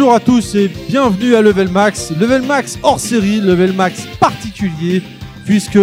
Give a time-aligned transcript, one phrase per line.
[0.00, 2.10] Bonjour à tous et bienvenue à Level Max.
[2.18, 5.02] Level Max hors série, Level Max particulier,
[5.44, 5.78] puisque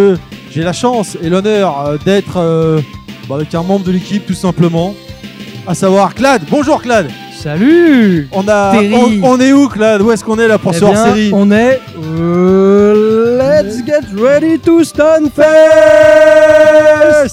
[0.50, 2.80] j'ai la chance et l'honneur euh, d'être euh,
[3.28, 4.96] bah, avec un membre de l'équipe tout simplement,
[5.68, 6.42] à savoir Clad.
[6.50, 7.08] Bonjour Clad.
[7.32, 10.02] Salut On a, on, on est où Clad?
[10.02, 11.30] Où est-ce qu'on est là pour Eh ce hors série?
[11.32, 11.80] On est...
[12.18, 15.38] euh, let's get ready to Stunfest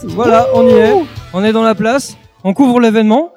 [0.10, 0.94] Voilà, on y est.
[1.34, 2.16] On est dans la place.
[2.44, 3.32] On couvre l'événement.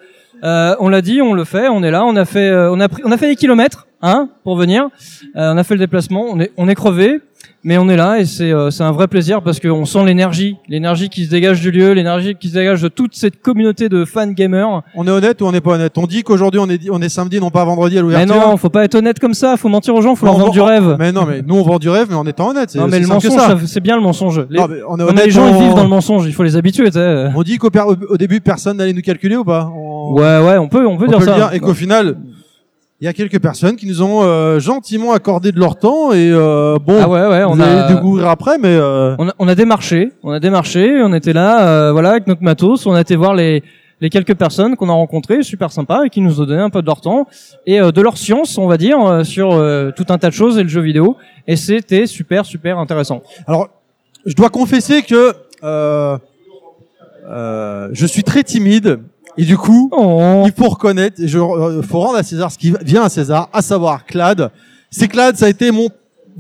[0.45, 2.05] Euh, on l'a dit, on le fait, on est là.
[2.05, 4.89] On a fait, euh, on a pris, on a fait des kilomètres, hein, pour venir.
[5.37, 6.25] Euh, on a fait le déplacement.
[6.29, 7.21] On est, on est crevé,
[7.65, 10.57] mais on est là et c'est, euh, c'est un vrai plaisir parce qu'on sent l'énergie,
[10.69, 14.05] l'énergie qui se dégage du lieu, l'énergie qui se dégage de toute cette communauté de
[14.05, 14.83] fans gamers.
[14.95, 15.99] On est honnête ou on n'est pas honnête?
[15.99, 18.35] On dit qu'aujourd'hui on est, on est samedi, non pas vendredi à Mais l'ouverture.
[18.49, 19.57] non, faut pas être honnête comme ça.
[19.57, 20.15] Faut mentir aux gens.
[20.15, 20.97] Faut Non, leur vendre du rêve.
[20.99, 22.75] Mais non, mais nous on vend du rêve, mais en étant honnête.
[22.77, 24.47] Non mais le mensonge, c'est bien le mensonge.
[24.51, 25.25] Les, Non, mais on est non, mais honnête.
[25.27, 26.89] les gens ils vivent dans le mensonge, il faut les habituer.
[27.35, 29.71] On dit qu'au au au début personne n'allait nous calculer ou pas?
[29.75, 31.31] On- Ouais ouais, on peut on peut On dire peut ça.
[31.33, 32.17] le dire, et qu'au final,
[33.01, 36.31] il y a quelques personnes qui nous ont euh, gentiment accordé de leur temps et
[36.33, 39.55] euh, bon, Ah ouais ouais, on a, découvrir après, mais euh, on a on a
[39.55, 43.15] démarché, on a démarché, on était là, euh, voilà avec notre matos, on a été
[43.15, 43.63] voir les
[44.01, 46.83] les quelques personnes qu'on a rencontrées, super sympas, et qui nous ont donné un peu
[46.83, 47.27] de leur temps
[47.67, 50.35] et euh, de leur science, on va dire, euh, sur euh, tout un tas de
[50.35, 51.17] choses et le jeu vidéo.
[51.47, 53.23] Et c'était super super intéressant.
[53.47, 53.69] alors
[54.27, 55.33] je dois confesser que
[55.65, 56.19] euh,
[57.29, 59.01] euh, je suis très timide
[59.39, 60.43] et du coup, Oh.
[60.47, 63.49] il faut reconnaître, et je euh, faut rendre à César ce qui vient à César,
[63.53, 64.51] à savoir Clad.
[64.91, 65.89] C'est Clad, ça a été mon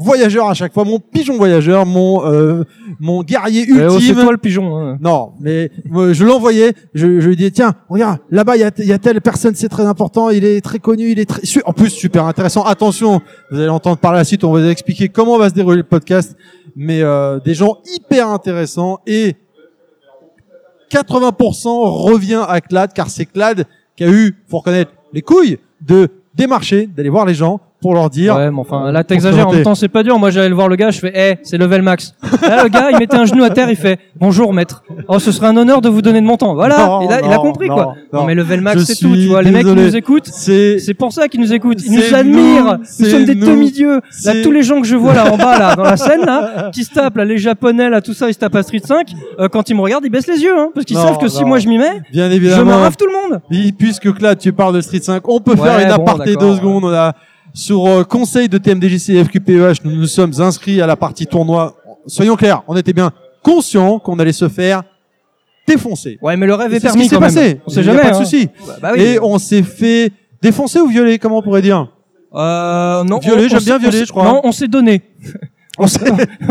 [0.00, 2.62] voyageur à chaque fois, mon pigeon voyageur, mon euh,
[3.00, 4.22] mon guerrier Eh oh, c'est ultime.
[4.22, 4.76] toi le pigeon.
[4.78, 4.96] hein.
[5.00, 5.72] Non, mais
[6.12, 9.20] je l'envoyais, je, je lui disais tiens, regarde, là-bas il y a, y a telle
[9.20, 12.62] personne, c'est très important, il est très connu, il est très, en plus super intéressant.
[12.62, 13.20] Attention,
[13.50, 15.82] vous allez entendre par la suite, on va vous expliquer comment va se dérouler le
[15.82, 16.36] podcast,
[16.76, 19.34] mais euh, des gens hyper intéressants et
[20.90, 21.68] 80%
[22.10, 23.66] revient à Clad car c'est Clad
[23.96, 28.10] qui a eu, faut reconnaître, les couilles de démarcher, d'aller voir les gens pour leur
[28.10, 29.48] dire Ouais, mais enfin, là, t'exagères.
[29.48, 30.18] En même temps, c'est pas dur.
[30.18, 32.14] Moi, j'allais le voir le gars, je fais, eh, c'est level max.
[32.42, 34.82] Là, le gars, il mettait un genou à terre, il fait, bonjour, maître.
[35.06, 36.54] Oh, ce serait un honneur de vous donner de mon temps.
[36.54, 36.78] Voilà.
[36.78, 37.94] Non, et là, il a compris, non, quoi.
[38.12, 38.24] non.
[38.24, 39.14] mais level Je max, c'est tout.
[39.14, 41.82] Tu vois, les mecs qui nous écoutent, c'est c'est pour ça qu'ils nous écoutent.
[41.84, 42.78] Ils nous admirent.
[42.98, 44.00] nous, sommes des demi-dieux.
[44.24, 46.70] Là, tous les gens que je vois là en bas, là, dans la scène, là,
[46.74, 49.12] qui se tapent, là, les japonais, là, tout ça, ils se tapent à Street 5,
[49.38, 51.44] euh, quand ils me regardent, ils baissent les yeux, hein, parce qu'ils savent que si
[51.44, 52.64] moi je m'y mets, bien je évidemment.
[52.64, 53.40] m'arrave tout le monde.
[53.78, 56.92] Puisque Clad, tu parles de Street 5, on peut faire une aparté deux secondes.
[57.58, 61.74] Sur euh, conseil de TMDJC et FQPEH, nous nous sommes inscrits à la partie tournoi.
[62.06, 63.10] Soyons clairs, on était bien
[63.42, 64.84] conscients qu'on allait se faire
[65.66, 66.20] défoncer.
[66.22, 67.34] Ouais, mais le rêve Et est C'est ce permis qui s'est quand même.
[67.34, 67.60] passé.
[67.66, 68.00] On sait jamais.
[68.02, 68.24] pas de hein.
[68.24, 68.48] souci.
[68.64, 69.02] Bah, bah oui.
[69.02, 71.88] Et on s'est fait défoncer ou violer, comment on pourrait dire?
[72.32, 73.18] Euh, non.
[73.18, 74.22] Violer, j'aime bien violer, je crois.
[74.22, 75.02] Non, on s'est donné.
[75.80, 76.00] On s'est,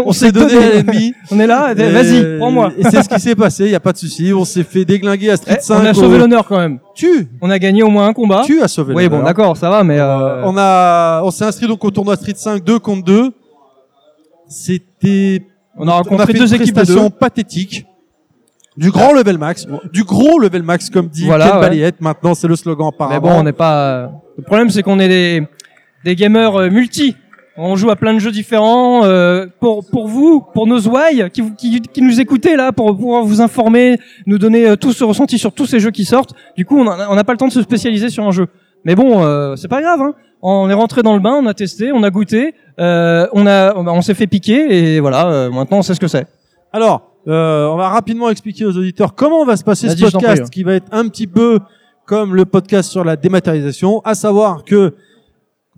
[0.05, 1.13] on s'est donné à l'ennemi.
[1.31, 2.71] On est là, vas-y, prends-moi.
[2.77, 4.31] Et c'est ce qui s'est passé, il y a pas de souci.
[4.33, 5.75] On s'est fait déglinguer à Street Eh, 5.
[5.81, 6.79] on a au- sauvé l'honneur quand même.
[6.95, 8.43] Tu, On a gagné au moins un combat.
[8.45, 11.67] tu as sauvé oui, bon, d'accord, ça va, mais euh, On a, on s'est inscrit
[11.67, 13.31] donc au tournoi Street 5 2 contre 2.
[14.47, 15.43] C'était,
[15.77, 16.83] on a rencontré fait deux une équipes de.
[18.77, 21.61] Du grand level max, du gros level max comme dit Voilà, Ken ouais.
[21.61, 21.99] Balayette.
[21.99, 23.21] Maintenant, c'est le slogan Mais apparemment.
[23.35, 23.75] bon, on n'est pas.
[24.03, 24.07] euh,
[24.37, 25.43] Le problème, c'est qu'on est des
[26.05, 27.15] des gamers euh, multi.
[27.59, 29.03] On joue à plein de jeux différents.
[29.05, 32.95] euh, pour pour vous, pour nos ouailles qui, vous- qui qui nous écoutez là, pour
[32.95, 33.97] pouvoir vous informer,
[34.27, 36.33] nous donner euh, tout ce ressenti sur tous ces jeux qui sortent.
[36.55, 38.47] Du coup, on n'a pas le temps de se spécialiser sur un jeu.
[38.85, 40.01] Mais bon, euh, c'est pas grave.
[40.01, 40.13] Hein.
[40.43, 43.73] On est rentré dans le bain, on a testé, on a goûté, euh, on a
[43.75, 45.27] on s'est fait piquer et voilà.
[45.27, 46.27] euh, maintenant, on sait ce que c'est.
[46.71, 50.49] Alors, euh, on va rapidement expliquer aux auditeurs comment va se passer ce podcast prie.
[50.51, 51.59] qui va être un petit peu
[52.05, 54.93] comme le podcast sur la dématérialisation, à savoir que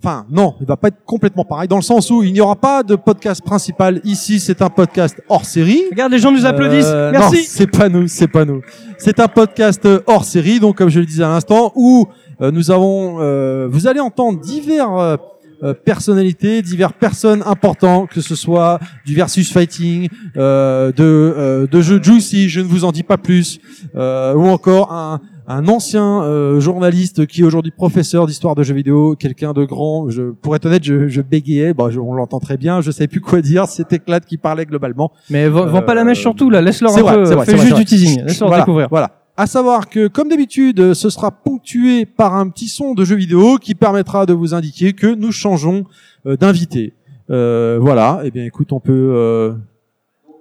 [0.02, 2.56] Enfin, non, il va pas être complètement pareil, dans le sens où il n'y aura
[2.56, 5.82] pas de podcast principal ici, c'est un podcast hors série.
[5.90, 6.86] Regarde, les gens nous applaudissent.
[6.86, 7.36] Euh, Merci.
[7.36, 8.62] Non, c'est pas nous, c'est pas nous.
[8.96, 12.06] C'est un podcast euh, hors série, donc comme je le disais à l'instant, où
[12.40, 15.16] euh, nous avons, euh, vous allez entendre divers euh,
[15.62, 20.08] euh, personnalités, divers personnes importantes, que ce soit du versus fighting,
[20.38, 23.60] euh, de euh, de jeux juicy, je ne vous en dis pas plus,
[23.96, 25.20] euh, ou encore un
[25.52, 30.08] un ancien euh, journaliste qui est aujourd'hui professeur d'histoire de jeux vidéo, quelqu'un de grand.
[30.08, 31.74] Je, pour être honnête, je, je bégayais.
[31.74, 32.80] Bon, je- on l'entend très bien.
[32.80, 33.66] Je savais plus quoi dire.
[33.66, 35.10] C'était Clad qui parlait globalement.
[35.28, 37.66] Mais vends pas la mèche surtout là, laisse-leur un vrai, peu, c'est vrai, fais vrai,
[37.66, 38.88] juste du teasing, laisse-leur voilà, découvrir.
[38.90, 39.10] Voilà.
[39.36, 43.56] À savoir que, comme d'habitude, ce sera ponctué par un petit son de jeu vidéo
[43.56, 45.84] qui permettra de vous indiquer que nous changeons
[46.26, 46.92] euh, d'invité.
[47.30, 48.20] Euh, voilà.
[48.24, 48.92] Eh bien, écoute, on peut.
[49.16, 49.52] Euh...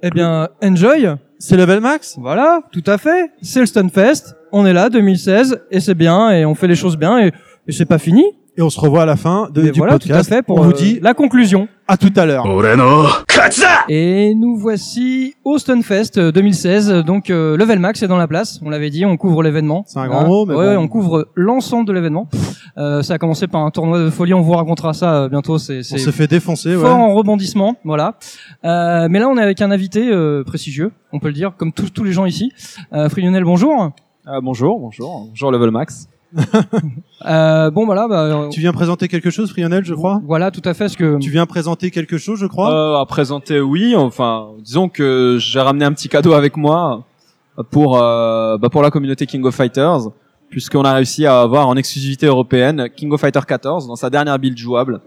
[0.03, 1.07] Eh bien, enjoy.
[1.37, 2.17] C'est level max?
[2.19, 3.31] Voilà, tout à fait.
[3.41, 4.35] C'est le Stunfest.
[4.51, 7.31] On est là, 2016, et c'est bien, et on fait les choses bien, et,
[7.67, 8.23] et c'est pas fini.
[8.57, 10.57] Et on se revoit à la fin de, Et du voilà, tout à fait, pour
[10.57, 11.69] on vous euh, dit la conclusion.
[11.87, 12.45] À tout à l'heure.
[13.87, 17.05] Et nous voici au Stunfest 2016.
[17.05, 18.59] Donc euh, Level Max est dans la place.
[18.61, 19.85] On l'avait dit, on couvre l'événement.
[19.87, 20.81] C'est un grand mot, mais ouais, bon.
[20.83, 22.27] on couvre l'ensemble de l'événement.
[22.77, 24.33] Euh, ça a commencé par un tournoi de folie.
[24.33, 25.57] On vous racontera ça euh, bientôt.
[25.57, 26.81] C'est On c'est se fait défoncer, ouais.
[26.81, 28.15] fort en rebondissement, voilà.
[28.65, 31.71] Euh, mais là, on est avec un invité euh, prestigieux, on peut le dire, comme
[31.71, 32.51] tous tous les gens ici.
[32.91, 33.91] Euh, Frionel, bonjour.
[34.31, 36.07] Ah, bonjour, bonjour, bonjour Level Max.
[37.25, 40.21] Euh, bon, voilà, bah, euh, Tu viens présenter quelque chose, Frionel, je crois?
[40.25, 42.71] Voilà, tout à fait, ce que Tu viens présenter quelque chose, je crois?
[42.71, 43.93] Euh, à présenter, oui.
[43.93, 47.03] Enfin, disons que j'ai ramené un petit cadeau avec moi
[47.71, 49.99] pour euh, bah, pour la communauté King of Fighters,
[50.49, 54.39] puisqu'on a réussi à avoir en exclusivité européenne King of Fighter 14 dans sa dernière
[54.39, 55.01] build jouable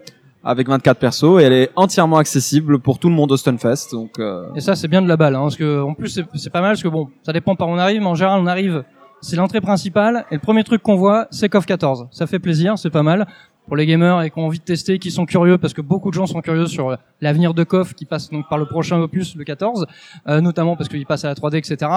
[0.44, 3.90] avec 24 persos et elle est entièrement accessible pour tout le monde au Stunfest.
[3.92, 6.26] Donc euh, Et ça, c'est bien de la balle, hein, parce que en plus, c'est-
[6.34, 8.38] c'est pas mal, parce que bon, ça dépend par où on arrive, mais en général,
[8.42, 8.84] on arrive,
[9.22, 12.08] c'est l'entrée principale, et le premier truc qu'on voit, c'est KOF 14.
[12.10, 13.26] Ça fait plaisir, c'est pas mal
[13.66, 16.10] pour les gamers et qui ont envie de tester, qui sont curieux, parce que beaucoup
[16.10, 19.36] de gens sont curieux sur l'avenir de KOF, qui passe donc par le prochain opus,
[19.36, 19.86] le 14,
[20.28, 21.90] euh, notamment parce qu'il passe à la 3D, etc.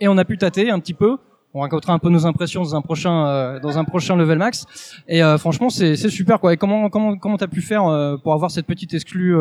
[0.00, 1.18] Et on a pu tâter un petit peu.
[1.54, 4.66] On racontera un peu nos impressions dans un prochain euh, dans un prochain level max.
[5.08, 6.52] Et euh, franchement, c'est super quoi.
[6.52, 9.34] Et comment comment comment t'as pu faire euh, pour avoir cette petite exclue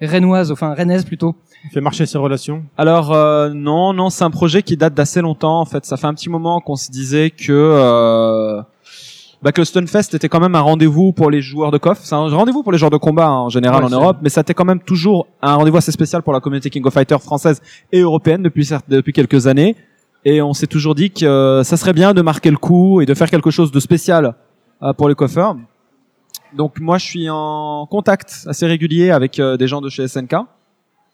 [0.00, 1.34] rennoise, enfin rennaise plutôt
[1.72, 2.64] Fais marcher ses relations.
[2.76, 5.60] Alors euh, non, non, c'est un projet qui date d'assez longtemps.
[5.60, 8.62] En fait, ça fait un petit moment qu'on se disait que euh,
[9.42, 11.98] bah, que le Stunfest était quand même un rendez-vous pour les joueurs de KOF.
[12.02, 14.28] C'est un rendez-vous pour les joueurs de combat hein, en général Ouais, en Europe, mais
[14.28, 17.22] ça était quand même toujours un rendez-vous assez spécial pour la communauté King of Fighters
[17.22, 17.60] française
[17.92, 19.76] et européenne depuis depuis quelques années.
[20.24, 23.06] Et on s'est toujours dit que euh, ça serait bien de marquer le coup et
[23.06, 24.34] de faire quelque chose de spécial
[24.82, 25.56] euh, pour les coffeurs.
[26.54, 30.34] Donc moi, je suis en contact assez régulier avec euh, des gens de chez SNK.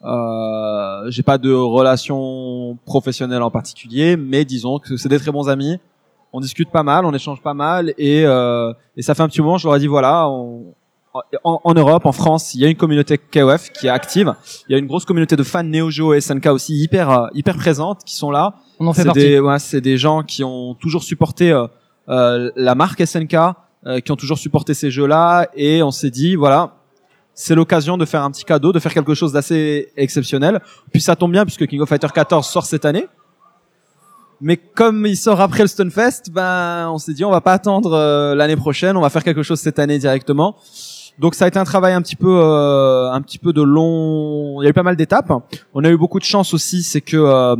[0.05, 5.49] Euh, j'ai pas de relation professionnelle en particulier, mais disons que c'est des très bons
[5.49, 5.79] amis.
[6.33, 9.41] On discute pas mal, on échange pas mal, et, euh, et ça fait un petit
[9.43, 9.59] moment.
[9.59, 10.75] Je leur ai dit voilà, on-
[11.45, 14.35] en, en Europe, en France, il y a une communauté KOF qui est active.
[14.67, 17.27] Il y a une grosse communauté de fans Neo Geo et SNK aussi hyper euh,
[17.35, 18.55] hyper présente qui sont là.
[18.81, 19.21] On en fait C'est partie.
[19.21, 21.67] des, ouais, c'est des gens qui ont toujours supporté euh,
[22.09, 23.37] euh, la marque SNK,
[23.87, 26.77] euh, qui ont toujours supporté ces jeux-là, et on s'est dit voilà,
[27.35, 30.61] c'est l'occasion de faire un petit cadeau, de faire quelque chose d'assez exceptionnel.
[30.93, 33.07] Puis ça tombe bien puisque King of Fighter 14 sort cette année.
[34.41, 37.93] Mais comme il sort après le Stunfest, ben on s'est dit on va pas attendre
[37.93, 40.57] euh, l'année prochaine, on va faire quelque chose cette année directement.
[41.19, 44.61] Donc ça a été un travail un petit peu euh, un petit peu de long,
[44.61, 45.33] il y a eu pas mal d'étapes.
[45.75, 47.55] On a eu beaucoup de chance aussi, c'est que euh,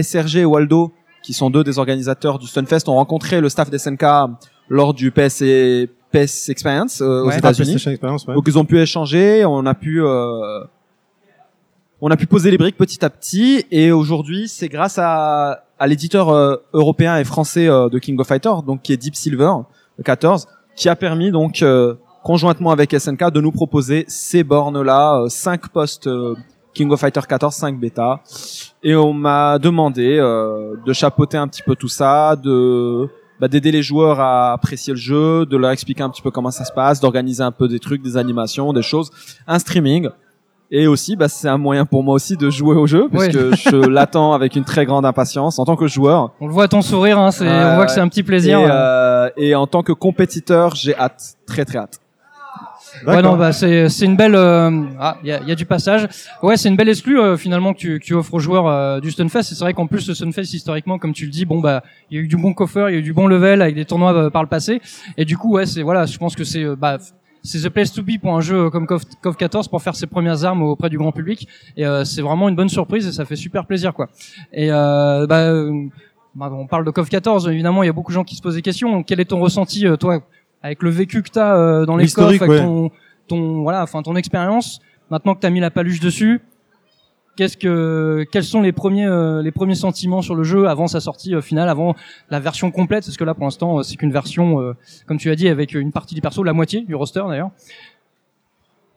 [0.00, 0.92] SRG et Waldo
[1.22, 4.04] qui sont deux des organisateurs du Stunfest ont rencontré le staff d'SNK
[4.70, 7.34] lors du PS et PS Experience euh, aux Ouais.
[7.34, 7.76] Ah, États-Unis.
[7.86, 8.34] Ouais.
[8.34, 10.60] Donc ils ont pu échanger, on a pu euh,
[12.00, 15.86] on a pu poser les briques petit à petit et aujourd'hui c'est grâce à, à
[15.86, 19.52] l'éditeur euh, européen et français euh, de King of Fighters donc qui est Deep Silver
[19.98, 20.46] le 14
[20.76, 25.68] qui a permis donc euh, conjointement avec SNK de nous proposer ces bornes là 5
[25.68, 26.34] postes euh,
[26.72, 28.20] King of Fighter 14 5 bêta
[28.82, 33.08] et on m'a demandé euh, de chapeauter un petit peu tout ça de
[33.40, 36.50] bah, d'aider les joueurs à apprécier le jeu, de leur expliquer un petit peu comment
[36.50, 39.10] ça se passe, d'organiser un peu des trucs, des animations, des choses,
[39.46, 40.08] un streaming.
[40.72, 43.28] Et aussi, bah, c'est un moyen pour moi aussi de jouer au jeu, Ouais.
[43.28, 46.30] puisque je l'attends avec une très grande impatience en tant que joueur.
[46.40, 48.22] On le voit à ton sourire, hein, c'est, on voit que c'est un petit Et,
[48.22, 48.60] plaisir.
[48.62, 51.98] euh, et en tant que compétiteur, j'ai hâte, très très hâte.
[53.06, 54.34] Ouais, non, bah c'est c'est une belle.
[54.34, 56.08] euh, Ah, il y a, y a du passage.
[56.42, 59.00] Ouais, c'est une belle exclue euh, finalement que tu, que tu offres aux joueurs euh,
[59.00, 59.38] du Stunfest.
[59.40, 62.16] Et c'est vrai qu'en plus le Stunfest historiquement, comme tu le dis, bon bah il
[62.16, 63.84] y a eu du bon coffre, il y a eu du bon level avec des
[63.84, 64.80] tournois euh, par le passé.
[65.16, 66.98] Et du coup, ouais, c'est voilà, je pense que c'est euh, bah
[67.42, 70.44] c'est the place to be pour un jeu comme KOF 14 pour faire ses premières
[70.44, 71.48] armes auprès du grand public.
[71.76, 74.08] Et euh, c'est vraiment une bonne surprise et ça fait super plaisir quoi.
[74.52, 78.24] Et bah, bah, on parle de KOF 14, évidemment, il y a beaucoup de gens
[78.24, 79.02] qui se posent des questions.
[79.02, 80.20] Quel est ton ressenti, toi,
[80.62, 82.60] avec le vécu que tu as euh, dans les L'historique, avec ouais.
[82.60, 82.90] ton,
[83.28, 86.40] ton, voilà, enfin ton expérience, maintenant que tu as mis la paluche dessus,
[87.36, 91.00] qu'est-ce que, quels sont les premiers, euh, les premiers sentiments sur le jeu avant sa
[91.00, 91.94] sortie euh, finale, avant
[92.28, 93.04] la version complète?
[93.06, 94.74] Parce que là, pour l'instant, euh, c'est qu'une version, euh,
[95.06, 97.50] comme tu as dit, avec une partie du perso, la moitié du roster d'ailleurs.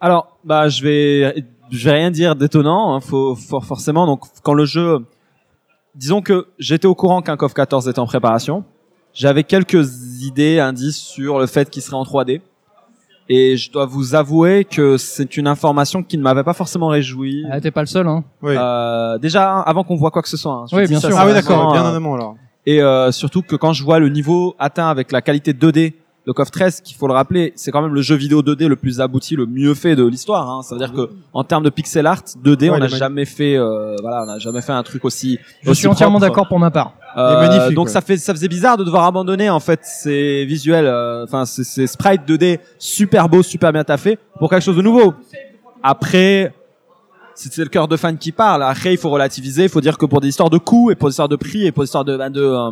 [0.01, 2.93] Alors, bah, je vais, je vais rien dire d'étonnant.
[2.93, 4.05] Hein, faut, faut forcément.
[4.05, 5.05] Donc, quand le jeu,
[5.95, 8.65] disons que j'étais au courant qu'un KOF 14 était en préparation.
[9.13, 12.41] J'avais quelques idées, indices sur le fait qu'il serait en 3D.
[13.29, 17.45] Et je dois vous avouer que c'est une information qui ne m'avait pas forcément réjoui.
[17.49, 18.23] Ah, T'es pas le seul, hein.
[18.41, 18.53] Oui.
[18.57, 20.51] Euh, déjà avant qu'on voit quoi que ce soit.
[20.51, 20.65] hein.
[20.69, 21.17] Je Oui, bien ça, sûr.
[21.17, 22.35] ah oui, d'accord, bien euh, en amont alors.
[22.65, 25.93] et euh, surtout que quand je vois le niveau atteint avec la qualité 2D
[26.25, 28.77] de KOF 13, qu'il faut le rappeler, c'est quand même le jeu vidéo 2D le
[28.77, 30.49] plus abouti, le mieux fait de l'histoire.
[30.49, 30.61] Hein.
[30.61, 33.57] Ça veut dire que en termes de pixel art 2D, Ouais, on n'a jamais fait,
[33.57, 35.37] euh, voilà, on n'a jamais fait un truc aussi.
[35.61, 36.93] Je aussi suis entièrement d'accord pour ma part.
[37.17, 37.91] Euh, magnifique, donc ouais.
[37.91, 41.63] ça fait, ça faisait bizarre de devoir abandonner en fait ces visuels, euh, enfin ces,
[41.63, 45.13] ces sprites 2D super beaux, super bien taffés pour quelque chose de nouveau.
[45.83, 46.53] après,
[47.35, 48.63] c'est le cœur de fan qui parle.
[48.63, 49.63] Après, il faut relativiser.
[49.63, 51.65] Il faut dire que pour des histoires de coûts et pour des histoires de prix
[51.65, 52.71] et pour des histoires de, ben, de, euh,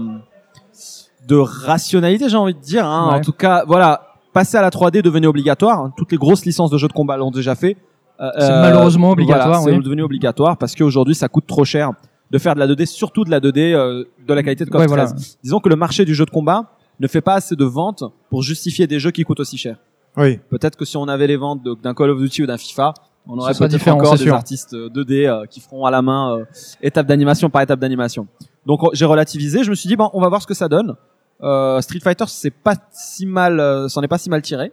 [1.28, 2.86] de rationalité, j'ai envie de dire.
[2.86, 3.10] Hein.
[3.12, 3.16] Ouais.
[3.20, 4.02] En tout cas, voilà,
[4.34, 5.80] passer à la 3D est devenu obligatoire.
[5.80, 5.94] hein.
[5.98, 7.78] Toutes les grosses licences de jeux de combat l'ont déjà fait.
[8.20, 9.84] Euh, C'est euh, malheureusement obligatoire, voilà, c'est oui.
[9.84, 11.92] devenu obligatoire parce qu'aujourd'hui, ça coûte trop cher
[12.30, 14.82] de faire de la 2D, surtout de la 2D euh, de la qualité de CoF
[14.82, 14.96] Ouais, 13.
[15.10, 15.14] voilà.
[15.44, 16.66] Disons que le marché du jeu de combat
[17.00, 19.78] ne fait pas assez de ventes pour justifier des jeux qui coûtent aussi cher.
[20.18, 20.40] Oui.
[20.50, 22.94] Peut-être que si on avait les ventes d'un Call of Duty ou d'un FIFA,
[23.28, 24.34] on aurait peut-être encore des sûr.
[24.36, 26.46] artistes euh, 2D euh, qui feront à la main euh,
[26.82, 28.28] étape d'animation par étape d'animation.
[28.66, 30.96] Donc j'ai relativisé, je me suis dit bon, on va voir ce que ça donne.
[31.44, 34.72] Euh, Street Fighter, c'est pas si mal, euh, s'en est pas si mal tiré.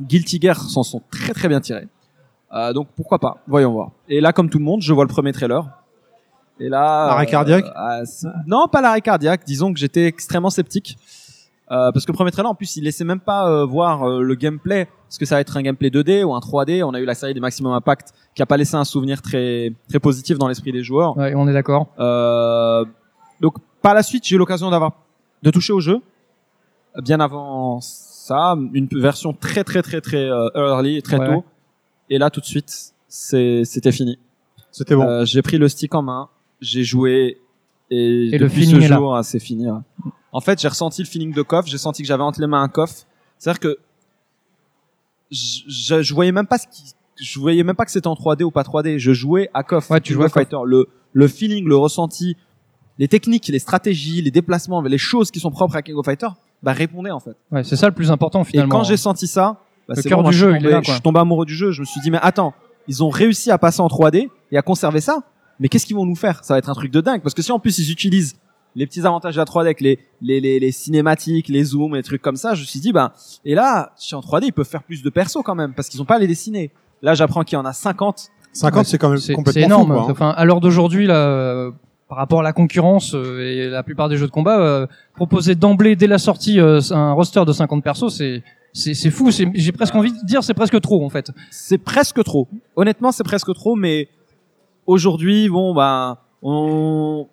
[0.00, 1.86] Guilty Gear s'en sont très très bien tirés.
[2.52, 3.90] Euh, donc pourquoi pas, voyons voir.
[4.08, 5.68] Et là, comme tout le monde, je vois le premier trailer.
[6.58, 9.42] Et là, Arrêt cardiaque ah, c'est- Non, pas l'arrêt cardiaque.
[9.46, 10.98] Disons que j'étais extrêmement sceptique.
[11.70, 14.20] Euh, parce que le premier trailer, en plus, il laissait même pas euh, voir euh,
[14.22, 14.80] le gameplay.
[14.82, 17.14] Est-ce que ça va être un gameplay 2D ou un 3D On a eu la
[17.14, 20.72] série des Maximum Impact qui a pas laissé un souvenir très très positif dans l'esprit
[20.72, 21.16] des joueurs.
[21.16, 21.88] Ouais, on est d'accord.
[22.00, 22.84] Euh,
[23.40, 24.92] donc par la suite, j'ai eu l'occasion d'avoir
[25.42, 25.98] de toucher au jeu.
[27.02, 31.44] Bien avant ça, une version très très très très euh, early, très Ouais, tôt.
[32.08, 34.18] Et là, tout de suite, c'était fini.
[34.72, 35.02] C'était bon.
[35.06, 36.28] Euh, j'ai pris le stick en main,
[36.60, 37.38] j'ai joué
[37.90, 39.68] et, Et le depuis feeling ce jour, ah, c'est fini.
[39.70, 39.78] ouais.
[40.32, 42.62] En fait, j'ai ressenti le feeling de coffre, j'ai senti que j'avais entre les mains
[42.62, 43.06] un coffre.
[43.38, 43.78] C'est-à-dire que
[45.30, 48.14] je, je, je voyais même pas ce qui, je voyais même pas que c'était en
[48.14, 48.98] 3D ou pas 3D.
[48.98, 49.90] Je jouais à coffre.
[49.90, 50.28] Ouais, tu jouais à.
[50.28, 50.58] Fighter.
[50.64, 52.36] Le le feeling, le ressenti,
[53.00, 56.28] les techniques, les stratégies, les déplacements, les choses qui sont propres à King of Fighter,
[56.62, 57.34] bah répondaient en fait.
[57.50, 58.76] Ouais, c'est ça le plus important Et finalement.
[58.78, 59.56] quand j'ai senti ça,
[59.88, 60.84] bah, Le cœur bon, moi, du je suis jeu, il est tombé- là, quoi.
[60.84, 61.72] Je suis tombé amoureux du jeu.
[61.72, 62.52] Je me suis dit mais attends,
[62.86, 65.22] ils ont réussi à passer en 3D et à conserver ça.
[65.58, 66.44] Mais qu'est-ce qu'ils vont nous faire?
[66.44, 68.36] Ça va être un truc de dingue parce que si en plus ils utilisent
[68.76, 72.02] les petits avantages de la 3D avec les les les, les cinématiques, les zooms, les
[72.02, 73.12] trucs comme ça, je me suis dit ben
[73.46, 76.02] et là, si en 3D ils peuvent faire plus de persos quand même parce qu'ils
[76.02, 76.70] ont pas à les dessiner.
[77.02, 78.28] Là, j'apprends qu'il y en a 50.
[78.52, 79.86] 50, c'est quand même complètement énorme.
[79.88, 80.10] fou, quoi, hein.
[80.10, 81.70] Enfin, à l'heure d'aujourd'hui, là, euh,
[82.10, 85.54] par rapport à la concurrence euh, et la plupart des jeux de combat, euh, proposer
[85.54, 89.30] d'emblée dès la sortie euh, un roster de 50 persos, c'est c'est fou.
[89.30, 91.30] J'ai presque envie de dire, c'est presque trop en fait.
[91.50, 92.46] C'est presque trop.
[92.76, 94.08] Honnêtement, c'est presque trop mais
[94.86, 97.28] aujourd'hui, bon ben on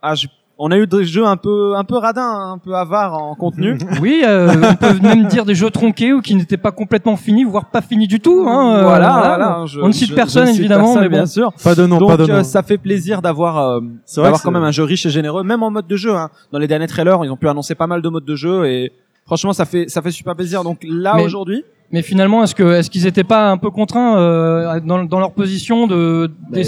[0.00, 0.28] ah, je-
[0.62, 3.78] on a eu des jeux un peu un peu radins, un peu avares en contenu.
[4.02, 7.44] Oui, euh, on peut même dire des jeux tronqués ou qui n'étaient pas complètement finis,
[7.44, 8.44] voire pas finis du tout.
[8.46, 11.02] Hein, euh, voilà, voilà, je- on ne cite je- personne, je ne cite évidemment, personne,
[11.02, 11.16] mais bon.
[11.16, 11.52] bien sûr.
[11.64, 12.44] Pas de nom, Donc pas de euh, nom.
[12.44, 15.42] ça fait plaisir d'avoir euh, C'est vrai d'avoir quand même un jeu riche et généreux,
[15.42, 16.14] même en mode de jeu.
[16.14, 16.28] Hein.
[16.52, 18.92] Dans les derniers trailers, ils ont pu annoncer pas mal de modes de jeu et
[19.26, 20.62] franchement, ça fait ça fait super plaisir.
[20.62, 24.18] Donc là Mais- aujourd'hui, Mais finalement, est-ce que est-ce qu'ils étaient pas un peu contraints
[24.18, 26.64] euh, dans, dans leur position de des-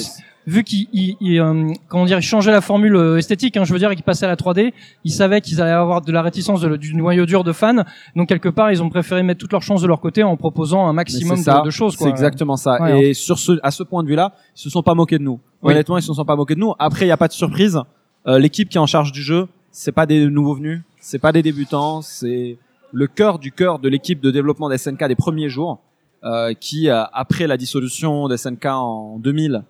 [0.46, 3.90] vu qu'ils ils, ils, euh, comment dire la formule euh, esthétique hein, je veux dire
[3.90, 4.72] et qu'ils passaient à la 3D
[5.04, 7.84] ils savaient qu'ils allaient avoir de la réticence de- du noyau dur de fans
[8.16, 10.86] donc quelque part ils ont préféré mettre toutes leurs chances de leur côté en proposant
[10.88, 12.80] un maximum c'est ça, de, de choses c'est exactement ça.
[12.82, 15.22] Ouais, et sur ce à ce point de vue-là, ils se sont pas moqués de
[15.24, 15.38] nous.
[15.62, 15.72] Oui.
[15.72, 16.74] Honnêtement, ils se sont pas moqués de nous.
[16.78, 17.78] Après, il y a pas de surprise.
[18.26, 21.32] Euh, L'équipe qui est en charge du jeu, c'est pas des nouveaux venus, c'est pas
[21.32, 22.56] des débutants, c'est
[22.92, 25.80] le cœur du cœur de l'équipe de développement des SNK des premiers jours,
[26.24, 29.62] euh, qui euh, après la dissolution des SNK en 2000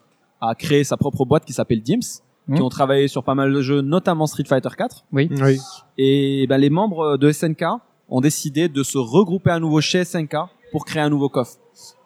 [0.42, 2.20] a créé sa propre boîte qui s'appelle Dims,
[2.54, 5.04] qui ont travaillé sur pas mal de jeux, notamment Street Fighter 4.
[5.12, 5.30] Oui.
[5.96, 7.64] Et ben, les membres de SNK
[8.08, 10.34] ont décidé de se regrouper à nouveau chez SNK
[10.72, 11.56] pour créer un nouveau coffre.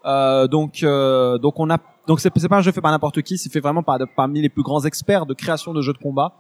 [0.05, 3.23] Euh, donc, euh, donc on a, donc c'est c'est pas un jeu fait par n'importe
[3.23, 5.99] qui, c'est fait vraiment par parmi les plus grands experts de création de jeux de
[5.99, 6.35] combat.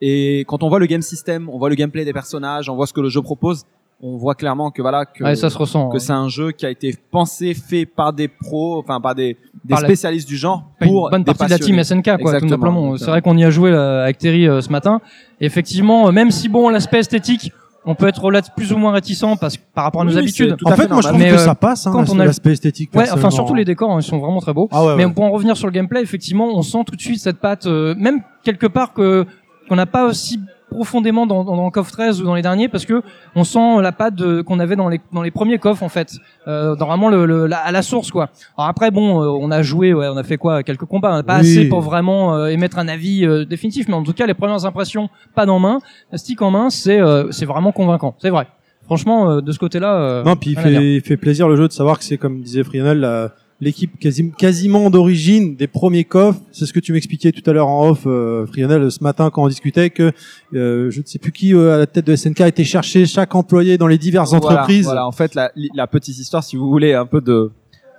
[0.00, 2.86] Et quand on voit le game system, on voit le gameplay des personnages, on voit
[2.86, 3.64] ce que le jeu propose,
[4.04, 6.66] on voit clairement que voilà que Ouais, ça se ressent que c'est un jeu qui
[6.66, 10.36] a été pensé, fait par des pros, enfin par des, des Par la- spécialistes du
[10.36, 11.82] genre pour une bonne des partie de la team.
[11.82, 14.70] SNK quoi tout simplement c'est vrai qu'on y a joué euh, avec Terry euh, ce
[14.70, 15.00] matin
[15.40, 17.52] Et effectivement euh, même si bon l'aspect esthétique
[17.84, 18.22] on peut être
[18.54, 20.88] plus ou moins réticent parce que par rapport à nos Oui, habitudes En fait, fait
[20.88, 21.34] moi, je trouve normal.
[21.34, 22.90] que Mais, ça passe, hein, quand on a- l'aspect esthétique.
[22.94, 25.12] ouais enfin surtout les décors hein, ils sont vraiment très beaux Ah ouais, Mais ouais.
[25.12, 27.94] pour en revenir sur le gameplay, effectivement, on sent tout de suite cette patte, euh,
[27.96, 29.26] même quelque part que
[29.68, 30.38] qu'on n'a pas aussi
[30.72, 33.02] profondément dans, dans, dans le coffre 13 ou dans les derniers, parce que
[33.36, 36.12] on sent la patte qu'on avait dans les dans les premiers coffres en fait,
[36.48, 38.30] euh, dans vraiment le, le- la, à la source quoi.
[38.56, 41.16] Alors après bon, euh, on a joué, ouais, on a fait quoi, quelques combats, on
[41.16, 41.58] n'a pas Oui.
[41.58, 44.64] assez pour vraiment euh, émettre un avis euh, définitif, mais en tout cas les premières
[44.66, 45.78] impressions, pas en main,
[46.14, 48.46] stick en main, c'est euh, c'est vraiment convaincant, c'est vrai.
[48.84, 49.94] Franchement, euh, de ce côté-là.
[49.94, 52.40] euh, Non, puis il fait, il fait plaisir le jeu de savoir que c'est comme
[52.42, 53.30] disait Frionel, la-
[53.62, 56.40] l'équipe quasi, quasiment d'origine des premiers coffres.
[56.50, 59.44] C'est ce que tu m'expliquais tout à l'heure en off, euh, Frionel, ce matin quand
[59.44, 60.10] on discutait que
[60.54, 63.06] euh, je ne sais plus qui euh, à la tête de SNK a été chercher
[63.06, 64.84] chaque employé dans les diverses Voilà, entreprises.
[64.86, 67.52] Voilà, en fait, la, la petite histoire, si vous voulez un peu de,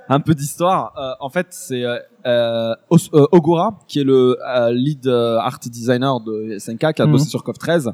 [0.09, 2.75] un peu d'histoire, euh, en fait, c'est euh, euh,
[3.31, 7.11] Ogura, qui est le euh, lead art designer de SNK, qui a Mhm.
[7.13, 7.91] bossé sur KOF 13,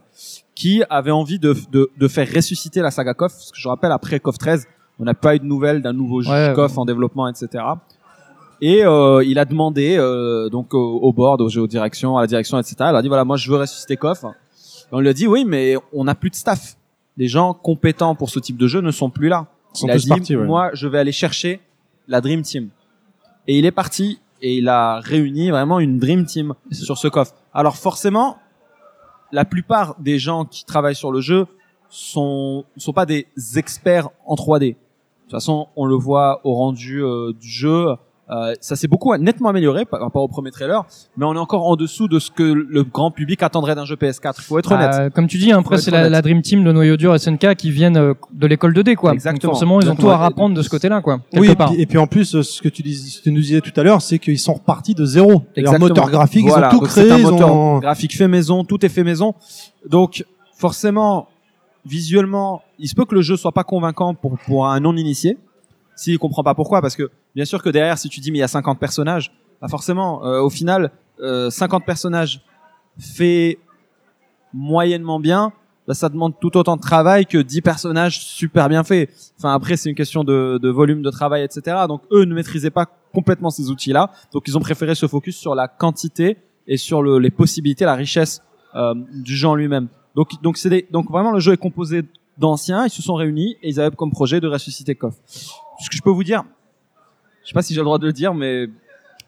[0.56, 3.92] qui avait envie de, de, de faire ressusciter la saga KOF, parce que je rappelle,
[3.92, 4.66] après KOF 13,
[5.00, 7.64] on n'a pas eu de nouvelles d'un nouveau jeu Ouais, KOF en développement, etc.
[8.62, 12.60] Et euh, il a demandé euh, donc au, au board, aux directions, à la direction,
[12.60, 12.76] etc.
[12.80, 14.26] Il a dit voilà, moi je veux ressusciter KOF.
[14.26, 14.28] Et
[14.92, 16.76] on lui a dit oui, mais on n'a plus de staff.
[17.16, 19.48] Les gens compétents pour ce type de jeu ne sont plus là.
[19.76, 20.46] Ils sont il a dit partis, ouais.
[20.46, 21.62] moi je vais aller chercher
[22.08, 22.70] la Dream Team.
[23.48, 27.34] Et il est parti et il a réuni vraiment une Dream Team sur ce KOF.
[27.54, 28.38] Alors forcément,
[29.32, 31.46] la plupart des gens qui travaillent sur le jeu
[31.90, 34.76] sont sont pas des experts en 3D.
[35.30, 37.86] De toute façon, on le voit au rendu euh, du jeu.
[38.32, 40.84] Euh, ça s'est beaucoup nettement amélioré par rapport au premier trailer,
[41.18, 43.96] mais on est encore en dessous de ce que le grand public attendrait d'un jeu
[43.96, 44.34] PS4.
[44.40, 44.96] Il faut être honnête.
[45.00, 47.70] Euh, comme tu dis, hein, après c'est la, Dream Team, le noyau dur SNK qui
[47.70, 49.12] viennent euh, de l'école 2D quoi.
[49.12, 49.54] Donc Exactement.
[49.54, 50.16] forcément, ils ont Exactement.
[50.16, 51.22] tout à apprendre de ce côté-là quoi.
[51.34, 51.72] Oui, et part.
[51.72, 53.62] puis, et puis en plus, euh, ce que tu, dis, ce que tu nous disais
[53.62, 55.44] tout à l'heure, c'est qu'ils sont repartis de zéro.
[55.56, 57.12] Leur moteur graphique, Voilà, ils ont tout donc créé.
[57.12, 57.80] un ils moteur ont...
[57.80, 59.34] graphique fait maison, tout est fait maison.
[59.88, 60.24] Donc
[60.56, 61.30] forcément,
[61.90, 65.38] visuellement, il se peut que le jeu soit pas convaincant pour pour un non initié.
[65.96, 68.42] S'il comprend pas pourquoi, parce que bien sûr que derrière, si tu dis mais il
[68.42, 72.42] y a 50 personnages, bah forcément, euh, au final, euh, 50 personnages
[72.98, 73.58] fait
[74.54, 75.52] moyennement bien,
[75.88, 79.10] bah ça demande tout autant de travail que 10 personnages super bien faits.
[79.38, 81.78] Enfin après, c'est une question de, de volume de travail, etc.
[81.88, 85.56] Donc eux ne maîtrisaient pas complètement ces outils-là, donc ils ont préféré se focus sur
[85.56, 88.42] la quantité et sur le, les possibilités, la richesse
[88.76, 89.88] euh, du en lui-même.
[90.16, 92.04] Donc donc c'est des- donc vraiment le jeu est composé
[92.38, 95.14] d'anciens, ils se sont réunis et ils avaient comme projet de ressusciter KOF.
[95.28, 96.44] Ce que je peux vous dire,
[97.44, 98.68] je sais pas si j'ai le droit de le dire, mais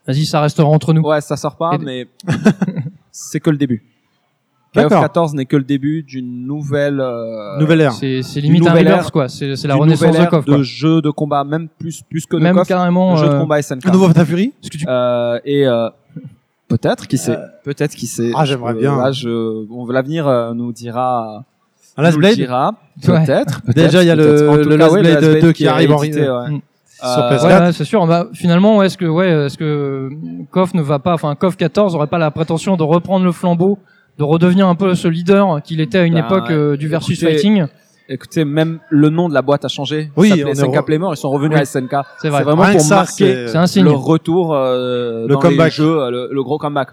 [0.06, 1.02] Vas-y, ça restera entre nous.
[1.02, 2.08] ouais, ça sort pas, Et- mais
[3.12, 3.84] c'est que le début.
[4.74, 5.02] KOF D'accord.
[5.02, 7.92] 14 n'est que le début d'une nouvelle euh, Nouvelle ère.
[7.92, 9.28] C'est c'est limite un ère- quoi.
[9.28, 12.42] C'est c'est la renaissance de KOF de jeux de combat, même plus plus que de
[12.42, 13.12] Même KOF, carrément.
[13.12, 13.86] de jeux de euh, combat SNK.
[13.86, 15.90] Un nouveau Fatal Fury que tu Euh, et euh,
[16.76, 18.30] peut-être qui sait, peut-être qui sait.
[18.34, 18.96] Ah, j'aimerais Je- bien.
[18.96, 21.44] Là, je, on l'avenir euh, nous dira.
[21.96, 22.74] Un Last Blade dira.
[23.06, 23.24] Ouais.
[23.24, 23.60] Peut-être.
[23.74, 26.08] Déjà, il y a le- le cas, Last Blade Last 2 qui arrive en- ouais.
[26.08, 26.60] Mm.
[27.02, 27.62] sur Euh, PS4.
[27.66, 28.06] Ouais, c'est sûr.
[28.06, 30.08] Bah, finalement, est-ce que, ouais, est-ce que
[30.50, 33.78] KOF ne va pas, enfin, KOF 14 aurait pas la prétention de reprendre le flambeau,
[34.18, 37.18] de redevenir un peu ce leader qu'il était à une Ben, époque euh, du versus
[37.22, 37.66] écoutez, fighting.
[38.08, 40.10] Écoutez, même le nom de la boîte a changé.
[40.16, 41.60] Oui, Ça SNK re- Playmore, ils sont revenus Oui.
[41.62, 41.90] à SNK.
[42.20, 42.38] C'est vrai.
[42.38, 43.84] C'est vraiment Rien pour ça, marquer C'est un signe.
[43.84, 45.66] le retour euh, Le dans comeback.
[45.66, 46.88] les jeux, euh, le, le gros comeback.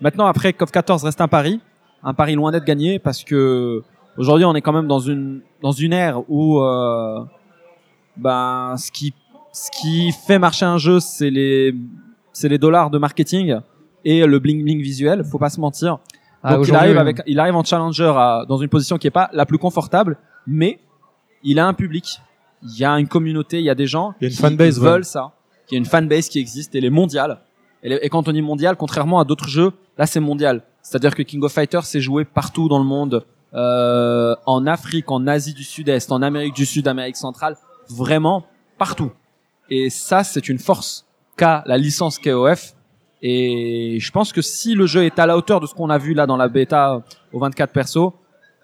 [0.00, 1.60] Maintenant, après, KOF 14 reste un pari,
[2.02, 3.82] un pari loin d'être gagné parce que
[4.16, 7.20] aujourd'hui, on est quand même dans une dans une ère où euh,
[8.16, 9.14] ben ce qui
[9.52, 11.74] ce qui fait marcher un jeu, c'est les
[12.32, 13.56] c'est les dollars de marketing
[14.04, 15.24] et le bling bling visuel.
[15.24, 15.98] Faut pas se mentir.
[16.42, 19.10] Ah, Donc il arrive avec, il arrive en challenger à- dans une position qui est
[19.10, 20.80] pas la plus confortable, mais
[21.42, 22.20] il a un public,
[22.62, 24.40] il y a une communauté, il y a des gens Il y a une qui
[24.42, 25.02] fanbase, veulent ouais.
[25.04, 25.32] ça,
[25.66, 27.38] qui a une fanbase qui existe, elle est mondiale.
[27.82, 30.62] Et, les- et quand on dit mondial, contrairement à d'autres jeux, là c'est mondial.
[30.82, 35.26] C'est-à-dire que King of Fighters s'est joué partout dans le monde, euh, en Afrique, en
[35.26, 37.56] Asie du Sud-Est, en Amérique du Sud, Amérique centrale,
[37.88, 38.44] vraiment
[38.78, 39.10] partout.
[39.70, 41.06] Et ça, c'est une force
[41.36, 42.74] qu'a la licence KOF.
[43.22, 45.98] Et je pense que si le jeu est à la hauteur de ce qu'on a
[45.98, 48.14] vu là dans la bêta au 24 perso,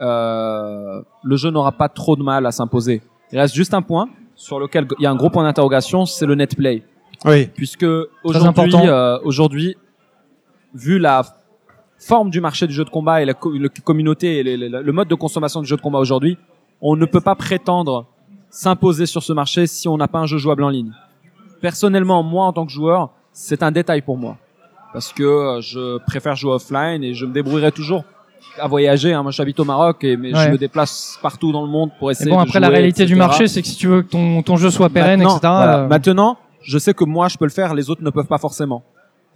[0.02, 3.02] euh, le jeu n'aura pas trop de mal à s'imposer.
[3.32, 6.26] Il reste juste un point sur lequel il y a un gros point d'interrogation, c'est
[6.26, 6.82] le net play.
[7.24, 7.46] Oui.
[7.54, 7.86] Puisque
[8.24, 9.76] aujourd'hui, euh, aujourd'hui,
[10.74, 11.22] vu la
[11.98, 13.52] forme du marché du jeu de combat et la co-
[13.84, 16.36] communauté et le mode de consommation du jeu de combat aujourd'hui,
[16.80, 18.06] on ne peut pas prétendre
[18.50, 20.92] s'imposer sur ce marché si on n'a pas un jeu jouable en ligne.
[21.60, 24.36] Personnellement, moi en tant que joueur, c'est un détail pour moi
[24.92, 28.04] parce que euh, je préfère jouer offline et je me débrouillerai toujours
[28.58, 29.12] à voyager.
[29.12, 29.22] Hein.
[29.22, 30.44] Moi, j'habite au Maroc et mais Ouais.
[30.46, 32.30] je me déplace partout dans le monde pour Et essayer.
[32.30, 34.56] bon, de après, la réalité du marché, c'est que si tu veux que ton, ton
[34.56, 35.52] jeu soit pérenne, Maintenant, etc.
[35.56, 35.78] voilà.
[35.80, 38.38] euh, Maintenant, je sais que moi je peux le faire, les autres ne peuvent pas
[38.38, 38.82] forcément.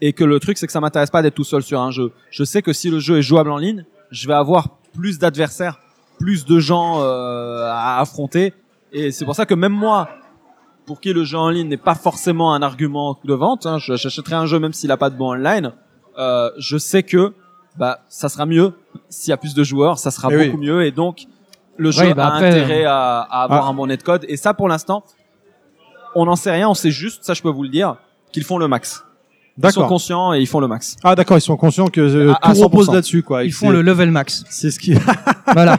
[0.01, 2.13] Et que le truc c'est que ça m'intéresse pas d'être tout seul sur un jeu.
[2.31, 5.81] Je sais que si le jeu est jouable en ligne, je vais avoir plus d'adversaires,
[6.19, 8.53] plus de gens euh, à affronter.
[8.93, 10.09] Et c'est pour ça que même moi,
[10.87, 14.37] pour qui le jeu en ligne n'est pas forcément un argument de vente, hein, j'achèterai
[14.37, 15.73] un jeu même s'il a pas de bon online.
[16.19, 17.33] euh, je sais que
[17.79, 18.73] bah ça sera mieux
[19.09, 20.49] s'il y a plus de joueurs, ça sera Eh oui.
[20.49, 20.85] beaucoup mieux.
[20.85, 21.27] Et donc
[21.77, 23.71] le jeu Ouais, bah a après, intérêt à, à avoir Ah.
[23.71, 24.25] un bon netcode.
[24.29, 25.05] Et ça, pour l'instant,
[26.15, 26.69] on n'en sait rien.
[26.69, 27.97] On sait juste, ça je peux vous le dire,
[28.33, 29.03] qu'ils font le max.
[29.59, 29.89] Ils sont D'accord.
[29.89, 30.97] conscients et ils font le max.
[31.03, 32.93] Ah d'accord, ils sont conscients que euh, À- à tout repose 100%.
[32.95, 33.45] là-dessus quoi.
[33.45, 34.45] ils font le level max.
[34.51, 34.95] C'est ce qui.
[35.53, 35.79] voilà.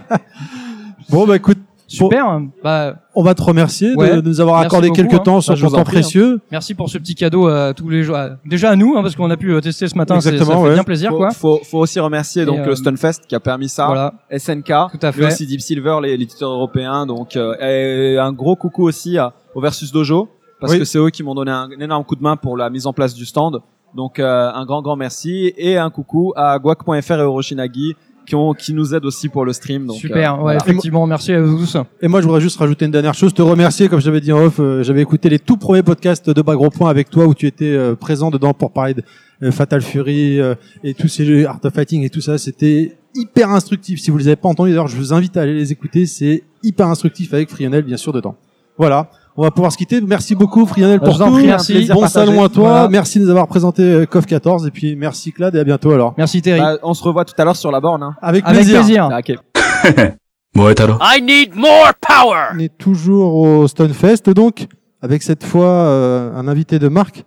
[1.10, 2.42] bon bah écoute, Super.
[2.64, 4.16] Bah, on va te remercier de- Ouais.
[4.16, 5.20] de nous avoir accordé beaucoup, quelques hein.
[5.20, 6.02] temps sur Bah, vous en temps prie, hein.
[6.02, 6.40] précieux.
[6.52, 8.38] merci pour ce petit cadeau à tous les joueurs.
[8.46, 10.20] Déjà à nous, hein, parce qu'on a pu euh, tester ce matin.
[10.20, 10.74] c'est- Ça Exactement, fait ouais.
[10.74, 11.32] bien plaisir, Faut, quoi.
[11.32, 14.14] faut, faut aussi remercier donc euh, le Stunfest qui a permis ça, Voilà.
[14.30, 15.26] SNK, Tout à mais fait.
[15.28, 17.06] aussi Deep Silver, les l'éditeur européen.
[17.06, 20.28] Donc euh, et un gros coucou aussi à, au Versus Dojo
[20.60, 20.80] parce Oui.
[20.80, 22.86] que c'est eux qui m'ont donné un, un énorme coup de main pour la mise
[22.86, 23.60] en place du stand.
[23.96, 27.96] Donc euh, un grand grand merci et un coucou à guac.fr et Oroshinagi
[28.28, 29.88] qui, ont, qui nous aident aussi pour le stream.
[29.88, 30.60] Donc, Super, euh, ouais, voilà.
[30.62, 31.78] effectivement, merci à vous tous.
[32.02, 34.44] Et moi, je voudrais juste rajouter une dernière chose, te remercier, comme j'avais dit en
[34.44, 37.34] off, euh, j'avais écouté les tout premiers podcasts de Bas Gros Point avec toi, où
[37.34, 39.04] tu étais euh, présent dedans pour parler de
[39.44, 42.38] euh, Fatal Fury euh, et tous ces jeux Art of Fighting et tout ça.
[42.38, 44.00] C'était hyper instructif.
[44.00, 46.06] Si vous les avez pas entendus, d'ailleurs, je vous invite à aller les écouter.
[46.06, 48.36] C'est hyper instructif avec Frionel, bien sûr, dedans.
[48.78, 50.02] Voilà on va pouvoir se quitter.
[50.02, 51.38] Merci beaucoup, Frianel, pour tout.
[51.38, 51.88] Merci.
[51.94, 52.90] Bon salon à toi.
[52.90, 54.66] Merci de nous avoir présenté euh, COF 14.
[54.66, 56.16] Et puis, merci, Clad, et à bientôt alors.
[56.18, 56.60] Merci, Terry.
[56.60, 58.02] Bah, on se revoit tout à l'heure sur la borne.
[58.02, 58.16] Hein.
[58.22, 58.80] Avec, Avec, plaisir.
[58.80, 59.10] plaisir.
[59.12, 59.38] Ah, okay.
[60.60, 62.50] I need more power.
[62.56, 64.68] On est toujours au Stonefest, donc,
[65.04, 67.24] avec cette fois euh, un invité de marque,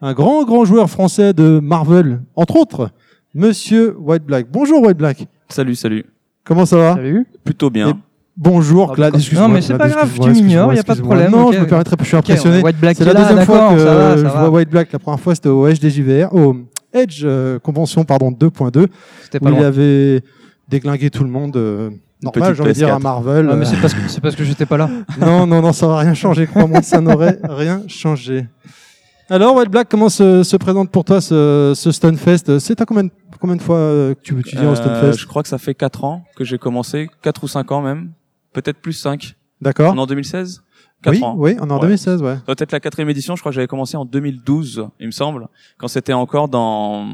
[0.00, 2.90] un grand, grand joueur français de Marvel, entre autres,
[3.34, 4.46] Monsieur White Black.
[4.48, 5.26] Bonjour White Black.
[5.48, 6.06] Salut, salut.
[6.44, 6.94] Comment ça va?
[6.94, 7.26] Salut.
[7.44, 8.00] Plutôt bien.
[8.40, 9.18] Bonjour Ah, d'accord.
[9.18, 11.54] Excuse-moi, Non, mais c'est pas grave, tu m'ignores, y a pas de problème, Non, ok.
[11.54, 12.62] je me permettrai, je suis impressionné.
[12.62, 14.50] C'est est la là, deuxième fois que ça va, je vois.
[14.50, 14.92] White Black.
[14.92, 16.56] La première fois, c'était au HDJVR, au
[16.92, 18.86] Edge euh, Convention, pardon, 2.2,
[19.24, 20.22] C'était où il avait
[20.68, 21.56] déglingué tout le monde.
[21.56, 21.90] euh,
[22.22, 23.02] normal, j'ai envie de dire, à PS4.
[23.02, 23.48] Marvel.
[23.48, 24.88] Ouais, mais euh, c'est parce que c'est parce que j'étais pas là.
[25.20, 28.46] non, non, non, ça va rien changer, crois-moi, ça n'aurait rien changé.
[29.30, 32.58] Alors, White Black, comment se, se présente pour toi ce, ce Stunfest?
[32.60, 35.18] C'est à combien, de- combien de fois euh, que tu, tu viens au Euh, Stunfest?
[35.18, 38.10] je crois que ça fait 4 ans que j'ai commencé, 4 ou 5 ans même,
[38.62, 39.34] peut-être plus 5.
[39.60, 40.62] D'accord On est en 2016
[41.02, 41.34] 4 Oui, ans.
[41.38, 41.82] oui, on est en Ouais.
[41.82, 42.34] 2016, ouais.
[42.34, 45.10] Ça doit être la quatrième édition, je crois que j'avais commencé en 2012, il me
[45.12, 45.46] semble,
[45.78, 47.06] quand c'était encore dans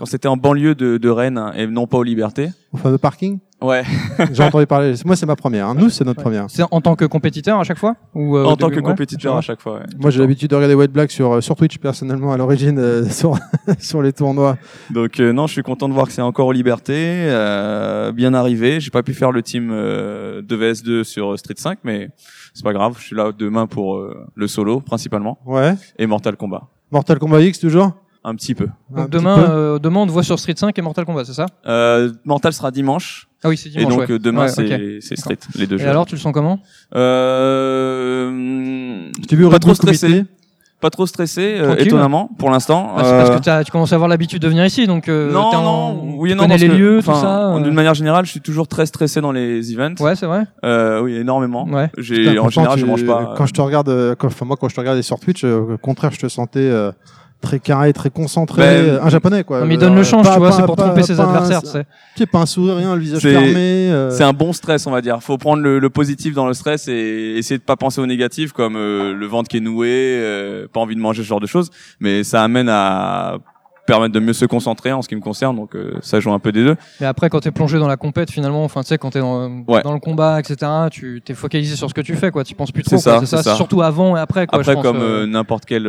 [0.00, 2.48] quand c'était en banlieue de, de Rennes et non pas aux Libertés.
[2.72, 3.82] Au fameux parking Ouais,
[4.32, 4.94] J'ai entendu parler.
[5.04, 5.66] Moi, c'est ma première.
[5.68, 5.74] hein.
[5.78, 6.46] Nous, c'est notre première.
[6.48, 8.92] C'est en tant que compétiteur à chaque fois ou euh, en tant début que Ouais,
[8.92, 9.74] compétiteur à chaque fois.
[9.80, 9.86] ouais.
[9.98, 13.04] Moi, j'ai l'habitude de regarder White Black sur, euh, sur Twitch, personnellement, à l'origine, euh,
[13.10, 13.38] sur,
[13.78, 14.56] sur les tournois.
[14.90, 16.94] Donc euh, non, je suis content de voir que c'est encore aux Libertés,
[17.28, 18.80] euh, bien arrivé.
[18.80, 22.08] J'ai pas pu faire le team euh, 2vs2 sur euh, Street 5, mais
[22.54, 22.94] c'est pas grave.
[22.98, 25.74] Je suis là demain pour euh, le solo principalement Ouais.
[25.98, 27.92] et Mortal Kombat, Mortal Kombat X, toujours
[28.24, 28.66] un petit peu.
[28.94, 31.32] Donc demain, peu euh, demain on te voit sur Street 5 et Mortal Kombat, c'est
[31.32, 31.46] ça?
[31.66, 33.84] Euh, Mortal sera dimanche, Ah oui, c'est dimanche.
[33.86, 34.14] et donc ouais.
[34.14, 34.48] euh, demain Ouais,
[35.00, 35.88] c'est Street, les deux Et jeux.
[35.88, 36.60] alors, tu le sens comment?
[37.50, 38.30] Euh,
[39.22, 40.24] Je t'ai vu au pas trop stressé,
[40.80, 42.92] pas trop stressé, euh, étonnamment pour l'instant.
[42.96, 45.08] Ah, C'est Euh, parce que t'as- tu commences à avoir l'habitude de venir ici, donc
[45.08, 47.54] euh, non, en- non, oui tu non, connais les que, lieux, tout ça.
[47.54, 47.60] euh.
[47.60, 49.94] D'une manière générale, je suis toujours très stressé dans les events.
[50.00, 50.44] Ouais, c'est vrai.
[50.64, 51.66] Euh, oui, énormément.
[51.68, 51.90] Ouais.
[51.98, 53.34] J'ai en général, tu- je mange pas.
[53.36, 55.74] Quand je te regarde, euh, quand, enfin, moi, quand je te regardais sur Twitch, euh,
[55.74, 56.92] au contraire, je te sentais euh,
[57.40, 59.64] très carré, très concentré, Ben, euh, un japonais, quoi.
[59.64, 61.24] Mais il Euh, donne le change, pas- tu vois, c'est pour pas- tromper ses pas
[61.24, 61.84] adversaires, tu sais.
[62.14, 63.90] Tu sais, pas un sourire, rien, le visage C'est- fermé.
[63.90, 65.22] euh, C'est un bon stress, on va dire.
[65.22, 68.52] Faut prendre le, le positif dans le stress et essayer de pas penser au négatif,
[68.52, 71.46] comme euh, le ventre qui est noué, euh, pas envie de manger ce genre de
[71.46, 71.70] choses.
[71.98, 73.38] Mais ça amène à
[73.90, 75.56] permettre de mieux se concentrer en ce qui me concerne.
[75.56, 76.76] Donc euh, ça joue un peu des deux.
[77.00, 79.48] Mais après, quand t'es plongé dans la compète, finalement, enfin, tu sais, quand t'es dans,
[79.68, 79.82] Ouais.
[79.82, 82.44] dans le combat, etc., tu t'es focalisé sur ce que tu fais, quoi.
[82.44, 82.96] Tu penses plus trop.
[82.96, 83.54] C'est ça, C'est c'est ça.
[83.54, 84.58] Surtout avant et après, quoi.
[84.60, 85.22] Après, je pense, comme euh.
[85.22, 85.86] euh, n'importe quel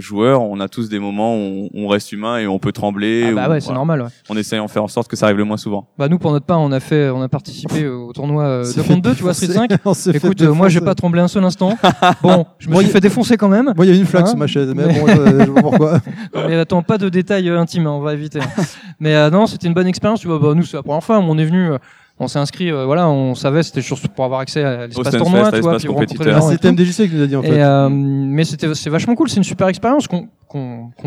[0.00, 3.28] joueur, on a tous des moments où on, on reste humain et on peut trembler.
[3.30, 3.78] Ah bah ou- ouais, c'est voilà.
[3.78, 4.02] normal.
[4.02, 4.08] Ouais.
[4.28, 5.88] On essaye en faire en sorte que ça arrive le moins souvent.
[5.98, 8.76] Bah nous, pour notre part, on a fait, on a participé au tournoi euh, s'est
[8.76, 9.68] 2 fait contre 2, tu vois, Street défoncer.
[9.70, 9.78] 5.
[9.84, 10.84] On s'est fait Écoute, euh, moi, j'ai défoncer.
[10.90, 11.76] pas tremblé un seul instant.
[12.22, 13.72] Bon, je me suis il- fait défoncer quand même.
[13.76, 15.98] Moi, il y a une flaque Hein sur ma chaise, mais bon, je, je pourquoi.
[16.48, 18.40] Mais attends, pas de détails euh, intimes, hein, on va éviter.
[19.00, 20.20] Mais euh, non, c'était une bonne expérience.
[20.20, 21.18] Tu vois, bah, nous, c'est la première fois.
[21.18, 21.78] On est venu, euh,
[22.18, 22.70] on s'est inscrit.
[22.70, 25.60] euh, voilà, on savait, c'était juste pour avoir accès à l'espace Stunfest, tournoi, à tu
[25.60, 26.36] vois, l'espace puis rencontrer les compétiteur.
[26.36, 26.46] Ah, gens
[26.92, 27.48] c'est qui nous a dit, en fait.
[27.56, 29.28] Et, euh, mais c'était, c'est vachement cool.
[29.30, 30.28] C'est une super expérience qu'on,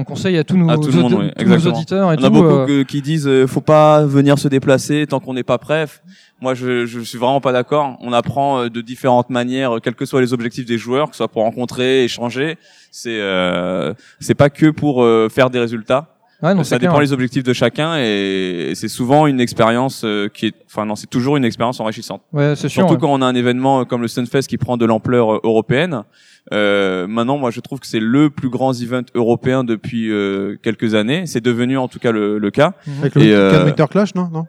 [0.06, 1.76] conseille à tous nos, À tout le monde, audi- oui, tous nos exactement.
[1.76, 2.34] auditeurs et On a tout.
[2.34, 5.58] beaucoup euh, que- qui disent euh, faut pas venir se déplacer tant qu'on n'est pas
[5.58, 5.86] prêt.
[6.42, 7.98] Moi, je, je suis vraiment pas d'accord.
[8.02, 11.28] On apprend de différentes manières, quels que soient les objectifs des joueurs, que ce soit
[11.28, 12.58] pour rencontrer, échanger.
[12.92, 16.13] C'est euh, c'est pas que pour euh, faire des résultats.
[16.44, 17.02] Ouais, non, ça dépend clair.
[17.02, 20.96] les objectifs de chacun et, et c'est souvent une expérience euh, qui est, enfin non,
[20.96, 22.22] c'est toujours une expérience enrichissante.
[22.32, 22.82] Ouais, c'est sûr.
[22.82, 23.00] Surtout ouais.
[23.00, 26.04] quand on a un événement euh, comme le Stunfest qui prend de l'ampleur euh, européenne.
[26.52, 30.94] Euh, maintenant, moi, je trouve que c'est le plus grand event européen depuis euh, quelques
[30.94, 31.26] années.
[31.26, 32.74] C'est devenu en tout cas le, le cas.
[33.00, 34.46] Avec le et, euh, Winter Clash, non, non?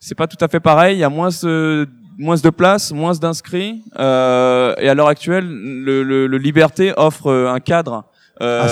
[0.00, 0.96] C'est pas tout à fait pareil.
[0.96, 3.82] Il y a moins de, moins de places, moins d'inscrits.
[3.98, 8.04] Euh, et à l'heure actuelle, le, le, le Liberté offre euh, un cadre
[8.40, 8.66] euh,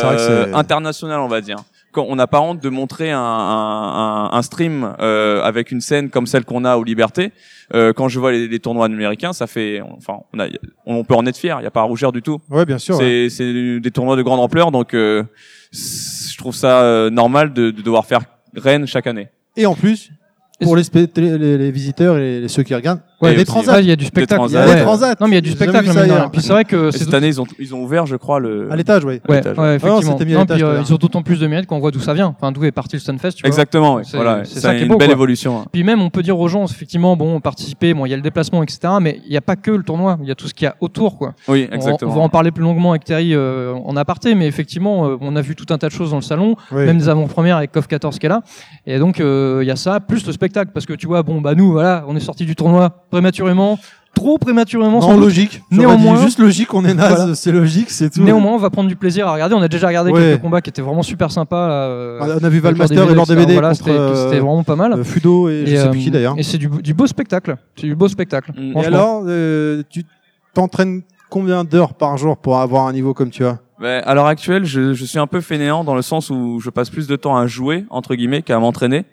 [0.53, 1.59] Ah, international, on va dire.
[1.93, 6.09] Quand on n'a pas honte de montrer un, un, un, stream euh, avec une scène
[6.11, 7.33] comme celle qu'on a au Liberté.
[7.75, 10.47] Euh, quand je vois les, les tournois américains, ça fait, enfin, on, a,
[10.87, 11.57] on peut en être fier.
[11.59, 12.39] Il n'y a pas à rougir du tout.
[12.51, 12.97] Ouais, bien sûr.
[12.99, 13.29] ouais.
[13.31, 15.23] C'est c'est des tournois de grande ampleur, donc euh,
[15.73, 18.21] je trouve ça euh, normal de, de devoir faire
[18.57, 19.29] Rennes chaque année.
[19.57, 20.11] Et en plus,
[20.63, 20.83] pour les,
[21.17, 23.75] les, les- visiteurs et ceux qui regardent, Ouais, des transats.
[23.75, 24.39] Ouais, il y a du spectacle.
[24.41, 24.59] transats.
[24.59, 24.77] Il y a Ouais.
[24.81, 25.15] des transats.
[25.21, 25.99] Non, mais il y a du spectacle.
[25.99, 26.31] ailleurs.
[26.31, 28.71] Puis c'est vrai que cette année, ils ont, ils ont ouvert, je crois, le.
[28.73, 29.21] À l'étage, oui.
[29.29, 30.45] Ouais, Ah non, effectivement.
[30.51, 32.35] euh, ils ont d'autant plus de mérite qu'on voit d'où ça vient.
[32.37, 33.49] Enfin, d'où est parti le Stunfest, tu vois.
[33.49, 35.15] Exactement, Voilà, c'est ça qui est une beau, belle quoi.
[35.15, 35.61] évolution.
[35.61, 35.65] hein.
[35.73, 38.23] Puis même, on peut dire aux gens, effectivement, bon, participer, bon, il y a le
[38.23, 38.81] déplacement, etc.
[39.01, 40.19] Mais il n'y a pas que le tournoi.
[40.23, 41.35] Il y a tout ce qu'il y a autour, quoi.
[41.49, 42.11] Oui, On- exactement.
[42.13, 45.37] On, va en parler plus longuement avec Terry euh, en aparté, mais effectivement, euh, on
[45.37, 46.85] a vu tout un tas de choses dans le salon, Oui.
[46.85, 48.43] même des avant-premières avec KOF 14 qui est là.
[48.87, 51.41] Et donc, euh, il y a ça, plus le spectacle, parce que tu vois, bon,
[51.41, 53.79] bah nous, voilà, on est sorti du tournoi prématurément,
[54.15, 55.01] trop prématurément.
[55.01, 55.63] sans Non, logique.
[55.71, 57.35] Néanmoins- dit juste logique, on est naze, Voilà.
[57.35, 58.23] c'est logique, c'est tout.
[58.23, 59.55] Néanmoins, on va prendre du plaisir à regarder.
[59.55, 60.21] On a déjà regardé Ouais.
[60.21, 61.69] quelques combats qui étaient vraiment super sympas.
[61.69, 63.35] là, euh, On a vu Valmaster et leur etc.
[63.39, 64.93] DVD Voilà, c'était euh, vraiment pas mal.
[64.95, 66.35] euh, Fudo et, je sais plus qui d'ailleurs.
[66.39, 67.57] et c'est du, du beau spectacle.
[67.77, 68.53] C'est du beau spectacle.
[68.59, 70.05] Et Et alors, euh, tu
[70.55, 73.59] t'entraînes combien d'heures par jour pour avoir un niveau comme tu as?
[73.81, 76.71] Ouais, à l'heure actuelle, je, je suis un peu fainéant dans le sens où je
[76.71, 79.05] passe plus de temps à jouer entre guillemets qu'à m'entraîner.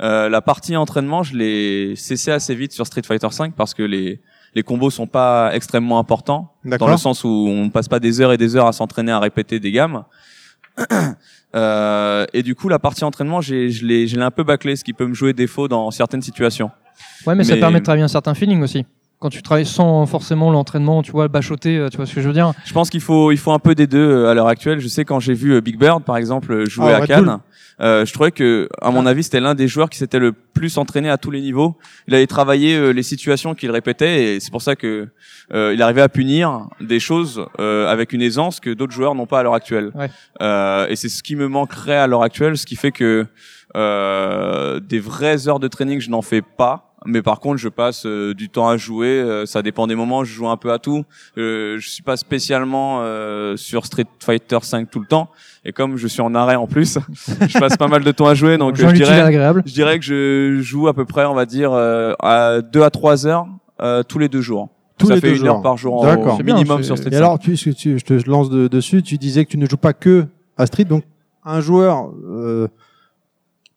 [0.00, 3.82] Euh, la partie entraînement, je l'ai cessé assez vite sur Street Fighter V parce que
[3.82, 4.20] les
[4.54, 8.32] les combos sont pas extrêmement importants dans le sens où on passe pas des heures
[8.32, 10.04] et des heures à s'entraîner à répéter des gammes.
[11.56, 14.74] Euh, et du coup, la partie entraînement, j'ai je l'ai je l'ai un peu bâclé,
[14.74, 16.72] ce qui peut me jouer défaut dans certaines situations.
[17.28, 18.84] Ouais, mais, ça mais- permet de travailler un certain feeling aussi.
[19.24, 22.26] Quand tu travailles sans forcément l'entraînement, tu vois, bachoter, euh, tu vois ce que je
[22.26, 22.52] veux dire.
[22.66, 24.80] Je pense qu'il faut il faut un peu des deux euh, à l'heure actuelle.
[24.80, 27.38] Je sais quand j'ai vu euh, Big Bird par exemple jouer Ah, à Cannes,
[27.80, 30.76] euh, je trouvais que à mon avis c'était l'un des joueurs qui s'était le plus
[30.76, 31.78] entraîné à tous les niveaux.
[32.06, 35.08] Il avait travaillé les situations qu'il répétait et c'est pour ça que
[35.52, 39.26] euh, il arrivait à punir des choses euh, avec une aisance que d'autres joueurs n'ont
[39.26, 39.90] pas à l'heure actuelle.
[39.94, 40.10] Ouais.
[40.40, 43.26] Euh, et c'est ce qui me manquerait à l'heure actuelle, ce qui fait que
[43.76, 46.93] euh, des vraies heures de training je n'en fais pas.
[47.06, 49.08] Mais par contre, je passe euh, du temps à jouer.
[49.08, 50.24] euh, ça dépend des moments.
[50.24, 51.04] Je joue un peu à tout.
[51.38, 55.28] Euh, je suis pas spécialement euh, sur Street Fighter 5 tout le temps.
[55.64, 56.98] Et comme je suis en arrêt en plus,
[57.48, 58.56] je passe pas mal de temps à jouer.
[58.58, 59.62] Donc euh, je dirais, agréable.
[59.66, 62.90] je dirais que je joue à peu près, on va dire, euh, à 2 à
[62.90, 63.46] 3 heures
[63.82, 64.68] euh, tous les deux jours.
[64.96, 65.56] Tous ça les fait deux une jours.
[65.56, 66.34] heure par jour en D'accord.
[66.34, 67.18] au C'est bien, minimum sur Street Et 5.
[67.18, 67.70] alors, tu, je
[68.04, 71.02] te lance de- dessus, tu disais que tu ne joues pas que à Street, donc
[71.44, 72.68] un joueur euh,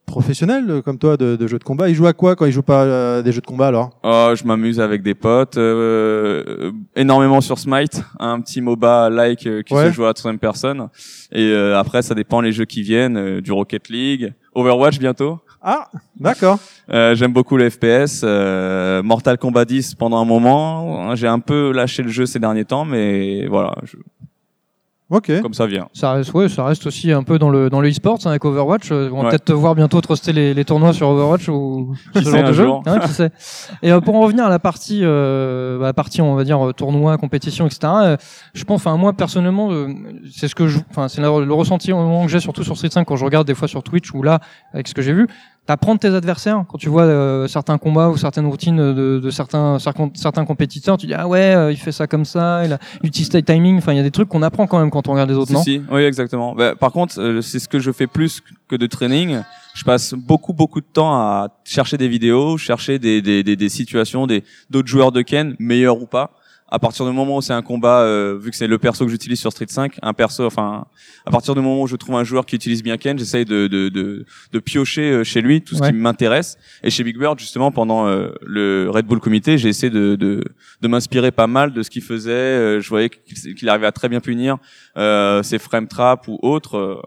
[0.08, 2.52] professionnel euh, comme toi de, de jeux de combat, il joue à quoi quand il
[2.52, 3.90] joue pas à des jeux de combat alors?
[4.02, 9.46] Oh, je m'amuse avec des potes, euh, euh, énormément sur Smite, un petit MOBA like
[9.46, 9.86] euh, qui Ouais.
[9.86, 10.88] se joue à troisième personne.
[11.30, 15.38] Et euh, après, ça dépend les jeux qui viennent, euh, du Rocket League, Overwatch bientôt.
[15.62, 16.58] Ah, d'accord.
[16.90, 21.14] Euh, J'aime beaucoup le FPS, euh, Mortal Kombat 10 pendant un moment.
[21.16, 23.98] J'ai un peu lâché le jeu ces derniers temps, mais voilà, je-
[25.10, 25.32] Ok.
[25.40, 25.88] comme ça vient.
[25.94, 28.44] Ça reste, ouais, ça reste aussi un peu dans le dans le e-sport hein, avec
[28.44, 28.90] Overwatch.
[28.92, 29.28] Euh, On va Ouais.
[29.30, 32.52] peut-être te voir bientôt truster les, les tournois sur Overwatch ou Qui ce genre de
[32.52, 32.68] jeu.
[32.84, 33.30] Hein, qui sait.
[33.82, 36.60] Et euh, pour en revenir à la partie, euh, bah, la partie on va dire
[36.68, 37.78] euh, tournoi, compétition, etc.
[37.84, 38.16] euh,
[38.52, 39.88] je pense, enfin moi personnellement, euh,
[40.30, 42.76] c'est ce que je, enfin c'est le, le ressenti au moment que j'ai surtout sur
[42.76, 44.40] Street 5 quand je regarde des fois sur Twitch ou là
[44.74, 45.26] avec ce que j'ai vu.
[45.68, 49.30] T'apprends de tes adversaires quand tu vois euh, certains combats ou certaines routines de, de
[49.30, 50.96] certains, certains certains compétiteurs.
[50.96, 53.44] Tu dis ah ouais, euh, il fait ça comme ça, il, a, il utilise tel
[53.44, 53.76] timing.
[53.76, 55.48] Enfin il y a des trucs qu'on apprend quand même quand on regarde les autres,
[55.48, 55.62] Si, non?
[55.62, 56.54] si, oui, exactement.
[56.54, 59.40] Bah, par contre, euh, c'est ce que je fais plus que de training.
[59.74, 63.68] Je passe beaucoup, beaucoup de temps à chercher des vidéos, chercher des, des, des, des
[63.68, 66.30] situations, des d'autres joueurs de Ken, meilleurs ou pas.
[66.70, 69.10] À partir du moment où c'est un combat, euh, vu que c'est le perso que
[69.10, 70.84] j'utilise sur Street 5, un perso, enfin,
[71.24, 73.68] à partir du moment où je trouve un joueur qui utilise bien Ken, j'essaye de,
[73.68, 75.88] de, de, de piocher euh, chez lui tout ce Ouais.
[75.88, 76.58] qui m'intéresse.
[76.82, 80.44] Et chez Big Bird, justement, pendant euh, le Red Bull Comité, j'ai essayé de, de,
[80.82, 82.30] de m'inspirer pas mal de ce qu'il faisait.
[82.32, 84.58] Euh, je voyais qu'il arrivait à très bien punir
[84.98, 87.02] euh, ses frame trap ou autres.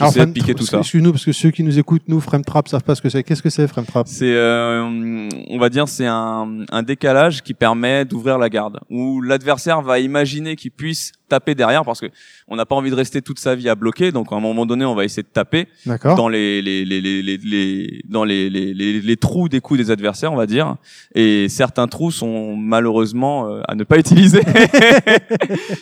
[0.00, 0.78] Alors, J'essaie de frame- piquer tout ça.
[0.78, 3.22] Excuse-nous parce que ceux qui nous écoutent, nous, Frame Trap, savent pas ce que c'est.
[3.22, 4.06] Qu'est-ce que c'est Frame Trap?
[4.08, 9.20] C'est, euh, on va dire, c'est un, un décalage qui permet d'ouvrir la garde, où
[9.20, 12.06] l'adversaire va imaginer qu'il puisse taper derrière, parce que
[12.48, 14.66] on n'a pas envie de rester toute sa vie à bloquer, donc à un moment
[14.66, 16.16] donné, on va essayer de taper D'accord.
[16.16, 19.78] dans les, les, les, les, les, les- dans les, les, les, les trous des coups
[19.78, 20.76] des adversaires, on va dire.
[21.14, 24.40] Et certains trous sont malheureusement euh, à ne pas utiliser.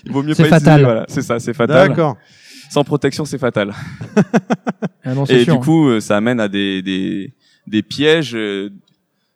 [0.04, 0.80] Il vaut mieux C'est pas fatal.
[0.80, 0.84] utiliser.
[0.84, 1.88] Voilà, c'est ça, c'est fatal.
[1.88, 2.16] D'accord.
[2.70, 3.72] Sans protection, c'est fatal.
[5.04, 5.54] Ah non, Et sûr.
[5.54, 7.32] du coup, euh, ça amène à des, des,
[7.66, 8.68] des pièges euh,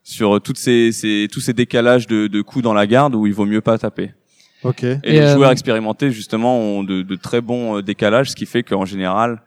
[0.02, 3.32] sur toutes ces, ces, tous ces décalages de, de coups dans la garde où il
[3.32, 4.12] vaut mieux pas taper.
[4.64, 4.82] Ok.
[4.84, 8.36] Et, Et, les euh, joueurs expérimentés, justement, ont de, de très bons euh, décalages, ce
[8.36, 9.40] qui fait qu'en général,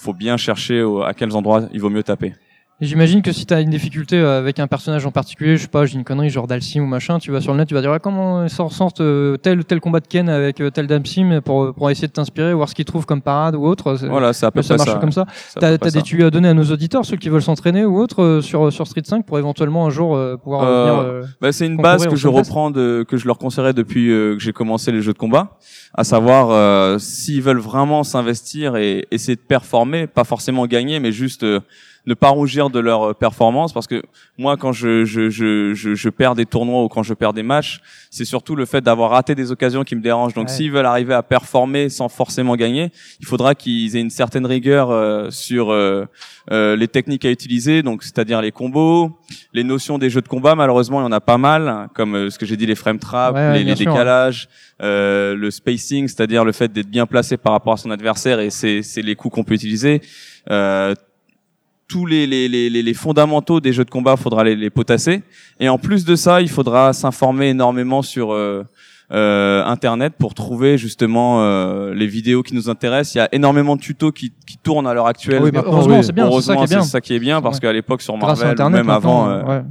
[0.00, 2.34] faut bien chercher au- à quels endroits il vaut mieux taper.
[2.82, 5.68] J'imagine que si tu as une difficulté euh, avec un personnage en particulier, je sais
[5.68, 7.80] pas, j'ai une connerie genre Dalsim ou machin, tu vas sur le net, tu vas
[7.80, 10.88] dire ah, comment sort sortent euh, tel ou tel combat de Ken avec euh, tel
[10.88, 13.94] Dalsim pour pour essayer de t'inspirer, voir ce qu'il trouve comme parade ou autre.
[14.08, 14.98] Voilà, ça près marche ça.
[14.98, 15.26] comme ça.
[15.60, 16.02] T'as des ça.
[16.02, 18.86] tuyaux à donner à nos auditeurs, ceux qui veulent s'entraîner ou autre euh, sur sur
[18.88, 21.00] Street 5 pour éventuellement un jour euh, pouvoir Euh, venir.
[21.02, 24.34] euh, Bah, c'est une base que je reprends de, que je leur conseillerais depuis euh,
[24.34, 25.56] que j'ai commencé les jeux de combat,
[25.94, 31.12] à savoir euh, s'ils veulent vraiment s'investir et essayer de performer, pas forcément gagner, mais
[31.12, 31.60] juste euh,
[32.06, 34.02] ne pas rougir de leur euh, performance parce que
[34.36, 37.44] moi quand je je, je, je, je perds des tournois ou quand je perds des
[37.44, 40.52] matchs c'est surtout le fait d'avoir raté des occasions qui me dérange donc Ouais.
[40.54, 44.90] s'ils veulent arriver à performer sans forcément gagner il faudra qu'ils aient une certaine rigueur
[44.90, 46.04] euh, sur euh,
[46.50, 49.16] euh, les techniques à utiliser donc c'est-à-dire les combos
[49.54, 50.54] les notions des jeux de combat.
[50.56, 52.74] Malheureusement il y en a pas mal hein, comme euh, ce que j'ai dit les
[52.74, 54.48] frame traps Ouais, ouais, les, décalages
[54.82, 58.50] euh, le spacing c'est-à-dire le fait d'être bien placé par rapport à son adversaire et
[58.50, 60.00] c'est c'est les coups qu'on peut utiliser.
[60.50, 60.94] Euh,
[61.92, 65.22] tous les, les, les, les- les fondamentaux des jeux de combat, faudra les, les potasser.
[65.60, 68.64] Et en plus de ça, il faudra s'informer énormément sur euh,
[69.12, 73.14] euh, Internet pour trouver justement euh, les vidéos qui nous intéressent.
[73.14, 75.42] Il y a énormément de tutos qui, qui tournent à l'heure actuelle.
[75.42, 76.04] Oui, heureusement, oui.
[76.04, 76.82] c'est bien, c'est ça qui Heureusement, est bien.
[76.82, 77.60] c'est ça qui est bien parce Ouais.
[77.60, 79.62] qu'à l'époque sur Marvel, Internet, même avant, euh, ouais.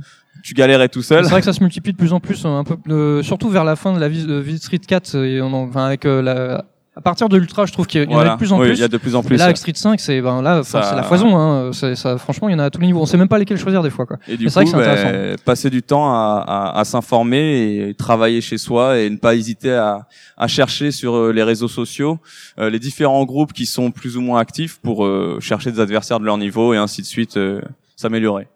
[0.43, 1.23] tu galérais tout seul.
[1.23, 3.63] C'est vrai que ça se multiplie de plus en plus, un peu, euh, surtout vers
[3.63, 6.21] la fin de la vie de Vie Street 4, et on en- enfin, avec euh,
[6.21, 8.67] la, à partir de l'Ultra, je trouve qu'il y en a de plus en Oui,
[8.67, 8.75] plus.
[8.77, 9.37] il y a de plus en Et plus.
[9.37, 11.37] là, avec Street 5, c'est ben là, Ça- c'est la foison.
[11.37, 11.71] Hein.
[11.73, 12.99] Ça, franchement, il y en a à tous les niveaux.
[13.01, 14.05] On sait même pas lesquels choisir des fois.
[14.05, 14.17] Quoi.
[14.27, 15.43] Et du Mais c'est vrai coup, que c'est ben, intéressant.
[15.45, 19.71] passer du temps à, à, à s'informer et travailler chez soi et ne pas hésiter
[19.73, 20.05] à,
[20.37, 22.19] à chercher sur euh, les réseaux sociaux
[22.59, 26.19] euh, les différents groupes qui sont plus ou moins actifs pour euh, chercher des adversaires
[26.19, 27.61] de leur niveau et ainsi de suite euh,
[27.95, 28.47] s'améliorer.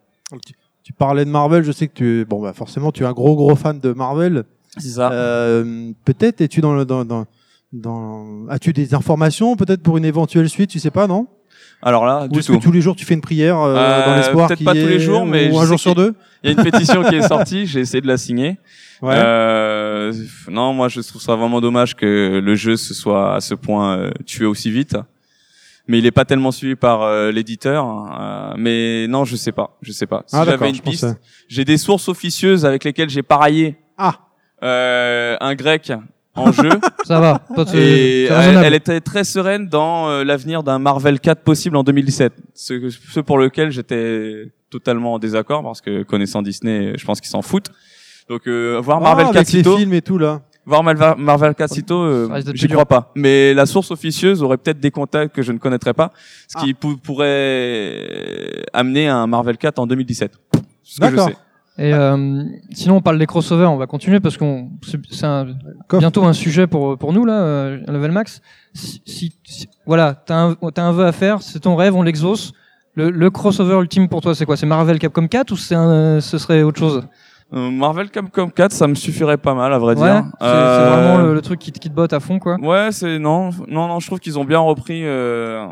[0.83, 3.11] Tu parlais de Marvel, je sais que tu es, bon, bah, forcément, tu es un
[3.13, 4.43] gros, gros fan de Marvel.
[4.77, 5.09] C'est ça.
[5.11, 7.25] Euh, peut-être es-tu dans le, dans, dans,
[7.73, 11.27] dans, as-tu des informations, peut-être pour une éventuelle suite, tu sais pas, non?
[11.81, 14.05] Alors là, Ou du est-ce que tous les jours tu fais une prière, euh, Euh,
[14.05, 16.15] dans l'espoir peut-être qu'il pas y tous les jours, mais ou un jour sur deux?
[16.43, 18.57] Il y a une pétition qui est sortie, j'ai essayé de la signer.
[19.01, 19.13] Ouais.
[19.15, 20.13] Euh,
[20.49, 23.97] non, moi je trouve ça vraiment dommage que le jeu se soit à ce point
[23.97, 24.95] euh, tué aussi vite.
[25.87, 27.85] Mais il est pas tellement suivi par euh, l'éditeur.
[28.19, 30.23] euh, mais non, je sais pas, je sais pas.
[30.25, 31.17] Si ah, j'avais une piste, pensais.
[31.47, 34.15] j'ai des sources officieuses avec lesquelles j'ai parié Ah,
[34.63, 35.91] euh, un grec
[36.35, 36.69] en jeu
[37.05, 37.41] Ça va.
[37.53, 41.75] Toi, tu- et c'est elle, était très sereine dans euh, l'avenir d'un Marvel 4 possible
[41.77, 42.33] en 2017.
[42.53, 47.29] Ce, ce pour lequel j'étais totalement en désaccord parce que connaissant Disney, je pense qu'ils
[47.29, 47.71] s'en foutent.
[48.29, 50.41] Donc euh, voir Marvel ah, 4 avec les sitôt, films et tout, là.
[50.65, 53.11] voir Marvel, Marvel 4 sitôt, euh, j'y crois pas.
[53.15, 56.11] Mais la source officieuse aurait peut-être des contacts que je ne connaîtrais pas,
[56.47, 56.77] ce qui Ah.
[56.79, 60.31] pou- pourrait amener à un Marvel 4 en 2017.
[60.83, 61.29] Ce que je D'accord.
[61.77, 63.65] Et euh, sinon, on parle des crossovers.
[63.69, 64.97] On va continuer parce qu'on c'est
[65.99, 68.41] bientôt un sujet pour pour nous là, euh, Level Max.
[68.73, 72.01] Si, si- si- voilà, t'as un t'as un vœu à faire, c'est ton rêve, on
[72.01, 72.53] l'exauce.
[72.97, 74.55] Le, le crossover ultime pour toi, c'est quoi?
[74.55, 77.03] C'est Marvel Capcom 4 ou c'est ce serait autre chose?
[77.51, 80.23] Marvel Capcom 4, ça me suffirait pas mal à vrai Ouais, dire.
[80.41, 82.57] c'est Euh, vraiment le, le truc qui te, qui te botte à fond quoi.
[82.59, 83.99] Ouais, c'est non, non, non.
[83.99, 85.65] Je trouve qu'ils ont bien repris euh,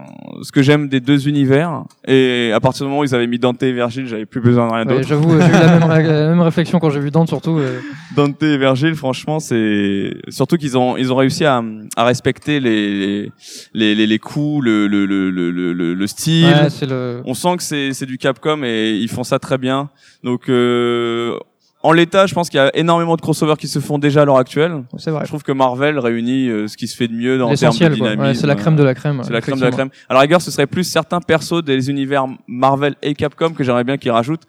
[0.43, 1.83] ce que j'aime des deux univers.
[2.07, 4.67] Et à partir du moment où ils avaient mis Dante et Virgile, j'avais plus besoin
[4.67, 5.07] de rien Ouais, d'autre.
[5.07, 7.57] J'avoue, euh, j'ai eu la même, la même réflexion quand j'ai vu Dante surtout.
[7.57, 7.79] euh.
[8.15, 11.61] Dante et Virgile, franchement, c'est surtout qu'ils ont ils ont réussi à,
[11.97, 13.31] à respecter les
[13.73, 16.45] les les, les coups, le le le le le, le style.
[16.45, 17.21] Ouais, c'est le.
[17.25, 19.89] On sent que c'est c'est du Capcom et ils font ça très bien.
[20.23, 21.35] Donc euh,
[21.83, 24.25] en l'état, je pense qu'il y a énormément de crossovers qui se font déjà à
[24.25, 24.83] l'heure actuelle.
[24.97, 25.21] C'est vrai.
[25.23, 27.87] Je trouve que Marvel réunit euh, ce qui se fait de mieux dans termes de
[27.89, 28.21] dynamisme.
[28.21, 29.21] Ouais, c'est la crème de la crème.
[29.23, 29.89] C'est la crème de la crème.
[30.07, 33.83] À la rigueur, ce serait plus certains persos des univers Marvel et Capcom que j'aimerais
[33.83, 34.43] bien qu'ils rajoutent.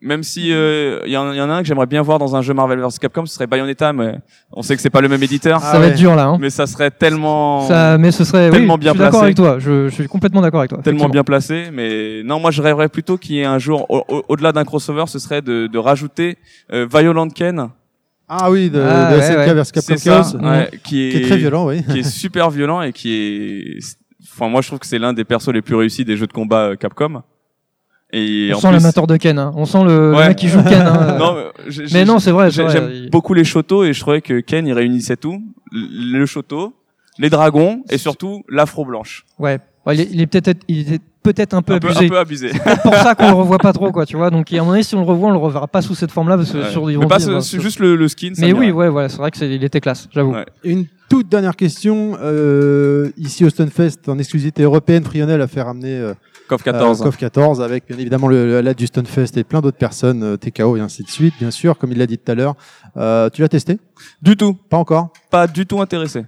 [0.00, 2.18] Même si euh, il y, en, il y en a un que j'aimerais bien voir
[2.18, 4.16] dans un jeu Marvel vs Capcom, ce serait Bayonetta, mais
[4.52, 5.60] on sait que c'est pas le même éditeur.
[5.62, 5.92] Ça Ah va ouais.
[5.92, 6.26] être dur là.
[6.26, 6.36] Hein.
[6.38, 8.50] Mais ça serait tellement Ça, mais ce serait.
[8.50, 9.58] tellement oui, bien je suis d'accord avec toi.
[9.58, 10.80] Je, je suis complètement d'accord avec toi.
[10.82, 11.70] tellement bien placé.
[11.72, 14.64] Mais non, moi je rêverais plutôt qu'il y ait un jour, au- au- au-delà d'un
[14.64, 16.36] crossover, ce serait de, de rajouter
[16.72, 17.68] euh, Violent Ken.
[18.28, 19.54] Ah oui, de, Ah, de ouais, SNK ouais.
[19.54, 21.82] vers Capcom Chaos, ouais, qui est, qui est très violent, oui.
[21.90, 23.78] qui est super violent et qui est,
[24.34, 26.32] enfin moi je trouve que c'est l'un des persos les plus réussis des jeux de
[26.32, 27.22] combat euh, Capcom.
[28.16, 29.38] Et On en sent plus- l'amateur de Ken.
[29.38, 29.52] Hein.
[29.56, 30.28] On sent le, le Ouais.
[30.28, 30.82] mec qui joue Ken.
[30.82, 31.16] Hein.
[31.18, 32.50] non, mais j'ai- mais j'ai- non, c'est vrai.
[32.50, 36.26] J'aime Il- beaucoup les shotos et je trouvais que Ken il réunissait tout, le le
[36.26, 36.74] shoto,
[37.18, 39.24] les dragons et surtout l'afro blanche.
[39.38, 39.58] Ouais.
[39.86, 42.06] Ouais, il est, il est peut-être, il est peut-être un peu Un peu, abusé.
[42.06, 42.50] un peu abusé.
[42.52, 44.06] C'est pour ça qu'on le revoit pas trop, quoi.
[44.06, 44.30] Tu vois.
[44.30, 46.10] Donc, à un moment donné, si on le revoit, on le reverra pas sous cette
[46.10, 46.70] forme-là, parce que Ouais.
[46.70, 48.32] sur ils Mais pas dire, ce- c'est ce- juste le, le skin.
[48.38, 49.10] Mais oui, ouais, voilà.
[49.10, 50.08] C'est vrai que c'est, il était classe.
[50.10, 50.32] J'avoue.
[50.32, 50.46] Ouais.
[50.64, 52.16] Une toute dernière question.
[52.22, 56.14] Euh, ici au Stunfest, en exclusivité européenne, Frionel a fait ramener euh,
[56.48, 57.00] KOF 14.
[57.00, 60.36] euh, KOF 14 avec bien évidemment le, l'aide du Stunfest et plein d'autres personnes, euh,
[60.36, 62.54] TKO et ainsi de suite, bien sûr, comme il l'a dit tout à l'heure.
[62.96, 63.78] Euh, tu l'as testé?
[64.22, 64.54] Du tout.
[64.54, 65.10] Pas encore?
[65.30, 66.24] Pas du tout intéressé.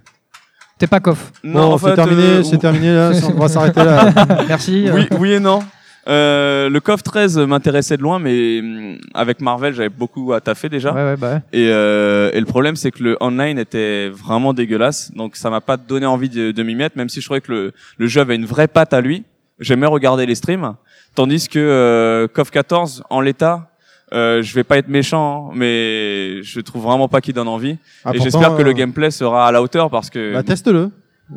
[0.79, 1.31] T'es pas coff.
[1.43, 4.11] Non, Bon, en c'est fait, terminé, euh, c'est terminé là, on va s'arrêter là.
[4.47, 4.87] Merci.
[4.93, 5.59] oui, oui et non.
[6.07, 10.69] Euh, le KOF 13 m'intéressait de loin, mais hum, avec Marvel, j'avais beaucoup à taffer
[10.69, 10.93] déjà.
[10.93, 11.33] Ouais, ouais, bah.
[11.33, 11.41] ouais.
[11.51, 15.59] Et, euh, et le problème, c'est que le online était vraiment dégueulasse, donc ça m'a
[15.61, 18.21] pas donné envie de, de m'y mettre, même si je trouvais que le, le jeu
[18.21, 19.25] avait une vraie patte à lui.
[19.59, 20.75] J'aimais regarder les streams,
[21.15, 23.71] tandis que euh, KOF 14, en l'état,
[24.13, 27.77] euh, je vais pas être méchant, hein, mais je trouve vraiment pas qu'il donne envie.
[28.05, 30.79] Ah, et j'espère que le euh, gameplay sera à la hauteur parce que Bah, teste-le,
[30.79, 30.91] euh,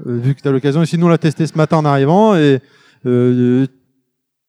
[0.04, 0.82] vu que tu as l'occasion.
[0.82, 2.60] Ici, nous, on l'a testé ce matin en arrivant et
[3.06, 3.66] euh,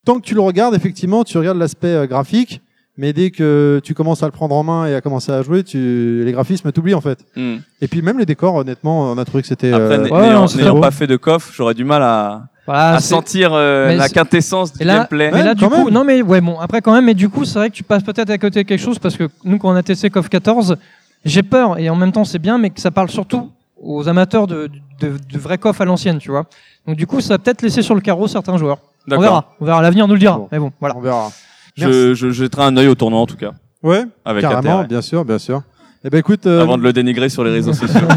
[0.05, 2.61] tant que tu le regardes, effectivement, tu regardes l'aspect graphique,
[2.97, 5.63] mais dès que tu commences à le prendre en main et à commencer à jouer,
[5.63, 7.26] tu les graphismes t'oublient en fait.
[7.36, 7.57] Hmm.
[7.82, 9.72] Et puis même les décors, honnêtement, on a trouvé que c'était.
[9.72, 13.51] Après, euh, ouais, n'ayant pas fait de coffre, j'aurais du mal à, Voilà, à sentir
[13.53, 15.30] euh, la quintessence du Et là, gameplay.
[15.32, 17.59] mais là, du coup, non, mais ouais, bon, après quand même, mais du coup, c'est
[17.59, 19.76] vrai que tu passes peut-être à côté de quelque chose parce que nous, quand on
[19.76, 20.78] a testé KOF 14,
[21.26, 23.51] j'ai peur et en même temps, c'est bien, mais que ça parle surtout
[23.82, 24.69] aux amateurs de,
[24.99, 26.45] de, de vrai KOF à l'ancienne, tu vois.
[26.88, 28.78] Donc du coup, ça va peut-être laisser sur le carreau certains joueurs.
[29.09, 30.38] On verra, on verra, l'avenir nous le dira.
[30.38, 30.47] Bon.
[30.51, 30.95] Mais bon, voilà.
[30.95, 31.30] on verra.
[31.76, 33.51] Je, je jetterai un œil au tournoi en tout cas,
[33.84, 35.61] Ouais, avec carrément, bien sûr, bien sûr.
[36.03, 38.07] Eh ben écoute, euh, Avant de le dénigrer sur les réseaux sociaux.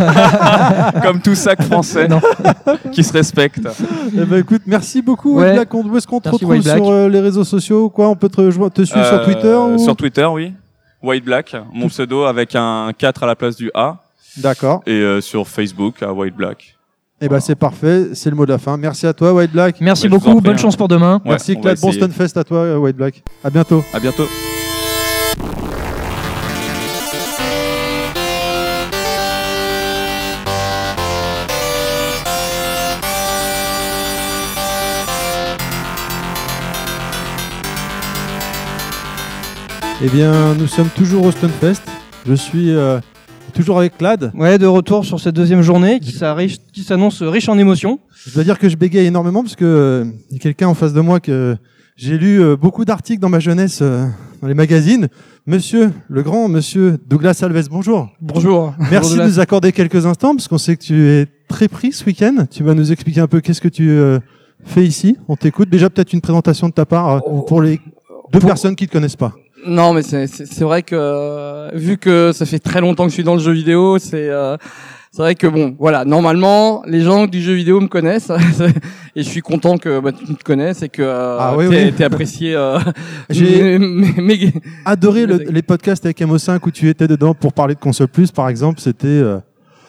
[1.02, 2.20] Comme tout sac français Non.
[2.92, 3.60] qui se respecte.
[4.16, 5.36] eh ben écoute, merci beaucoup.
[5.36, 5.44] Ouais.
[5.48, 5.74] White Black.
[5.74, 8.40] On- Où est-ce qu'on te retrouve sur euh, les réseaux sociaux Quoi, on peut te,
[8.50, 9.78] suivre sur Euh, Twitter ou...
[9.78, 10.52] Sur Twitter, oui.
[11.02, 13.98] White Black, mon pseudo avec un 4 à la place du A.
[14.38, 14.82] D'accord.
[14.86, 16.76] Et euh, sur Facebook, à White Black.
[17.20, 18.14] Eh ben c'est parfait.
[18.14, 18.78] C'est le mot de la fin.
[18.78, 19.76] Merci à toi, White Black.
[19.82, 20.56] Merci Ouais, beaucoup, prie, bonne hein.
[20.56, 21.16] chance pour demain.
[21.24, 21.78] Ouais, Merci Claude.
[21.80, 21.92] Bon.
[21.92, 23.22] Stunfest à toi, White Black.
[23.44, 23.84] À bientôt.
[23.92, 24.24] À bientôt.
[40.06, 41.80] Eh bien, nous sommes toujours au Stunfest.
[42.26, 43.00] Je suis euh,
[43.54, 44.32] toujours avec Clad.
[44.34, 46.12] Ouais, de retour sur cette deuxième journée qui
[46.82, 47.98] s'annonce riche en émotions.
[48.26, 50.74] Je dois dire que je bégaye énormément parce que euh, il y a quelqu'un en
[50.74, 51.56] face de moi que
[51.96, 54.04] j'ai lu euh, beaucoup d'articles dans ma jeunesse euh,
[54.42, 55.08] dans les magazines.
[55.46, 58.10] Monsieur, le grand monsieur Douglas Alves, bonjour.
[58.20, 58.74] Bonjour.
[58.90, 62.04] Merci de nous accorder quelques instants parce qu'on sait que tu es très pris ce
[62.04, 62.44] week-end.
[62.50, 63.90] Tu vas nous expliquer un peu qu'est-ce que tu
[64.64, 65.16] fais ici.
[65.28, 65.70] On t'écoute.
[65.70, 67.42] Déjà peut-être une présentation de ta part Oh.
[67.42, 67.78] pour les
[68.32, 69.34] deux Pour- personnes qui te connaissent pas.
[69.66, 73.24] Non, mais c'est vrai que euh, vu que ça fait très longtemps que je suis
[73.24, 74.56] dans le jeu vidéo, c'est euh,
[75.10, 78.32] c'est vrai que bon, voilà, normalement les gens du jeu vidéo me connaissent
[79.16, 81.84] et je suis content que bah, tu me connaisses et que euh, Ah oui, t'aies
[81.86, 81.92] oui.
[81.92, 82.54] t'aies apprécié.
[82.54, 82.78] Euh,
[83.30, 83.78] J'ai
[84.84, 88.32] adoré le- les podcasts avec MO5 où tu étais dedans pour parler de console plus,
[88.32, 88.80] par exemple.
[88.80, 89.38] C'était euh,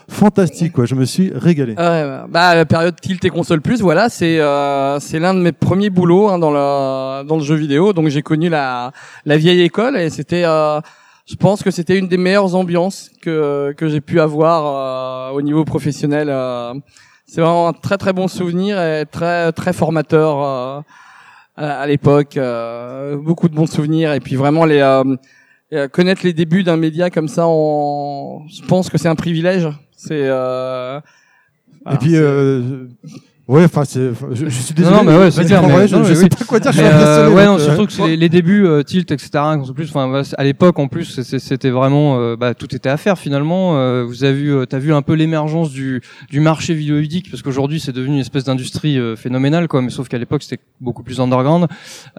[0.08, 0.86] fantastique, quoi.
[0.86, 1.76] Je me suis régalé.
[1.78, 5.52] Ah bah la période Tilt et console plus, voilà, c'est euh, c'est l'un de mes
[5.52, 7.94] premiers boulots hein, dans le dans le jeu vidéo.
[7.94, 8.92] Donc j'ai connu la
[9.26, 10.80] la vieille école et c'était, euh,
[11.26, 15.42] je pense que c'était une des meilleures ambiances que que j'ai pu avoir euh, au
[15.42, 16.28] niveau professionnel.
[16.30, 16.74] euh.
[17.26, 20.82] c'est vraiment un très très bon souvenir et très très formateur euh,
[21.58, 22.38] à, l'époque.
[23.24, 24.82] beaucoup de bons souvenirs et puis vraiment les
[25.74, 29.68] euh, connaître les débuts d'un média comme ça, on, je pense que c'est un privilège.
[29.98, 31.00] C'est euh,
[31.92, 32.88] Et puis, euh,
[33.48, 34.96] ouais, enfin, je, je suis désolé.
[34.98, 36.30] Non, non, mais ouais, c'est clair, en mais- vrai, je, non, je sais oui.
[36.30, 36.72] pas quoi dire.
[36.72, 39.30] Je suis euh, ouais, non, surtout que c'est les, les débuts euh, Tilt, etc.
[39.58, 42.98] Console plus, enfin, voilà, à l'époque en plus, c'était vraiment, euh, bah, tout était à
[42.98, 43.78] faire finalement.
[43.78, 47.80] Euh, vous avez vu, t'as vu un peu l'émergence du du marché vidéoludique parce qu'aujourd'hui
[47.80, 49.82] c'est devenu une espèce d'industrie euh, phénoménale, quoi.
[49.84, 51.68] Mais sauf qu'à l'époque c'était beaucoup plus underground.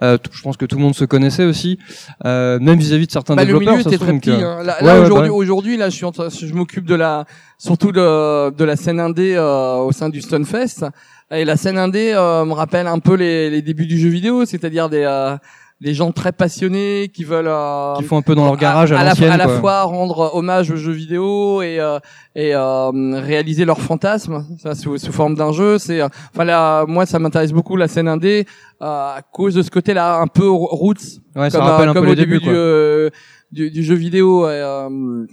[0.01, 1.77] Euh, je pense que tout le monde se connaissait aussi,
[2.25, 3.73] euh, même vis-à-vis de certains Bah, le développeurs.
[3.73, 4.43] milieu ça se était trouve, très petit.
[4.43, 4.63] hein.
[4.63, 6.95] Là, ouais, là, ouais, aujourd'hui, bah aujourd'hui, là, je suis en train- je m'occupe de
[6.95, 7.25] la,
[7.57, 10.85] surtout de, de la scène indé euh, au sein du Stunfest.
[11.31, 14.45] Et la scène indé euh, me rappelle un peu les, les débuts du jeu vidéo,
[14.45, 15.35] c'est-à-dire des, euh,
[15.81, 18.99] des gens très passionnés qui veulent euh, qui font un peu dans leur garage à,
[18.99, 21.99] à, la, à fois rendre hommage aux jeux vidéo et, euh,
[22.33, 22.89] et euh,
[23.19, 25.77] réaliser leurs fantasmes ça, sous, sous forme d'un jeu.
[25.77, 28.45] C'est, enfin là, moi, ça m'intéresse beaucoup la scène indé
[28.81, 31.93] euh, à cause de ce côté-là, un peu roots Ouais, ça comme, rappelle euh, un
[31.93, 33.11] comme peu au les début du,
[33.51, 34.47] du, du jeu vidéo.
[34.47, 35.25] Et, euh,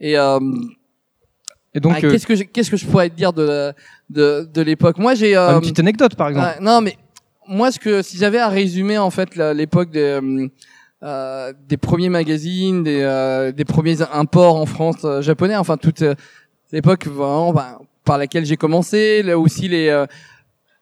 [0.00, 0.38] et euh,
[1.74, 3.72] Et donc, ah, euh, qu'est-ce que je, qu'est-ce que je pourrais te dire de
[4.10, 4.98] de, de l'époque?
[4.98, 6.56] Moi, j'ai euh, une petite anecdote par exemple.
[6.60, 6.96] non, mais
[7.46, 10.48] moi, ce que si j'avais à résumer en fait l'époque des euh,
[11.02, 16.02] euh, des premiers magazines, des euh, des premiers imports en France japonais, enfin toute
[16.72, 20.06] l'époque vraiment ben, par laquelle j'ai commencé, là aussi les euh,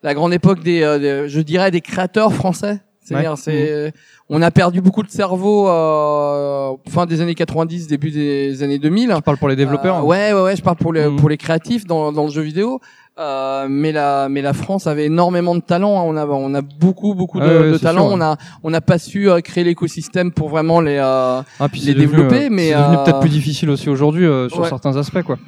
[0.03, 2.81] la grande époque des, euh, des- je dirais des créateurs français.
[3.07, 3.37] C'est-à-dire, Ouais.
[3.39, 3.93] c'est
[4.29, 9.13] on a perdu beaucoup de cerveau euh, fin des années 90, début des années 2000.
[9.15, 9.99] Je parle pour les développeurs.
[9.99, 11.17] Euh, ouais, ouais, ouais, je parle pour les Mhm.
[11.17, 12.81] pour les créatifs dans dans le jeu vidéo.
[13.19, 15.99] Euh, mais la mais la France avait énormément de talent.
[16.01, 16.05] hein.
[16.07, 18.09] On a on a beaucoup beaucoup de, Ouais, ouais, de c'est talent.
[18.09, 20.99] sûr, On a on n'a pas su euh, créer l'écosystème pour vraiment les.
[21.01, 23.89] euh, Ah, puis les devenu, développer, euh, mais, c'est devenu euh, peut-être plus difficile aussi
[23.89, 24.69] aujourd'hui euh, sur Ouais.
[24.69, 25.39] certains aspects quoi.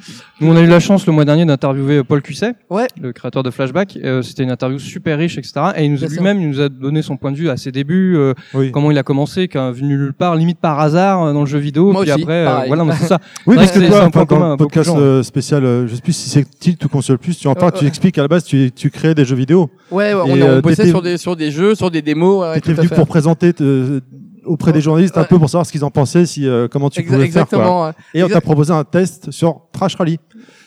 [0.41, 2.87] Nous on a eu la chance le mois dernier d'interviewer Paul Cusset, Ouais.
[2.99, 3.99] le créateur de Flashback.
[4.03, 5.53] Euh, C'était une interview super riche etc.
[5.75, 8.15] Et il nous lui-même il nous a donné son point de vue à ses débuts,
[8.17, 8.71] euh, Oui.
[8.71, 11.59] comment il a commencé, qu'un venu nulle part, limite par hasard euh, dans le jeu
[11.59, 11.91] vidéo.
[11.91, 13.19] Moi puis aussi, après euh, voilà, mais c'est ça.
[13.45, 16.29] Oui, parce que toi, un point commun podcast euh, spécial, euh, je sais plus si
[16.31, 18.89] c'est Tilt ou Console Plus, tu en Euh, tu expliques à la base, tu, tu
[18.89, 19.69] crées des jeux vidéo.
[19.91, 22.41] Ouais, ouais, on, Et, on euh, bossait sur des sur des jeux, sur des démos.
[22.41, 24.01] ouais, Tu étais venu pour présenter euh,
[24.45, 27.03] auprès des journalistes un peu pour savoir ce qu'ils en pensaient, si euh, comment tu
[27.03, 27.47] pouvais faire.
[27.47, 27.57] Quoi.
[27.59, 27.91] exactement.
[28.13, 30.19] Et on t'a proposé un test sur Trash Rally.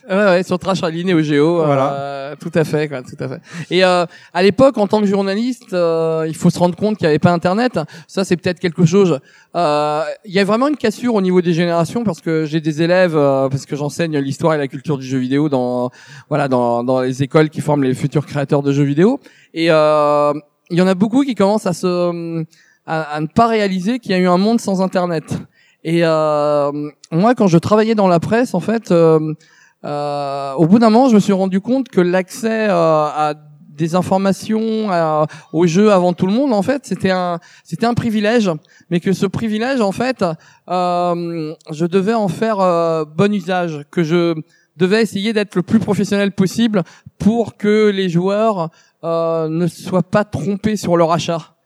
[0.08, 1.64] Ouais, ouais, sur Trash Rally, Neo Geo.
[1.64, 1.92] Voilà.
[1.94, 3.40] euh, tout à fait, quoi, tout à fait.
[3.70, 7.06] Et euh, à l'époque, en tant que journaliste, euh, il faut se rendre compte qu'il
[7.06, 7.78] n'y avait pas Internet.
[8.08, 9.20] Ça, c'est peut-être quelque chose.
[9.54, 12.82] euh, Il y a vraiment une cassure au niveau des générations parce que j'ai des
[12.82, 15.90] élèves, euh, parce que j'enseigne l'histoire et la culture du jeu vidéo dans,
[16.28, 19.20] voilà, dans, dans les écoles qui forment les futurs créateurs de jeux vidéo.
[19.54, 20.32] Et euh,
[20.70, 22.44] il y en a beaucoup qui commencent à se,
[22.86, 25.24] à, à ne pas réaliser qu'il y a eu un monde sans Internet.
[25.84, 26.72] Et euh,
[27.12, 28.90] moi, quand je travaillais dans la presse, en fait.
[28.90, 29.34] euh,
[29.84, 33.34] euh, au bout d'un moment, je me suis rendu compte que l'accès euh, à
[33.68, 37.94] des informations à- aux jeux avant tout le monde, en fait, c'était un c'était un
[37.94, 38.50] privilège,
[38.90, 40.24] mais que ce privilège, en fait,
[40.68, 44.34] euh, je devais en faire euh, bon usage, que je
[44.76, 46.82] devais essayer d'être le plus professionnel possible
[47.18, 48.70] pour que les joueurs
[49.04, 51.56] euh, ne soient pas trompés sur leur achat.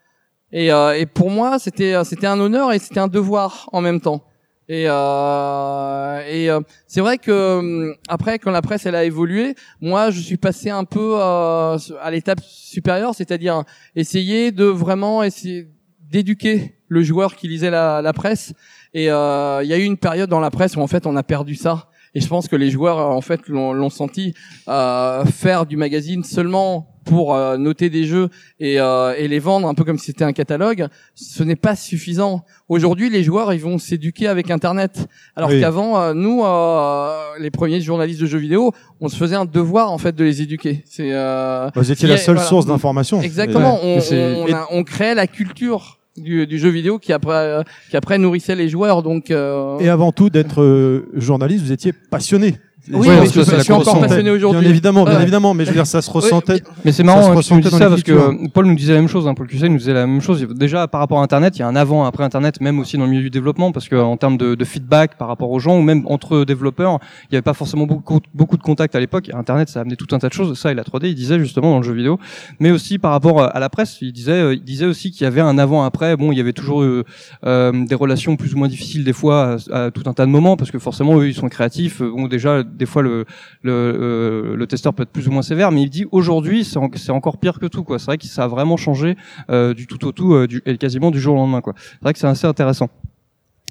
[0.52, 4.00] Et, euh, et pour moi, c'était c'était un honneur et c'était un devoir en même
[4.00, 4.22] temps.
[4.68, 9.54] Et, euh, et euh, c'est vrai que hum, après, quand la presse elle a évolué,
[9.80, 13.62] moi je suis passé un peu euh, à l'étape supérieure, c'est-à-dire
[13.94, 15.68] essayer de vraiment essayer
[16.00, 18.54] d'éduquer le joueur qui lisait la, la presse.
[18.94, 21.16] Et euh, il y a eu une période dans la presse où en fait on
[21.16, 21.90] a perdu ça.
[22.14, 24.34] Et je pense que les joueurs en fait l'ont senti
[24.68, 28.28] euh, faire du magazine seulement pour euh, noter des jeux
[28.60, 31.74] et, euh, et les vendre un peu comme si c'était un catalogue, ce n'est pas
[31.76, 32.44] suffisant.
[32.68, 35.06] Aujourd'hui, les joueurs, ils vont s'éduquer avec Internet.
[35.36, 35.60] Alors Oui.
[35.60, 39.90] qu'avant, euh, nous, euh, les premiers journalistes de jeux vidéo, on se faisait un devoir
[39.92, 40.82] en fait de les éduquer.
[40.84, 42.48] C'est euh, Vous étiez la seule voilà.
[42.50, 43.22] source d'information.
[43.22, 43.78] exactement.
[43.82, 47.62] Et- On, on, a- on créait la culture du, du jeu vidéo qui après, euh,
[47.90, 49.02] qui après nourrissait les joueurs.
[49.02, 52.56] Donc euh, Et avant tout d'être euh, journaliste, vous étiez passionné.
[52.92, 54.60] Oui, mais que c'est je suis encore passionné aujourd'hui.
[54.60, 55.22] Bien évidemment, bien Ouais.
[55.22, 56.62] évidemment, mais je veux dire, ça se ressentait.
[56.84, 58.74] Mais c'est Ça marrant se hein, que tu nous ça parce que euh, Paul nous
[58.74, 60.46] disait la même chose, hein, Paul Cusset nous disait la même chose.
[60.54, 63.04] Déjà par rapport à Internet, il y a un avant, après Internet, même aussi dans
[63.04, 65.76] le milieu du développement, parce que en termes de, de feedback par rapport aux gens
[65.78, 69.30] ou même entre développeurs, il n'y avait pas forcément beaucoup, beaucoup de contacts à l'époque.
[69.34, 70.58] Internet, ça a amené tout un tas de choses.
[70.58, 72.18] Ça et la 3D, il disait justement dans le jeu vidéo,
[72.60, 75.26] mais aussi par rapport à la presse, il disait, euh, il disait aussi qu'il y
[75.26, 76.16] avait un avant après.
[76.16, 77.04] Bon, il y avait toujours euh,
[77.44, 80.30] euh, des relations plus ou moins difficiles des fois à, à tout un tas de
[80.30, 82.00] moments, parce que forcément eux ils sont créatifs.
[82.02, 83.24] Bon, déjà des fois le
[83.64, 86.90] euh, le testeur peut être plus ou moins sévère, mais il dit aujourd'hui c'est en-
[86.94, 87.84] c'est encore pire que tout.
[87.98, 89.16] C'est vrai que ça a vraiment changé
[89.50, 91.60] euh, du tout au tout euh, et quasiment du jour au lendemain.
[91.64, 92.88] C'est vrai que c'est assez intéressant.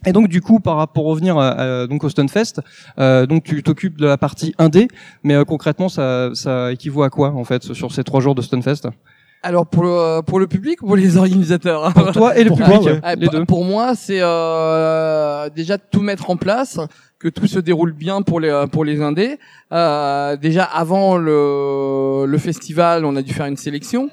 [0.06, 2.62] Et donc du coup, par rapport revenir à, donc au Stunfest,
[2.98, 4.88] donc tu t'occupes de la partie 1D,
[5.24, 8.88] mais concrètement ça, ça équivaut à quoi en fait sur ces trois jours de Stunfest?
[9.48, 12.58] Alors pour le, pour le public ou pour les organisateurs Pour toi et le Pour
[12.58, 13.00] public, toi, ouais.
[13.04, 13.46] Ah, les pa- deux.
[13.46, 16.80] Pour moi, c'est euh, déjà de tout mettre en place,
[17.20, 19.38] que tout se déroule bien pour les pour les indés.
[19.72, 24.10] Euh, déjà avant le le festival, on a dû faire une sélection.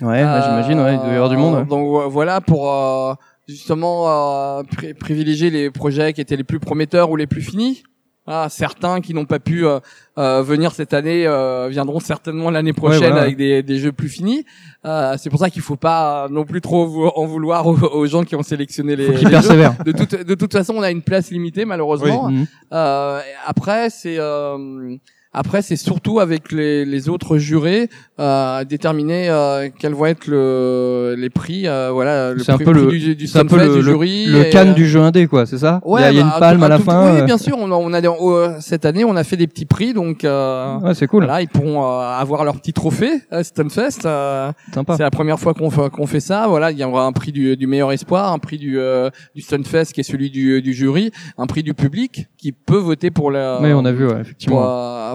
[0.00, 1.54] Ouais, bah, j'imagine, ouais, il doit y avoir du monde.
[1.56, 1.64] ouais.
[1.66, 3.14] Donc vo- voilà pour euh,
[3.48, 7.82] justement euh, pri- privilégier les projets qui étaient les plus prometteurs ou les plus finis.
[8.26, 9.80] Ah, certains qui n'ont pas pu euh,
[10.16, 13.22] euh, venir cette année euh, viendront certainement l'année prochaine voilà.
[13.22, 14.44] avec des, des jeux plus finis.
[14.84, 18.22] Euh, c'est pour ça qu'il faut pas non plus trop en vouloir aux, aux gens
[18.22, 19.28] qui ont sélectionné les, les jeux.
[19.28, 19.74] persévère.
[19.84, 22.30] De toute, de toute façon, on a une place limitée malheureusement.
[22.30, 22.46] Mhm.
[22.72, 24.96] Euh, après, c'est euh,
[25.32, 27.88] après c'est surtout avec les, les autres jurés
[28.20, 31.66] euh, déterminer euh, quels vont être le, les prix.
[31.66, 33.82] euh, voilà, le C'est un prix, peu le- du, du un peu le, du le,
[33.82, 34.26] jury.
[34.26, 35.80] le et, canne euh, du jeu indé quoi, c'est ça?
[35.84, 37.14] Ouais, Il y a, il y a bah, une un palme à la tout- fin.
[37.14, 37.56] Oui, euh, bien sûr.
[37.58, 40.78] On a, on a oh, cette année, on a fait des petits prix, donc euh,
[40.78, 44.04] Ouais, c'est cool, voilà, ils pourront euh, avoir leur petit trophée à Stunfest.
[44.04, 44.96] Euh, sympa.
[44.96, 46.46] c'est la première fois qu'on fait, qu'on fait ça.
[46.48, 49.40] Voilà, il y aura un prix du, du meilleur espoir, un prix du, euh, du
[49.42, 53.30] Stunfest qui est celui du, du jury, un prix du public qui peut voter pour
[53.30, 54.60] la, Oui, on a vu, ouais, effectivement.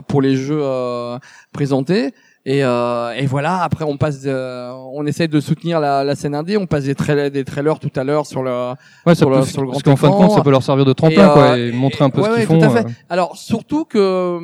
[0.07, 1.17] Pour les jeux euh,
[1.53, 2.13] présentés.
[2.45, 6.33] Et, euh, et voilà, après on passe, de- on essaie de soutenir la, la scène
[6.33, 6.55] indé.
[6.55, 8.71] On passe des, trailers, des trailers tout à l'heure sur le.
[9.05, 10.85] Ouais, sur le- sur le parce grand qu'en fin de compte, ça peut leur servir
[10.85, 12.59] de tremplin, Et, euh, quoi, et montrer un peu ouais, ce qu'ils ouais, font.
[12.59, 12.85] tout à fait.
[12.87, 12.91] euh.
[13.09, 14.39] Alors surtout que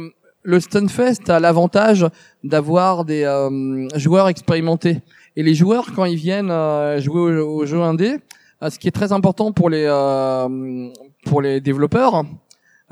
[0.45, 2.05] le Stunfest a l'avantage
[2.43, 4.99] d'avoir des euh, joueurs expérimentés.
[5.38, 8.18] Et les joueurs, quand ils viennent euh, jouer au, au jeu indé,
[8.61, 10.89] euh, ce qui est très important pour les euh,
[11.26, 12.24] pour les développeurs,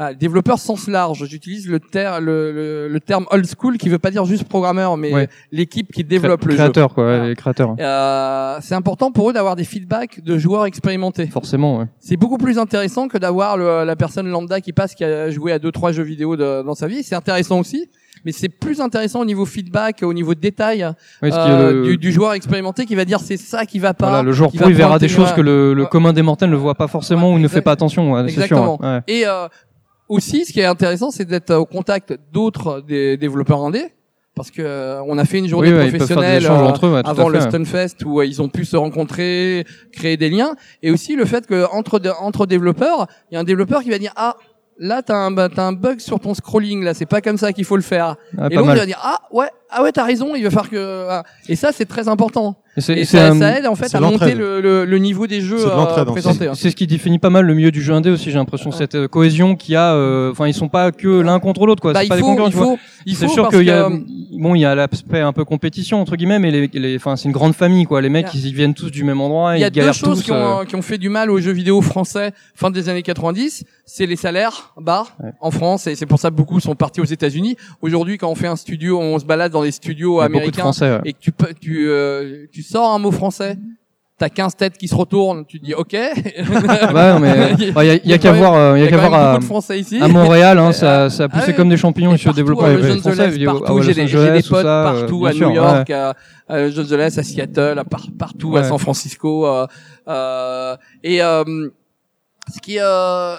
[0.02, 1.26] euh, développeurs sens large.
[1.26, 4.98] J'utilise le, ter le, le, le terme old school qui veut pas dire juste programmeur,
[4.98, 5.30] mais Ouais.
[5.52, 6.58] l'équipe qui développe le jeu.
[6.58, 7.76] créateur, quoi, les créateurs.
[7.80, 11.28] Euh, c'est important pour eux d'avoir des feedbacks de joueurs expérimentés.
[11.28, 11.86] Forcément, ouais.
[12.00, 15.60] C'est beaucoup plus intéressant que d'avoir la personne lambda qui passe, qui a joué à
[15.60, 17.04] deux trois jeux vidéo de- dans sa vie.
[17.04, 17.90] C'est intéressant aussi,
[18.26, 22.12] mais c'est plus intéressant au niveau feedback, au niveau détail a euh, le- du, du
[22.12, 24.08] joueur expérimenté qui va dire c'est ça qui va pas.
[24.10, 25.90] Voilà, le joueur pro, il verra des choses que le, le Ouais.
[25.90, 28.12] commun des mortels ne voit pas forcément Ouais, ou ne fait pas attention.
[28.14, 28.80] ouais, sûr, Exactement.
[28.82, 29.00] Ouais.
[29.08, 29.48] Et euh,
[30.12, 33.94] aussi, ce qui est intéressant, c'est d'être au contact d'autres des développeurs indés,
[34.36, 37.02] parce que euh, on a fait une journée Oui, ouais, professionnelle euh, entre eux, ouais,
[37.04, 37.40] tout à avant le.
[37.40, 41.48] Stunfest où euh, ils ont pu se rencontrer, créer des liens, et aussi le fait
[41.48, 44.36] que entre de- entre développeurs, il y a un développeur qui va dire ah
[44.78, 47.54] là t'as un bah, t'as un bug sur ton scrolling là, c'est pas comme ça
[47.54, 48.16] qu'il faut le faire.
[48.38, 51.06] Ah, et l'autre va dire ah ouais ah ouais t'as raison, il va faire que
[51.10, 51.24] ah.
[51.48, 52.61] et ça c'est très important.
[52.78, 54.86] Et c'est- Et c'est ça, un- ça aide en fait c'est à monter le, le,
[54.86, 56.06] le niveau des jeux C'est de euh, fait.
[56.12, 56.48] présentés.
[56.48, 56.54] hein.
[56.56, 58.96] C'est ce qui définit pas mal le milieu du jeu indé aussi, j'ai l'impression, cette
[58.96, 61.92] euh, cohésion qu'il y a, euh, enfin, ils sont pas que l'un contre l'autre, quoi.
[61.92, 63.66] Bah, c'est il pas des faut, concurrents, il faut, il C'est faut sûr parce qu'il
[63.68, 66.70] y a, que, bon, il y a l'aspect un peu compétition, entre guillemets, mais les,
[66.74, 68.00] les, enfin, c'est une grande famille, quoi.
[68.02, 69.92] Les mecs, Il ils y viennent tous du même endroit, Il y a ils deux
[69.92, 70.24] choses tous.
[70.24, 73.04] qui, euh, ont, qui ont fait du mal aux jeux vidéo français fin des années
[73.04, 73.66] 90.
[73.94, 75.32] C'est les salaires bas Ouais.
[75.42, 77.58] en France et c'est pour ça que beaucoup sont partis aux États-Unis.
[77.82, 80.92] Aujourd'hui, quand on fait un studio, on se balade dans des studios il américains Français.
[80.92, 81.00] ouais.
[81.04, 83.58] et que tu tu, euh, tu sors un mot français,
[84.18, 85.92] t'as 15 têtes qui se retournent, tu te dis OK.
[85.94, 88.78] Ouais, non, mais Il y a- il y a, il y a qu'à voir, euh,
[88.78, 89.34] il y Il a y qu'à a voir à,
[90.02, 91.56] à Montréal, hein, ça, ça a Ah poussé oui.
[91.56, 92.14] comme des champignons
[92.94, 94.08] Los français, Angeles, vidéo- partout, j'ai des,
[94.48, 95.56] potes ça, euh, partout à sûr, New ouais.
[95.56, 96.14] York, à,
[96.48, 98.64] à Los Angeles, à Seattle, à par- partout à.
[98.64, 99.46] San Francisco.
[99.48, 99.68] euh,
[100.08, 101.44] euh, et euh,
[102.54, 103.36] ce qui euh,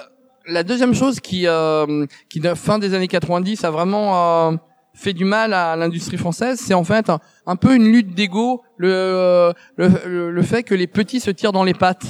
[0.46, 4.56] la deuxième chose qui euh, qui de fin des années 90 a vraiment euh,
[4.94, 8.62] fait du mal à l'industrie française, c'est en fait un, un peu une lutte d'ego,
[8.76, 12.06] le, le le fait que les petits se tirent dans les pattes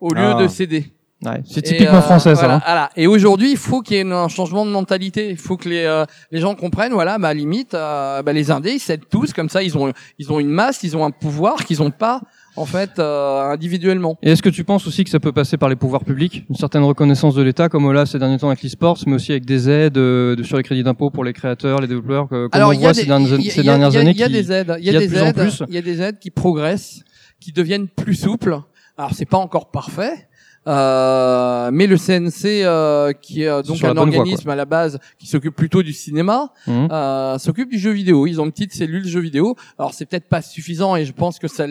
[0.00, 0.42] au lieu Ah.
[0.42, 0.92] de céder.
[1.24, 2.40] Ouais, c'est typiquement euh, français, ça.
[2.40, 2.62] voilà, hein.
[2.64, 2.90] voilà.
[2.94, 5.30] Et aujourd'hui, il faut qu'il y ait un changement de mentalité.
[5.30, 8.72] Il faut que les euh, les gens comprennent, voilà, bah limite, euh, bah, les indés,
[8.72, 9.62] ils s'aident tous comme ça.
[9.62, 12.20] Ils ont ils ont une masse, ils ont un pouvoir qu'ils ont pas
[12.56, 14.18] en fait euh, individuellement.
[14.22, 16.56] Et est-ce que tu penses aussi que ça peut passer par les pouvoirs publics, une
[16.56, 19.68] certaine reconnaissance de l'État, comme là ces derniers temps avec l'e-sports, mais aussi avec des
[19.68, 22.76] aides euh, sur les crédits d'impôt pour les créateurs, les développeurs, que, comme on il
[22.76, 24.52] y a voit des- ces dernières, a- ces dernières a- années il y a des
[24.52, 25.36] aides, il y a y a de des aides,
[25.68, 27.00] il y a des aides qui progressent,
[27.40, 28.58] qui deviennent plus souples.
[28.98, 30.28] Alors c'est pas encore parfait.
[30.66, 34.98] Euh, mais le CNC, euh, qui est euh, donc un voie, organisme à la base
[35.18, 36.88] qui s'occupe plutôt du cinéma, Mhm.
[36.90, 38.26] euh, s'occupe du jeu vidéo.
[38.26, 39.54] Ils ont une petite cellule jeu vidéo.
[39.78, 41.64] Alors c'est peut-être pas suffisant et je pense que ça,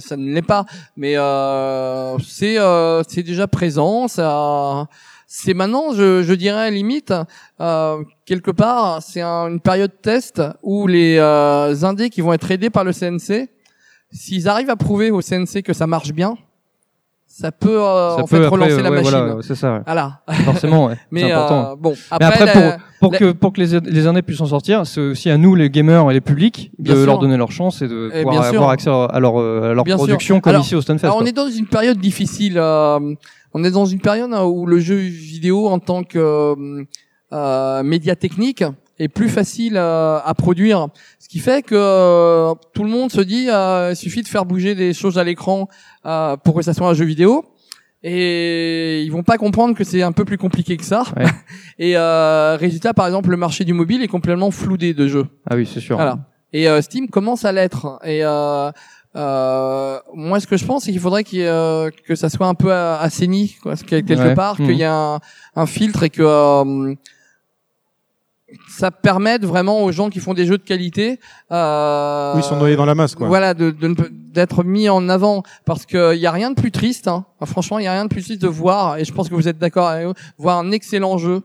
[0.00, 0.64] ça ne l'est pas,
[0.96, 4.06] mais euh, c'est euh, c'est déjà présent.
[4.08, 4.86] Ça,
[5.26, 7.12] c'est maintenant, je, je dirais limite
[7.60, 12.48] euh, quelque part, c'est un- une période test où les euh, indés qui vont être
[12.50, 13.48] aidés par le CNC,
[14.12, 16.36] s'ils arrivent à prouver au CNC que ça marche bien,
[17.38, 19.10] ça peut euh, ça en peut fait après, relancer euh, la ouais, machine.
[19.10, 19.80] voilà, c'est ça, ouais.
[19.84, 20.20] Voilà.
[20.44, 20.94] forcément, ouais.
[21.10, 21.70] Mais c'est important.
[21.72, 24.22] euh, bon, Mais après, après, la- pour, pour la- que pour que les les indés
[24.22, 27.06] puissent s'en sortir, c'est aussi à nous les gamers et les publics de Bien sûr.
[27.06, 29.96] leur donner leur chance et de Eh, pouvoir avoir accès à leur à leur Bien
[29.96, 30.06] sûr.
[30.06, 31.08] production comme Alors- ici au Stunfest.
[31.14, 32.54] On est dans une période difficile.
[32.56, 32.98] euh,
[33.54, 36.84] on est dans une période où le jeu vidéo en tant que euh,
[37.32, 38.64] euh, média technique
[38.98, 40.88] est plus facile euh, à produire.
[41.18, 44.44] Ce qui fait que euh, tout le monde se dit euh, il suffit de faire
[44.44, 45.68] bouger des choses à l'écran
[46.06, 47.44] euh, pour que ça soit un jeu vidéo.
[48.02, 51.02] Et ils vont pas comprendre que c'est un peu plus compliqué que ça.
[51.16, 51.24] Ouais.
[51.78, 55.26] Et euh, résultat, par exemple, le marché du mobile est complètement floudé de jeux.
[55.50, 55.96] Ah oui, c'est sûr.
[55.96, 56.18] Voilà.
[56.52, 57.98] Et euh, Steam commence à l'être.
[58.04, 58.70] Et euh,
[59.16, 62.54] euh, moi, ce que je pense, c'est qu'il faudrait ait, euh, que ça soit un
[62.54, 64.34] peu assaini, quoi, quelque Ouais.
[64.34, 65.18] part, qu'il y ait un,
[65.56, 66.94] un filtre et que euh,
[68.68, 71.18] ça permette vraiment aux gens qui font des jeux de qualité.
[71.50, 73.26] Euh, Oui, ils sont noyés dans la masse, quoi.
[73.26, 76.70] Voilà, de, de d'être mis en avant parce que il y a rien de plus
[76.70, 77.08] triste.
[77.08, 77.24] Hein.
[77.44, 79.48] Franchement, il y a rien de plus triste de voir, et je pense que vous
[79.48, 79.90] êtes d'accord
[80.38, 81.42] voir un excellent jeu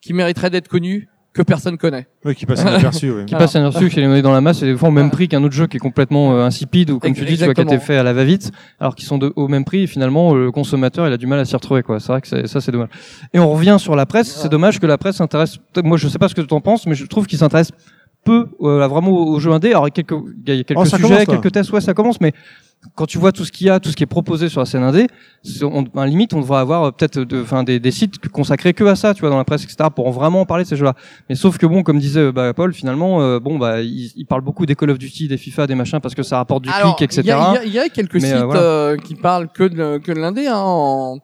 [0.00, 2.06] qui mériterait d'être connu que personne connaît.
[2.24, 3.24] Oui, qui passe inaperçu, oui.
[3.26, 5.28] qui passe inaperçu, qui est noyé dans la masse et des fois au même prix
[5.28, 7.60] qu'un autre jeu qui est complètement euh, insipide ou comme tu dis, tu vois, qui
[7.60, 10.32] a été fait à la va-vite, alors qu'ils sont de, au même prix et finalement
[10.32, 11.98] le consommateur il a du mal à s'y retrouver quoi.
[11.98, 12.88] C'est vrai que ça c'est dommage.
[13.34, 14.32] Et on revient sur la presse.
[14.40, 15.58] C'est dommage que la presse s'intéresse.
[15.82, 17.76] Moi je sais pas ce que tu en penses, mais je trouve qu'ils s'intéressent
[18.24, 19.70] peu euh, vraiment aux jeux indés.
[19.70, 21.72] Alors il y a quelques, il y a quelques Oh, ça sujets, commence, quelques tests,
[21.72, 22.32] ouais ça commence, mais
[22.94, 24.66] quand tu vois tout ce qu'il y a, tout ce qui est proposé sur la
[24.66, 25.06] scène indé,
[25.42, 28.28] c'est- on, à la limite on devrait avoir euh, peut-être de, enfin des, des sites
[28.28, 29.88] consacrés que à ça, tu vois, dans la presse etc.
[29.94, 30.94] pour vraiment parler de ces jeux-là.
[31.30, 34.26] Mais sauf que bon, comme disait euh, bah, Paul, finalement, euh, bon bah il, il
[34.26, 36.70] parle beaucoup des Call of Duty, des FIFA, des machins parce que ça rapporte du
[36.70, 37.22] Alors, clic, etc.
[37.66, 38.60] Il y a, y y quelques Mais, sites euh, voilà.
[38.60, 41.18] euh, qui parlent que de, que de l'indé hein, en,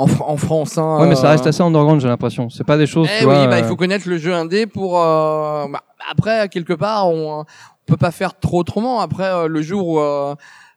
[0.00, 0.78] en, Fr- en France.
[0.78, 1.30] Hein, Ouais, mais ça euh.
[1.32, 2.48] reste assez underground, j'ai l'impression.
[2.50, 3.08] C'est pas des choses.
[3.14, 5.00] Eh tu oui, vois, bah, il euh, faut connaître le jeu indé pour.
[5.00, 7.44] euh, bah, après, quelque part, on, on
[7.86, 9.00] peut pas faire trop autrement.
[9.00, 10.34] Après, euh, le jour où euh,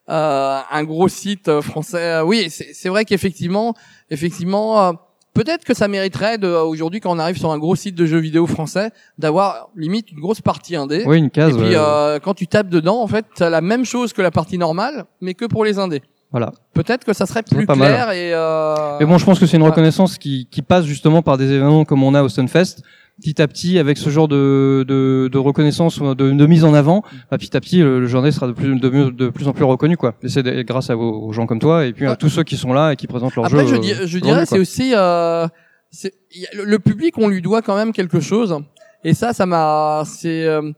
[0.10, 3.74] euh, un gros site français, euh, oui, c'est c'est vrai qu'effectivement,
[4.10, 4.92] effectivement, euh,
[5.34, 8.20] peut-être que ça mériterait de aujourd'hui quand on arrive sur un gros site de jeux
[8.20, 11.04] vidéo français d'avoir limite une grosse partie indé.
[11.08, 11.52] Oui, une case.
[11.56, 11.76] Et puis ouais.
[11.78, 15.06] euh, quand tu tapes dedans, en fait, t'as la même chose que la partie normale,
[15.22, 16.02] mais que pour les indés.
[16.34, 16.52] Voilà.
[16.74, 17.88] Peut-être que ça serait plus pas mal.
[17.94, 18.34] clair et.
[18.34, 18.98] Euh...
[19.00, 21.86] Mais bon, je pense que c'est une reconnaissance qui, qui passe justement par des événements
[21.86, 22.82] comme on a au Stunfest.
[23.22, 27.04] Petit à petit, avec ce genre de, de, de reconnaissance, de, de mise en avant,
[27.30, 29.54] bah, petit à petit, le, le indé sera de plus, de, mieux- de plus en
[29.54, 30.16] plus reconnu, quoi.
[30.24, 32.58] Et c'est grâce à vos, aux gens comme toi, et puis à tous ceux qui
[32.58, 33.76] sont là et qui présentent leur Après, jeu.
[33.76, 35.48] je, dis- euh, je dirais, c'est aussi, euh,
[36.56, 38.58] le, le public, on lui doit quand même quelque chose.
[39.04, 40.72] Et ça, ça m'a, c'est euh,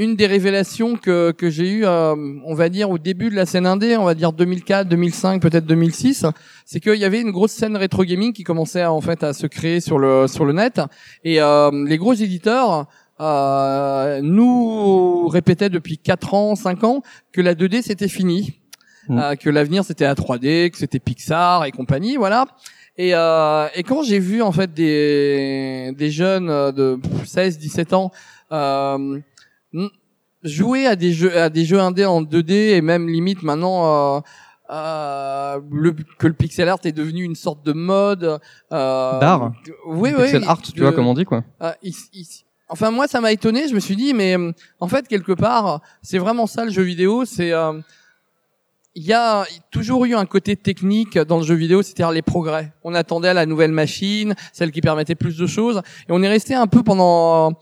[0.00, 3.66] une des révélations que, que j'ai eu, on va dire au début de la scène
[3.66, 6.24] indé, on va dire 2004, 2005, peut-être 2006,
[6.64, 9.34] c'est qu'il y avait une grosse scène rétro gaming qui commençait à, en fait à
[9.34, 10.80] se créer sur le sur le net
[11.22, 12.86] et euh, les gros éditeurs
[13.20, 18.56] euh, nous répétaient depuis 4 ans, 5 ans que la 2D c'était fini,
[19.08, 19.18] Mm.
[19.18, 22.46] euh, que l'avenir c'était la 3D, que c'était Pixar et compagnie, voilà.
[22.98, 27.92] Et, euh, et quand j'ai vu en fait des des jeunes euh, de 16, 17
[27.94, 28.10] ans
[28.52, 29.18] euh,
[30.42, 34.20] jouer à des jeux à des jeux indés en 2D et même limite maintenant euh,
[34.70, 38.38] euh, le, que le pixel art est devenu une sorte de mode
[38.72, 39.52] euh, D'art.
[39.86, 40.22] Oui, oui.
[40.24, 41.42] Pixel art, tu vois comme on dit quoi.
[41.62, 42.26] euh, il- il-
[42.68, 43.68] enfin moi ça m'a étonné.
[43.68, 44.36] Je me suis dit mais
[44.78, 47.24] en fait quelque part c'est vraiment ça le jeu vidéo.
[47.24, 47.80] C'est euh,
[48.96, 52.72] il y a toujours eu un côté technique dans le jeu vidéo, c'est-à-dire les progrès.
[52.82, 56.54] On attendait la nouvelle machine, celle qui permettait plus de choses, et on est resté
[56.54, 57.52] un peu pendant,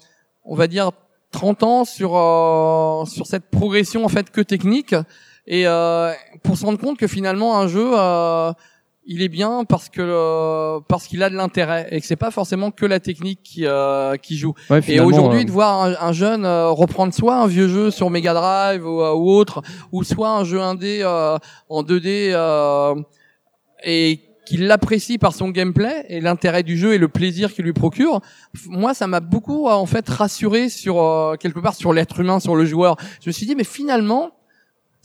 [0.44, 0.90] on va dire,
[1.31, 4.95] 30 ans sur euh, sur cette progression en fait que technique,
[5.47, 6.12] et euh,
[6.43, 8.53] pour se rendre compte que finalement un jeu, euh,
[9.07, 12.31] il est bien parce que euh, parce qu'il a de l'intérêt et que c'est pas
[12.31, 14.55] forcément que la technique qui euh, qui joue.
[14.68, 18.11] Ouais, Et aujourd'hui, euh, de voir un, un jeune reprendre soit un vieux jeu sur
[18.11, 19.62] Mega Drive ou, euh, ou autre,
[19.93, 21.39] ou soit un jeu indé euh,
[21.70, 22.95] en 2D euh,
[23.85, 27.74] et qu'il l'apprécie par son gameplay et l'intérêt du jeu et le plaisir qu'il lui
[27.74, 28.22] procure,
[28.66, 32.57] moi ça m'a beaucoup en fait rassuré sur euh, quelque part sur l'être humain, sur
[32.57, 32.96] le joueur.
[33.22, 34.32] Je me suis dit mais finalement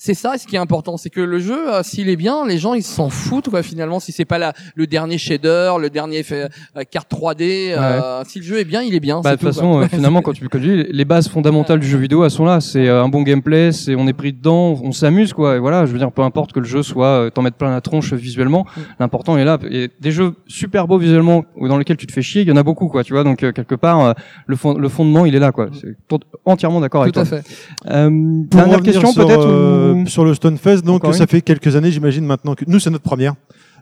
[0.06, 2.58] c'est ça ce qui est important, c'est que le jeu, euh, s'il est bien, les
[2.58, 4.02] gens ils s'en foutent quoi finalement.
[4.02, 8.40] Si c'est pas la, le dernier shader, le dernier effet, euh, carte 3D, euh, si
[8.40, 9.22] le jeu est bien, il est bien.
[9.22, 9.84] Bah, c'est de toute tout, façon, quoi.
[9.84, 12.44] euh, finalement, quand tu, quand tu dis, les bases fondamentales du jeu vidéo, elles sont
[12.44, 12.60] là.
[12.60, 15.56] C'est euh, un bon gameplay, c'est on est pris dedans, on s'amuse, quoi.
[15.56, 17.72] Et voilà, je veux dire, peu importe que le jeu soit, euh, t'en mettes plein
[17.72, 18.82] la tronche visuellement, Mm.
[19.00, 19.58] l'important est là.
[19.72, 22.52] Et des jeux super beaux visuellement ou dans lesquels tu te fais chier, il y
[22.52, 23.06] en a beaucoup, quoi.
[23.06, 24.14] Tu vois, donc euh, quelque part, euh,
[24.48, 25.70] le, fond, le fondement, il est là, quoi.
[25.80, 27.38] C'est tout- entièrement d'accord avec tout à toi.
[27.42, 27.56] fait.
[27.90, 29.48] Euh, dernière question, peut-être.
[29.48, 30.84] euh, ou- sur le Stonefest.
[30.86, 33.34] Donc Encore ça fait quelques années, j'imagine maintenant que nous c'est notre première.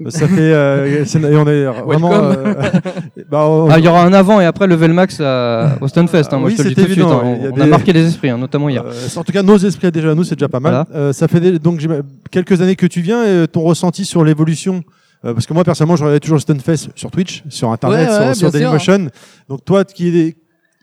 [0.03, 2.11] Euh, Ça fait euh, et on est vraiment.
[2.13, 2.53] Euh,
[3.29, 6.23] bah, on- Ah, il y aura un avant et après level max à, au Stunfest.
[6.31, 6.97] Hein, moi, Oui, je te le dis tout de suite.
[6.99, 7.51] évident, hein.
[7.55, 8.83] On, a marqué les esprits, hein, notamment hier.
[8.85, 10.85] Euh, en tout cas, nos esprits déjà, nous, c'est déjà pas mal.
[10.95, 11.85] Euh, ça fait des- donc
[12.31, 14.83] quelques années que tu viens et ton ressenti sur l'évolution.
[15.23, 18.15] euh, parce que moi, personnellement, je regardais toujours le Stunfest sur Twitch, sur Internet, Ouais,
[18.15, 18.51] sur, ouais, sur sûr.
[18.51, 19.07] Dailymotion.
[19.49, 20.35] Donc toi, qui es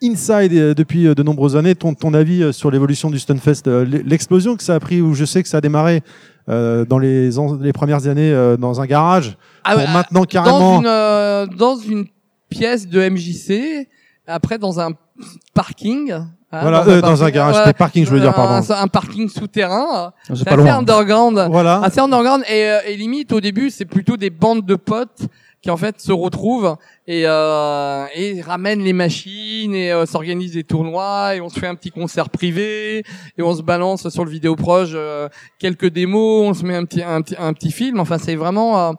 [0.02, 3.62] inside euh, depuis euh, de nombreuses années, ton, ton avis euh, sur l'évolution du Stunfest,
[3.66, 6.02] euh, l'explosion que ça a pris, où je sais que ça a démarré
[6.48, 7.30] euh, dans les,
[7.60, 10.80] les premières années euh, dans un garage, Ah, pour ouais, maintenant dans carrément.
[10.80, 12.06] une euh, dans une
[12.48, 13.86] pièce de MJC,
[14.26, 14.92] après dans un
[15.54, 16.12] parking.
[16.12, 18.72] hein, Voilà, euh, dans un parking, garage, ouais, c'était parking, je veux dire, pardon.
[18.72, 20.12] Un, un parking souterrain.
[20.26, 20.78] C'est C'est pas assez loin.
[20.78, 21.46] underground.
[21.50, 21.80] Voilà.
[21.82, 25.22] assez underground et, euh, et limite au début c'est plutôt des bandes de potes
[25.60, 26.76] qui en fait se retrouvent
[27.08, 31.66] et, euh, et ramènent les machines et euh, s'organisent des tournois et on se fait
[31.66, 32.98] un petit concert privé
[33.36, 35.28] et on se balance sur le vidéo proche euh,
[35.58, 38.78] quelques démos on se met un petit un petit un petit film enfin c'est vraiment
[38.78, 38.92] euh,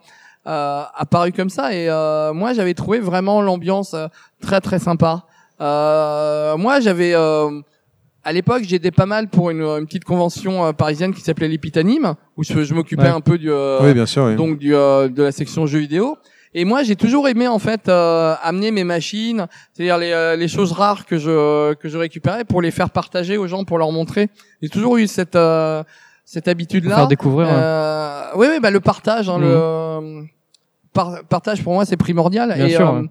[0.48, 3.96] euh, apparu comme ça et euh, moi j'avais trouvé vraiment l'ambiance
[4.42, 5.24] très très sympa
[5.62, 7.62] euh, moi j'avais euh,
[8.26, 12.16] à l'époque, j'étais pas mal pour une, une petite convention euh, parisienne qui s'appelait l'Epitanime,
[12.36, 13.08] où je, je m'occupais Ouais.
[13.10, 14.26] un peu du, euh, Oui, bien sûr.
[14.26, 14.36] oui.
[14.36, 16.18] donc du, euh, de la section jeux vidéo.
[16.56, 20.48] Et moi, j'ai toujours aimé en fait euh, amener mes machines, c'est-à-dire les, euh, les
[20.48, 23.92] choses rares que je que je récupérais pour les faire partager aux gens, pour leur
[23.92, 24.30] montrer.
[24.62, 25.84] J'ai toujours eu cette euh,
[26.26, 26.96] cette habitude-là.
[26.96, 27.48] faire découvrir.
[27.50, 28.24] hein.
[28.36, 30.22] Oui, oui, bah le partage, hein, le euh,
[30.94, 32.54] par- partage pour moi c'est primordial.
[32.56, 33.02] Bien et, sûr, ouais.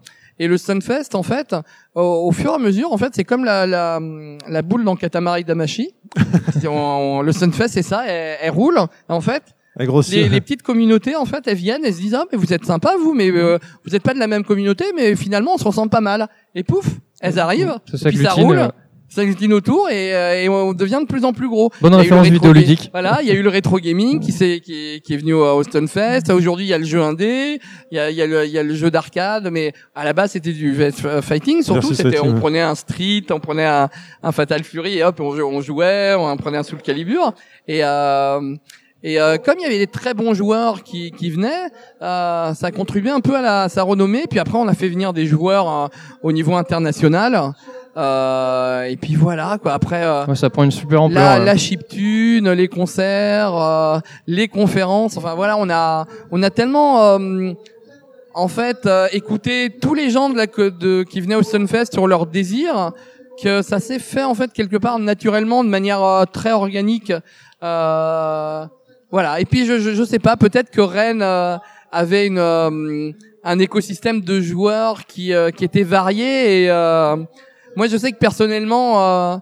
[0.40, 1.54] et le Sunfest, en fait,
[1.94, 4.00] au, au fur et à mesure, en fait, c'est comme la, la,
[4.48, 5.92] la boule dans Katamari Damashi.
[6.64, 8.78] On- on- le Sunfest, c'est ça, elle, elle roule.
[9.08, 9.42] En fait.
[10.10, 12.64] Les, les petites communautés, en fait, elles viennent, elles se disent ah mais vous êtes
[12.64, 15.64] sympa vous, mais euh, vous n'êtes pas de la même communauté, mais finalement on se
[15.64, 16.26] ressemble pas mal.
[16.54, 16.86] Et pouf,
[17.20, 18.68] elles arrivent, ça puis ça roule, euh,
[19.10, 21.70] ça glutine autour et, euh, et on devient de plus en plus gros.
[21.80, 22.90] Bonne référence vidéoludique.
[22.92, 25.32] Voilà, il y a eu le rétro gaming qui, s'est- qui, est, qui est venu
[25.32, 26.30] au au Stunfest.
[26.30, 27.58] Aujourd'hui, il y a le jeu indé,
[27.90, 30.32] il y a, y a, le, y a le jeu d'arcade, mais à la base,
[30.32, 31.62] c'était du VS fighting.
[31.62, 33.88] Surtout, c'était on prenait un Street, on prenait un,
[34.22, 37.32] un Fatal Fury et hop, on, on jouait, on prenait un Soul Calibur.
[37.66, 38.54] Et euh,
[39.02, 41.68] et euh, comme il y avait des très bons joueurs qui, qui venaient,
[42.02, 44.24] euh, ça contribuait un peu à, la, à sa renommée.
[44.28, 45.86] Puis après, on a fait venir des joueurs euh,
[46.22, 47.52] au niveau international.
[47.96, 49.72] Euh, et puis voilà, quoi.
[49.72, 51.22] Après, euh, Ouais, ça prend une super ampleur.
[51.22, 51.44] la, là.
[51.44, 55.16] la chiptune, les concerts, euh, les conférences.
[55.16, 57.52] Enfin voilà, on a on a tellement euh,
[58.34, 62.06] en fait euh, écouté tous les gens de la de qui venaient au Sunfest sur
[62.06, 62.92] leurs désirs
[63.42, 67.12] que ça s'est fait en fait quelque part naturellement de manière euh, très organique.
[67.62, 68.64] Euh,
[69.10, 69.40] voilà.
[69.40, 71.56] Et puis je je, je sais pas, peut-être que Rennes euh,
[71.92, 73.12] avait une euh,
[73.44, 77.16] un écosystème de joueurs qui euh, qui était varié et euh,
[77.76, 79.36] moi je sais que personnellement euh,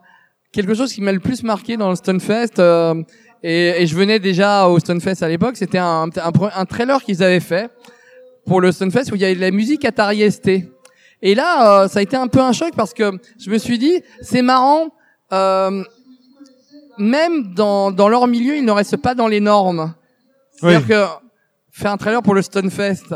[0.53, 3.03] quelque chose qui m'a le plus marqué dans le Stunfest, euh,
[3.43, 7.23] et, et je venais déjà au Stunfest à l'époque, c'était un, un, un trailer qu'ils
[7.23, 7.71] avaient fait
[8.47, 10.49] pour le Stunfest où il y avait de la musique Atari ST.
[11.23, 14.03] Et là, ça a été un peu un choc parce que je me suis dit,
[14.21, 14.89] c'est marrant,
[15.33, 15.83] euh,
[16.99, 19.95] même dans, dans leur milieu, ils ne restent pas dans les normes.
[20.53, 21.05] C'est-à-dire que
[21.71, 23.15] faire un trailer pour le Stunfest,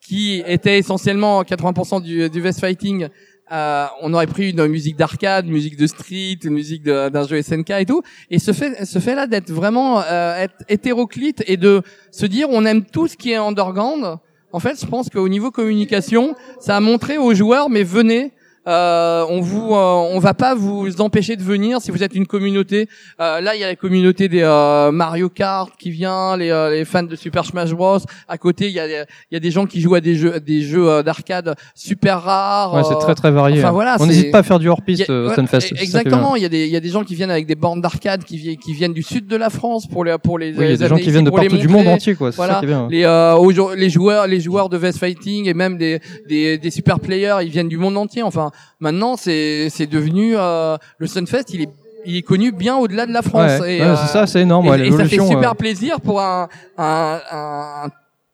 [0.00, 3.08] qui était essentiellement 80% du, du Vest Fighting,
[3.50, 7.70] euh, on aurait pris une musique d'arcade, musique de street, une musique d'un jeu SNK
[7.70, 8.02] et tout.
[8.30, 12.48] Et ce fait, ce fait là d'être vraiment euh, être hétéroclite et de se dire
[12.50, 14.18] on aime tout ce qui est underground.
[14.52, 18.32] En fait, je pense qu'au niveau communication, ça a montré aux joueurs mais venez,
[18.68, 22.26] euh, on vous, euh, on va pas vous empêcher de venir si vous êtes une
[22.26, 22.88] communauté.
[23.20, 26.70] Euh, là, il y a la communauté des euh, Mario Kart qui vient, les, euh,
[26.70, 27.98] les, fans de Super Smash Bros.
[28.28, 30.38] À côté, il y a, il y a des gens qui jouent à des jeux,
[30.40, 32.74] des jeux d'arcade super rares.
[32.74, 33.58] Ouais, c'est très très varié.
[33.58, 33.72] Enfin hein.
[33.72, 35.72] voilà, on n'hésite pas à faire du hors-piste ouais, Stunfest.
[35.80, 36.36] Exactement.
[36.36, 38.24] Il y a des, il y a des gens qui viennent avec des bornes d'arcade
[38.24, 40.50] qui, viennent, qui viennent du sud de la France pour les, pour les.
[40.50, 42.30] Oui, il y a des gens qui viennent de partout du monde entier, quoi.
[42.30, 42.54] Voilà.
[42.54, 42.88] Ça qui est bien.
[42.90, 47.00] Les, euh, les joueurs, les joueurs de Vest Fighting et même des, des, des super
[47.00, 48.22] players, ils viennent du monde entier.
[48.22, 48.50] Enfin,
[48.80, 51.70] maintenant, c'est c'est devenu euh, le Sunfest, il est
[52.06, 53.60] il est connu bien au-delà de la France.
[53.60, 54.66] Ouais, et, ouais, c'est ça, c'est énorme.
[54.66, 55.54] Et, ouais, et ça fait super euh...
[55.54, 56.48] plaisir pour un,
[56.78, 57.88] un, un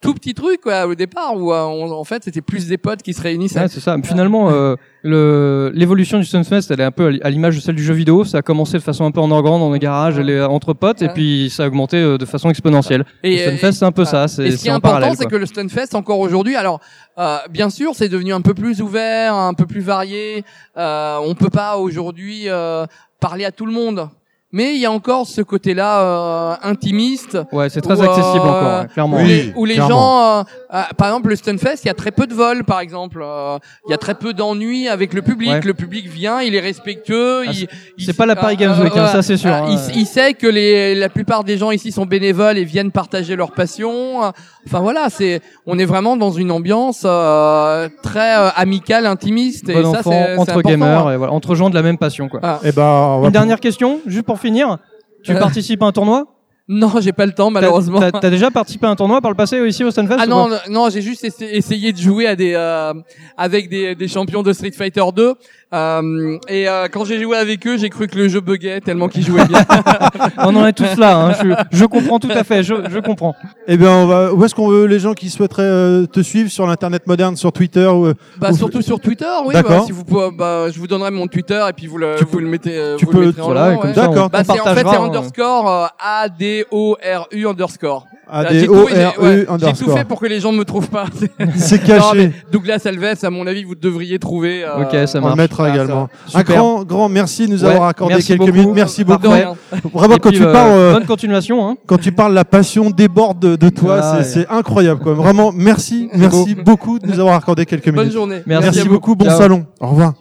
[0.05, 3.03] tout petit truc quoi, au départ où euh, on, en fait c'était plus des potes
[3.03, 3.61] qui se réunissaient.
[3.61, 3.97] Ouais, c'est ça.
[4.05, 7.83] Finalement, euh, le l'évolution du Sunfest, elle est un peu à l'image de celle du
[7.83, 8.25] jeu vidéo.
[8.25, 11.01] Ça a commencé de façon un peu underground dans les garages, elle est entre potes,
[11.01, 13.05] et puis ça a augmenté euh, de façon exponentielle.
[13.23, 14.29] Et, le Stunfest, c'est un peu ça.
[14.29, 16.81] C'est ce qui est en important, c'est que le Stunfest encore aujourd'hui, alors
[17.19, 20.45] euh, bien sûr, c'est devenu un peu plus ouvert, un peu plus varié.
[20.77, 22.87] Euh, on peut pas aujourd'hui euh,
[23.21, 24.09] parler à tout le monde.
[24.57, 27.37] Mais il y a encore ce côté-là euh, intimiste.
[27.51, 29.17] Ouais, c'est très où, accessible euh, encore, ouais, clairement.
[29.17, 29.91] Où, Oui, les, où les clairement.
[29.91, 30.43] gens, euh,
[30.75, 33.21] euh, par exemple, le Stunfest, il y a très peu de vols, par exemple.
[33.21, 35.51] Euh, Il y a très peu d'ennuis avec le public.
[35.51, 35.61] Ouais.
[35.61, 37.43] Le public vient, il est respectueux.
[37.49, 37.67] Ah, il,
[37.99, 39.77] il- c'est pas la Paris Games Week, hein, ça, c'est sûr, Euh, hein.
[39.93, 43.35] il, il sait que les, la plupart des gens ici sont bénévoles et viennent partager
[43.35, 44.23] leur passion.
[44.67, 49.69] Enfin voilà, c'est, on est vraiment dans une ambiance euh, très euh, amicale, intimiste.
[49.69, 51.13] Et Bon ça, enfant, c'est c'est entre gamers, hein.
[51.13, 52.41] et voilà, entre gens de la même passion, quoi.
[52.43, 52.61] Ah.
[52.65, 54.79] Eh ben, on va Une dernière question, juste pour finir.
[55.23, 55.39] Tu Euh.
[55.39, 56.27] participes à un tournoi?
[56.67, 58.01] Non, j'ai pas le temps malheureusement.
[58.01, 60.49] T'as t'as déjà participé à un tournoi par le passé ici au Stunfest Ah non,
[60.71, 62.95] non, j'ai juste essa- essayé de jouer à des euh,
[63.37, 65.35] avec des, des champions de Street Fighter 2
[65.75, 69.09] euh, et euh, quand j'ai joué avec eux, j'ai cru que le jeu buguait tellement
[69.09, 69.65] qu'ils jouaient bien.
[70.39, 71.17] On en est tous là.
[71.17, 71.33] Hein.
[71.71, 72.63] Je, je comprends tout à fait.
[72.63, 73.35] Je, je comprends.
[73.67, 74.33] Eh bien, on va.
[74.33, 77.53] Où est-ce qu'on veut les gens qui souhaiteraient euh, te suivre sur l'internet moderne, sur
[77.53, 79.55] Twitter ou euh, bah ou- surtout sur Twitter, oui.
[79.55, 79.81] D'accord.
[79.81, 82.25] Bah, si vous pouvez, bah, je vous donnerai mon Twitter et puis vous le, Tu
[82.25, 83.93] vous le mettez, euh, tu vous le peux- mettrez en Voilà, ouais.
[83.93, 84.31] D'accord.
[84.31, 85.05] Bah, c'est en fait c'est hein.
[85.05, 88.07] underscore euh, A D O R U underscore.
[88.31, 90.53] A Là, D j'ai O tout- ouais, E J'ai tout fait pour que les gens
[90.53, 91.05] ne me trouvent pas.
[91.57, 92.17] C'est Non, caché.
[92.17, 94.65] mais Douglas Alves, à mon avis, vous devriez trouver.
[94.65, 95.37] euh, Ok, ça On le marche.
[95.39, 96.09] mettra Voilà, également.
[96.35, 98.53] Un grand, grand merci de nous Ouais, avoir accordé quelques beaucoup.
[98.53, 98.75] minutes.
[98.75, 99.29] Merci beaucoup.
[99.29, 101.69] Vraiment, quand puis, tu euh, parles, euh, bonne continuation.
[101.69, 101.77] Hein.
[101.87, 104.23] quand tu parles, la passion déborde de, de toi.
[104.23, 105.15] C'est, incroyable, quoi.
[105.15, 108.13] Vraiment, merci, merci beaucoup de nous avoir accordé quelques Bonne minutes.
[108.13, 108.43] journée.
[108.47, 108.89] Merci.
[108.89, 109.15] Beaucoup.
[109.15, 109.39] Bon Ciao.
[109.39, 109.67] salon.
[109.81, 110.15] Au revoir.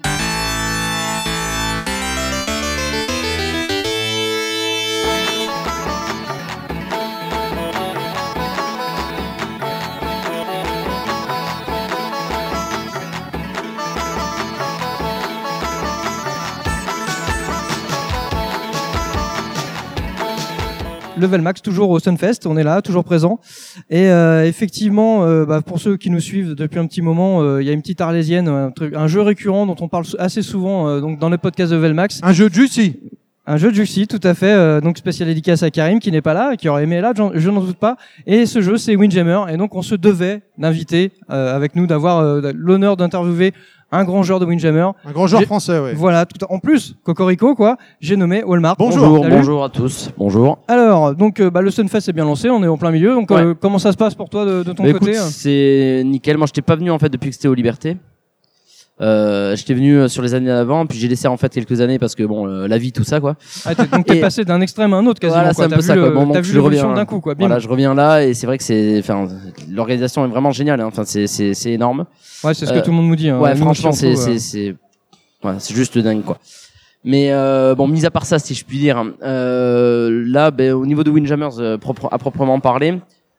[21.24, 23.40] Level Max, toujours au Sunfest, on est là, toujours présent.
[23.90, 27.62] Et euh, effectivement, euh, bah, pour ceux qui nous suivent depuis un petit moment, euh,
[27.62, 30.42] il y a une petite arlésienne, un, truc, un jeu récurrent dont on parle assez
[30.42, 32.20] souvent euh, donc dans le podcast de Level Max.
[32.24, 33.00] Un jeu juicy.
[33.46, 36.22] Un jeu de Juxi, tout à fait, euh, donc spécial dédicace à Karim qui n'est
[36.22, 37.98] pas là, qui aurait aimé là, je n'en doute pas.
[38.26, 42.20] Et ce jeu, c'est Windjammer, et donc on se devait d'inviter euh, avec nous, d'avoir
[42.20, 43.52] euh, l'honneur d'interviewer
[43.94, 44.89] un grand joueur de Windjammer.
[45.06, 45.94] Un grand joueur français, ouais.
[45.94, 48.76] Voilà, tout en plus, Cocorico quoi, j'ai nommé Walmart.
[48.78, 49.26] Bonjour.
[49.26, 50.10] Bonjour, à tous.
[50.18, 50.58] Bonjour.
[50.68, 53.14] Alors, donc euh, bah, le Sunfest est bien lancé, on est en plein milieu.
[53.14, 56.02] Donc euh, comment ça se passe pour toi de, de ton Bah, côté euh c'est
[56.06, 56.38] nickel.
[56.38, 57.98] Moi, j'étais pas venu en fait depuis que c'était aux Libertés.
[59.04, 61.99] Euh, j'étais venu euh, sur les années d'avant, puis j'ai laissé en fait quelques années
[61.99, 63.36] parce que bon, euh, la vie, tout ça quoi.
[63.66, 65.41] Ah, t'es- Donc t'es passé d'un extrême à un autre quasiment.
[65.41, 65.66] Voilà, quoi.
[65.68, 66.26] c'est un peu ça, le- quoi.
[66.26, 67.36] Bon, T'as vu je reviens- d'un coup quoi.
[67.36, 67.47] Bim.
[67.47, 69.28] Voilà, je reviens là et c'est vrai que c'est, enfin,
[69.70, 70.80] l'organisation est vraiment géniale.
[70.80, 70.86] hein.
[70.88, 72.06] Enfin, c'est, c'est, c'est énorme.
[72.43, 73.30] Ouais, c'est ce que Euh, tout le monde nous dit.
[73.30, 73.39] hein.
[73.39, 74.38] ouais, Nous, franchement, c'est, c'est, euh.
[74.38, 74.76] c'est,
[75.41, 76.38] voilà, c'est juste dingue quoi.
[77.04, 80.72] Mais euh, bon, mis à part ça, si je puis dire, hein, euh, là, ben,
[80.72, 82.93] au niveau de Windjammers, euh, propre, à proprement parler,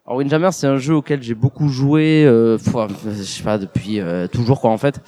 [0.06, 4.00] alors Windjammers, c'est un jeu auquel j'ai beaucoup joué, euh, foi- je sais pas depuis
[4.00, 5.00] euh, toujours quoi en fait,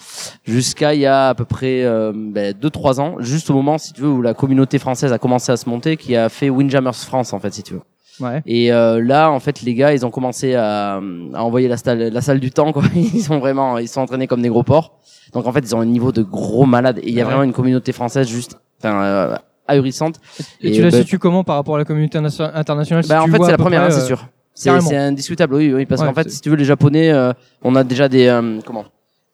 [0.45, 3.77] jusqu'à il y a à peu près euh, ben, deux trois ans, juste au moment
[3.77, 6.49] si tu veux où la communauté française a commencé à se monter, qui a fait
[6.49, 7.83] Windjammers France en fait si tu veux.
[8.19, 8.41] Ouais.
[8.47, 10.95] Et euh, là, en fait, les gars, ils ont commencé à,
[11.35, 12.73] à envoyer la salle, la salle du temps.
[12.73, 12.83] Quoi.
[12.95, 14.93] Ils sont vraiment, ils sont entraînés comme des gros porcs.
[15.35, 16.99] Donc en fait, ils ont un niveau de gros malades.
[17.03, 17.29] Et il y a Ouais.
[17.29, 19.37] vraiment une communauté française juste, enfin, euh,
[19.69, 20.19] ahurissante.
[20.63, 23.11] Et, Et tu la bah- situes comment par rapport à la communauté interna- internationale si
[23.11, 24.27] Bah, en fait, c'est la première, hein, c'est euh, sûr.
[24.57, 27.33] C'est indiscutable, oui, oui, parce Ouais, qu'en fait, si tu veux, les Japonais, euh,
[27.63, 28.85] on a déjà des euh, comment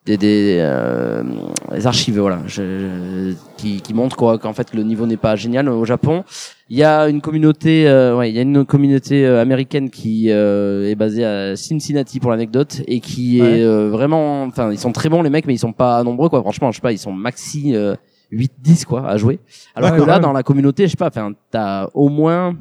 [0.05, 1.23] des, des, euh,
[1.71, 5.69] des archives, voilà, je- qui, qui montrent quoi, qu'en fait le niveau n'est pas génial
[5.69, 6.25] au Japon.
[6.69, 10.29] Il y a une communauté, euh, ouais, il y a une communauté euh, américaine qui
[10.29, 13.59] euh, est basée à Cincinnati pour l'anecdote et qui Ouais.
[13.59, 16.27] est euh, vraiment, enfin, ils sont très bons les mecs, mais ils sont pas nombreux
[16.27, 16.41] quoi.
[16.41, 17.73] Franchement, je sais pas, ils sont maxi.
[17.73, 17.95] euh,
[18.31, 19.39] 8-10 quoi à jouer
[19.75, 22.55] alors que là dans la communauté je sais pas enfin t'as au moins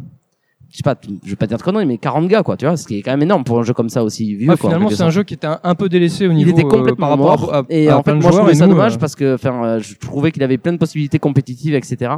[0.72, 2.76] je sais pas, je vais pas dire de conneries, mais 40 gars, quoi, tu vois,
[2.78, 4.48] ce qui est quand même énorme pour un jeu comme ça aussi vieux.
[4.50, 6.50] Ouais, quoi, finalement, c'est un jeu qui était un, un peu délaissé au Il niveau
[6.52, 7.54] était euh, complètement par rapport mort.
[7.54, 9.34] à, à- et à en fait, moi, je trouvais ça nous, dommage euh, parce que,
[9.34, 12.12] enfin, euh, je trouvais qu'il avait plein de possibilités compétitives, etc.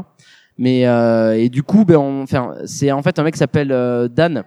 [0.56, 4.06] Mais euh, et du coup, ben, enfin, c'est en fait un mec qui s'appelle euh,
[4.08, 4.44] Dan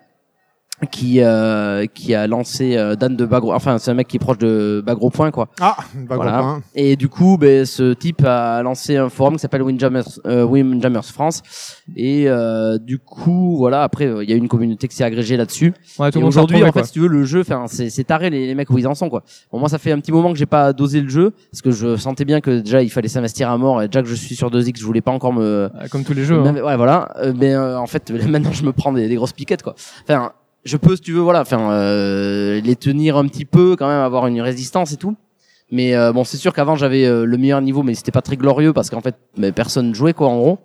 [0.91, 3.51] qui euh, qui a lancé euh, Dan de Bagro.
[3.53, 5.47] Enfin, c'est un mec qui est proche de Bagro Point, quoi.
[5.59, 6.39] Ah, bah, Voilà.
[6.39, 6.61] point.
[6.75, 11.05] Et du coup, ben, ce type a lancé un forum qui s'appelle Windjammers, euh, Windjammers
[11.05, 11.41] France.
[11.95, 15.35] Et euh, du coup, voilà, après, euh, il y a une communauté qui s'est agrégée
[15.35, 15.73] là-dessus.
[15.97, 17.65] ouais, tout Et le monde s'est aujourd'hui, en fait, si tu veux, le jeu, enfin,
[17.67, 19.23] c'est c'est taré les, les mecs où ils en sont, quoi.
[19.51, 21.71] Bon, moi, ça fait un petit moment que j'ai pas dosé le jeu parce que
[21.71, 23.81] je sentais bien que déjà il fallait s'investir à mort.
[23.81, 25.69] Et déjà que je suis sur 2x, je voulais pas encore me.
[25.91, 26.39] comme tous les jeux.
[26.39, 26.53] hein.
[26.63, 27.09] Ouais, voilà.
[27.17, 29.73] Euh, mais euh, en fait, maintenant, je me prends des, des grosses piquettes, quoi.
[30.03, 30.33] Enfin,
[30.67, 34.01] je peux, si tu veux, voilà, enfin, euh, les tenir un petit peu, quand même,
[34.01, 35.15] avoir une résistance et tout.
[35.71, 38.37] Mais euh, bon, c'est sûr qu'avant j'avais euh, le meilleur niveau, mais c'était pas très
[38.37, 40.59] glorieux parce qu'en fait, mais personne jouait quoi, en gros.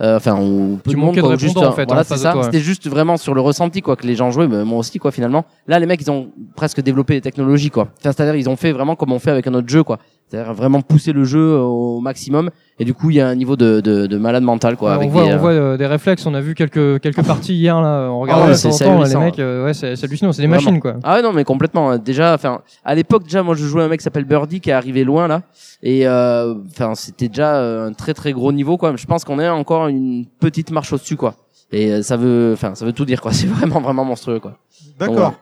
[0.00, 2.34] Euh, Enfin, ou peu de monde, quoi, juste, en fait, Voilà, en c'est ça.
[2.44, 5.10] C'était juste vraiment sur le ressenti quoi que les gens jouaient, mais moi aussi quoi
[5.10, 5.44] finalement.
[5.66, 7.88] Là, les mecs, ils ont presque développé les technologies quoi.
[7.98, 9.98] Enfin, c'est-à-dire ils ont fait vraiment comme on fait avec un autre jeu quoi.
[10.30, 12.50] C'est-à-dire vraiment pousser le jeu au maximum.
[12.80, 14.90] Et du coup, il y a un niveau de, de, de malade mental quoi.
[14.90, 16.24] Ouais, avec on voit, des, on euh, voit euh, des réflexes.
[16.26, 18.08] On a vu quelques quelques parties hier là.
[18.10, 19.38] On regardait ouais, de c'est- temps temps, les mecs.
[19.38, 20.32] euh, ouais, c'est hallucinant.
[20.32, 20.62] C'est des Vraiment.
[20.62, 20.94] machines quoi.
[21.02, 23.88] Ah ouais non mais complètement déjà enfin à l'époque déjà moi je jouais à un
[23.88, 25.42] mec qui s'appelle Birdie qui est arrivé loin là
[25.82, 29.40] et euh, enfin c'était déjà euh, un très très gros niveau quoi je pense qu'on
[29.40, 31.34] est encore une petite marche au-dessus quoi
[31.72, 34.54] et euh, ça veut enfin ça veut tout dire quoi c'est vraiment vraiment monstrueux quoi
[35.00, 35.34] D'accord.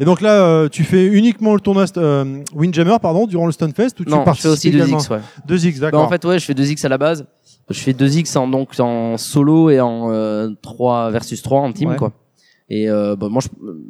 [0.00, 4.00] Et donc là, euh, tu fais uniquement le tournoi euh, Windjammer, pardon, durant le Stunfest
[4.00, 5.20] ou tu non je fais participes aussi également 2x ouais.
[5.48, 6.02] 2x, Bah, d'accord.
[6.04, 7.26] en fait ouais je fais 2x à la base.
[7.70, 11.90] Je fais 2x en donc en solo et en euh, 3 versus 3 en team
[11.90, 11.96] Ouais.
[11.96, 12.12] quoi.
[12.70, 13.42] Et euh, bah, moi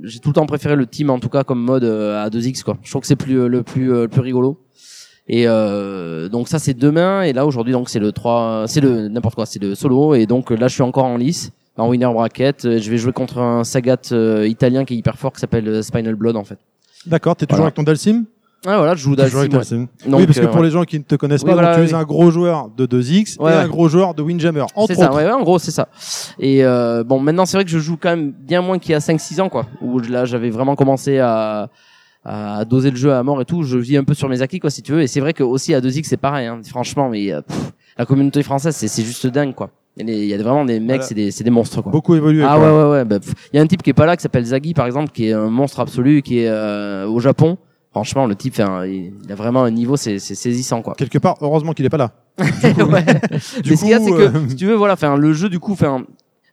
[0.02, 2.62] j'ai tout le temps préféré le team en tout cas comme mode euh, à 2x
[2.64, 2.76] quoi.
[2.82, 4.60] Je trouve que c'est plus euh, le plus euh, le plus rigolo.
[5.26, 7.22] Et euh, donc ça c'est demain.
[7.22, 10.14] Et là aujourd'hui donc c'est le 3 c'est le n'importe quoi c'est le solo.
[10.14, 13.12] Et donc là je suis encore en lice en winner bracket Euh, je vais jouer
[13.12, 16.44] contre un Sagat euh, italien qui est hyper fort qui s'appelle euh, Spinal Blood en
[16.44, 16.58] fait
[17.06, 17.66] D'accord, t'es toujours Voilà.
[17.68, 18.24] avec ton Dalsim
[18.66, 19.88] ah voilà je joue Dalsim.
[20.06, 20.64] Donc, Oui, parce que euh, pour ouais.
[20.64, 21.90] les gens qui ne te connaissent Oui, pas, donc tu oui.
[21.90, 23.60] es un gros joueur de 2x Ouais, et ouais.
[23.60, 25.88] un gros joueur de Windjammer, C'est ça, ouais, ouais, en gros, c'est ça.
[26.38, 28.94] Et euh, bon, maintenant, c'est vrai que je joue quand même bien moins qu'il y
[28.94, 29.66] a 5-6 ans, quoi.
[29.82, 31.68] Où là, j'avais vraiment commencé à,
[32.24, 33.64] à doser le jeu à mort et tout.
[33.64, 35.02] Je vis un peu sur mes acquis, quoi, si tu veux.
[35.02, 37.10] Et c'est vrai que aussi à 2X, c'est pareil, hein, franchement.
[37.10, 39.68] Mais pff, la communauté française, c'est c'est juste dingue, quoi.
[39.96, 41.02] Il y a des- il y a vraiment des mecs, Voilà.
[41.04, 41.92] c'est des, c'est des monstres, quoi.
[41.92, 42.42] Beaucoup évolué.
[42.42, 42.66] Ah quoi.
[42.72, 43.18] ouais ouais ouais bah,
[43.52, 45.28] il y a un type qui est pas là qui s'appelle Zaggy par exemple qui
[45.28, 47.58] est un monstre absolu qui est euh, au Japon
[47.92, 51.36] franchement le type enfin, il a vraiment un niveau c'est c'est saisissant quoi Quelque part,
[51.40, 52.10] heureusement qu'il est pas là.
[52.38, 53.04] ouais.
[53.62, 55.16] Du mais ce qu'il y a coup, c'est que euh, si tu veux voilà enfin
[55.16, 56.04] le jeu du coup enfin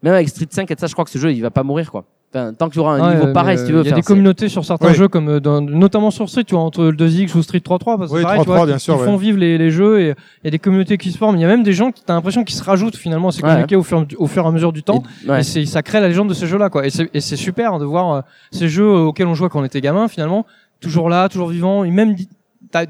[0.04, 1.89] même avec Street 5 et ça je crois que ce jeu il va pas mourir
[1.92, 3.92] quoi enfin tant qu'il y aura un Ouais, niveau pareil si tu veux Il y
[3.92, 4.94] a des communautés sur certains Ouais.
[4.94, 7.98] jeux, comme euh, dans- notamment sur Street, tu vois, entre le 2X ou Street 3.3,
[7.98, 9.06] parce que Oui, pareil, tu 3.3, vois, bien qui, sûr, qui ouais.
[9.06, 11.36] font vivre les, les jeux et il y a des communautés qui se forment.
[11.38, 13.42] Il y a même des gens qui, t'as l'impression qu'ils se rajoutent finalement à ces
[13.44, 13.50] Ouais.
[13.50, 15.04] communautés au fur, au fur et à mesure du temps.
[15.26, 15.40] et- ouais.
[15.42, 16.86] Et c'est, ça crée la légende de ces jeux-là, quoi.
[16.86, 18.22] Et c'est, et c'est super de voir euh,
[18.52, 20.46] ces jeux auxquels on jouait quand on était gamin, finalement,
[20.80, 21.84] toujours là, toujours vivants.
[21.84, 22.16] Et même,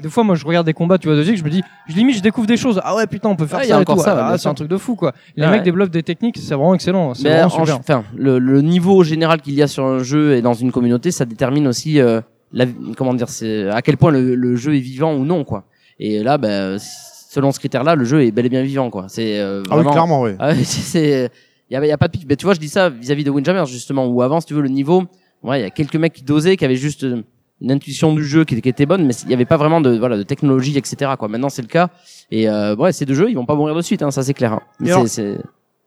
[0.00, 1.94] des fois, moi, je regarde des combats, tu vois, de Zig, je me dis, je
[1.94, 2.80] limite, je découvre des choses.
[2.84, 4.02] Ah ouais, putain, on peut faire Ouais, il y a ça et encore tout.
[4.02, 5.12] ça, Ah, bien c'est un truc de fou, quoi.
[5.36, 5.50] Les Ouais.
[5.50, 7.14] mecs développent des techniques, c'est vraiment excellent.
[7.14, 7.78] C'est Mais vraiment en- super.
[7.78, 11.10] enfin, le, le niveau général qu'il y a sur un jeu et dans une communauté,
[11.10, 12.20] ça détermine aussi euh,
[12.52, 12.66] la,
[12.96, 15.64] comment dire, c'est à quel point le, le jeu est vivant ou non, quoi.
[15.98, 19.06] Et là, ben, selon ce critère-là, le jeu est bel et bien vivant, quoi.
[19.08, 19.90] C'est euh, Ah oui, vraiment.
[19.92, 20.32] clairement, oui.
[20.38, 21.30] Ah c'est- c'est,
[21.70, 22.26] y a, y a pas de pic.
[22.28, 24.62] Mais tu vois, je dis ça vis-à-vis de Windjammers justement, où avant, si tu veux,
[24.62, 25.04] le niveau,
[25.42, 27.22] ouais, il y a quelques mecs qui dosaient, qui avaient juste euh,
[27.62, 29.96] une intuition du jeu qui, qui était bonne, mais il y avait pas vraiment de,
[29.96, 31.12] voilà, de technologie, etc.
[31.18, 31.28] Quoi.
[31.28, 31.88] Maintenant, c'est le cas.
[32.30, 34.34] Et euh, ouais, ces deux jeux, ils vont pas mourir de suite, hein, ça c'est
[34.34, 34.52] clair.
[34.54, 34.60] hein.
[34.80, 35.38] Mais alors- c'est, c'est...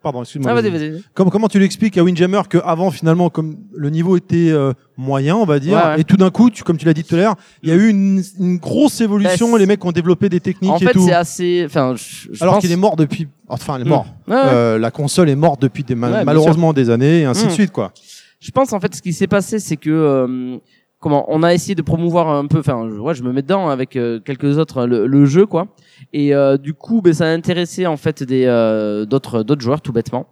[0.01, 0.51] Pardon, excuse-moi.
[0.51, 1.01] Ah, vas-y, vas-y.
[1.15, 5.35] Comment, comment tu l'expliques à Windjammer que avant finalement comme le niveau était euh, moyen
[5.35, 6.01] on va dire Ouais, ouais.
[6.01, 7.75] et tout d'un coup tu, comme tu l'as dit tout à l'heure il y a
[7.75, 10.91] eu une, une grosse évolution Bah, les mecs ont développé des techniques En et fait,
[10.93, 13.89] tout c'est assez, enfin, je, je alors pense- qu'il est mort depuis enfin il est
[13.89, 14.41] mort Ouais, ouais.
[14.45, 17.53] Euh, la console est morte depuis des, malheureusement des années et ainsi de Mm.
[17.55, 17.91] suite quoi
[18.39, 20.57] Je pense en fait ce qui s'est passé, c'est que euh,
[21.05, 23.69] comment on a essayé de promouvoir un peu, enfin je- ouais, je me mets dedans
[23.69, 25.67] avec euh, quelques autres hein, le, le jeu quoi.
[26.13, 29.81] Et euh, du coup, ben ça a intéressé en fait des euh, d'autres d'autres joueurs
[29.81, 30.25] tout bêtement.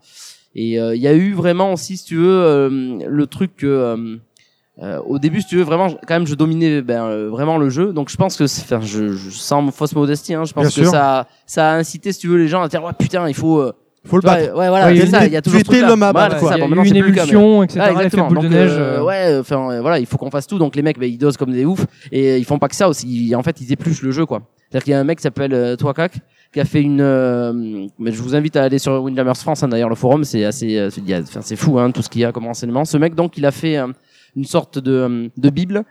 [0.56, 3.68] Et euh, il y a eu vraiment aussi, si tu veux, euh, le truc que
[3.68, 4.18] euh,
[4.82, 7.70] euh, au début, si tu veux, vraiment, quand même, je dominais ben, euh, vraiment le
[7.70, 7.94] jeu.
[7.94, 10.70] Donc, je pense que, c'est- enfin, je, je sans fausse modestie, hein, je pense Bien
[10.70, 10.90] que sûr.
[10.92, 13.60] ça, ça a incité, si tu veux, les gens à dire, ouais, putain, il faut,
[13.60, 13.72] euh,
[14.06, 14.56] Faut le battre.
[14.58, 16.52] ouais, voilà, Ouais, c'est il ça, il y a toujours tu l'homme à Voilà, battre,
[16.52, 17.80] a bon, une mais- émulsion, etc.
[17.84, 18.28] Ah, exactement.
[18.28, 18.72] boule de neige.
[18.74, 20.58] euh, euh, ouais, enfin euh, voilà, il faut qu'on fasse tout.
[20.58, 22.90] Donc les mecs, bah, ils dosent comme des oufs et ils font pas que ça
[22.90, 23.34] aussi.
[23.34, 24.42] En fait, ils épluchent le jeu quoi.
[24.70, 26.14] C'est-à-dire qu'il y a un mec qui s'appelle euh, Twakak
[26.52, 27.00] qui a fait une.
[27.02, 27.54] euh,
[27.98, 29.64] mais je vous invite à aller sur Windjammers France.
[29.64, 31.90] hein, D'ailleurs, le forum, c'est assez, euh, c'est il y a- enfin, c'est fou hein,
[31.92, 32.84] tout ce qu'il y a comme renseignement.
[32.86, 33.88] Ce mec donc, il a fait euh,
[34.36, 35.84] une sorte de, euh, de bible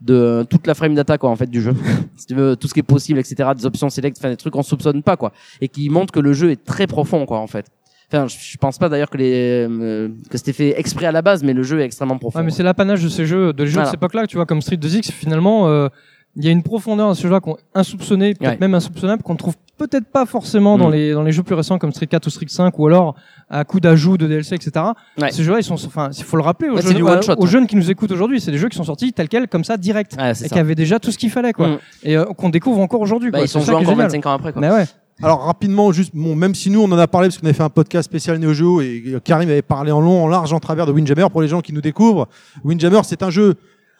[0.00, 1.74] de toute la frame data quoi en fait du jeu.
[2.16, 3.50] si tu veux, tout ce qui est possible, etc.
[3.56, 6.32] Des options select, enfin des trucs qu'on soupçonne pas quoi, et qui montre que le
[6.32, 7.66] jeu est très profond quoi en fait.
[8.10, 11.42] Enfin, je, pense pas d'ailleurs que les euh, que c'était fait exprès à la base,
[11.42, 12.38] mais le jeu est extrêmement profond.
[12.38, 13.88] Ouais, mais c'est l'apanage de ces jeux, de les jeux Voilà.
[13.88, 15.88] de cette époque-là, tu vois, comme Street 2X, finalement, euh,
[16.36, 18.58] il y a une profondeur dans ce jeu-là qu'on insoupçonné, peut-être Ouais.
[18.60, 20.92] même insoupçonnable, qu'on trouve peut-être pas forcément dans Mm.
[20.92, 23.14] les dans les jeux plus récents comme Street 4 ou Street 5 ou alors
[23.48, 24.72] à coup d'ajout de DLC, etc.
[25.20, 25.30] Ouais.
[25.30, 27.48] Ces jeux-là, ils sont, enfin, il faut le rappeler aux, Ouais, jeunes, shot, aux hein.
[27.48, 29.76] jeunes qui nous écoutent aujourd'hui, c'est des jeux qui sont sortis tels quels, comme ça,
[29.76, 30.48] direct, et ça.
[30.48, 31.78] qui avaient déjà tout ce qu'il fallait, quoi, Mm.
[32.04, 33.30] et euh, qu'on découvre encore aujourd'hui.
[33.30, 34.06] Bah, ils sont joués encore génial.
[34.08, 34.60] 25 ans après quoi.
[34.60, 34.84] Mais ouais.
[35.22, 37.62] Alors rapidement, juste, bon, même si nous on en a parlé parce qu'on avait fait
[37.64, 40.60] un podcast spécial Neo Geo et euh, Karim avait parlé en long, en large, en
[40.60, 42.28] travers de Windjammer pour les gens qui nous découvrent.
[42.64, 43.54] Windjammer, c'est un jeu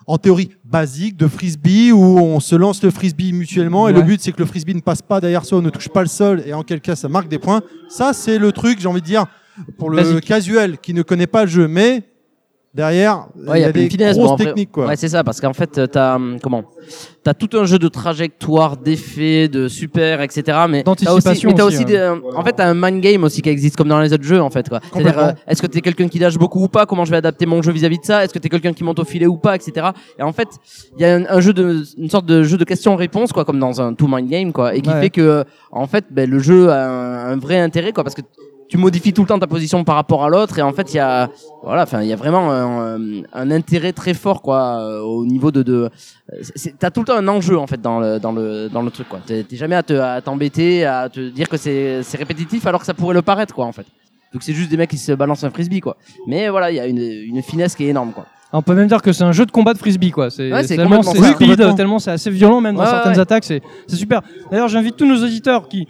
[0.08, 4.20] en théorie basique de frisbee où on se lance le frisbee mutuellement et le but
[4.22, 6.54] c'est que le frisbee ne passe pas derrière soi, ne touche pas le sol et
[6.54, 7.60] en quel cas ça marque des points.
[7.90, 9.26] Ça c'est le truc, j'ai envie de dire,
[9.76, 10.24] pour le Basique.
[10.24, 12.04] casuel qui ne connaît pas le jeu, mais
[12.74, 14.86] derrière Ouais, il y a des finesse, grosses bon, après- techniques quoi.
[14.86, 16.64] Ouais, c'est ça, parce qu'en fait, euh, t'as hum, comment?
[17.24, 20.58] T'as tout un jeu de trajectoire, d'effets, de super, etc.
[20.68, 23.42] Mais t'as aussi, mais t'as aussi, des, euh, en fait, t'as un mind game aussi
[23.42, 24.80] qui existe comme dans les autres jeux, en fait, quoi.
[24.92, 26.86] C'est-à-dire, euh, est-ce que t'es quelqu'un qui lâche beaucoup ou pas?
[26.86, 28.24] Comment je vais adapter mon jeu vis-à-vis de ça?
[28.24, 29.88] Est-ce que t'es quelqu'un qui monte au filet ou pas, etc.
[30.18, 30.48] Et en fait,
[30.96, 33.58] il y a un, un jeu de, une sorte de jeu de questions-réponses, quoi, comme
[33.58, 35.00] dans un two mind game, quoi, et qui Ouais.
[35.00, 38.22] fait que, en fait, ben, le jeu a un, un vrai intérêt, quoi, parce que
[38.68, 40.96] tu modifies tout le temps ta position par rapport à l'autre et en fait il
[40.96, 41.30] y a
[41.62, 42.98] voilà enfin il y a vraiment un,
[43.32, 45.88] un intérêt très fort quoi euh, au niveau de de
[46.54, 48.90] c'est- t'as tout le temps un enjeu en fait dans le dans le dans le
[48.90, 52.18] truc quoi t'es t'es jamais à te à t'embêter à te dire que c'est c'est
[52.18, 53.86] répétitif alors que ça pourrait le paraître quoi en fait
[54.32, 55.96] donc c'est juste des mecs qui se balancent un frisbee quoi
[56.26, 58.88] mais voilà il y a une une finesse qui est énorme quoi On peut même
[58.88, 60.30] dire que c'est un jeu de combat de frisbee, quoi.
[60.30, 63.18] C'est Ouais, c'est tellement c'est tellement c'est assez violent même dans Ouais, certaines ouais.
[63.26, 63.44] attaques.
[63.44, 64.22] C'est c'est super.
[64.50, 65.86] D'ailleurs, j'invite tous nos auditeurs qui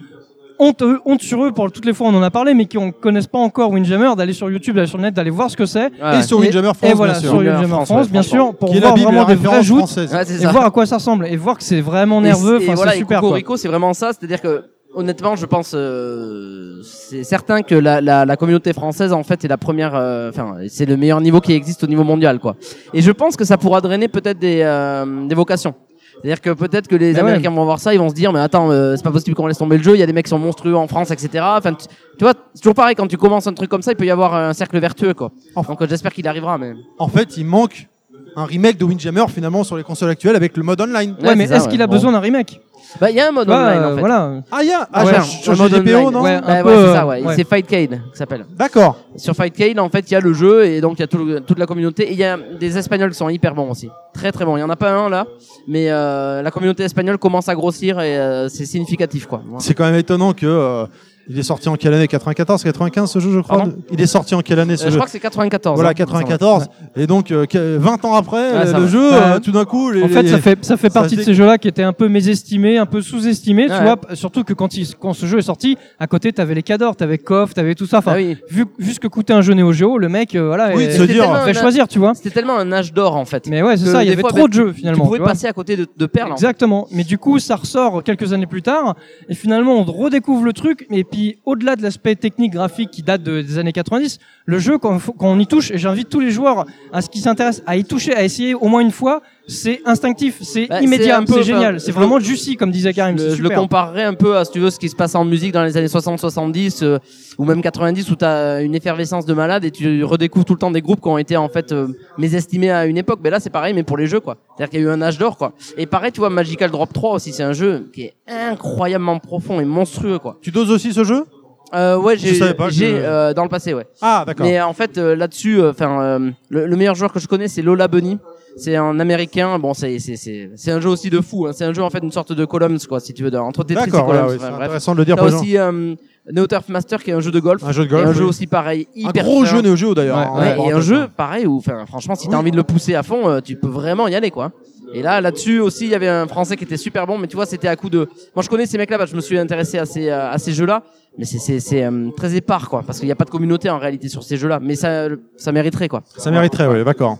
[0.59, 2.91] honte, honte sur eux pour toutes les fois on en a parlé, mais qui ne
[2.91, 5.65] connaissent pas encore Windjammer, d'aller sur YouTube, d'aller sur le net, d'aller voir ce que
[5.65, 5.85] c'est.
[6.01, 6.19] Ouais.
[6.19, 7.37] Et sur Et- Windjammer France et voilà, bien sur sûr.
[7.39, 9.63] Windjammer Windjammer France, bien sûr, pour qui est la voir Bible et vraiment des vraies
[9.63, 9.95] joutes.
[9.97, 12.59] Ouais, et voir à quoi ça ressemble et voir que c'est vraiment nerveux.
[12.61, 13.21] Et, Enfin, et voilà, c'est et super.
[13.21, 14.11] Cocorico, c'est vraiment ça.
[14.13, 19.23] C'est-à-dire que, honnêtement, je pense, euh, c'est certain que la, la, la communauté française, en
[19.23, 19.93] fait, est la première.
[19.95, 22.55] euh, Enfin, c'est le meilleur niveau qui existe au niveau mondial, quoi.
[22.93, 25.73] Et je pense que ça pourra drainer peut-être des, euh, des vocations.
[26.21, 27.29] C'est-à-dire que peut-être que les Ah ouais.
[27.31, 29.47] Américains vont voir ça, ils vont se dire, mais attends, euh, c'est pas possible qu'on
[29.47, 29.95] laisse tomber le jeu.
[29.95, 31.43] Il y a des mecs qui sont monstrueux en France, etc.
[31.57, 33.95] Enfin, tu, tu vois, c'est toujours pareil quand tu commences un truc comme ça, il
[33.95, 35.31] peut y avoir un cercle vertueux, quoi.
[35.55, 36.73] Donc euh, j'espère qu'il arrivera, mais.
[36.97, 37.87] En fait, il manque
[38.35, 41.15] un remake de Windjammer finalement sur les consoles actuelles avec le mode online.
[41.21, 42.59] Ouais, Ouais, mais est-ce qu'il a besoin d'un remake?
[42.99, 43.99] Bah, il y a un mode vois, online, euh, en fait.
[43.99, 44.31] Voilà.
[44.51, 45.13] Ah, il y a ah, Ouais,
[45.43, 46.11] j'ai un mode GPO, online.
[46.11, 47.21] non Ouais, un Bah, peu, ouais, c'est euh, ça, ouais.
[47.23, 47.35] ouais.
[47.35, 48.45] C'est Fightcade, qui s'appelle.
[48.57, 48.97] D'accord.
[49.15, 51.17] Sur Fightcade, en fait, il y a le jeu et donc il y a tout
[51.23, 52.03] le- toute la communauté.
[52.09, 53.89] Et il y a des Espagnols qui sont hyper bons aussi.
[54.13, 54.57] Très très bons.
[54.57, 55.25] Il y en a pas un là,
[55.67, 59.41] mais euh, la communauté espagnole commence à grossir et euh, c'est significatif quoi.
[59.59, 60.85] C'est quand même étonnant que euh,
[61.29, 62.07] il est sorti en quelle année?
[62.07, 63.57] 94, 95 ce jeu, je crois?
[63.59, 63.73] Pardon?
[63.91, 64.97] Il est sorti en quelle année ce Euh, je jeu?
[64.97, 65.75] crois que c'est 94.
[65.75, 66.65] Voilà, hein, 94.
[66.95, 68.87] Et donc euh, que- 20 ans après, Ouais, euh, le va.
[68.87, 69.15] jeu, Ouais.
[69.15, 71.21] euh, tout d'un coup, les, En fait, les- ça fait ça fait ça partie de
[71.21, 73.83] ces jeux-là qui étaient un peu mésestimés, un peu sous-estimés, tu Ouais.
[73.83, 73.97] vois?
[74.15, 77.17] Surtout que quand, il, quand ce jeu est sorti, à côté, t'avais les cadors, t'avais
[77.17, 77.99] KOF, t'avais tout ça.
[77.99, 78.37] Enfin, Ah oui.
[78.49, 81.03] vu, vu ce que coûtait un jeu Néo Geo, le mec, euh, voilà, Oui, se
[81.03, 82.13] dire, fait choisir, tu vois.
[82.15, 83.47] C'était tellement un âge d'or en fait.
[83.47, 84.03] Mais ouais, c'est ça.
[84.03, 85.05] Il y avait fois, trop ben, de jeux finalement.
[85.05, 85.31] pouvais tu vois.
[85.31, 86.31] passer à côté de, de perles.
[86.31, 86.87] Exactement.
[86.91, 88.95] Mais du coup, ça ressort quelques années plus tard,
[89.29, 90.87] et finalement, on redécouvre le truc.
[90.91, 94.77] Et puis, au-delà de l'aspect technique, graphique qui date de- des années 90, le jeu,
[94.77, 97.83] quand on y touche, et j'invite tous les joueurs à ce qui s'intéressent à y
[97.83, 101.43] toucher, à essayer au moins une fois, c'est instinctif, c'est Bah, immédiat, un peu, c'est
[101.43, 103.17] génial, c'est vraiment juicy, comme disait Karim.
[103.17, 105.51] Je, le comparerais un peu à, si tu veux, ce qui se passe en musique
[105.51, 106.99] dans les années 60-70 euh,
[107.37, 110.59] ou même 90 où tu as une effervescence de malade et tu redécouvres tout le
[110.59, 111.87] temps des groupes qui ont été en fait euh,
[112.17, 113.19] mésestimés à une époque.
[113.23, 114.37] Mais là, c'est pareil, mais pour les jeux, quoi.
[114.57, 115.53] C'est-à-dire qu'il y a eu un âge d'or, quoi.
[115.77, 119.59] Et pareil, tu vois, Magical Drop 3 aussi, c'est un jeu qui est incroyablement profond
[119.59, 120.37] et monstrueux, quoi.
[120.41, 121.25] Tu doses aussi ce jeu?
[121.73, 123.85] Euh, ouais, j'ai, savais pas que- j'ai euh, dans le passé, ouais.
[124.01, 124.45] Ah, d'accord.
[124.45, 127.61] Mais en fait, euh, là-dessus, enfin, euh, le, le meilleur joueur que je connais, c'est
[127.61, 128.17] Lola Bunny.
[128.59, 129.57] C'est un américain.
[129.57, 131.47] Bon, c'est c'est c'est c'est un jeu aussi de fou.
[131.47, 131.51] Hein.
[131.53, 133.63] C'est un jeu en fait une sorte de Columns, quoi, si tu veux, de- entre
[133.63, 134.25] Tetris et D'accord, Columns.
[134.25, 135.95] voilà, oui, Enfin, intéressant de le dire T'as aussi euh,
[136.31, 137.63] Neo Turf Master qui est un jeu de golf.
[137.63, 138.07] Un jeu de et golf.
[138.07, 139.51] un jeu aussi pareil, Un hyper gros fin.
[139.55, 140.17] jeu Neo Geo d'ailleurs.
[140.17, 142.63] Ouais, hein, Ouais, et un jeu pareil où, enfin, franchement, si t'as envie de le
[142.63, 144.51] pousser à fond, euh, tu peux vraiment y aller, quoi.
[144.91, 147.35] Et là, là-dessus aussi, il y avait un Français qui était super bon, mais tu
[147.35, 148.09] vois, c'était à coup de.
[148.35, 150.39] Moi, je connais ces mecs-là, parce que je me suis intéressé à ces euh, à
[150.39, 150.81] ces jeux-là,
[151.17, 153.69] mais c'est c'est c'est euh, très épars, quoi, parce qu'il n'y a pas de communauté
[153.69, 155.07] en réalité sur ces jeux-là, mais ça
[155.37, 156.01] ça mériterait, quoi.
[156.17, 157.19] Ça mériterait, oui, d'accord.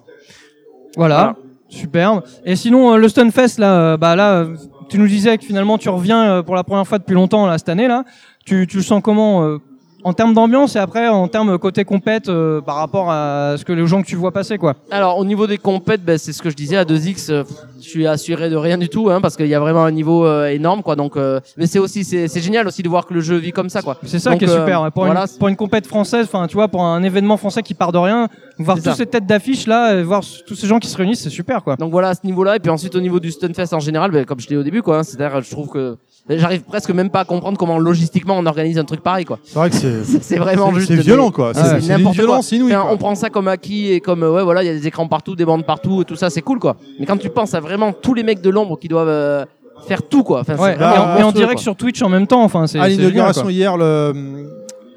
[1.00, 1.16] Voilà.
[1.16, 1.36] Voilà.
[1.70, 2.24] Superbe.
[2.46, 4.56] Et sinon, euh, le Stunfest, là, euh, bah là, euh,
[4.90, 7.70] tu nous disais que finalement tu reviens pour la première fois depuis longtemps là cette
[7.70, 8.04] année là.
[8.44, 9.60] Tu, tu le sens comment
[10.04, 13.74] en termes d'ambiance et après en termes côté compète euh, par rapport à ce que
[13.74, 14.76] les gens que tu vois passer quoi?
[14.92, 17.44] Alors au niveau des compètes, ben, c'est ce que je disais à 2x, euh,
[17.82, 20.26] je suis assuré de rien du tout, hein, parce qu'il y a vraiment un niveau
[20.26, 20.96] euh, énorme, quoi.
[20.96, 23.52] Donc, euh, mais c'est aussi, c'est c'est génial aussi de voir que le jeu vit
[23.52, 23.98] comme ça, quoi.
[24.04, 24.92] C'est ça Donc, qui est super.
[24.92, 25.22] Pour, voilà.
[25.22, 27.98] une, pour une compète française, enfin tu vois, pour un événement français qui part de
[27.98, 28.28] rien,
[28.60, 31.30] voir toutes ces têtes d'affiche là, et voir tous ces gens qui se réunissent, c'est
[31.30, 31.76] super quoi.
[31.76, 34.26] Donc voilà à ce niveau-là, et puis ensuite au niveau du Stunfest en général, ben,
[34.26, 35.00] comme je l'ai au début, quoi.
[35.00, 38.46] hein, C'est-à-dire, je trouve que ben, j'arrive presque même pas à comprendre comment logistiquement on
[38.46, 39.40] organise un truc pareil, quoi.
[39.44, 40.04] C'est vrai que c'est.
[40.22, 40.88] C'est vraiment c'est- juste.
[40.96, 41.54] C'est violent, quoi.
[41.54, 42.40] C'est n'importe quoi.
[42.52, 42.74] inouïe.
[42.76, 42.94] Enfin, quoi.
[42.94, 45.08] on prend ça comme acquis et comme euh, ouais voilà il y a des écrans
[45.08, 47.60] partout des bandes partout et tout ça c'est cool quoi mais quand tu penses à
[47.60, 49.46] vraiment tous les mecs de l'ombre qui doivent euh,
[49.88, 51.62] faire tout quoi enfin, Ouais, et en, et direct quoi.
[51.62, 52.80] sur Twitch en même temps, enfin c'est.
[52.80, 54.14] à c'est génial, l'inauguration hier, le,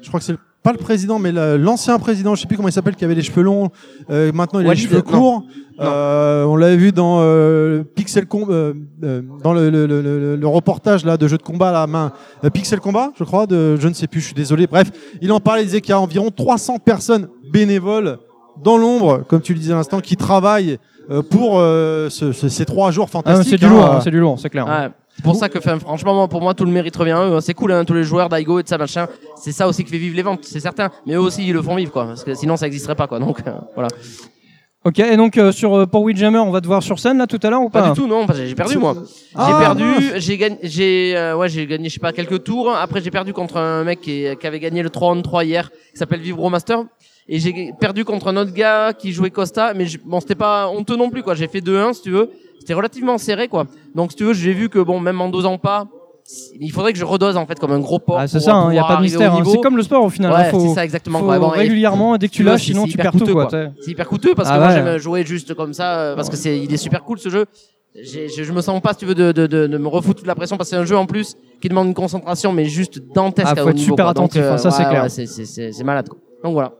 [0.01, 2.73] je crois que c'est pas le président, mais l'ancien président, je sais plus comment il
[2.73, 3.69] s'appelle, qui avait les cheveux longs.
[4.09, 5.01] euh, maintenant, il a les cheveux non.
[5.19, 5.43] courts.
[5.79, 8.73] Euh, on l'avait vu dans euh, Pixel Com euh,
[9.03, 11.87] euh, dans le, le, le, le- le reportage là de jeu de combat à la
[11.87, 12.11] main,
[12.43, 14.67] euh, Pixel Combat, je crois, de je ne sais plus, je suis désolé.
[14.67, 14.91] Bref,
[15.21, 18.19] il en parlait, il disait qu'il y a environ 300 personnes bénévoles
[18.63, 20.77] dans l'ombre, comme tu le disais à l'instant, qui travaillent
[21.09, 23.49] euh, pour euh, ce- ce- ces trois jours Ah, fantastiques.
[23.49, 23.69] c'est du hein.
[23.69, 24.67] lourd, hein, c'est du lourd, c'est clair.
[24.67, 24.89] Ouais.
[25.15, 27.35] C'est pour ça que, franchement, moi, pour moi, tout le mérite revient à eux.
[27.35, 27.41] hein.
[27.41, 29.07] C'est cool, hein, tous les joueurs d'Aigo et de ça, machin.
[29.35, 30.89] C'est ça aussi qui fait vivre les ventes, c'est certain.
[31.05, 32.05] Mais eux aussi, ils le font vivre, quoi.
[32.05, 33.19] Parce que sinon, ça existerait pas, quoi.
[33.19, 33.89] Donc, euh, voilà.
[34.85, 37.25] Ok, et donc euh, sur euh, pour Windjammer, on va te voir sur scène là
[37.25, 38.95] tout à l'heure ou pas Pas du tout, non, parce que j'ai perdu, moi.
[39.33, 42.69] Ah, j'ai perdu, j'ai gagné, j'ai, euh, ouais, j'ai gagné, je sais pas, quelques tours.
[42.69, 45.69] Après, j'ai perdu contre un mec qui, qui avait gagné le 3 on 3 hier,
[45.71, 46.83] qui s'appelle Vibro Master.
[47.29, 50.67] Et j'ai perdu contre un autre gars qui jouait Costa, mais je- bon, c'était pas
[50.67, 51.33] honteux non plus, quoi.
[51.33, 52.29] J'ai fait 2-1, si tu veux.
[52.63, 53.67] C'était relativement serré, quoi.
[53.93, 55.85] Donc, si tu veux, j'ai vu que, bon, même en dosant pas,
[56.61, 58.17] il faudrait que je redose, en fait, comme un gros porc.
[58.19, 59.33] Ah, c'est ça, il y a pouvoir pas de mystère.
[59.33, 59.35] hein.
[59.39, 59.51] niveau.
[59.51, 60.31] C'est comme le sport au final.
[60.31, 60.37] hein.
[60.43, 61.19] Ouais, faut, c'est ça, exactement.
[61.19, 61.39] faut quoi.
[61.39, 63.49] Bon, et- régulièrement, dès que tu lâches, sinon tu perds tout coûteux, quoi.
[63.51, 64.73] C'est hyper coûteux parce que Ah moi ouais.
[64.75, 67.45] j'aime jouer juste comme ça euh, parce que c'est il est super cool ce jeu.
[67.95, 70.27] Je, je me sens pas si tu veux de, de, de, de me refoutre toute
[70.27, 72.99] la pression parce que c'est un jeu en plus qui demande une concentration mais juste
[73.13, 74.13] dantesque Ah, à faut haut être niveau, super quoi.
[74.15, 75.03] Donc, attentif, hein, ça, c'est ouais, clair.
[75.03, 76.17] ouais, c'est c'est c'est c'est malade quoi.
[76.43, 76.71] Donc voilà.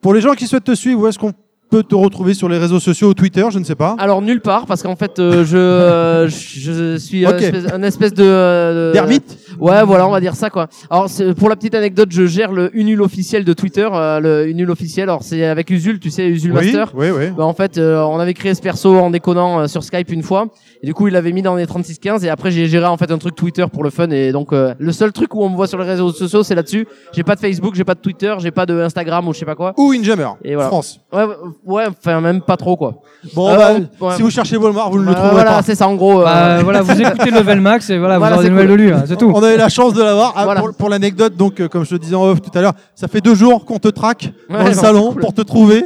[0.00, 1.32] Pour les gens qui souhaitent te suivre, où est-ce qu'on
[1.70, 3.94] peut te retrouver sur les réseaux sociaux ou Twitter, je ne sais pas.
[3.98, 7.82] Alors nulle part parce qu'en fait euh, je euh, je je suis un espèce, un
[7.82, 10.68] espèce de euh, D'ermite Ouais, voilà, on va dire ça quoi.
[10.90, 14.70] Alors pour la petite anecdote, je gère le Unul officiel de Twitter, euh, le Unul
[14.70, 15.08] officiel.
[15.08, 16.92] Alors c'est avec Usul, tu sais, Usul Oui, Master.
[16.94, 17.30] oui, oui.
[17.36, 20.22] Bah, en fait, euh, on avait créé ce perso en déconnant euh, sur Skype une
[20.22, 20.46] fois.
[20.82, 23.10] Et du coup, il l'avait mis dans les 3615 et après j'ai géré en fait
[23.10, 25.56] un truc Twitter pour le fun et donc euh, le seul truc où on me
[25.56, 26.86] voit sur les réseaux sociaux, c'est là-dessus.
[27.12, 29.44] J'ai pas de Facebook, j'ai pas de Twitter, j'ai pas de Instagram ou je sais
[29.44, 29.74] pas quoi.
[29.76, 30.68] Ou Windjammer, Et voilà.
[30.68, 31.00] France.
[31.12, 31.24] Ouais,
[31.66, 32.94] ouais, ouais, enfin même pas trop quoi.
[33.34, 34.16] Bon, Euh, bah, ouais.
[34.16, 35.62] si vous cherchez Volmar, vous ne le Euh, trouverez voilà, pas.
[35.62, 36.20] c'est ça en gros.
[36.20, 38.68] euh, Bah, voilà, vous écoutez Level Max et voilà, Voilà, vous aurez des c'est nouvelles
[38.68, 38.86] cool.
[38.86, 39.32] de lui, hein, c'est tout.
[39.34, 40.32] On a eu la chance de l'avoir.
[40.36, 40.60] Ah, Voilà.
[40.60, 43.08] pour pour l'anecdote, donc, euh, comme je le disais en off tout à l'heure, ça
[43.08, 45.20] fait deux jours qu'on te traque Ouais, dans le salon c'est cool.
[45.22, 45.84] pour te trouver,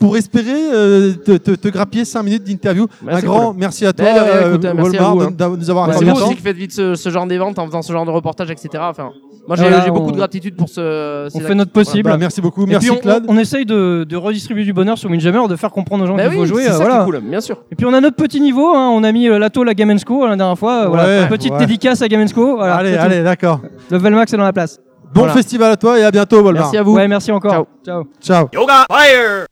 [0.00, 2.88] pour espérer euh, te, te, te grappiller cinq minutes d'interview.
[3.02, 3.56] Bah, Un c'est grand cool.
[3.60, 5.50] merci à toi, Ben, de rien, euh, écoute, hein, merci à Volmar, vous, de, hein.
[5.50, 6.26] de nous avoir c'est accordé vous le temps.
[6.26, 8.68] aussi qui faites vite ce, ce genre d'évente en faisant ce genre de reportage, etc.
[8.80, 9.10] Enfin,
[9.46, 11.28] moi j'ai Voilà, beaucoup on- de gratitude pour ce.
[11.36, 12.08] On fait notre possible.
[12.08, 13.24] Bah, merci beaucoup, Et merci puis on, Claude.
[13.28, 16.24] on essaye de, de redistribuer du bonheur sur Windjammer, de faire comprendre aux gens Bah
[16.28, 16.62] qu'il oui, faut jouer.
[16.64, 17.02] c'est euh, qui voilà.
[17.02, 17.58] est cool, bien sûr.
[17.70, 19.98] Et puis on a notre petit niveau, hein, on a mis euh, l'atto la Game
[20.00, 20.86] Co la dernière fois.
[20.88, 21.04] voilà.
[21.22, 21.58] Ouais, Petite ouais.
[21.58, 22.56] dédicace à Game Co.
[22.56, 23.60] Voilà, allez, allez, d'accord.
[23.90, 24.78] Level Max est dans la place.
[25.14, 25.34] Bon Voilà.
[25.34, 26.62] festival à toi et à bientôt, Volmar.
[26.62, 26.94] Merci à vous.
[26.94, 27.52] Ouais, merci encore.
[27.52, 27.66] Ciao.
[27.84, 28.04] Ciao.
[28.20, 28.48] Ciao.
[28.54, 29.46] Yoga Fire!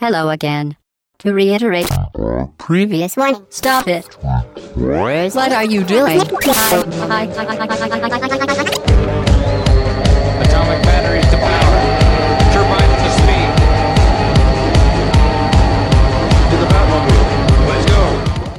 [0.00, 0.70] Hello again.
[1.22, 1.88] To reiterate,
[2.58, 4.04] previous one, stop it.
[5.36, 6.18] What are you doing?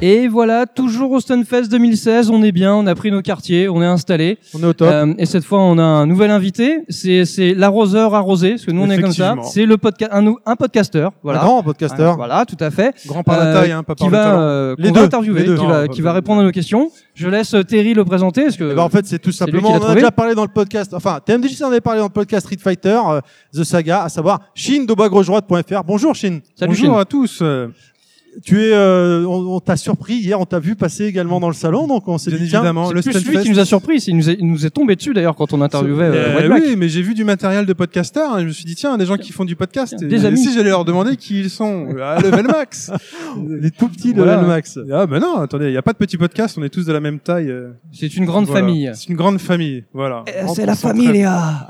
[0.06, 3.80] Et voilà, toujours au Stunfest 2016, on est bien, on a pris nos quartiers, on
[3.80, 4.36] est installé.
[4.54, 4.86] On est au top.
[4.92, 6.80] Euh, et cette fois, on a un nouvel invité.
[6.90, 9.34] C'est c'est l'arroseur arrosé, parce que nous on est comme ça.
[9.44, 11.12] C'est le podcast, un, un podcasteur.
[11.22, 11.40] Voilà.
[11.40, 12.16] Un grand podcasteur.
[12.16, 12.94] Voilà, tout à fait.
[13.06, 15.04] Grand par la Euh, taille, hein, pas par qui le va, euh, Les va deux,
[15.06, 15.54] interviewer, les deux.
[15.56, 16.90] qui Non, va, qui va répondre à nos questions.
[17.14, 19.70] Je laisse euh, Terry le présenter, parce que Eh ben, en fait, c'est tout simplement,
[19.70, 22.12] on en a déjà parlé dans le podcast, enfin, TMDJC en avait parlé dans le
[22.12, 23.20] podcast Street Fighter, euh,
[23.54, 24.84] The Saga, à savoir Shin.
[24.86, 26.40] Bonjour Shin.
[26.54, 27.00] salut Bonjour Chine.
[27.00, 27.42] à tous.
[28.36, 31.48] Euh, Tu es, euh, on, on t'a surpris hier, on t'a vu passer également dans
[31.48, 33.42] le salon, donc on s'est dit, tiens, évidemment, C'est le plus lui Stunfest.
[33.42, 35.60] qui nous a surpris, il nous est, il nous est tombé dessus d'ailleurs quand on
[35.60, 36.62] interviewait euh, Euh, Black.
[36.66, 39.06] oui, mais j'ai vu du matériel de podcaster et je me suis dit tiens, des
[39.06, 39.94] gens qui font du podcast.
[39.96, 40.38] Tiens, Et des amis.
[40.38, 42.90] Si j'allais leur demander qui ils sont, à Level Max.
[43.60, 44.40] les tout petits de Voilà.
[44.42, 44.78] Max.
[44.92, 46.92] ah ben non, attendez, il y a pas de petits podcasts, on est tous de
[46.92, 47.50] la même taille.
[47.50, 48.60] euh, C'est une grande voilà.
[48.60, 48.90] famille.
[48.94, 50.24] C'est une grande famille, voilà.
[50.28, 51.16] Euh, On C'est la famille, traite.
[51.16, 51.68] Léa.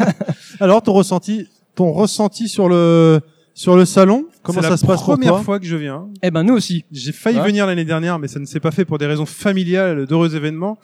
[0.60, 3.20] Alors, ton ressenti, ton ressenti sur le,
[3.54, 5.76] sur le salon, comment C'est ça la se passe pour première toi fois que je
[5.76, 6.06] viens.
[6.22, 6.84] Eh ben nous aussi.
[6.92, 7.46] J'ai failli Ouais.
[7.46, 10.78] venir l'année dernière, mais ça ne s'est pas fait pour des raisons familiales, d'heureux événements.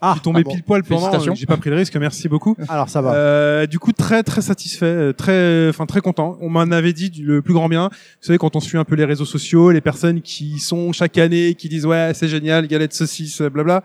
[0.00, 0.50] Ah, Je suis tombé ah bon.
[0.52, 1.14] pile poil pendant.
[1.14, 2.56] Euh, J'ai pas pris le risque, merci beaucoup.
[2.68, 3.14] Alors, ça va.
[3.14, 6.36] Euh, du coup, très très satisfait, euh, très, enfin très content.
[6.40, 7.88] On m'en avait dit du- le plus grand bien.
[7.90, 11.16] Vous savez, quand on suit un peu les réseaux sociaux, les personnes qui sont chaque
[11.16, 13.82] année, qui disent ouais c'est génial, galette saucisse, euh, blabla.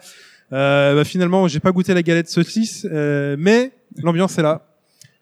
[0.52, 3.72] Euh, bah, finalement, j'ai pas goûté la galette saucisse, euh, mais
[4.04, 4.66] l'ambiance est là.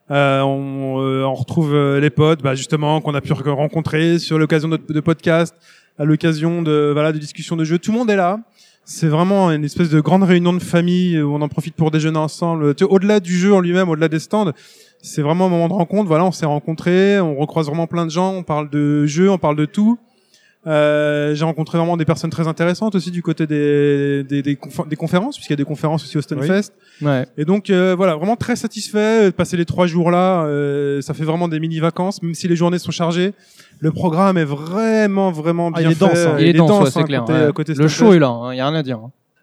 [0.10, 4.40] Euh, on, euh, on retrouve euh, les potes, bah, justement, qu'on a pu rencontrer sur
[4.40, 5.56] l'occasion de, de podcast,
[6.00, 7.80] à l'occasion de voilà de discussions de jeux.
[7.80, 8.40] Tout le monde est là.
[8.86, 12.20] C'est vraiment une espèce de grande réunion de famille où on en profite pour déjeuner
[12.20, 12.74] ensemble.
[12.82, 14.54] Au-delà du jeu en lui-même, au-delà des stands,
[15.02, 16.08] c'est vraiment un moment de rencontre.
[16.08, 19.38] Voilà, on s'est rencontrés, on recroise vraiment plein de gens, on parle de jeux, on
[19.38, 20.00] parle de tout.
[20.68, 24.88] Euh, j'ai rencontré vraiment des personnes très intéressantes aussi du côté des, des, des, confé-
[24.88, 26.73] des conférences, puisqu'il y a des conférences aussi au Stunfest.
[27.02, 27.26] Ouais.
[27.38, 30.44] Et donc euh, voilà, vraiment très satisfait de passer les trois jours là.
[30.44, 33.34] euh, ça fait vraiment des mini vacances, même si les journées sont chargées.
[33.80, 36.26] Le programme est vraiment vraiment Ah, bien il est dense, fait.
[36.27, 36.35] hein.
[36.39, 37.22] Il est dense, ouais, c'est hein, clair.
[37.26, 37.53] côté- ouais.
[37.53, 38.99] côté le show est là, il y a rien à dire.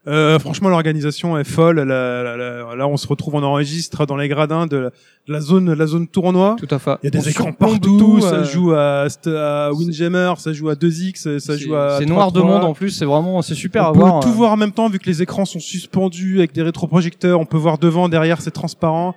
[0.06, 1.81] Euh, franchement, l'organisation est folle.
[1.81, 5.86] Là, on se retrouve, on enregistre dans les gradins de la, de la zone, la
[5.86, 6.56] zone tournoi.
[6.59, 6.97] Tout à fait.
[7.02, 7.98] Il y a des On écrans partout.
[7.98, 11.98] tout, ça euh, joue à, à Windjammer, ça joue à 2x, ça joue à.
[11.98, 12.09] C'est 3-3.
[12.09, 14.20] noir de monde en plus, c'est vraiment c'est super on à peut voir.
[14.20, 14.32] tout euh.
[14.32, 17.40] voir en même temps vu que les écrans sont suspendus avec des rétroprojecteurs.
[17.40, 19.14] On peut voir devant, derrière, c'est transparent.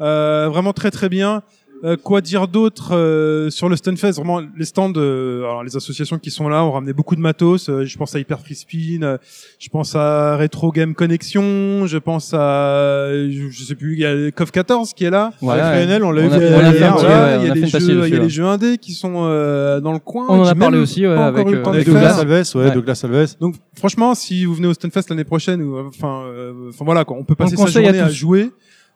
[0.00, 1.42] Euh, vraiment très très bien.
[1.82, 4.12] Euh, quoi dire d'autre euh, sur le Stunfest?
[4.12, 7.68] Vraiment, les stands, euh, alors les associations qui sont là ont ramené beaucoup de matos.
[7.68, 9.18] Euh, je pense à Hyper Free Spin, euh,
[9.58, 14.06] je pense à Retro Game Connection, je pense à, je, je sais plus, il y
[14.06, 15.32] a CoV 14 qui est là.
[15.42, 15.86] Ouais, Avec.
[15.86, 17.36] Lionel, on l'a eu hier, voilà.
[17.36, 19.98] il y a jeux, il y a les jeux indés qui sont euh, dans le
[19.98, 20.26] coin.
[20.28, 22.18] On en a parlé aussi, ouais, avec, avec Douglas.
[22.20, 22.70] Alves, ouais.
[22.70, 23.34] Douglas Alves.
[23.40, 27.16] Donc franchement, si vous venez au Stunfest l'année prochaine, ou enfin, euh, enfin voilà quoi,
[27.18, 28.50] on peut passer sa journée à, jouer,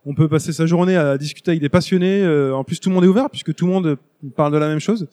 [0.09, 2.23] on peut passer sa journée à discuter avec des passionnés.
[2.23, 3.99] euh, en plus, tout le monde est ouvert puisque tout le monde
[4.37, 5.07] parle de la même chose.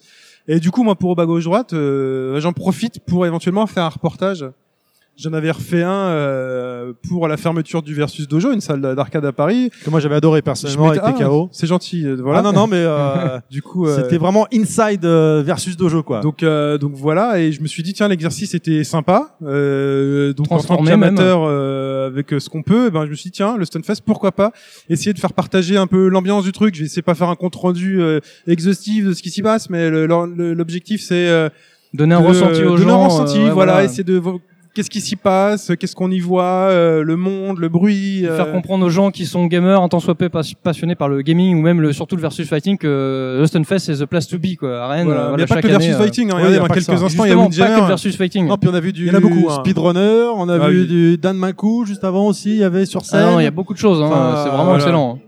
[0.48, 3.90] Et du coup, moi, pour bas gauche droite, euh, j'en profite pour éventuellement faire un
[3.90, 4.46] reportage.
[5.18, 9.32] J'en avais refait un euh, pour la fermeture du Versus Dojo, une salle d'arcade à
[9.32, 9.70] Paris.
[9.82, 11.44] Que moi j'avais adoré personnellement avec TKO.
[11.46, 12.06] ah, c'est gentil.
[12.06, 12.40] euh, Voilà.
[12.40, 16.20] Ah non, non, mais euh, Du coup, euh, c'était vraiment inside euh, versus dojo, quoi.
[16.20, 19.36] Donc, euh, donc voilà, et je me suis dit tiens l'exercice était sympa.
[19.42, 23.30] Euh, donc en tant qu'amateur euh, avec ce qu'on peut, eh ben je me suis
[23.30, 24.52] dit tiens le Stunfest pourquoi pas
[24.90, 26.74] essayer de faire partager un peu l'ambiance du truc.
[26.74, 29.40] Je vais essayer de pas faire un compte rendu euh, exhaustif de ce qui s'y
[29.40, 31.48] passe, mais l'objectif c'est euh,
[31.94, 33.00] Donner un de- ressenti aux donner gens.
[33.02, 34.20] un ressenti, euh, ouais, voilà, essayer de
[34.76, 38.26] qu'est-ce qui s'y passe, qu'est-ce qu'on y voit, euh, le monde, le bruit.
[38.26, 41.22] euh, Faire comprendre aux gens qui sont gamers, en tant soit peu passionnés par le
[41.22, 44.38] gaming ou même le, surtout le versus fighting que le Stunfest c'est the place to
[44.38, 44.82] be quoi.
[44.84, 45.20] À Rennes, voilà.
[45.28, 46.30] euh, il n'y a pas que le versus année, euh, fighting.
[46.30, 46.34] hein.
[46.34, 47.86] ouais, Regardez, y a dans pas que quelques instants, il y a pas que le
[47.86, 48.46] versus fighting.
[48.46, 49.60] Non, puis on a vu du Il y en a beaucoup, hein.
[49.64, 50.86] speedrunner, on a Ah vu oui.
[50.86, 53.24] du Dan Maku juste avant aussi, il y avait sur scène.
[53.26, 54.00] Ah non, il y a beaucoup de choses.
[54.02, 54.06] Hein.
[54.12, 54.78] Enfin, c'est vraiment voilà.
[54.78, 55.18] excellent.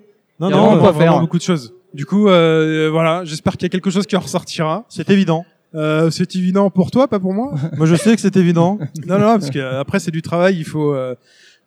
[0.41, 1.21] non, il y a non, vraiment euh, quoi vraiment faire.
[1.23, 1.73] beaucoup de choses.
[1.95, 4.85] Du coup, euh, voilà, j'espère qu'il y a quelque chose qui en ressortira.
[4.91, 5.47] c'est évident.
[5.75, 7.55] Euh, c'est évident pour toi, pas pour moi.
[7.77, 8.79] Moi, je sais que c'est évident.
[9.07, 11.15] non, non, parce que euh, après c'est du travail, il faut euh,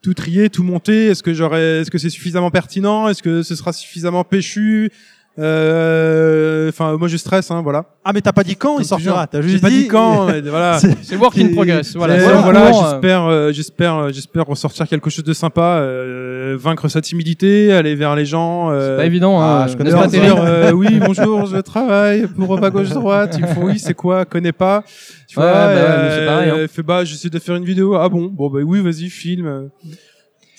[0.01, 1.07] tout trier, tout monter.
[1.07, 3.07] Est-ce que j'aurais, est-ce que c'est suffisamment pertinent?
[3.07, 4.91] Est-ce que ce sera suffisamment péchu?
[5.37, 7.85] Enfin, moi je stresse, hein, voilà.
[8.03, 9.27] Ah, mais t'as pas dit quand il sortira.
[9.27, 10.25] T'as J'ai juste pas dit quand.
[10.45, 10.77] voilà.
[10.79, 11.95] C'est- C'est work in progress.
[11.95, 12.17] Voilà.
[12.41, 17.01] Voilà, euh, j'espère, euh, j'espère, euh, j'espère ressortir quelque chose de sympa, euh, vaincre sa
[17.01, 18.71] timidité, aller vers les gens.
[18.71, 19.39] euh, C'est pas évident.
[19.41, 19.67] ah, hein.
[19.67, 23.79] je connais pas euh, oui bonjour je travaille pour bas gauche droite ils font oui
[23.79, 24.83] c'est quoi connais pas
[25.27, 26.67] tu Ouais, vois bah euh, hein.
[26.69, 29.69] fait bah j'essaie de faire une vidéo ah bon bon bah oui vas-y filme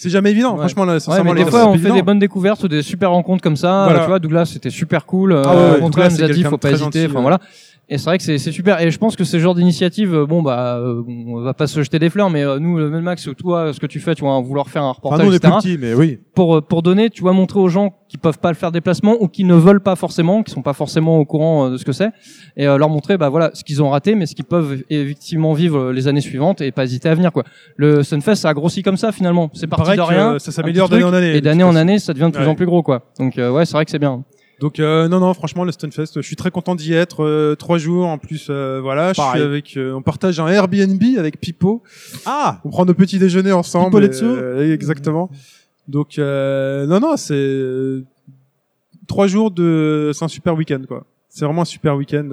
[0.03, 0.59] c'est jamais évident Ouais.
[0.59, 1.95] franchement là Ouais, mais les des gars, fois, on fait évident.
[1.95, 3.85] des bonnes découvertes ou des super rencontres comme ça.
[3.85, 4.01] Voilà.
[4.01, 5.33] Tu vois, Douglas, c'était super cool.
[5.33, 6.77] Euh, Ah ouais, contraire, Douglas, il nous a c'est dit, quelqu'un faut de pas très
[6.83, 6.85] hésiter.
[7.01, 7.21] gentil, Enfin ouais.
[7.23, 7.39] voilà.
[7.89, 8.81] Et c'est vrai que c'est c'est super.
[8.81, 11.83] Et je pense que ces genres d'initiatives, euh, bon bah, euh, on va pas se
[11.83, 14.41] jeter des fleurs, mais euh, nous, le Max, toi, ce que tu fais, tu vas
[14.41, 15.59] vouloir faire un Enfin, reportage, nous, on est plus etc.
[15.75, 16.19] petits, mais oui.
[16.35, 19.29] Pour pour donner, tu vois, montrer aux gens qui peuvent pas le faire déplacement ou
[19.29, 22.11] qui ne veulent pas forcément, qui sont pas forcément au courant de ce que c'est,
[22.57, 25.91] et leur montrer, bah voilà, ce qu'ils ont raté, mais ce qu'ils peuvent effectivement vivre
[25.93, 27.43] les années suivantes et pas hésiter à venir quoi.
[27.77, 29.51] Le Sunfest, ça a grossi comme ça finalement.
[29.55, 30.39] C'est parti de rien.
[30.39, 32.49] ça s'améliore d'année en année, Et d'année en année, ça devient de plus Ouais.
[32.51, 33.11] en plus gros quoi.
[33.19, 34.25] Donc euh, ouais, c'est vrai que c'est bien.
[34.63, 37.79] Donc euh, non non franchement le Stunfest je suis très content d'y être euh, trois
[37.79, 41.83] jours en plus euh, voilà je suis avec euh, on partage un Airbnb avec Pipo.
[42.27, 44.25] Ah, on prend nos petits déjeuners ensemble Letzo.
[44.25, 45.31] euh, exactement.
[45.89, 48.05] Donc euh, non non c'est
[49.09, 51.07] trois jours de c'est un super week-end quoi.
[51.29, 52.29] C'est vraiment un super week-end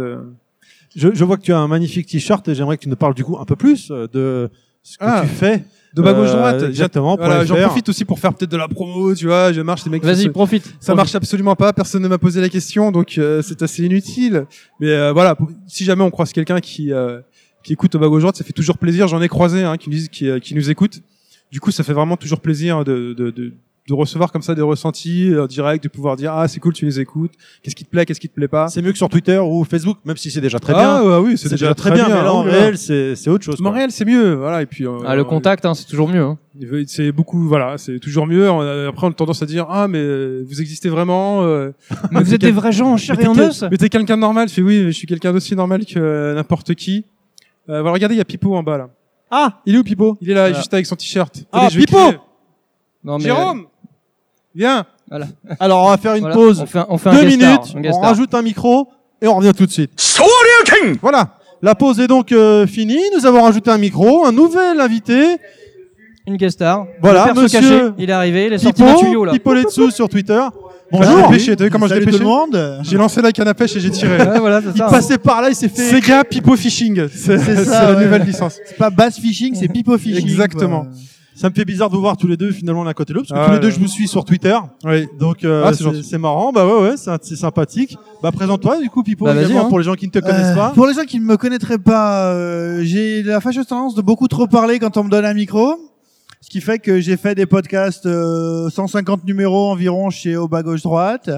[0.96, 3.16] je, je vois que tu as un magnifique t-shirt et j'aimerais que tu nous parles
[3.16, 4.52] du coup un peu plus de
[4.94, 5.22] ce que Ah.
[5.24, 5.64] tu fais.
[5.96, 8.58] de bas gauche Euh, droite exactement, voilà, les j'en profite aussi pour faire peut-être de
[8.58, 10.64] la promo tu vois je marche les mecs Vas-y, profite.
[10.66, 10.96] ça Profite.
[10.96, 14.46] marche absolument pas personne ne m'a posé la question donc euh, c'est assez inutile
[14.80, 17.22] mais euh, voilà pour- si jamais on croise quelqu'un qui euh,
[17.64, 19.90] qui écoute au bas gauche droite ça fait toujours plaisir j'en ai croisé hein, qui
[19.90, 21.00] nous qui, euh, qui nous écoutent
[21.52, 23.54] du coup ça fait vraiment toujours plaisir de de, de
[23.90, 26.74] de recevoir comme ça des ressentis euh, en direct, de pouvoir dire ah c'est cool
[26.74, 28.68] tu les écoutes, qu'est-ce qui te plaît, qu'est-ce qui te plaît pas?
[28.70, 31.10] C'est mieux que sur Twitter ou Facebook, même si c'est déjà très ah, bien.
[31.10, 33.56] ouais, oui, c'est déjà, très bien, mais là, en réel, c'est c'est autre chose.
[33.56, 33.64] quoi.
[33.66, 36.22] Montréal c'est mieux, voilà et puis euh, Ah, le contact, hein, c'est toujours mieux.
[36.22, 36.38] Hein.
[36.88, 38.48] c'est beaucoup voilà, c'est toujours mieux.
[38.88, 41.44] Après on a tendance à dire ah mais euh, vous existez vraiment.
[41.44, 41.72] euh,
[42.12, 43.64] Mais vous êtes des vrais gens, chair Mais et en os.
[43.70, 44.50] Mais t'es quelqu'un de normal.
[44.50, 47.06] Je fais oui, je suis quelqu'un d'aussi normal que euh, n'importe qui.
[47.70, 48.90] Euh, voilà, regardez, il y a Pipo en bas là.
[49.32, 50.18] Ah, il est où Pipo?
[50.22, 50.58] Il est là, Voilà.
[50.58, 51.44] juste avec son t-shirt.
[51.52, 52.18] Ah, Pipo crier.
[54.60, 55.28] Jérôme Viens
[55.60, 56.62] Alors, on va faire une Voilà, pause.
[56.62, 57.74] on fait un- on fait un Deux star, minutes.
[57.76, 58.10] un guest on star.
[58.12, 58.88] rajoute un micro
[59.22, 59.92] et on revient tout de suite.
[61.02, 61.36] Voilà.
[61.62, 63.00] La pause est donc euh, finie.
[63.18, 65.38] Nous avons rajouté un micro, un nouvel invité.
[66.28, 66.86] Une guest star.
[67.02, 69.32] Voilà, Le monsieur caché, il est arrivé, il est sorti Pipo, tuyau là.
[69.34, 70.40] Pipo Letsu sur Twitter.
[70.92, 71.18] Bonjour.
[71.32, 72.80] J'ai pêché, t'as vu comment l'ai Salut tout pêché le monde.
[72.84, 74.18] J'ai lancé la canne à pêche et j'ai tiré.
[74.26, 74.86] Ouais, voilà, c'est Il ça.
[74.90, 75.90] passait par là, il s'est fait.
[75.90, 78.04] Sega Pipo Fishing, c'est C'est c'est ça, la ouais.
[78.06, 78.58] nouvelle licence.
[78.66, 80.18] C'est pas bass fishing, c'est pipo fishing.
[80.24, 80.82] Exactement.
[80.82, 80.90] quoi.
[81.40, 83.30] Ça me fait bizarre de vous voir tous les deux finalement l'un côté de l'autre
[83.30, 84.58] parce que Ah, tous les deux je vous suis sur Twitter.
[84.84, 85.08] Oui.
[85.18, 86.52] Donc euh, Ah, c'est marrant.
[86.52, 87.96] Bah ouais ouais, c'est sympathique.
[88.22, 89.66] Bah présente-toi du coup Pipo Bah, hein.
[89.70, 90.72] pour les gens qui ne te connaissent Euh, pas.
[90.72, 94.28] Pour les gens qui ne me connaîtraient pas, euh, j'ai la fâcheuse tendance de beaucoup
[94.28, 95.76] trop parler quand on me donne un micro.
[96.42, 100.62] Ce qui fait que j'ai fait des podcasts, euh, 150 numéros environ chez Au bas
[100.62, 101.30] gauche droite.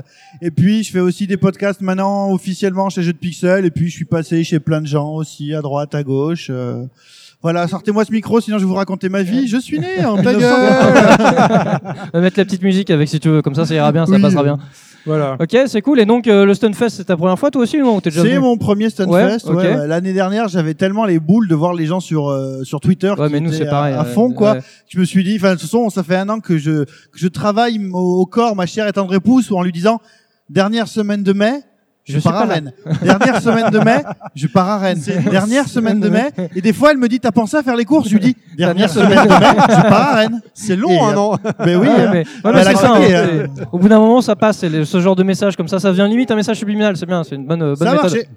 [0.42, 3.66] Et puis je fais aussi des podcasts maintenant officiellement chez Jeux de Pixel.
[3.66, 6.50] Et puis je suis passé chez plein de gens aussi, à droite, à gauche.
[7.44, 9.48] Voilà, sortez-moi ce micro, sinon je vais vous raconter ma vie.
[9.48, 10.56] Je suis né en Ta 1900.
[12.14, 14.06] On va mettre la petite musique avec si tu veux, comme ça ça ira bien,
[14.06, 14.22] ça Oui.
[14.22, 14.58] passera bien.
[15.08, 15.36] Voilà.
[15.40, 16.00] Ok, c'est cool.
[16.00, 18.38] Et donc euh, le Stunfest, c'est ta première fois toi aussi ou t'es déjà C'est
[18.38, 19.10] mon premier Stunfest.
[19.12, 19.80] Ouais, Ouais, ok.
[19.80, 19.88] ouais.
[19.88, 23.12] L'année dernière, j'avais tellement les boules de voir les gens sur euh, sur Twitter.
[23.18, 23.96] Ouais, qui mais nous étaient c'est pareil.
[23.96, 24.54] À, fond, quoi.
[24.54, 24.60] ouais.
[24.88, 27.16] Je me suis dit, enfin, de toute façon, ça fait un an que je que
[27.16, 30.00] je travaille au, au corps ma chère et tendre épouse en lui disant
[30.50, 31.54] dernière semaine de mai.
[32.04, 32.46] Je, pars à.
[32.46, 32.74] Rennes.
[33.04, 34.04] Dernière semaine de mai,
[34.36, 35.02] je pars à Rennes.
[35.30, 36.32] Dernière semaine de mai.
[36.56, 38.08] Et des fois, elle me dit, t'as pensé à faire les courses?
[38.10, 40.42] Je lui dis, dernière semaine de mai, je pars à Rennes.
[40.54, 41.38] C'est Et, long un euh, an.
[41.60, 41.88] Ben oui.
[41.88, 42.10] Ouais, hein.
[42.12, 42.88] mais, Elle mais a c'est ça.
[42.90, 43.28] craqué, hein,
[43.60, 43.64] hein.
[43.72, 44.60] Au bout d'un moment, ça passe.
[44.62, 46.98] Ce genre de message comme ça, ça devient limite un message subliminal.
[46.98, 48.12] C'est bien, c'est une bonne, euh, bonne Ça a méthode.
[48.12, 48.28] marché.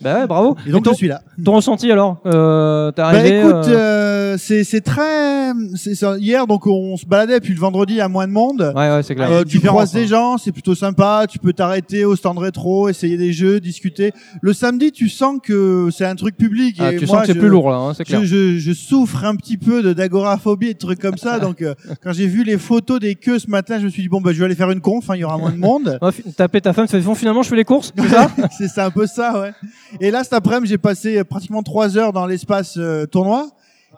[0.00, 0.56] Bah ouais, bravo.
[0.66, 1.22] Et donc, ton, je suis là.
[1.42, 6.46] ton ressenti alors euh, T'es Bah arrivé écoute, euh, euh, c'est c'est très c'est hier
[6.46, 8.72] donc on se baladait puis le vendredi il y a moins de monde.
[8.76, 9.30] Ouais, ouais, c'est clair.
[9.30, 11.24] Euh, tu croises des gens, c'est plutôt sympa.
[11.30, 14.12] Tu peux t'arrêter au stand rétro, essayer des jeux, discuter.
[14.42, 16.76] Le samedi, tu sens que c'est un truc public.
[16.78, 18.20] Ah, tu moi, sens que c'est plus lourd là, hein, c'est clair.
[18.22, 21.38] Je, je, je souffre un petit peu de d'agoraphobie et de trucs comme ça.
[21.40, 24.08] donc euh, quand j'ai vu les photos des queues ce matin, je me suis dit
[24.08, 25.08] bon bah je vais aller faire une conf.
[25.08, 25.98] hein, Il y aura moins de monde.
[26.36, 28.30] Taper ta femme, tu fais bon, finalement je fais les courses, c'est ça?
[28.58, 29.52] C'est ça, un peu ça, ouais.
[30.00, 33.48] Et là, cet après-midi, j'ai passé euh, pratiquement trois heures dans l'espace euh, tournoi.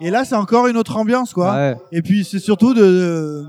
[0.01, 1.55] Et là, c'est encore une autre ambiance, quoi.
[1.55, 1.77] Ouais.
[1.93, 3.45] Et puis, c'est surtout de,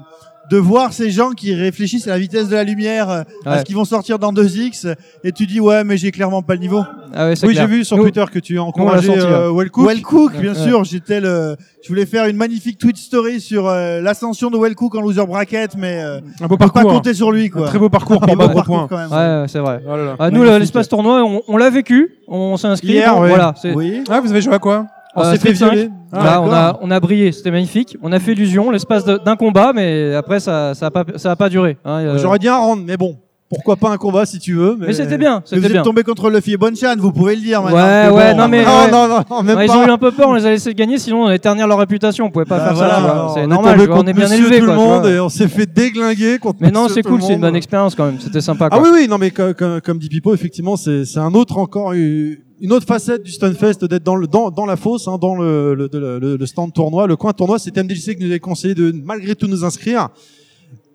[0.50, 3.60] de voir ces gens qui réfléchissent à la vitesse de la lumière, euh, à Ouais.
[3.60, 4.88] ce qu'ils vont sortir dans 2X.
[5.24, 6.84] Et tu dis, ouais, mais j'ai clairement pas le niveau.
[7.14, 9.88] Ah ouais, Oui, j'ai vu sur Nous- Twitter que tu senti, euh, Wellcook.
[9.88, 10.60] Wellcook, bien Ouais.
[10.68, 10.84] sûr.
[10.84, 15.02] J'étais le, je voulais faire une magnifique tweet story sur euh, l'ascension de Wellcook en
[15.02, 16.92] loser bracket, mais euh, Un beau pas parcours.
[16.94, 17.68] compter sur lui, Un quoi.
[17.68, 18.88] très beau parcours Un pour parcours point.
[18.90, 19.12] quand même.
[19.42, 19.82] Ouais, c'est vrai.
[19.88, 20.16] Oh là là.
[20.20, 22.90] Ah, nous, l'espace tournoi, on, on l'a vécu, on s'est inscrit.
[22.90, 23.16] Hier.
[23.16, 23.74] Voilà, c'est.
[23.74, 24.04] Oui.
[24.10, 24.86] Ah, vous avez joué à quoi?
[25.20, 25.84] On Euh, s'est fait violer.
[25.84, 25.91] 5.
[26.12, 27.96] Ah, Là, on a, on a brillé, c'était magnifique.
[28.02, 31.36] On a fait illusion, l'espace d'un combat, mais après, ça, ça a pas, ça a
[31.36, 31.78] pas duré.
[31.86, 33.18] hein, euh, J'aurais dit un round, mais bon,
[33.50, 34.76] pourquoi pas un combat si tu veux.
[34.80, 35.82] Mais, Mais c'était bien, c'était vous êtes bien.
[35.82, 37.78] tombé contre Luffy et Bonchan, vous pouvez le dire maintenant.
[37.80, 39.78] Ouais, ouais, bon, non, mais- Non, non, non, non, même Ouais, ils pas.
[39.78, 41.80] ont eu un peu peur, on les a laissés gagner, sinon on allait ternir leur
[41.80, 43.32] réputation, on pouvait pas Bah faire voilà, ça.
[43.36, 46.38] C'est normal, vois, on est bien élevé tout le monde et on s'est fait déglinguer
[46.38, 48.82] contre Mais non, c'est cool, c'est une bonne expérience quand même, c'était sympa Ah quoi.
[48.88, 51.94] oui, oui, non, mais co- co- comme, dit Pipo, effectivement, c'est c'est un autre encore
[51.94, 55.34] une une autre facette du Stunfest d'être dans le dans dans la fosse, hein, dans
[55.36, 57.58] le le, le, stand tournoi, le coin tournoi.
[57.58, 60.10] C'était MDLC qui nous avait conseillé de malgré tout nous inscrire.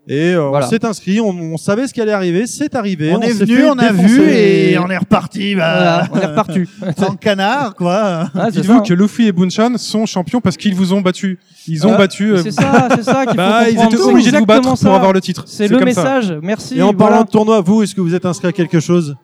[0.07, 0.67] Et euh, Voilà.
[0.67, 3.13] on s'est inscrit, on, on savait ce qui allait arriver, c'est arrivé.
[3.15, 5.55] On, est venu, on a vu et on est reparti.
[5.55, 6.61] Voilà, Bah, on est reparti.
[6.99, 8.29] en canard, quoi.
[8.35, 11.39] Ah, Dites-vous que Luffy et Bunchan sont champions parce qu'ils vous ont battu.
[11.67, 12.33] Ils ont Ah, battu.
[12.33, 14.95] euh, C'est ça, c'est ça qu'il faut Bah, ils étaient obligés de vous battre pour
[14.95, 15.45] avoir le titre.
[15.47, 16.03] C'est le comme ça.
[16.03, 16.77] message, merci.
[16.79, 16.99] Et en voilà.
[16.99, 19.17] parlant de tournoi, vous, est-ce que vous êtes inscrit à quelque chose?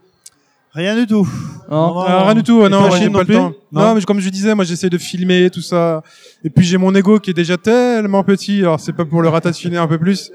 [0.73, 1.29] Rien du tout.
[1.69, 1.95] Non.
[1.95, 3.53] Non, rien du tout, non, toi, moi, j'ai pas non le temps.
[3.73, 3.81] Non.
[3.83, 6.03] Non, mais comme je disais, moi j'essaie de filmer tout ça.
[6.45, 9.29] Et puis j'ai mon ego qui est déjà tellement petit, alors c'est pas pour le
[9.29, 10.31] ratatiner un peu plus.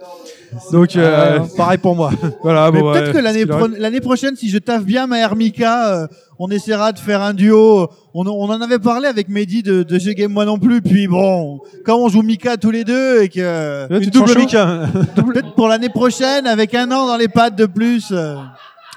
[0.71, 2.11] Donc euh, Euh, Pareil pour moi.
[2.43, 5.19] voilà, Mais bon, peut-être ouais, que l'année pro- l'année prochaine, si je taffe bien ma
[5.19, 6.07] Hermika, euh,
[6.39, 7.87] on essaiera de faire un duo.
[8.13, 10.81] On, on en avait parlé avec Mehdi de, de G Game moi non plus.
[10.81, 14.81] Puis bon, quand on joue Mika tous les deux et que Là, tu double Mika.
[15.15, 18.35] peut-être pour l'année prochaine, avec un an dans les pattes de plus, euh,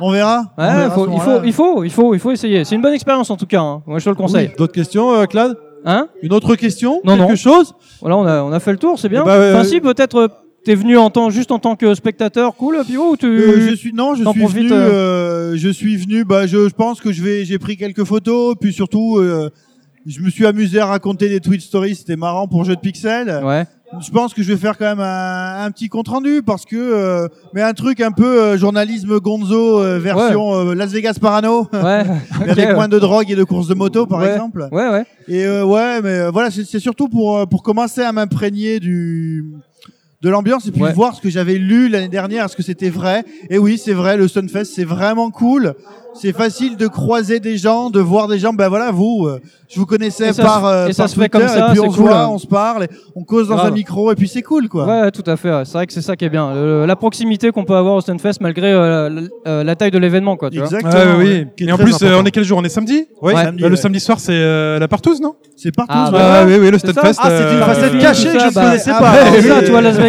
[0.00, 0.44] on verra.
[0.56, 2.64] On Ouais, verra faut- il faut, il faut, il faut, il faut essayer.
[2.64, 3.60] C'est une bonne expérience en tout cas.
[3.60, 3.82] hein.
[3.86, 4.48] Moi, je te le conseille.
[4.48, 4.54] Oui.
[4.58, 5.56] D'autres questions, euh, Claude?
[5.84, 6.08] Hein?
[6.22, 7.00] Une autre question?
[7.04, 7.36] Non, Quelque non.
[7.36, 7.72] chose?
[8.00, 9.22] Voilà, on a, on a fait le tour, c'est bien.
[9.24, 10.28] Bah, euh, enfin, si, peut-être, euh,
[10.68, 13.24] t'es venu en tant, juste en tant que spectateur, cool, Pivot, ou tu.
[13.26, 14.68] Euh, je suis non, je suis profites, venu.
[14.72, 16.24] euh, euh, je suis venu.
[16.24, 17.46] Bah, je, je pense que je vais.
[17.46, 19.48] J'ai pris quelques photos, puis surtout, euh,
[20.04, 21.96] je me suis amusé à raconter des tweet stories.
[21.96, 23.40] C'était marrant pour jeu de pixels.
[23.42, 23.64] Ouais.
[24.04, 26.76] Je pense que je vais faire quand même un, un petit compte rendu parce que
[26.76, 31.66] euh, mais un truc un peu euh, journalisme Gonzo euh, version euh, Las Vegas Parano
[31.72, 32.04] Ouais.
[32.44, 34.34] mais avec moins de drogue et de courses de moto par Ouais.
[34.34, 34.68] exemple.
[34.72, 35.04] Ouais, ouais.
[35.26, 39.42] Et euh, ouais, mais voilà, c'est surtout pour pour commencer à m'imprégner du
[40.20, 40.92] de l'ambiance et puis Ouais.
[40.92, 43.24] voir ce que j'avais lu l'année dernière, est-ce que c'était vrai?
[43.50, 45.74] Et oui, c'est vrai, le Stunfest, c'est vraiment cool.
[46.20, 48.52] C'est facile de croiser des gens, de voir des gens.
[48.52, 49.38] Ben voilà, vous, euh,
[49.68, 51.68] je vous connaissais Et ça par, euh, et ça par se fait Twitter, comme ça,
[51.68, 52.28] et puis on se cool, voit, hein.
[52.32, 53.68] on se parle, et on cause dans Grave.
[53.68, 54.84] un micro, et puis c'est cool, quoi.
[54.86, 55.50] Ouais, tout à fait.
[55.52, 55.64] ouais.
[55.64, 56.52] C'est vrai que c'est ça qui est bien.
[56.52, 59.98] Le- la proximité qu'on peut avoir au Stunfest malgré euh, la, euh, la taille de
[59.98, 60.50] l'événement, quoi.
[60.50, 60.68] Tu vois.
[60.68, 61.46] Ouais, ouais, oui.
[61.64, 62.22] Et en plus, euh, important.
[62.22, 62.58] on est quel jour?
[62.58, 63.04] On est samedi?
[63.22, 63.76] Oui, Bah, samedi, le ouais.
[63.76, 65.36] samedi soir, c'est euh, la partouze, non?
[65.56, 65.92] C'est partout.
[65.94, 66.18] Ah, ouais.
[66.20, 67.18] Ah, oui, oui, le Stunfest.
[67.18, 69.12] Ah, c'est une euh, facette euh, cachée que je bah, connaissais pas.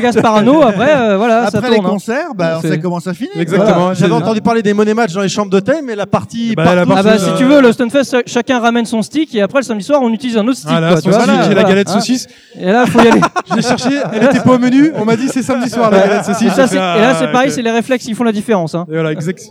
[0.01, 0.39] Bah, C'est oui, ça, oui.
[0.39, 1.87] tu vois Las Vegas Parano, après, euh, voilà, ça Après les tourne.
[1.87, 1.89] hein.
[1.89, 3.29] concerts, bah, on C'est- sait comment ça finit.
[3.35, 3.93] Exactement.
[3.93, 6.75] J'avais J'ai- entendu parler des money match dans les chambres d'hôtel, mais la partie Bah,
[6.75, 9.33] la partout, Ah bah si euh, tu veux le Stunfest ch- chacun ramène son stick
[9.35, 11.19] et après le samedi soir on utilise un autre stick Voilà, quoi, son tu vois,
[11.19, 11.93] stick, voilà, la voilà, galette hein.
[11.93, 12.27] saucisse.
[12.59, 13.21] Et là faut y aller.
[13.51, 14.91] Je l'ai cherché, elle était pas au menu.
[14.95, 16.53] On m'a dit c'est samedi soir la galette et, saucisse.
[16.53, 17.53] ça, c'est- et là c'est ah, pareil, ok.
[17.55, 18.85] c'est les réflexes qui font la différence hein.
[18.89, 19.41] Et voilà, exact.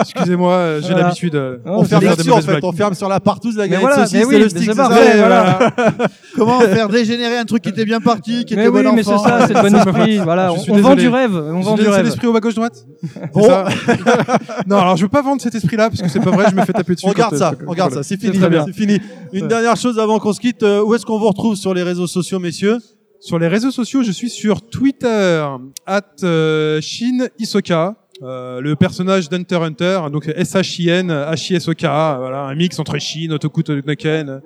[0.00, 1.02] Excusez-moi, euh, j'ai Voilà.
[1.04, 1.34] l'habitude.
[1.34, 2.64] euh, On c'est ferme faire là-dessus en mauvaises fait, blagues.
[2.64, 4.50] on ferme sur la partouze, la Mais galette voilà, saucisse mais oui, et le mais
[4.50, 4.62] stick.
[4.64, 5.58] c'est c'est ça voilà.
[6.36, 9.02] Comment faire dégénérer un truc qui était bien parti, qui Mais était oui, bon mais
[9.02, 9.28] c'est enfant.
[9.28, 9.74] ça, c'est le bon
[10.24, 12.04] Voilà, on, vend du rêve, on vend du rêve.
[12.04, 12.84] l'esprit au bas gauche droite.
[13.02, 13.48] C'est Oh.
[14.66, 16.46] non, alors je veux pas vendre cet esprit-là parce que c'est pas vrai.
[16.50, 17.06] Je me fais taper dessus.
[17.08, 19.00] On garde quand, ça, euh, on garde ça, c'est fini, c'est fini.
[19.32, 21.82] Une dernière chose avant qu'on se quitte, euh, où est-ce qu'on vous retrouve sur les
[21.82, 22.78] réseaux sociaux, messieurs?
[23.20, 25.44] Sur les réseaux sociaux, je suis sur Twitter,
[25.86, 32.78] at euh, Shin Isoka, euh, le personnage d'Hunter Hunter, donc S-H-I-N, H-I-S-O-K, voilà, un mix
[32.78, 34.40] entre Shin, Otoku Tonoken, euh,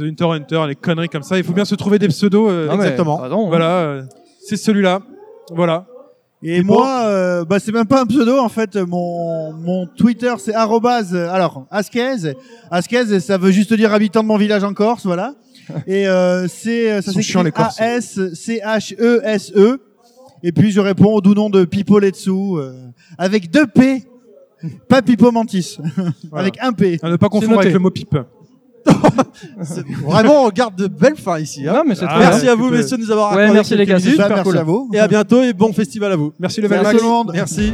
[0.00, 1.36] Hunter Hunter, les conneries comme ça.
[1.38, 2.48] Il faut bien se trouver des pseudos.
[2.50, 3.18] euh, exactement.
[3.18, 3.48] pardon, hein.
[3.48, 4.02] Voilà, euh,
[4.50, 5.00] c'est celui-là.
[5.54, 5.86] Voilà.
[6.42, 8.74] Et moi, euh, bah, c'est même pas un pseudo en fait.
[8.76, 11.14] Mon mon Twitter c'est arrobase.
[11.14, 12.32] Alors Askez,
[12.70, 15.34] Askez, ça veut juste dire habitant de mon village en Corse, voilà.
[15.86, 17.52] Et euh, c'est euh, ça s'écrit.
[17.54, 19.80] A S C H E S E.
[20.42, 22.72] Et puis je réponds au doux nom de Pipo Letsu euh,
[23.18, 24.02] avec deux P,
[24.88, 25.78] pas Pipo Mantis,
[26.32, 26.98] avec un P.
[27.02, 28.16] À ne pas confondre avec le mot pipe.
[30.06, 31.66] Vraiment, on garde de belles fins ici.
[31.68, 31.72] hein.
[31.74, 33.76] Non, mais c'est Ah, Merci à vous, peux- messieurs, de nous avoir Ouais, accordé merci
[33.76, 34.16] les gars, minutes.
[34.16, 34.58] Bah, super merci cool.
[34.58, 34.90] à vous.
[34.92, 36.32] Et à bientôt et bon festival à vous.
[36.38, 37.30] Merci le Merci tout le monde.
[37.34, 37.72] Merci.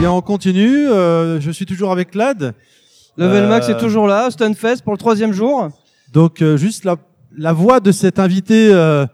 [0.00, 0.88] Bien, on continue.
[0.88, 2.54] euh, je suis toujours avec Lad.
[3.16, 5.68] Level Euh, Max est toujours là, Stunfest pour le troisième jour.
[6.12, 6.96] Donc, euh, juste la,
[7.36, 9.04] la voix de cet invité euh,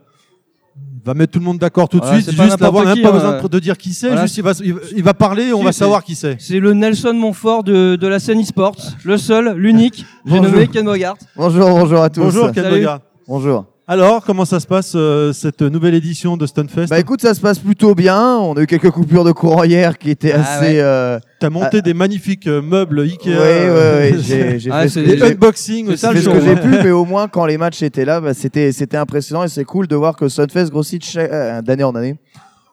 [1.05, 2.31] va mettre tout le monde d'accord tout de Voilà, suite.
[2.31, 3.33] c'est pas Juste la voix, n'importe même qui, pas hein.
[3.33, 4.07] besoin de, de dire qui c'est.
[4.09, 4.23] Voilà.
[4.23, 6.15] Juste, il va, il va- il va parler et on Si, va c'est- savoir qui
[6.15, 6.37] c'est.
[6.41, 10.05] C'est le Nelson Montfort de, de la scène e-sport, le seul, l'unique.
[10.25, 10.53] J'ai Bonjour.
[10.53, 11.17] nommé Ken Bogart.
[11.37, 12.21] Bonjour, bonjour à tous.
[12.21, 12.77] Bonjour, Ken Salut.
[12.77, 13.01] Bogart.
[13.27, 13.65] Bonjour.
[13.89, 17.41] Alors, comment ça se passe euh, cette nouvelle édition de Stunfest Bah écoute, ça se
[17.41, 18.37] passe plutôt bien.
[18.39, 20.67] On a eu quelques coupures de courant hier qui étaient Ah assez.
[20.75, 20.81] ouais.
[20.81, 23.29] euh, T'as monté des magnifiques euh, meubles Ikea.
[23.29, 24.15] Ouais, ouais, ouais.
[24.19, 26.01] J'ai j'ai Ah, fait, c'est- ce que- Des j'ai- unboxings c'est aussi.
[26.01, 28.21] ça, le ce show, que j'ai pu, mais au moins quand les matchs étaient là,
[28.21, 31.63] bah, c'était c'était impressionnant et c'est cool de voir que Sunfest grossit de chaque- euh,
[31.63, 32.17] d'année en année.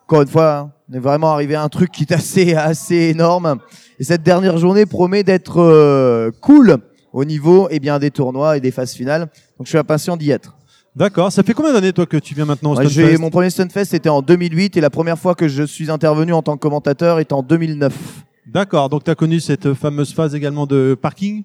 [0.08, 2.96] Encore une fois, hein, on est vraiment arrivé à un truc qui est assez assez
[2.96, 3.58] énorme.
[4.00, 6.78] Et cette dernière journée promet d'être euh, cool
[7.12, 9.28] au niveau et bien des tournois et des phases finales.
[9.60, 10.56] Donc je suis impatient d'y être.
[10.96, 11.32] D'accord.
[11.32, 13.86] Ça fait combien d'années, toi, que tu viens maintenant au Ouais, Stunfest mon premier Stunfest
[13.86, 17.20] c'était en 2008 et la première fois que je suis intervenu en tant que commentateur
[17.20, 17.94] était en 2009.
[18.46, 18.90] D'accord.
[18.90, 21.44] Donc, tu as connu cette fameuse phase également de parking?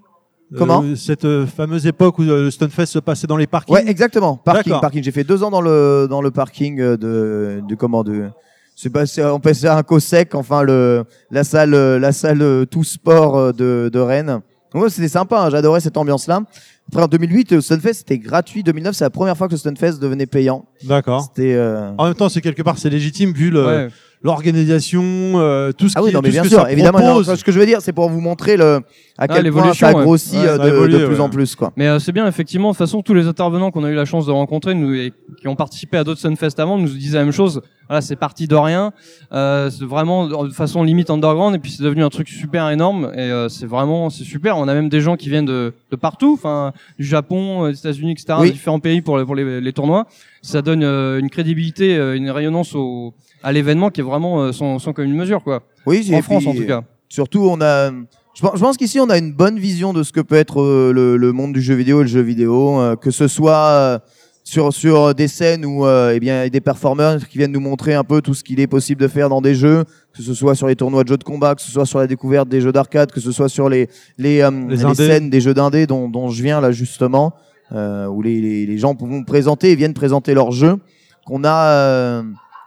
[0.57, 0.83] Comment?
[0.83, 3.75] Euh, Cette euh, fameuse époque où euh, le Stunfest se passait dans les parkings?
[3.75, 4.37] Ouais, exactement.
[4.37, 5.03] Parking, parking.
[5.03, 8.29] J'ai fait deux ans dans le dans le parking de du comment de
[8.75, 12.83] c'est pas c'est- on peut c'est un COSEC, enfin le la salle la salle tout
[12.85, 14.41] sport de de Rennes.
[14.75, 16.43] Ouais, c'était sympa, hein, j'adorais cette ambiance là.
[16.91, 19.99] Après en 2008 le Stunfest c'était gratuit, 2009 c'est la première fois que le Stunfest
[20.01, 20.65] devenait payant.
[20.85, 21.23] D'accord.
[21.23, 23.89] C'était euh, En même temps, c'est quelque part, c'est légitime vu le- Ouais.
[24.23, 26.73] L'organisation, euh, tout ce Ah qui oui, non, tout mais ce bien que sûr, ça
[26.73, 26.99] évidemment.
[27.01, 27.35] non, propose.
[27.35, 28.81] ce que je veux dire, c'est pour vous montrer le, à
[29.19, 30.03] Ah, quel point l'évolution, ça ouais.
[30.03, 31.21] grossit Ouais, euh, ça de, a évolué, de plus ouais.
[31.21, 31.73] en plus, quoi.
[31.77, 34.05] Mais euh, c'est bien, effectivement, de toute façon, tous les intervenants qu'on a eu la
[34.05, 37.25] chance de rencontrer, nous, et qui ont participé à d'autres Sunfest avant, nous disaient la
[37.25, 37.61] même chose.
[37.89, 38.93] Voilà, c'est parti de rien,
[39.33, 43.11] euh, c'est vraiment de façon limite underground, et puis c'est devenu un truc super énorme,
[43.15, 44.59] et euh, c'est vraiment, c'est super.
[44.59, 47.79] On a même des gens qui viennent de, de partout, enfin, du Japon, euh, des
[47.79, 48.53] États-Unis, etc., Oui.
[48.53, 50.07] différents pays pour, les- pour les, les tournois.
[50.49, 53.13] Ça donne euh, une crédibilité, euh, une rayonnance au,
[53.43, 55.63] à l'événement qui est vraiment euh, sans, sans commune mesure, quoi.
[55.85, 56.83] Oui, En France, puis, en tout cas.
[57.11, 57.91] Surtout, on a.
[57.91, 60.63] Je pense, je pense qu'ici, on a une bonne vision de ce que peut être
[60.63, 64.01] le, le monde du jeu vidéo et le jeu vidéo, euh, que ce soit
[64.49, 67.53] sur sur des scènes où euh, eh bien il y a des performeurs qui viennent
[67.53, 69.85] nous montrer un peu tout ce qu'il est possible de faire dans des jeux,
[70.17, 72.07] que ce soit sur les tournois de jeux de combat, que ce soit sur la
[72.07, 75.53] découverte des jeux d'arcade, que ce soit sur les les, euh, Les scènes des jeux
[75.53, 77.35] d'indé dont dont je viens là justement.
[77.73, 80.79] Euh, où les, les, les gens vont présenter et viennent présenter leur jeu.
[81.27, 82.23] Qu'on a, euh,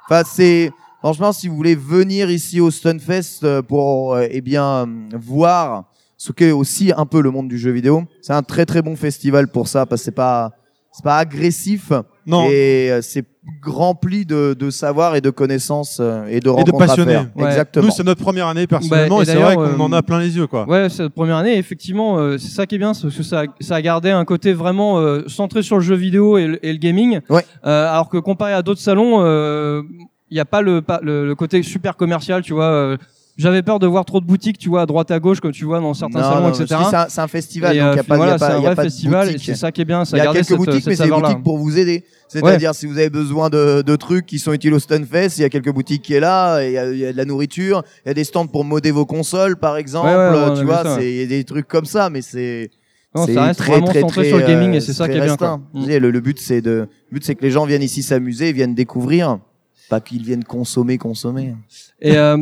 [0.05, 5.85] enfin c'est franchement si vous voulez venir ici au Stunfest euh, pour eh bien voir
[6.17, 8.95] ce qu'est aussi un peu le monde du jeu vidéo, c'est un très très bon
[8.95, 10.51] festival pour ça parce que c'est pas
[10.91, 11.91] c'est pas agressif
[12.27, 12.45] Non.
[12.49, 13.25] et euh, c'est
[13.65, 17.11] rempli de, de savoir et de connaissances euh, et de Et de rencontres à passionnés.
[17.13, 17.27] faire.
[17.35, 17.45] Ouais.
[17.47, 17.85] Exactement.
[17.85, 19.97] Nous, c'est notre première année personnellement Bah, et et c'est vrai d'ailleurs, qu'on en euh,
[19.97, 20.67] a plein les yeux, quoi.
[20.67, 23.43] Ouais, cette première année, effectivement, euh, c'est ça qui est bien, c'est parce que ça,
[23.59, 26.71] ça a gardé un côté vraiment euh, centré sur le jeu vidéo et le, et
[26.71, 27.19] le gaming.
[27.29, 27.43] Ouais.
[27.65, 29.21] Euh, alors que comparé à d'autres salons,
[30.29, 32.65] il n'y a pas le, pas le le côté super commercial, tu vois.
[32.65, 32.97] euh,
[33.41, 35.65] J'avais peur de voir trop de boutiques, tu vois, à droite à gauche, comme tu
[35.65, 36.79] vois dans certains Non, salons, non, etc.
[37.09, 38.75] c'est un- festival, Et, donc euh, il a pas- voilà, il c'est un il vrai
[38.75, 40.95] festival, et c'est ça qui est bien, Il y a quelques cette, boutiques, cette mais
[40.95, 42.03] c'est des boutiques pour vous aider.
[42.27, 45.43] C'est-à-dire, si vous avez besoin de, de trucs qui sont utiles au Stunfest, il y
[45.43, 47.83] a quelques boutiques qui est là, il y, a, il y a de la nourriture,
[48.05, 50.07] il y a des stands pour modder vos consoles, par exemple.
[50.07, 52.69] Ouais, tu vois, il y a des trucs comme ça, mais c'est
[53.15, 55.61] Non, ça reste vraiment centré sur le gaming, et c'est ça très qui est bien.
[55.73, 55.85] Mm.
[55.97, 59.39] Le, but, c'est de, le but, c'est que les gens viennent ici s'amuser, viennent découvrir,
[59.89, 61.55] pas qu'ils viennent consommer, consommer.
[62.01, 62.37] Et euh,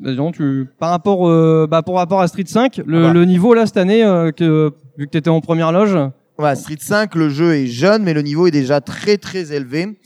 [0.00, 3.12] bah, disons, tu, par rapport, euh, bah, pour rapport à Street 5, le, Ah bah.
[3.12, 5.96] le niveau là cette année, euh, que vu que t'étais en première loge,
[6.38, 9.98] Voilà, Street 5, le jeu est jeune, mais le niveau est déjà très très élevé.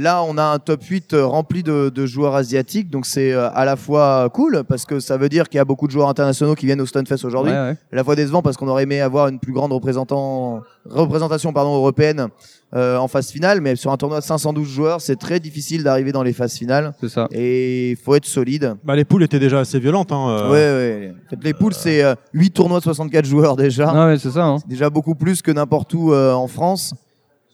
[0.00, 3.50] Là, on a un top 8 euh, rempli de, de joueurs asiatiques, donc c'est euh,
[3.52, 6.08] à la fois cool parce que ça veut dire qu'il y a beaucoup de joueurs
[6.08, 7.52] internationaux qui viennent au Stunfest aujourd'hui.
[7.52, 7.76] Ouais, ouais.
[7.92, 11.74] À la fois décevant parce qu'on aurait aimé avoir une plus grande représentant, représentation pardon,
[11.74, 12.28] européenne
[12.74, 16.12] euh, en phase finale, mais sur un tournoi de 512 joueurs, c'est très difficile d'arriver
[16.12, 16.92] dans les phases finales.
[17.00, 17.26] c'est ça.
[17.32, 18.74] Et il faut être solide.
[18.84, 20.12] Bah, les poules étaient déjà assez violentes.
[20.12, 20.50] Hein, euh.
[20.50, 21.14] Ouais, ouais.
[21.26, 23.90] En fait, les poules, c'est euh, 8 tournois de 64 joueurs déjà.
[23.94, 24.44] Ah ouais, c'est ça.
[24.44, 24.58] Hein.
[24.60, 26.94] C'est déjà beaucoup plus que n'importe où euh, en France.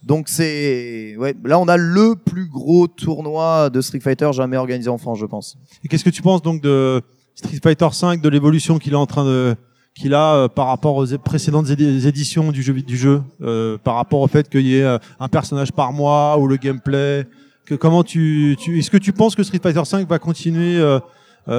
[0.06, 4.90] Donc c'est ouais, là on a le plus gros tournoi de Street Fighter jamais organisé
[4.90, 5.56] en France, je pense.
[5.82, 7.01] Et qu'est-ce que tu penses donc de
[7.35, 9.56] Street Fighter 5, de l'évolution qu'il est en train de
[9.94, 13.94] qu'il a euh, par rapport aux précédentes édi- éditions du jeu du jeu, euh, par
[13.94, 17.26] rapport au fait qu'il y ait euh, un personnage par mois ou le gameplay?
[17.64, 20.78] Que comment tu, tu est-ce que tu penses que Street Fighter 5 va continuer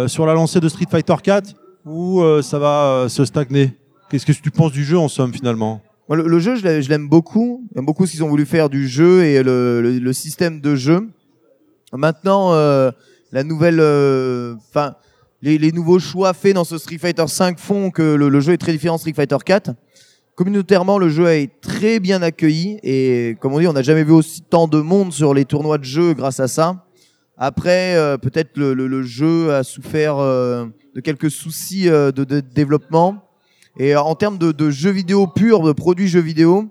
[0.05, 1.53] sur la lancée de Street Fighter 4
[1.85, 3.73] ou ça va se stagner?
[4.11, 5.81] Qu'est-ce que tu penses du jeu en somme finalement?
[6.07, 7.68] Le, jeu, je l'ai- je l'aime beaucoup.
[7.73, 11.07] J'aime beaucoup ce qu'ils ont voulu faire du jeu et le, système de jeu.
[11.94, 12.91] Maintenant, euh,
[13.32, 14.95] la nouvelle, euh, enfin,
[15.41, 18.72] les, nouveaux choix faits dans ce Street Fighter 5 font que le, jeu est très
[18.72, 19.72] différent de Street Fighter 4.
[20.36, 24.11] Communautairement, le jeu est très bien accueilli et comme on dit, on n'a jamais vu
[24.11, 26.86] aussi tant de monde sur les tournois de jeu grâce à ça.
[27.38, 33.24] Après, euh, peut-être le, jeu a souffert euh, de quelques soucis de développement.
[33.77, 36.68] Et euh, en termes de, de jeux vidéo purs, de produits jeux vidéo,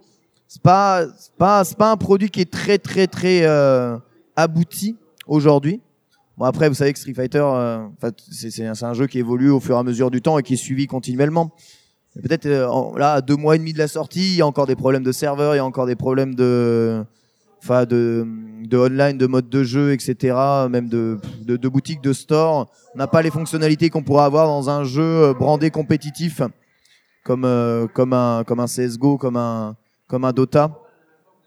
[0.48, 1.04] c'est pas,
[1.38, 3.96] pas, pas un produit qui est très, très, très euh,
[4.36, 5.80] abouti aujourd'hui.
[6.36, 7.86] Bon après, vous savez que Street Fighter, euh,
[8.30, 10.56] c'est, un- jeu qui évolue au fur et à mesure du temps et qui est
[10.56, 11.52] suivi continuellement.
[12.22, 12.48] Peut-être
[12.96, 15.02] là, à deux mois et demi de la sortie, il y a encore des problèmes
[15.02, 17.04] de serveur, il y a encore des problèmes de,
[17.62, 18.24] enfin, de,
[18.64, 20.36] de online, de mode de jeu, etc.
[20.70, 22.70] Même de, de, boutique, de store.
[22.94, 26.40] On n'a pas les fonctionnalités qu'on pourrait avoir dans un jeu brandé compétitif
[27.24, 29.76] comme euh, comme un comme un CS:GO, comme un
[30.08, 30.78] comme un Dota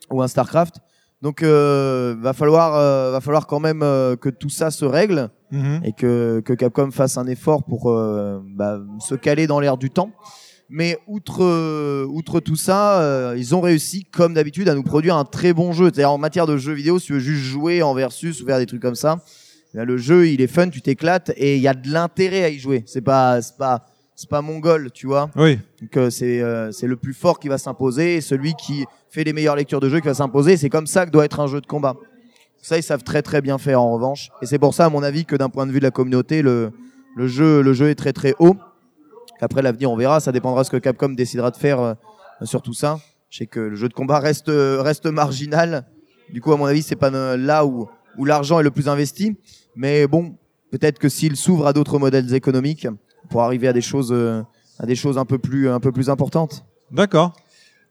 [0.10, 0.76] ou un Starcraft.
[1.22, 5.30] Donc euh, va falloir euh, va falloir quand même euh, que tout ça se règle
[5.50, 5.80] Mhm.
[5.86, 9.90] et que que Capcom fasse un effort pour euh, bah, se caler dans l'air du
[9.90, 10.12] temps.
[10.70, 15.24] Mais outre euh, outre tout ça, ils ont réussi comme d'habitude à nous produire un
[15.24, 15.86] très bon jeu.
[15.86, 18.58] C'est-à-dire en matière de jeux vidéo, si tu veux juste jouer en versus ou faire
[18.58, 19.20] des trucs comme ça,
[19.74, 22.50] bien, le jeu il est fun, tu t'éclates et il y a de l'intérêt à
[22.50, 22.84] y jouer.
[22.86, 23.86] C'est pas c'est pas
[24.18, 25.30] c'est pas mongol, tu vois.
[25.36, 25.60] Oui.
[25.80, 29.24] Donc euh, c'est euh, c'est le plus fort qui va s'imposer, et celui qui fait
[29.24, 30.58] les meilleures lectures de jeu qui va s'imposer.
[30.58, 31.96] C'est comme ça que doit être un jeu de combat.
[32.60, 35.04] Ça ils savent très très bien faire en revanche, et c'est pour ça à mon
[35.04, 36.72] avis que d'un point de vue de la communauté, le
[37.16, 38.56] le jeu le jeu est très très haut.
[39.40, 41.94] Après l'avenir on verra, ça dépendra ce que Capcom décidera de faire euh,
[42.42, 43.00] sur tout ça.
[43.30, 45.86] Je sais que le jeu de combat reste euh, reste marginal.
[46.34, 47.88] Du coup à mon avis c'est pas euh, là où
[48.18, 49.38] où l'argent est le plus investi,
[49.76, 50.36] mais bon
[50.72, 52.88] peut-être que s'il s'ouvre à d'autres modèles économiques
[53.30, 54.42] pour arriver à des choses euh,
[54.80, 56.64] à des choses un peu plus un peu plus importantes.
[56.92, 57.34] D'accord.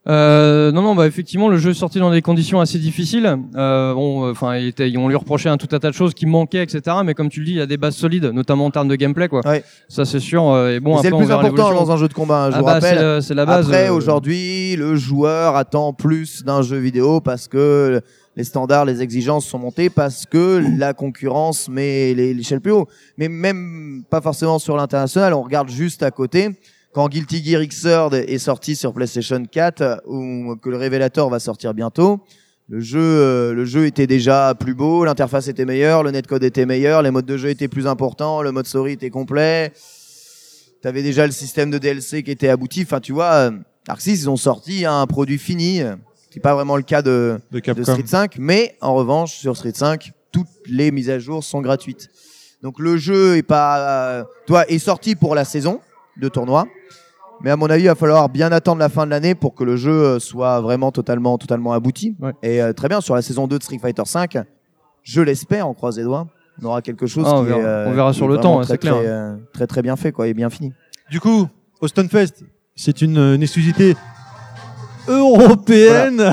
[0.09, 3.37] Euh, non, non, bah effectivement, le jeu est sorti dans des conditions assez difficiles.
[3.57, 6.27] Euh, bon, enfin, il était, on lui reprochait un tout un tas de choses qui
[6.27, 6.99] manquaient, etc.
[7.05, 8.95] Mais comme tu le dis, il y a des bases solides, notamment en termes de
[8.95, 9.41] gameplay, quoi.
[9.45, 9.65] Ouais.
[9.89, 10.49] Ça, c'est sûr.
[10.49, 12.45] euh, et bon, c'est le plus important dans un jeu de combat.
[12.45, 13.05] hein, je Ah vous bah, c'est rappelle.
[13.17, 17.49] le- c'est la base, Après euh, aujourd'hui, le joueur attend plus d'un jeu vidéo parce
[17.49, 18.01] que
[18.37, 22.87] les standards, les exigences sont montées parce que la concurrence met l'échelle plus haut.
[23.17, 25.33] Mais même pas forcément sur l'international.
[25.33, 26.51] On regarde juste à côté.
[26.93, 31.39] Quand Guilty Gear Xrd est sorti sur PlayStation 4 euh, ou que le Révélateur va
[31.39, 32.21] sortir bientôt,
[32.69, 36.65] le jeu, euh, le jeu était déjà plus beau, l'interface était meilleure, le netcode était
[36.65, 39.73] meilleur, les modes de jeu étaient plus importants, le mode story était complet.
[40.83, 42.83] T'avais déjà le système de DLC qui était abouti.
[42.83, 43.51] Enfin, tu vois, euh,
[43.99, 45.83] 6, ils ont sorti un produit fini.
[46.37, 47.39] Qui est pas vraiment le cas de.
[47.95, 48.37] Street 5.
[48.39, 52.11] Mais en revanche, sur Street 5, toutes les mises à jour sont gratuites.
[52.63, 55.81] Donc le jeu est pas, euh, toi, est sorti pour la saison
[56.21, 56.67] de tournoi.
[57.41, 59.65] Mais à mon avis, il va falloir bien attendre la fin de l'année pour que
[59.65, 62.15] le jeu euh, soit vraiment totalement, totalement abouti.
[62.43, 64.37] Et euh, très bien, sur la saison 2 de Street Fighter 5,
[65.03, 66.27] je l'espère, on croise les doigts,
[66.63, 68.59] on aura quelque chose Ah, on qui verra- est, euh, on verra sur le temps,
[68.61, 68.95] hein, très, c'est clair.
[68.97, 70.75] Très, euh, très, très bien fait, quoi, et bien fini.
[71.11, 71.49] Du coup,
[71.81, 72.45] au Stunfest,
[72.75, 73.97] c'est une, une exclusivité
[75.09, 76.33] européenne.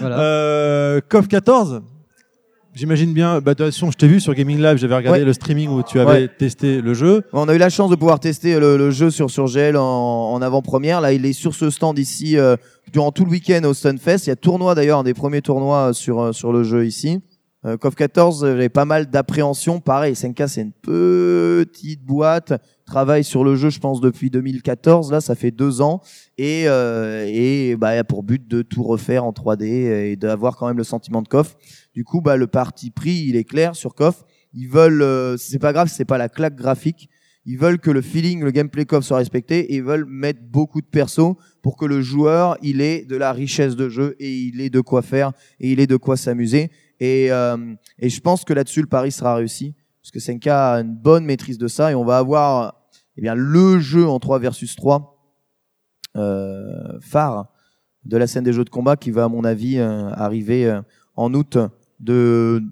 [0.00, 0.20] Voilà.
[0.20, 1.82] Euh, KOF 14.
[2.74, 3.40] J'imagine bien.
[3.40, 5.24] Bah, de toute façon, je t'ai vu sur Gaming Live, j'avais regardé Ouais.
[5.24, 6.28] le streaming où tu avais Ouais.
[6.28, 7.22] testé le jeu.
[7.32, 9.82] On a eu la chance de pouvoir tester le, le jeu sur, sur GL en,
[10.32, 11.00] en avant-première.
[11.00, 12.56] Là, il est sur ce stand ici euh,
[12.92, 14.26] durant tout le week-end au Stunfest.
[14.26, 17.20] Il y a tournoi d'ailleurs, un des premiers tournois sur, euh, sur le jeu ici.
[17.64, 19.80] Euh, KOF 14, euh, j'avais pas mal d'appréhension.
[19.80, 22.52] Pareil, SNK, c'est une petite boîte.
[22.86, 25.10] Travaille sur le jeu, je pense, depuis 2014.
[25.10, 26.00] Là, ça fait deux ans.
[26.38, 30.76] Et, euh, et bah, pour but de tout refaire en 3D et d'avoir quand même
[30.76, 31.56] le sentiment de KOF.
[31.94, 34.22] Du coup, bah, le parti pris, il est clair sur KOF.
[34.54, 37.10] Ils veulent, euh, c'est pas grave, c'est pas la claque graphique.
[37.44, 40.80] Ils veulent que le feeling, le gameplay KOF soit respecté et ils veulent mettre beaucoup
[40.80, 44.60] de persos pour que le joueur, il ait de la richesse de jeu et il
[44.60, 46.70] ait de quoi faire et il ait de quoi s'amuser.
[47.00, 49.74] Et, euh, et je pense que là-dessus, le pari sera réussi
[50.06, 52.76] parce que Senka a une bonne maîtrise de ça et on va avoir
[53.16, 55.18] eh bien, le jeu en 3 versus 3
[56.16, 57.46] euh, phare
[58.04, 60.80] de la scène des jeux de combat qui va, à mon avis, euh, arriver euh,
[61.16, 61.58] en août
[61.98, 62.62] de,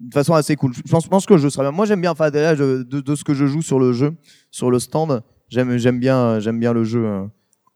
[0.00, 0.72] de façon assez cool.
[0.72, 1.72] Je pense, je pense que le jeu sera bien.
[1.72, 4.14] Moi, j'aime bien, enfin, je- de, de ce que je joue sur le jeu,
[4.50, 7.04] sur le stand, j'aime, j'aime bien, j'aime bien le jeu.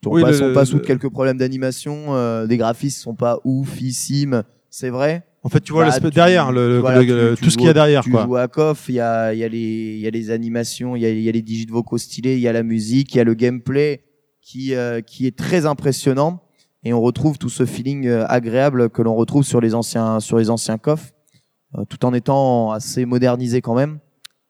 [0.07, 3.41] On Oui, passe, le- on passe le- outre quelques problèmes d'animation, des graphismes sont pas
[3.45, 5.26] oufissimes, c'est vrai.
[5.47, 7.57] En fait, tu vois Bah, tu- derrière, le- le- voilà, le- tu- tu tout ce
[7.57, 8.25] qu'il y a derrière, Tu quoi.
[8.25, 9.59] joues à KOF, il y a, il y, a les,
[9.95, 12.35] il y a les animations, il y a, il y a les digits vocaux stylés,
[12.35, 14.03] il y a la musique, il y a le gameplay
[14.43, 16.43] qui, euh, qui est très impressionnant.
[16.83, 20.37] Et on retrouve tout ce feeling euh, agréable que l'on retrouve sur les anciens, sur
[20.39, 21.13] les anciens KOF,
[21.79, 23.99] euh, tout en étant assez modernisé quand même,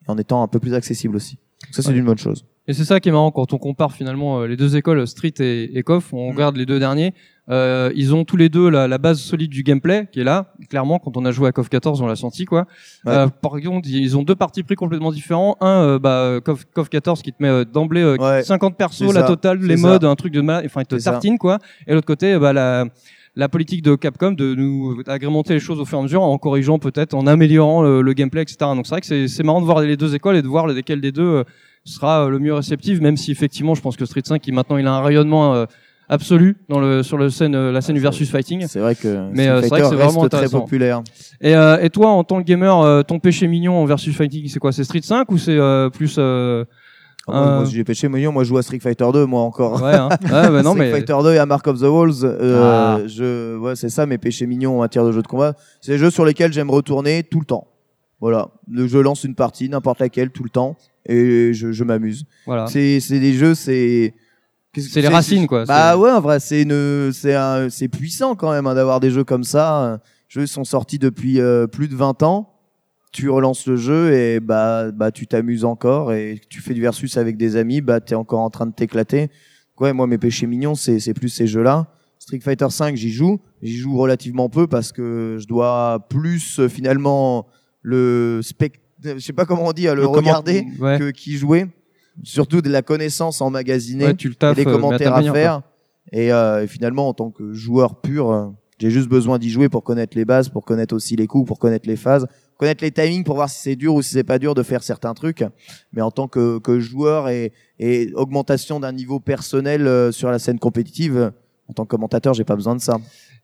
[0.06, 1.36] et en étant un peu plus accessible aussi.
[1.36, 1.96] Donc ça, c'est Ouais.
[1.98, 2.46] une bonne chose.
[2.68, 5.34] Et c'est ça qui est marrant quand on compare finalement euh, les deux écoles, Street
[5.40, 7.12] et, et KOF, on regarde les deux derniers,
[7.48, 10.52] euh, ils ont tous les deux la, la base solide du gameplay qui est là.
[10.68, 12.66] Clairement, quand on a joué à KOF 14, on l'a senti quoi.
[13.04, 13.12] Ouais.
[13.12, 15.56] Euh, par contre, ils ont deux partis pris complètement différents.
[15.60, 18.42] Un, euh, bah, KOF, KOF 14 qui te met euh, d'emblée euh, Ouais.
[18.42, 19.86] 50 persos, C'est la totale, les ça.
[19.88, 21.12] modes, un truc de malade, enfin ils te ça.
[21.12, 21.58] tartinent quoi.
[21.86, 22.86] Et l'autre côté, euh, bah la
[23.38, 26.38] la politique de Capcom de nous agrémenter les choses au fur et à mesure en
[26.38, 28.56] corrigeant peut-être, en améliorant le, le gameplay, etc.
[28.74, 31.02] Donc c'est vrai que c'est- marrant de voir les deux écoles et de voir lesquelles
[31.02, 31.44] des deux euh,
[31.84, 34.78] sera euh, le mieux réceptif, même si effectivement je pense que Street 5 il, maintenant
[34.78, 35.66] il a un rayonnement euh,
[36.08, 38.66] absolu dans le sur le scène euh, la scène du versus fighting.
[38.68, 41.02] C'est vrai que mais euh, c'est vrai que c'est vraiment très populaire.
[41.40, 44.48] Et, euh, et toi en tant que gamer, euh, ton péché mignon en versus fighting
[44.48, 44.72] c'est quoi?
[44.72, 45.58] C'est Street 5 ou c'est
[45.92, 46.62] plus Ah,
[47.28, 49.82] moi, j'ai péché mignon, moi je joue à Street Fighter 2, moi encore.
[49.82, 50.08] Ouais, hein.
[50.22, 52.98] Ouais, bah non, Street mais- Fighter 2 et à Mark of the Walls, Ah.
[53.06, 55.54] je, ouais, c'est ça mes péchés mignons en matière de jeux de combat.
[55.80, 57.66] C'est des jeux sur lesquels j'aime retourner tout le temps.
[58.20, 62.24] Voilà, je lance une partie, n'importe laquelle, tout le temps, et je, je m'amuse.
[62.46, 62.66] Voilà.
[62.68, 64.14] C'est, c'est des jeux, c'est.
[64.80, 65.64] C'est les racines, quoi.
[65.64, 69.10] Bah ouais, en vrai, c'est une, c'est un, c'est puissant quand même hein, d'avoir des
[69.10, 70.00] jeux comme ça.
[70.34, 72.52] Les jeux sont sortis depuis euh, plus de 20 ans.
[73.12, 77.16] Tu relances le jeu et bah, bah tu t'amuses encore et tu fais du versus
[77.16, 79.30] avec des amis, bah t'es encore en train de t'éclater.
[79.80, 81.86] Ouais, moi mes péchés mignons, c'est, c'est plus ces jeux-là.
[82.18, 83.40] Street Fighter 5, j'y joue.
[83.62, 87.46] J'y joue relativement peu parce que je dois plus euh, finalement
[87.80, 90.98] le spect, je sais pas comment on dit, euh, le, Le comment- regarder ouais.
[90.98, 91.66] que qui jouer.
[92.22, 95.32] Surtout de la connaissance emmagasinée Ouais, tu le et des euh, à commentaires à manière,
[95.34, 95.62] faire.
[96.12, 98.46] Et, euh, et finalement, en tant que joueur pur, euh,
[98.78, 101.58] j'ai juste besoin d'y jouer pour connaître les bases, pour connaître aussi les coups, pour
[101.58, 102.26] connaître les phases,
[102.58, 104.82] connaître les timings pour voir si c'est dur ou si c'est pas dur de faire
[104.82, 105.44] certains trucs.
[105.92, 110.38] Mais en tant que, que joueur et, et augmentation d'un niveau personnel euh, sur la
[110.38, 111.32] scène compétitive,
[111.68, 112.98] en tant que commentateur, j'ai pas besoin de ça.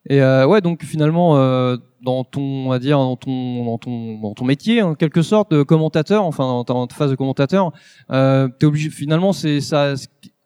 [0.08, 4.18] Et euh, ouais, donc finalement, euh, dans ton, on va dire, dans ton, dans ton,
[4.18, 7.72] dans ton métier, en quelque sorte, de commentateur, enfin dans ta, phase de commentateur,
[8.10, 8.90] euh, t'es obligé.
[8.90, 9.94] Finalement, c'est ça.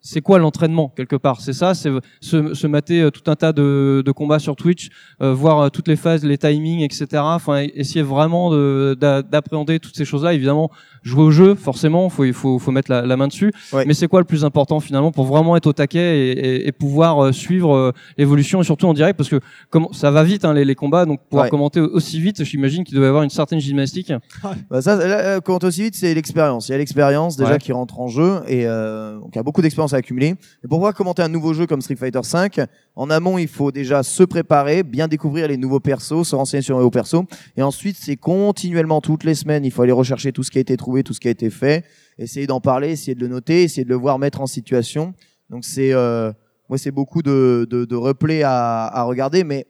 [0.09, 1.41] C'est quoi l'entraînement quelque part?
[1.41, 4.89] C'est ça, c'est se, se mater euh, tout un tas de, de combats sur Twitch,
[5.21, 7.07] euh, voir euh, toutes les phases, les timings, etc.
[7.15, 10.33] Enfin, essayer vraiment de- d'a- d'appréhender toutes ces choses-là.
[10.33, 10.71] Évidemment,
[11.03, 13.53] jouer au jeu, forcément, faut il faut, faut mettre la, la main dessus.
[13.87, 16.73] Mais c'est quoi le plus important finalement pour vraiment être au taquet et, et- et
[16.73, 19.17] pouvoir euh, suivre l'évolution et surtout en direct?
[19.17, 21.51] Parce que comment ça va vite hein, les, les combats, donc pouvoir Ouais.
[21.51, 24.13] commenter aussi vite, j'imagine qu'il doit y avoir une certaine gymnastique.
[24.71, 26.69] Bah ça, là, euh, comment aussi vite, c'est l'expérience.
[26.69, 27.59] Il y a l'expérience déjà Ouais.
[27.59, 30.29] qui rentre en jeu et euh, donc il y a beaucoup d'expérience à accumuler.
[30.29, 32.61] Et pour pouvoir commenter un nouveau jeu comme Street Fighter 5,
[32.95, 36.75] en amont, il faut déjà se préparer, bien découvrir les nouveaux persos, se renseigner sur
[36.75, 37.25] les nouveaux persos,
[37.57, 40.61] et ensuite c'est continuellement toutes les semaines, il faut aller rechercher tout ce qui a
[40.61, 41.85] été trouvé, tout ce qui a été fait,
[42.19, 45.15] essayer d'en parler, essayer de le noter, essayer de le voir mettre en situation.
[45.51, 46.33] Donc c'est euh,
[46.69, 49.67] moi c'est beaucoup de, de, de replay à, regarder, mais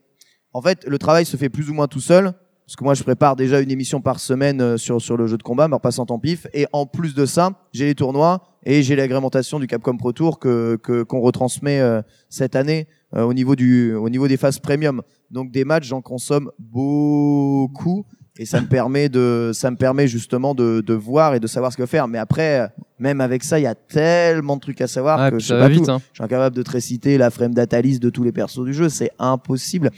[0.53, 2.33] en fait le travail se fait plus ou moins tout seul.
[2.65, 5.37] Parce que moi, je prépare déjà une émission par semaine euh, sur, sur le jeu
[5.37, 6.47] de combat, me repassant en pif.
[6.53, 10.39] Et en plus de ça, j'ai les tournois et j'ai l'agrémentation du Capcom Pro Tour
[10.39, 10.75] que
[11.07, 15.01] qu'on retransmet euh, cette année euh, au niveau du au niveau des phases premium.
[15.31, 18.05] Donc des matchs, j'en consomme beaucoup
[18.39, 21.71] et ça me permet de ça me permet justement de, de voir et de savoir
[21.71, 22.07] ce que faire.
[22.07, 22.69] Mais après,
[22.99, 25.47] même avec ça, il y a tellement de trucs à savoir Ouais, que puis je
[25.47, 25.91] ça sais va pas vite, tout.
[25.91, 26.01] hein.
[26.11, 28.73] Je suis incapable de te réciter la frame data list de tous les persos du
[28.73, 29.89] jeu, c'est impossible.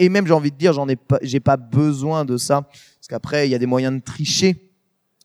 [0.00, 3.08] Et même j'ai envie de dire, j'en ai pas, j'ai pas besoin de ça, parce
[3.08, 4.71] qu'après il y a des moyens de tricher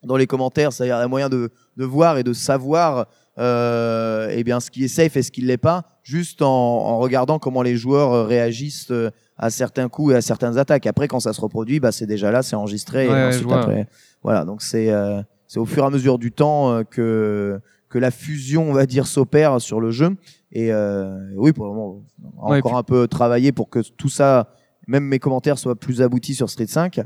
[0.08, 3.08] dans les commentaires, c'est-à-dire a moyen de, de voir et de savoir,
[3.38, 6.98] euh, eh bien ce qui est safe et ce qui l'est pas, juste en, en
[6.98, 10.88] regardant comment les joueurs euh, réagissent euh, à certains coups et à certaines attaques.
[10.88, 13.52] Après quand ça se reproduit, bah c'est déjà là, c'est enregistré et Ouais, ouais, ensuite
[13.52, 13.88] après,
[14.24, 14.44] voilà.
[14.46, 17.60] Donc c'est euh, c'est au fur et à mesure du temps euh, que
[17.90, 20.10] que la fusion, on va dire, s'opère sur le jeu.
[20.52, 22.02] Et euh, oui, pour le moment,
[22.38, 24.50] on va Ouais, et encore puis- un peu travailler pour que tout ça,
[24.88, 27.00] même mes commentaires, soient plus aboutis sur Street 5.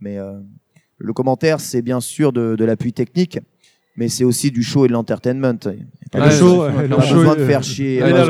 [0.00, 0.38] Mais euh,
[0.98, 3.38] le commentaire, c'est bien sûr de, de l'appui technique,
[3.96, 5.58] mais c'est aussi du show et de l'entertainment.
[5.66, 8.02] Il y a pas show, pas besoin de faire chier.
[8.02, 8.26] Ouais, pas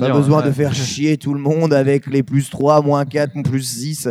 [0.00, 3.42] pas dire, besoin de faire chier tout le monde avec les plus 3, moins 4,
[3.42, 4.08] plus 6.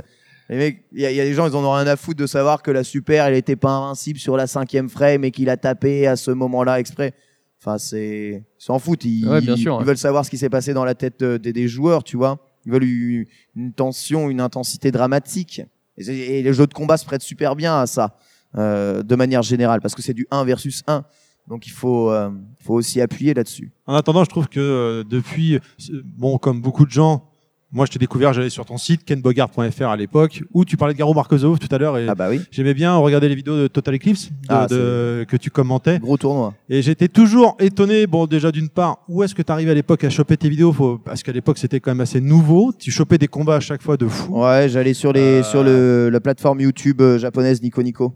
[0.50, 2.26] Les mecs, il y, y a des gens, ils en ont rien à foutre de
[2.28, 5.58] savoir que la super, elle était pas invincible sur la cinquième frame et qu'il a
[5.58, 7.14] tapé à ce moment-là exprès.
[7.60, 9.04] Enfin, c'est, ils s'en foutent.
[9.04, 9.84] Ils, Ouais, bien sûr, ils ouais.
[9.84, 12.40] veulent savoir ce qui s'est passé dans la tête euh, des, des joueurs, tu vois.
[12.66, 13.26] Ils veulent une,
[13.56, 15.62] une tension, une intensité dramatique.
[15.98, 18.18] Et, les jeux de combat se prêtent super bien à ça,
[18.58, 21.04] euh, de manière générale, parce que c'est du 1 versus 1.
[21.48, 22.30] Donc il faut, euh,
[22.60, 23.72] faut aussi appuyer là-dessus.
[23.86, 25.60] En attendant, je trouve que euh, depuis,
[26.04, 27.27] bon, comme beaucoup de gens,
[27.72, 31.00] moi je t'ai découvert, j'allais sur ton site kenbogard.fr à l'époque, où tu parlais de
[31.00, 33.68] Garo Markozov tout à l'heure, et Ah bah oui, j'aimais bien regarder les vidéos de
[33.68, 36.00] Total Eclipse de- Ah, de- que tu commentais.
[36.00, 36.54] gros tournoi.
[36.70, 40.04] Et j'étais toujours étonné, bon déjà d'une part, où est-ce que tu arrivais à l'époque
[40.06, 40.72] à choper tes vidéos?
[40.72, 43.82] Faut, Parce qu'à l'époque c'était quand même assez nouveau, tu chopais des combats à chaque
[43.82, 44.42] fois de fou.
[44.42, 48.14] Ouais, j'allais sur les Euh, sur le la plateforme YouTube euh, japonaise Nico Nico.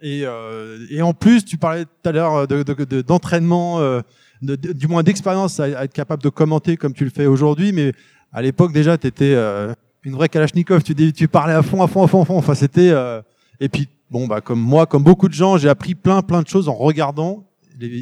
[0.00, 4.56] Et, euh, et en plus, tu parlais tout à l'heure de- de- de- d'entraînement, de,
[4.56, 7.72] de- du moins d'expérience à, à être capable de commenter comme tu le fais aujourd'hui.
[7.72, 7.92] Mais
[8.34, 9.34] à l'époque déjà, tu étais
[10.04, 10.82] une vraie Kalachnikov.
[10.82, 12.36] Tu, tu parlais à fond, à fond, à fond, à fond.
[12.36, 12.90] Enfin, c'était.
[12.90, 13.22] euh,
[13.60, 16.48] et puis, bon, bah, comme moi, comme beaucoup de gens, j'ai appris plein, plein de
[16.48, 17.44] choses en regardant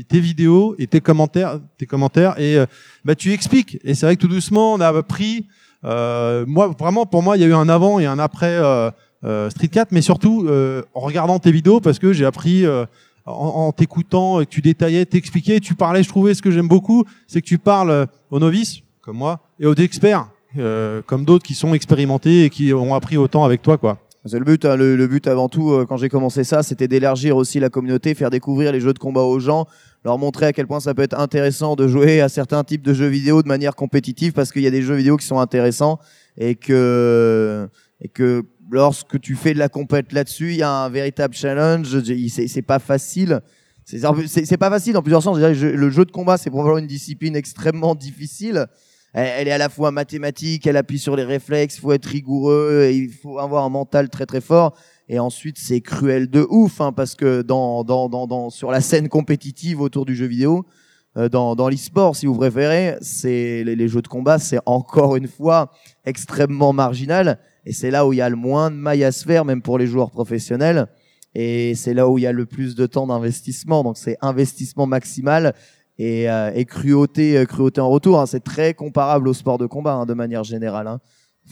[0.09, 2.39] tes vidéos et tes commentaires, tes commentaires.
[2.41, 2.67] Et euh,
[3.05, 3.79] bah, tu expliques.
[3.85, 5.47] Et c'est vrai que tout doucement, on a appris.
[5.85, 8.91] Euh, moi, vraiment, pour moi, il y a eu un avant et un après euh,
[9.25, 12.85] euh, Street 4, mais surtout euh, en regardant tes vidéos parce que j'ai appris euh,
[13.27, 16.03] en, en t'écoutant, tu détaillais, t'expliquais, tu parlais.
[16.03, 19.41] Je trouvais ce que j'aime beaucoup, c'est que tu parles euh, aux novices comme moi
[19.61, 23.63] et aux experts euh, comme d'autres qui sont expérimentés et qui ont appris autant avec
[23.63, 23.99] toi, quoi.
[24.25, 24.65] C'est le but.
[24.65, 28.15] hein, le, but avant tout, euh, quand j'ai commencé ça, c'était d'élargir aussi la communauté,
[28.15, 29.67] faire découvrir les jeux de combat aux gens,
[30.05, 32.95] leur montrer à quel point ça peut être intéressant de jouer à certains types de
[32.95, 35.99] jeux vidéo de manière compétitive, parce qu'il y a des jeux vidéo qui sont intéressants
[36.39, 37.69] et que
[38.01, 41.99] et que lorsque tu fais de la compète là-dessus, il y a un véritable challenge.
[42.29, 43.41] C'est pas facile.
[43.85, 45.37] C'est pas facile dans plusieurs sens.
[45.37, 48.67] Déjà, le jeu- le jeu de combat, c'est probablement une discipline extrêmement difficile.
[49.15, 53.11] Elle, est à la fois mathématique, elle appuie sur les réflexes, faut être rigoureux, il
[53.11, 54.75] faut avoir un mental très très fort.
[55.09, 58.81] Et ensuite, c'est cruel de ouf, hein, parce que dans, dans, dans, dans, sur la
[58.81, 60.65] scène compétitive autour du jeu vidéo,
[61.19, 65.17] euh, dans, dans l'e-sport, si vous préférez, c'est les, les jeux de combat, c'est encore
[65.17, 65.71] une fois
[66.07, 67.39] extrêmement marginal.
[67.67, 69.61] Et c'est là où il y a le moins de mailles à se faire, même
[69.61, 70.87] pour les joueurs professionnels.
[71.35, 73.83] Et c'est là où il y a le plus de temps d'investissement.
[73.83, 75.55] Donc c'est investissement maximal
[75.99, 78.21] et, euh, et cruauté, euh, cruauté en retour.
[78.21, 78.27] hein.
[78.27, 80.87] C'est très comparable au sport de combat hein, de manière générale.
[80.87, 81.01] Hein,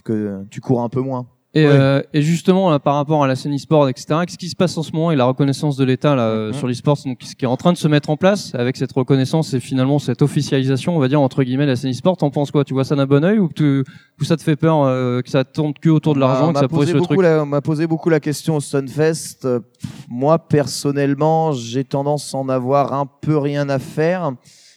[0.05, 1.27] que tu cours un peu moins.
[1.53, 1.73] Et, Ouais.
[1.73, 4.79] euh, et justement, là, par rapport à la scène e-sport, etc., qu'est-ce qui se passe
[4.79, 6.53] en ce moment et la reconnaissance de l'État là, euh, Mhm.
[6.55, 8.93] sur l'e-sport, donc, ce qui est en train de se mettre en place avec cette
[8.93, 12.31] reconnaissance et finalement cette officialisation, on va dire, entre guillemets, de la scène e-sport, t'en
[12.31, 12.63] penses quoi?
[12.63, 13.85] Tu vois ça d'un bon oeil ou que, tu-
[14.21, 16.61] ou ça te fait peur euh, que ça tourne que autour de l'argent, On que
[16.61, 17.21] ça pourrisse le truc?
[17.21, 19.45] la- on m'a posé beaucoup la question au Sunfest.
[19.45, 19.59] Euh,
[20.09, 24.31] Moi, personnellement, j'ai tendance à en avoir un peu rien à faire,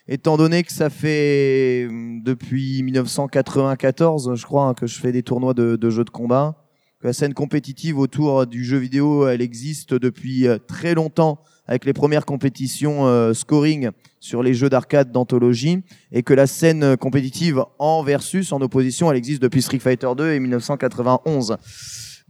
[0.08, 5.24] étant donné que ça fait hum, depuis 1994, je crois, hein, que je fais des
[5.24, 6.56] tournois de, de jeux de combat.
[7.04, 11.84] Que la scène compétitive autour du jeu vidéo, elle existe depuis euh, très longtemps avec
[11.84, 13.90] les premières compétitions euh, scoring
[14.22, 15.80] sur les jeux d'arcade d'anthologie
[16.14, 20.32] et que la scène compétitive en versus, en opposition, elle existe depuis Street Fighter 2
[20.32, 21.58] et 1991.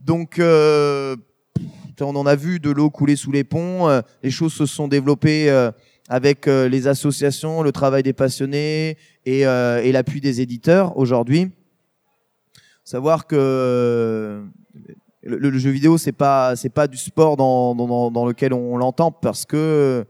[0.00, 1.14] Donc, euh,
[2.00, 3.88] on en a vu de l'eau couler sous les ponts.
[3.88, 5.70] euh, les choses se sont développées
[6.08, 11.52] avec les associations, le travail des passionnés et, et l'appui des éditeurs aujourd'hui.
[12.82, 14.44] Savoir que
[15.24, 17.74] le, le jeu vidéo c'est pas c'est pas du sport dans,
[18.10, 20.06] dans, lequel on l'entend parce que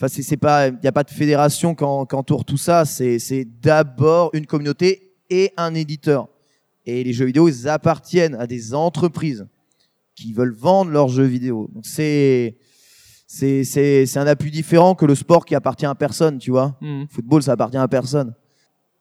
[0.00, 2.84] Enfin, c'est pas, il y a pas de fédération qui en- qui entoure tout ça.
[2.84, 6.28] C'est c'est d'abord une communauté et un éditeur.
[6.86, 9.46] Et les jeux vidéo, ils appartiennent à des entreprises
[10.16, 11.68] qui veulent vendre leurs jeux vidéo.
[11.72, 12.56] Donc c'est
[13.28, 16.76] c'est c'est c'est un appui différent que le sport qui appartient à personne, tu vois.
[16.80, 17.06] Mhm.
[17.08, 18.34] Football, ça appartient à personne.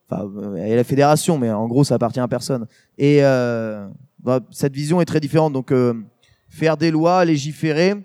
[0.08, 2.68] Enfin, euh, il y a la fédération, mais en gros, ça appartient à personne.
[3.00, 3.88] Et euh,
[4.24, 5.54] bah, cette vision est très différente.
[5.54, 5.94] Donc, euh,
[6.50, 7.96] faire des lois, légiférer,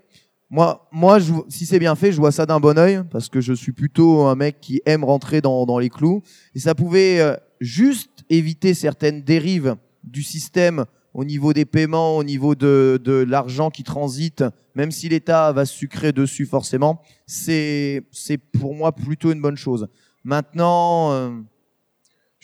[0.48, 3.40] moi, moi, je, si c'est bien fait, je vois ça d'un bon œil parce que
[3.40, 6.22] je suis plutôt un mec qui aime rentrer dans, dans les clous.
[6.54, 9.74] Et ça pouvait euh, juste éviter certaines dérives
[10.04, 10.84] du système
[11.14, 14.44] au niveau des paiements, au niveau de, de l'argent qui transite,
[14.74, 19.88] même si l'État va sucrer dessus forcément, c'est c'est pour moi plutôt une bonne chose.
[20.24, 21.30] Maintenant, euh,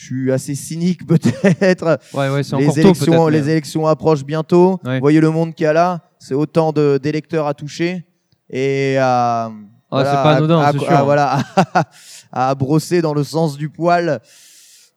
[0.03, 1.99] je suis assez cynique peut-être.
[2.13, 4.81] Ouais, ouais, c'est les tôt, élections, mais- les élections approchent bientôt.
[4.85, 4.95] Ouais.
[4.97, 8.05] Vous voyez le monde qu'il y a là, c'est autant d'électeurs à toucher
[8.51, 9.51] et à
[9.91, 11.05] Ah, c'est pas anodin, à- sûr.
[11.05, 11.39] voilà,
[12.33, 14.21] à brosser dans le sens du poil.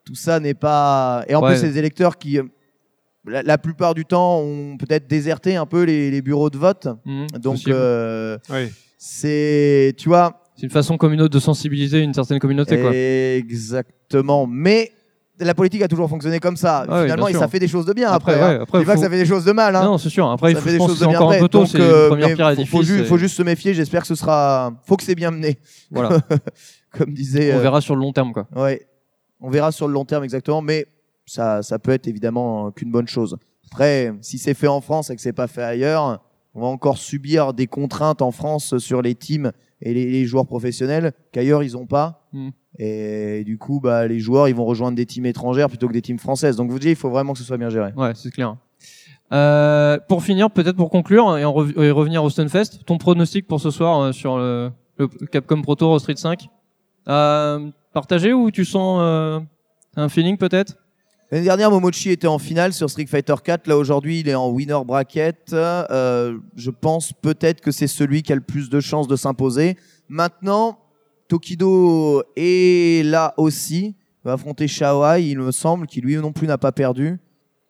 [0.05, 1.23] Tout ça n'est pas.
[1.27, 1.51] Et en Ouais.
[1.51, 2.43] plus, ces électeurs qui, euh,
[3.27, 6.87] la, la plupart du temps, ont peut-être déserté un peu les, les bureaux de vote.
[7.05, 8.37] Mhm, Donc, euh,
[8.97, 12.91] c'est, tu vois, C'est une façon comme une autre de sensibiliser une certaine communauté, quoi.
[12.95, 14.47] Exactement.
[14.47, 14.91] Mais
[15.39, 16.85] la politique a toujours fonctionné comme ça.
[16.87, 18.45] Ah Finalement, et ça fait des choses de bien Après, après.
[18.45, 18.61] ouais, hein.
[18.63, 19.75] après, pas que ça fait des choses de mal.
[19.75, 19.83] Hein.
[19.83, 20.29] Non, c'est sûr.
[20.29, 21.39] Après, il ça faut- fait des choses de bien après.
[21.41, 22.65] tôt, Donc, euh,
[23.05, 23.73] faut juste se méfier.
[23.73, 24.73] J'espère que ce sera.
[24.85, 25.59] Faut que c'est bien mené.
[25.91, 26.19] Voilà.
[26.97, 27.53] Comme disait.
[27.53, 28.47] On euh, verra sur le long terme, quoi.
[28.55, 28.87] Ouais.
[29.41, 30.87] On verra sur le long terme exactement, mais
[31.25, 33.37] ça, ça peut être évidemment euh, qu'une bonne chose.
[33.71, 36.21] Après, si c'est fait en France et que c'est pas fait ailleurs,
[36.53, 39.51] on va encore subir des contraintes en France sur les teams
[39.81, 42.24] et les, les joueurs professionnels qu'ailleurs ils ont pas.
[42.35, 42.49] Mm.
[42.79, 46.01] Et du coup, bah, les joueurs, ils vont rejoindre des teams étrangères plutôt que des
[46.01, 46.57] teams françaises.
[46.57, 47.91] Donc, vous dites, il faut vraiment que ce soit bien géré.
[47.95, 48.57] Ouais, c'est clair.
[49.33, 53.47] Euh, pour finir, peut-être pour conclure et, en rev- et revenir au Stunfest, ton pronostic
[53.47, 56.47] pour ce soir euh, sur le, le Capcom Pro Tour au Street 5
[57.07, 59.39] euh, Partagé ou tu sens euh,
[59.95, 60.75] un feeling peut-être?
[61.31, 63.65] L'année dernière, Momochi était en finale sur Street Fighter 4.
[63.67, 65.53] Là, aujourd'hui, il est en winner bracket.
[65.53, 69.75] Euh, je pense peut-être que c'est celui qui a le plus de chances de s'imposer.
[70.07, 70.77] Maintenant,
[71.27, 73.95] Tokido est là aussi.
[73.97, 77.19] Il va affronter Shaoai, il me semble, qui lui non plus n'a pas perdu.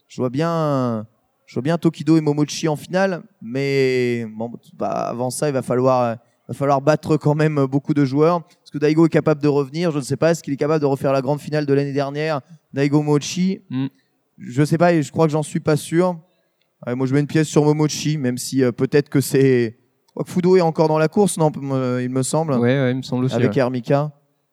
[0.08, 1.06] Je vois bien,
[1.46, 5.62] je vois bien Tokido et Momochi en finale, mais bon, bah, avant ça, il va
[5.62, 8.44] falloir, il va falloir battre quand même beaucoup de joueurs.
[8.64, 9.92] Est-ce que Daigo est capable de revenir?
[9.92, 10.32] Je ne sais pas.
[10.32, 12.42] Est-ce qu'il est capable de refaire la grande finale de l'année dernière
[12.74, 13.88] Daigo Mochi Mm.
[14.38, 16.20] Je sais pas et je crois que j'en suis pas sûr.
[16.86, 19.78] Ouais, moi, je mets une pièce sur Momochi, même si euh, peut-être que c'est.
[20.26, 22.54] Fudo est encore dans la course, non Il me semble.
[22.54, 23.36] Ouais, ouais, il me semble aussi.
[23.36, 23.60] Avec ouais.
[23.60, 24.12] Hermika.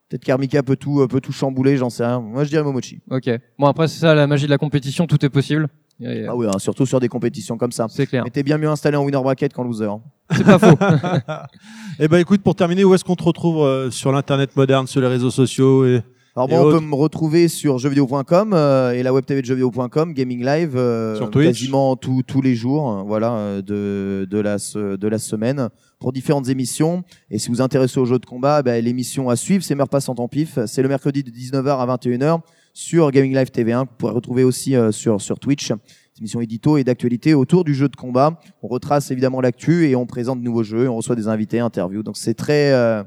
[0.08, 2.20] Peut-être qu'Hermika peut tout, euh, peut tout chambouler, j'en sais rien.
[2.20, 3.00] Moi, je dirais Momochi.
[3.10, 3.30] Ok.
[3.58, 5.68] Bon après c'est ça la magie de la compétition, tout est possible.
[6.00, 7.86] Et, euh, Ah oui, hein, surtout sur des compétitions comme ça.
[7.88, 8.22] C'est clair.
[8.24, 9.88] Mais t'es bien mieux installé en winner bracket qu'en loser.
[10.30, 10.76] C'est pas faux.
[11.98, 15.00] Eh ben écoute, pour terminer, où est-ce qu'on te retrouve euh, sur l'internet moderne, sur
[15.00, 16.02] les réseaux sociaux et
[16.34, 19.46] Alors bon, on autres peut me retrouver sur jeuxvideo.com euh, et la web TV de
[19.46, 24.38] jeuxvideo.com, Gaming Live, euh, Sur quasiment tous tous les jours, euh, voilà, euh, de de
[24.38, 25.68] la de la semaine
[25.98, 27.04] pour différentes émissions.
[27.30, 29.90] Et si vous vous intéressez aux jeux de combat, ben, l'émission à suivre, c'est Meurt
[29.90, 30.58] passant en pif.
[30.66, 32.40] C'est le mercredi de 19h à 21h
[32.72, 33.80] sur Gaming Live TV1.
[33.80, 35.72] Vous pourrez retrouver aussi euh, sur sur Twitch.
[36.18, 38.38] Émission édito et d'actualité autour du jeu de combat.
[38.62, 40.88] On retrace évidemment l'actu et on présente de nouveaux jeux.
[40.88, 42.02] On reçoit des invités, interviews.
[42.02, 43.02] Donc c'est très euh,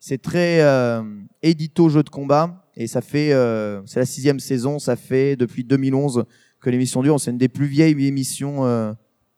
[0.00, 1.02] c'est très euh,
[1.42, 4.78] édito jeu de combat et ça fait euh, c'est la sixième saison.
[4.78, 6.24] Ça fait depuis 2011
[6.60, 7.20] que l'émission dure.
[7.20, 8.92] C'est une des plus vieilles émissions euh,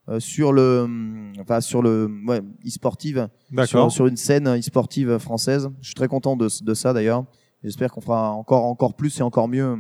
[0.09, 3.91] euh, sur le hum, enfin sur le ouais, e-sportive D'accord.
[3.91, 5.69] sur, sur une scène e-sportive française.
[5.81, 7.25] Je suis très content de, de ça d'ailleurs.
[7.65, 9.79] J'espère qu'on fera encore encore plus et encore mieux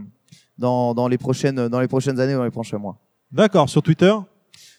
[0.58, 2.98] dans, dans les prochaines dans les prochaines années dans les prochains mois.
[3.30, 4.12] D'accord, sur Twitter?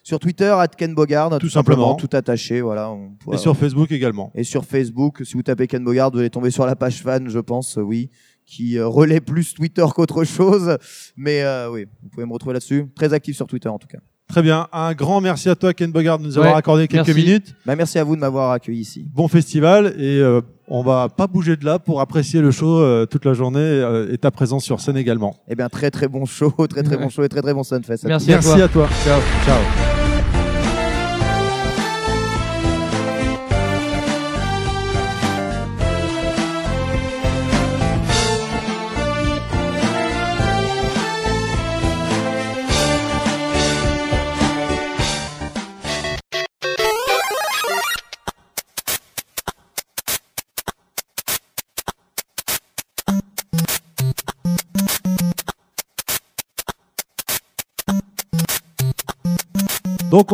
[0.04, 1.96] Sur Twitter, at Ken Bogard, tout, simplement.
[1.96, 2.92] tout attaché, voilà.
[2.92, 4.32] on et sur Facebook également.
[4.36, 7.30] et sur Facebook, si vous tapez Ken Bogard, vous allez tomber sur la page fan,
[7.30, 8.10] je pense, euh, oui,
[8.46, 10.78] qui euh, relaie plus Twitter qu'autre chose.
[11.16, 12.88] Mais euh, oui, vous pouvez me retrouver là-dessus.
[12.96, 14.00] Très actif sur Twitter en tout cas.
[14.30, 17.08] Très bien, un grand merci à toi Ken Bogard de nous avoir Ouais, accordé quelques
[17.08, 17.24] merci.
[17.24, 17.56] minutes.
[17.66, 19.06] Bah, merci à vous de m'avoir accueilli ici.
[19.14, 23.06] Bon festival et euh, on va pas bouger de là pour apprécier le show euh,
[23.06, 25.36] toute la journée euh, et ta présence sur scène également.
[25.50, 27.04] Eh bien, très très bon show, très très Ouais.
[27.04, 28.06] bon show et très très bon Sunfest.
[28.06, 28.28] à Merci.
[28.28, 28.32] tous.
[28.34, 28.88] Merci à toi.
[29.04, 29.20] Ciao.
[29.46, 29.93] Ciao.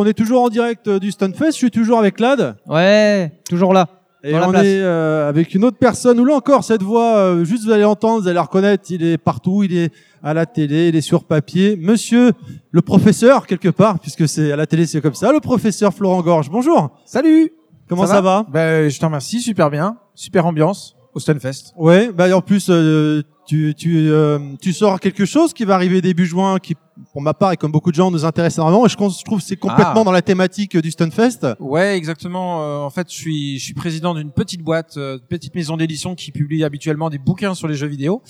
[0.00, 2.56] On est toujours en direct euh, du Stunfest, je suis toujours avec Lad.
[2.66, 3.88] Ouais, toujours là.
[4.22, 4.64] Et Dans la on place.
[4.64, 7.84] est euh, avec une autre personne, ou là encore, cette voix, euh, juste vous allez
[7.84, 11.00] entendre, vous allez la reconnaître, il est partout, il est à la télé, il est
[11.00, 11.76] sur papier.
[11.78, 12.32] Monsieur
[12.70, 16.20] le professeur, quelque part, puisque c'est à la télé, c'est comme ça, le professeur Florent
[16.22, 16.50] Gorge.
[16.50, 16.90] Bonjour.
[17.06, 17.52] Salut.
[17.88, 21.72] Comment ça, va, Ben, je te remercie, super bien, super ambiance au Stunfest.
[21.76, 26.00] Ouais, bah en plus, euh, tu, tu, euh, tu sors quelque chose qui va arriver
[26.00, 26.76] début juin, qui,
[27.12, 29.44] pour ma part, et comme beaucoup de gens, nous intéresse énormément, et je, trouve que
[29.44, 30.04] c'est complètement Ah.
[30.04, 31.46] dans la thématique euh, du Stunfest.
[31.58, 32.62] Ouais, exactement.
[32.62, 36.14] Euh, en fait, je suis, je suis président d'une petite boîte, euh, petite maison d'édition
[36.14, 38.22] qui publie habituellement des bouquins sur les jeux vidéo.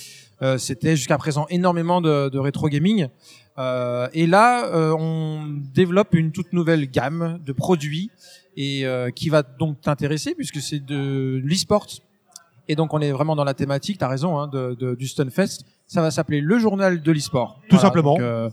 [0.42, 3.08] Euh, C'était jusqu'à présent énormément de, de rétro gaming.
[3.58, 8.10] Euh, et là, euh, on développe une toute nouvelle gamme de produits
[8.56, 8.84] et
[9.14, 11.86] qui va donc t'intéresser puisque c'est de l'e-sport.
[12.68, 13.98] Et donc, on est vraiment dans la thématique.
[13.98, 15.64] T'as raison, hein, de, de- du Stunfest.
[15.90, 17.60] Ça va s'appeler le journal de l'e-sport.
[17.68, 18.14] Tout simplement.
[18.14, 18.48] donc, euh,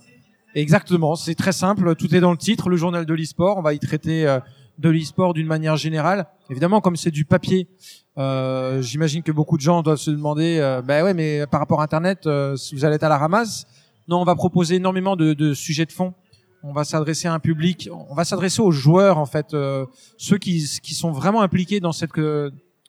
[0.56, 3.76] Exactement, c'est très simple, tout est dans le titre, le journal de l'e-sport, on va
[3.76, 4.40] y traiter euh,
[4.80, 6.26] de l'e-sport d'une manière générale.
[6.50, 7.68] Évidemment, comme c'est du papier,
[8.18, 11.80] euh, j'imagine que beaucoup de gens doivent se demander, euh, bah ouais, mais par rapport
[11.80, 13.68] à Internet, si vous allez être à la ramasse.
[14.08, 16.16] Non, on va proposer énormément de, de sujets de fond.
[16.64, 19.56] On va s'adresser à un public, on va s'adresser aux joueurs en fait,
[20.18, 22.20] ceux qui, qui sont vraiment impliqués dans cette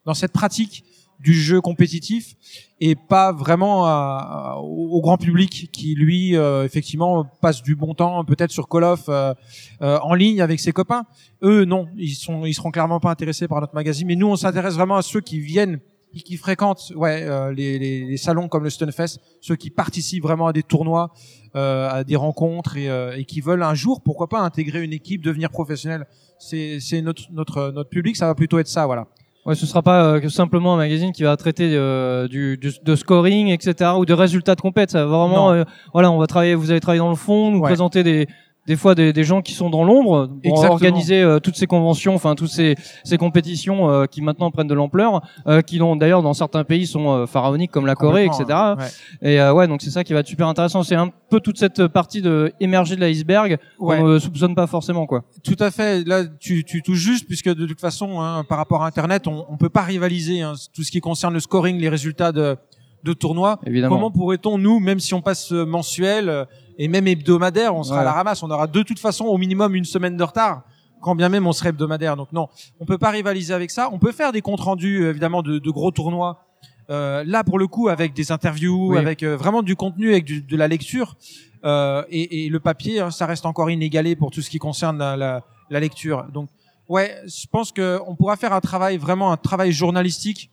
[0.06, 0.84] dans cette pratique
[1.20, 2.34] du jeu compétitif
[2.80, 8.24] et pas vraiment à- au, grand public qui lui euh, effectivement passe du bon temps
[8.24, 9.34] peut-être sur Call of euh,
[9.82, 11.04] euh, en ligne avec ses copains.
[11.42, 14.36] Eux non, ils sont ils seront clairement pas intéressés par notre magazine mais nous on
[14.36, 15.80] s'intéresse vraiment à ceux qui viennent
[16.14, 20.22] et qui fréquentent ouais euh, les, les, les salons comme le Stunfest, ceux qui participent
[20.22, 21.12] vraiment à des tournois,
[21.54, 24.92] euh, à des rencontres et, euh, et qui veulent un jour pourquoi pas intégrer une
[24.92, 26.06] équipe, devenir professionnel.
[26.38, 29.06] C'est c'est notre notre notre public, ça va plutôt être ça voilà.
[29.48, 32.94] Ouais, ce sera pas euh, simplement un magazine qui va traiter euh, du, du- de
[32.94, 34.90] scoring, etc., ou de résultats de compète.
[34.90, 35.64] Ça va vraiment, euh,
[35.94, 36.54] voilà, on va travailler.
[36.54, 37.64] Vous allez travailler dans le fond, nous Ouais.
[37.70, 38.26] présenter des
[38.68, 40.72] des fois des, des gens qui sont dans l'ombre pour Exactement.
[40.74, 44.74] organiser euh, toutes ces conventions, enfin toutes ces, ces compétitions euh, qui maintenant prennent de
[44.74, 48.40] l'ampleur, euh, qui d'ailleurs dans certains pays sont euh, pharaoniques comme la Corée, etc.
[48.44, 48.88] Complètement, ouais.
[49.32, 50.82] Et euh, ouais, donc c'est ça qui va être super intéressant.
[50.82, 53.96] C'est un peu toute cette partie de émerger de l'iceberg Ouais.
[53.98, 55.24] qu'on ne soupçonne pas forcément, quoi.
[55.42, 56.06] Tout à fait.
[56.06, 59.46] Là, tu, tu touches juste, puisque de toute façon, hein, par rapport à Internet, on,
[59.48, 60.42] on peut pas rivaliser.
[60.42, 62.56] hein, tout ce qui concerne le scoring, les résultats de,
[63.04, 63.58] de tournois.
[63.66, 63.96] Évidemment.
[63.96, 66.44] Comment pourrait-on, nous, même si on passe mensuel euh,
[66.78, 68.42] et même hebdomadaire, on sera à la ramasse.
[68.42, 70.62] On aura de toute façon au minimum une semaine de retard.
[71.00, 72.16] Quand bien même on serait hebdomadaire.
[72.16, 72.48] Donc non,
[72.80, 73.88] on peut pas rivaliser avec ça.
[73.92, 76.44] On peut faire des comptes rendus, euh, évidemment, de, de gros tournois.
[76.90, 78.98] Euh, là, pour le coup, avec des interviews, Oui.
[78.98, 81.16] avec euh, vraiment du contenu, avec du- de la lecture.
[81.64, 84.96] Euh, et, et le papier, hein, ça reste encore inégalé pour tout ce qui concerne
[84.98, 86.24] la, la, la lecture.
[86.32, 86.48] Donc,
[86.88, 90.50] ouais, je pense que on pourra faire un travail vraiment un travail journalistique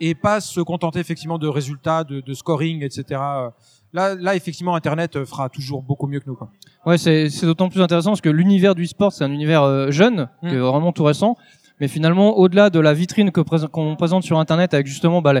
[0.00, 3.20] et pas se contenter effectivement de résultats, de, de scoring, etc.
[3.92, 6.36] Là, là, effectivement, Internet euh, fera toujours beaucoup mieux que nous.
[6.36, 6.50] Quoi.
[6.86, 9.90] Ouais, c'est c'est d'autant plus intéressant parce que l'univers du sport, c'est un univers euh,
[9.90, 10.48] jeune, Mm.
[10.48, 11.36] qui est vraiment tout récent.
[11.80, 15.32] Mais finalement, au-delà de la vitrine qu'on présente sur Internet avec justement bah,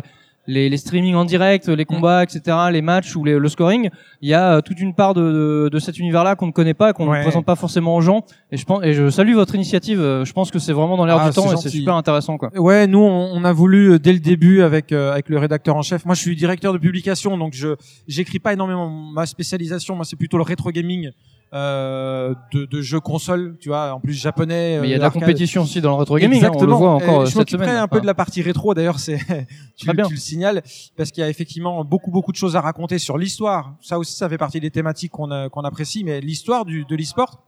[0.46, 3.88] les, les streamings en direct, les combats, etc., les matchs ou les- le scoring,
[4.20, 6.74] il y a euh, toute une part de, de, de cet univers-là qu'on ne connaît
[6.74, 7.18] pas, qu'on Ouais.
[7.18, 8.24] ne présente pas forcément aux gens.
[8.50, 10.00] Et je pense, et je salue votre initiative.
[10.00, 12.36] euh, Je pense que c'est vraiment dans l'air Ah, du temps et c'est super intéressant,
[12.38, 12.50] quoi.
[12.58, 15.76] Ouais, nous, on, on a voulu euh, dès le début avec euh, avec le rédacteur
[15.76, 16.04] en chef.
[16.04, 17.76] Moi, je suis directeur de publication, donc je
[18.08, 18.88] j'écris pas énormément.
[18.90, 21.10] Ma spécialisation, moi, c'est plutôt le rétro gaming
[21.52, 23.56] euh, de, de jeux console.
[23.60, 24.78] Tu vois, en plus japonais.
[24.80, 25.22] Mais il y a euh, de la arcade.
[25.22, 26.38] compétition aussi dans le rétro gaming.
[26.44, 26.78] hein, on le Exactement.
[26.78, 27.68] voit encore Euh, euh, je cette semaine.
[27.76, 28.74] un peu de la partie rétro.
[28.74, 29.18] D'ailleurs, c'est
[29.76, 30.62] tu, tu le signales
[30.96, 33.74] parce qu'il y a effectivement beaucoup beaucoup de choses à raconter sur l'histoire.
[33.80, 36.04] Ça aussi, ça fait partie des thématiques qu'on qu'on apprécie.
[36.04, 37.42] Mais l'histoire du de l'e-sport,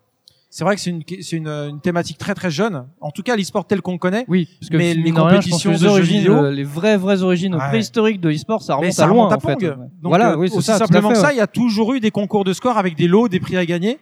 [0.55, 2.85] c'est vrai que c'est une c'est une, une thématique très très jeune.
[3.01, 4.27] En tout cas, l'e-sport tel qu'on connaît.
[4.29, 6.19] Oui, parce que mais les de rien, je pense que compétitions les de jeux origines,
[6.19, 7.69] vidéo, euh, les vraies vraies origines Ouais.
[7.69, 9.67] préhistoriques de e-sport, ça mais remonte ça à loin remonte à en fait.
[9.67, 10.77] Donc, voilà, euh, oui, c'est ça.
[10.77, 11.35] tout à simplement fait, que ça, ouais.
[11.37, 13.65] il y a toujours eu des concours de score avec des lots, des prix à
[13.65, 13.99] gagner.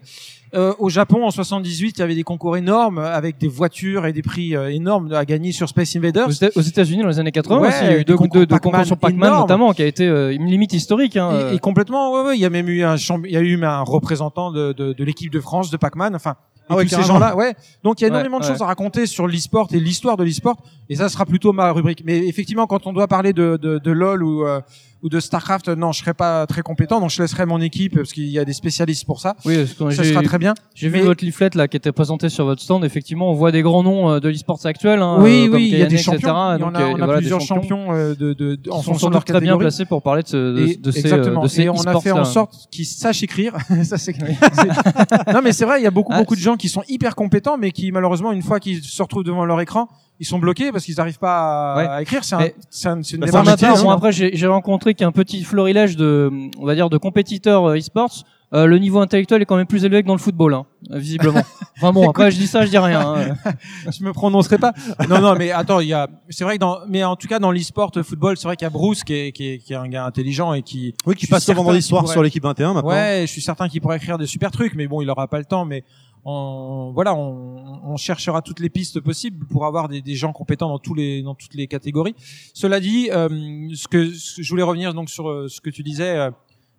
[0.55, 4.13] Euh, au Japon, en 78, il y avait des concours énormes avec des voitures et
[4.13, 6.27] des prix euh, énormes à gagner sur Space Invaders.
[6.27, 8.17] Aux Éta- aux États-Unis dans les années 80 Ouais, aussi, il y a eu deux,
[8.17, 11.17] concours sur Pac-Man notamment, qui a été euh, une limite historique.
[11.17, 11.53] Hein, Et, euh.
[11.55, 13.83] et complètement, ouais, ouais, il y a même eu un il y a eu un
[13.83, 16.17] représentant de, de, de l'équipe de France de Pac-Man.
[16.17, 17.55] Enfin, et Ah ouais, tous ces gens-là, ouais.
[17.85, 20.57] Donc il y a énormément de choses à raconter sur l'e-sport et l'histoire de l'e-sport.
[20.91, 22.03] Et ça sera plutôt ma rubrique.
[22.05, 24.61] Mais effectivement, quand on doit parler de, de, de LoL ou euh,
[25.03, 27.01] ou de Starcraft, non, je serai pas très compétent.
[27.01, 29.35] Donc je laisserai mon équipe parce qu'il y a des spécialistes pour ça.
[29.47, 30.53] Oui, parce ça sera très bien.
[30.75, 32.85] J'ai vu Mais- votre leaflet là qui était présenté sur votre stand.
[32.85, 35.01] Effectivement, on voit des grands noms euh, de l'e-sports actuel.
[35.01, 36.19] Hein, oui, euh, comme oui, il y a des champions.
[36.19, 36.33] etc.
[36.53, 38.71] Il y Donc, a, euh, on a voilà, des plusieurs champions, euh, de, de, de-
[38.71, 41.01] en fonction de leur très bien placés pour parler de, ce, de, Et- de ces,
[41.01, 41.41] exactement.
[41.41, 43.55] euh, de ces et on a fait en sorte qu'ils sachent écrire.
[43.85, 44.13] ça c'est.
[44.53, 46.83] c'est- non mais c'est vrai, il y a beaucoup Ah, beaucoup de gens qui sont
[46.89, 49.89] hyper compétents, mais qui malheureusement une fois qu'ils se retrouvent devant leur écran,
[50.21, 51.87] ils sont bloqués parce qu'ils n'arrivent pas à, Ouais.
[51.89, 52.23] à écrire.
[52.23, 56.31] C'est un, un- une Bah, démarche bon, après, j'ai j'ai rencontré qu'un petit florilège de,
[56.59, 58.25] on va dire, de compétiteurs euh, e-sports.
[58.53, 61.43] euh, le niveau intellectuel est quand même plus élevé que dans le football, hein, visiblement.
[61.83, 63.01] Enfin bon, après je dis ça, je dis rien.
[63.01, 63.53] hein.
[63.97, 64.73] je me prononcerai pas.
[65.09, 67.39] Non, non, mais attends, il y a, c'est vrai que dans, mais en tout cas
[67.39, 69.77] dans l'e-sport football, c'est vrai qu'il y a Bruce qui est, qui est, qui est
[69.77, 72.75] un gars intelligent et qui, Oui, qui passe le vendredi soir pourrait- sur l'équipe 21
[72.75, 72.91] maintenant.
[72.91, 75.39] Ouais, je suis certain qu'il pourrait écrire des super trucs, mais bon, il aura pas
[75.39, 75.65] le temps.
[75.65, 75.85] Mais
[76.25, 80.69] on, voilà, on, on cherchera toutes les pistes possibles pour avoir des, des gens compétents
[80.69, 82.15] dans tous les, dans toutes les catégories.
[82.55, 83.29] Cela dit, euh,
[83.75, 86.17] ce que ce je voulais revenir donc sur euh, ce que tu disais.
[86.17, 86.31] euh,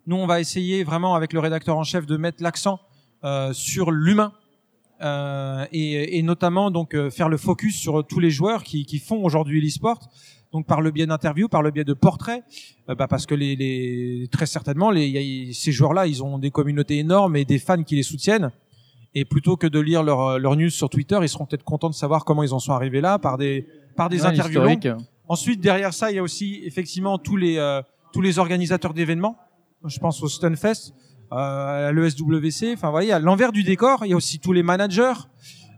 [0.08, 2.80] nous, on va essayer vraiment avec le rédacteur en chef de mettre l'accent
[3.24, 4.34] euh, sur l'humain.
[5.04, 9.24] Euh, et, et notamment donc faire le focus sur tous les joueurs qui, qui font
[9.24, 9.98] aujourd'hui l'e-sport
[10.54, 12.44] donc par le biais d'interviews, par le biais de portraits,
[12.88, 15.18] bah parce que les, les très certainement les, y
[15.50, 18.52] a- ces joueurs-là, ils ont des communautés énormes et des fans qui les soutiennent.
[19.14, 21.94] Et plutôt que de lire leur, leur news sur Twitter, ils seront peut-être contents de
[21.96, 23.68] savoir comment ils en sont arrivés là par des
[23.98, 24.62] par des Ouais, interviews.
[25.28, 27.82] Ensuite, derrière ça, il y a aussi effectivement tous les euh,
[28.14, 29.38] tous les organisateurs d'événements.
[29.86, 30.94] Je pense au Stunfest,
[31.34, 32.74] euh, à l'ESWC.
[32.74, 34.06] Enfin, il y a l'envers du décor.
[34.06, 35.14] Il y a aussi tous les managers,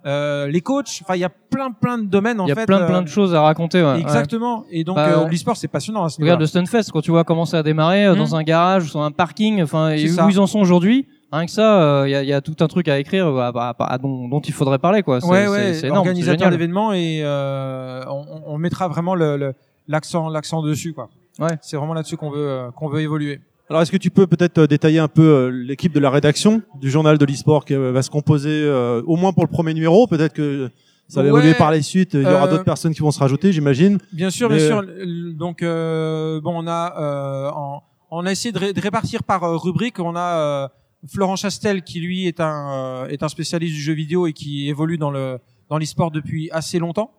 [0.05, 0.99] euh, les coachs.
[1.03, 2.65] Enfin, il y a plein plein de domaines en Il y a fait.
[2.65, 3.81] plein euh, plein de choses à raconter.
[3.83, 4.65] Ouais, Exactement.
[4.69, 7.23] Et donc, Bah, euh, l'e-sport, c'est passionnant à ce Regarde le Stunfest, quand tu vois
[7.23, 8.17] comment ça a démarré euh, Mhm.
[8.19, 10.27] dans un garage, sur un parking, enfin où ça.
[10.29, 11.07] ils en sont aujourd'hui.
[11.33, 13.73] Rien que ça, il y, a, y a tout un truc à écrire euh, bah,
[13.77, 15.19] bah, dont, dont il faudrait parler quoi.
[15.19, 19.37] C'est ouais, c'est- ouais, c'est énorme, organisateur d'événements et euh, on, on mettra vraiment le-
[19.37, 19.53] le-
[19.87, 21.09] l'accent l'accent dessus quoi.
[21.39, 21.57] Ouais.
[21.61, 23.41] C'est vraiment là-dessus qu'on veut euh, qu'on veut évoluer.
[23.69, 26.61] Alors, est-ce que tu peux peut-être euh, détailler un peu euh, l'équipe de la rédaction
[26.79, 29.73] du journal de l'e-sport qui euh, va se composer euh, au moins pour le premier
[29.73, 30.05] numéro?
[30.05, 30.69] Peut-être que
[31.07, 32.13] ça va Ouais, évoluer par les suites.
[32.13, 33.97] Il y aura euh, d'autres personnes qui vont se rajouter, j'imagine.
[34.11, 35.35] Bien sûr, Mais, bien euh, sûr.
[35.37, 37.81] Donc euh, bon, on a euh, en-
[38.11, 39.97] on a essayé de, ré- de répartir par euh, rubrique.
[39.99, 40.67] On a euh,
[41.07, 44.69] Florent Chastel qui lui est un euh, est un spécialiste du jeu vidéo et qui
[44.69, 45.39] évolue dans le
[45.69, 47.11] dans l'e-sport depuis assez longtemps.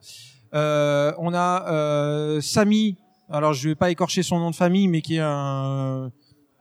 [0.54, 2.96] Euh, on a euh, Samy.
[3.30, 6.10] Alors je vais pas écorcher son nom de famille, mais qui est un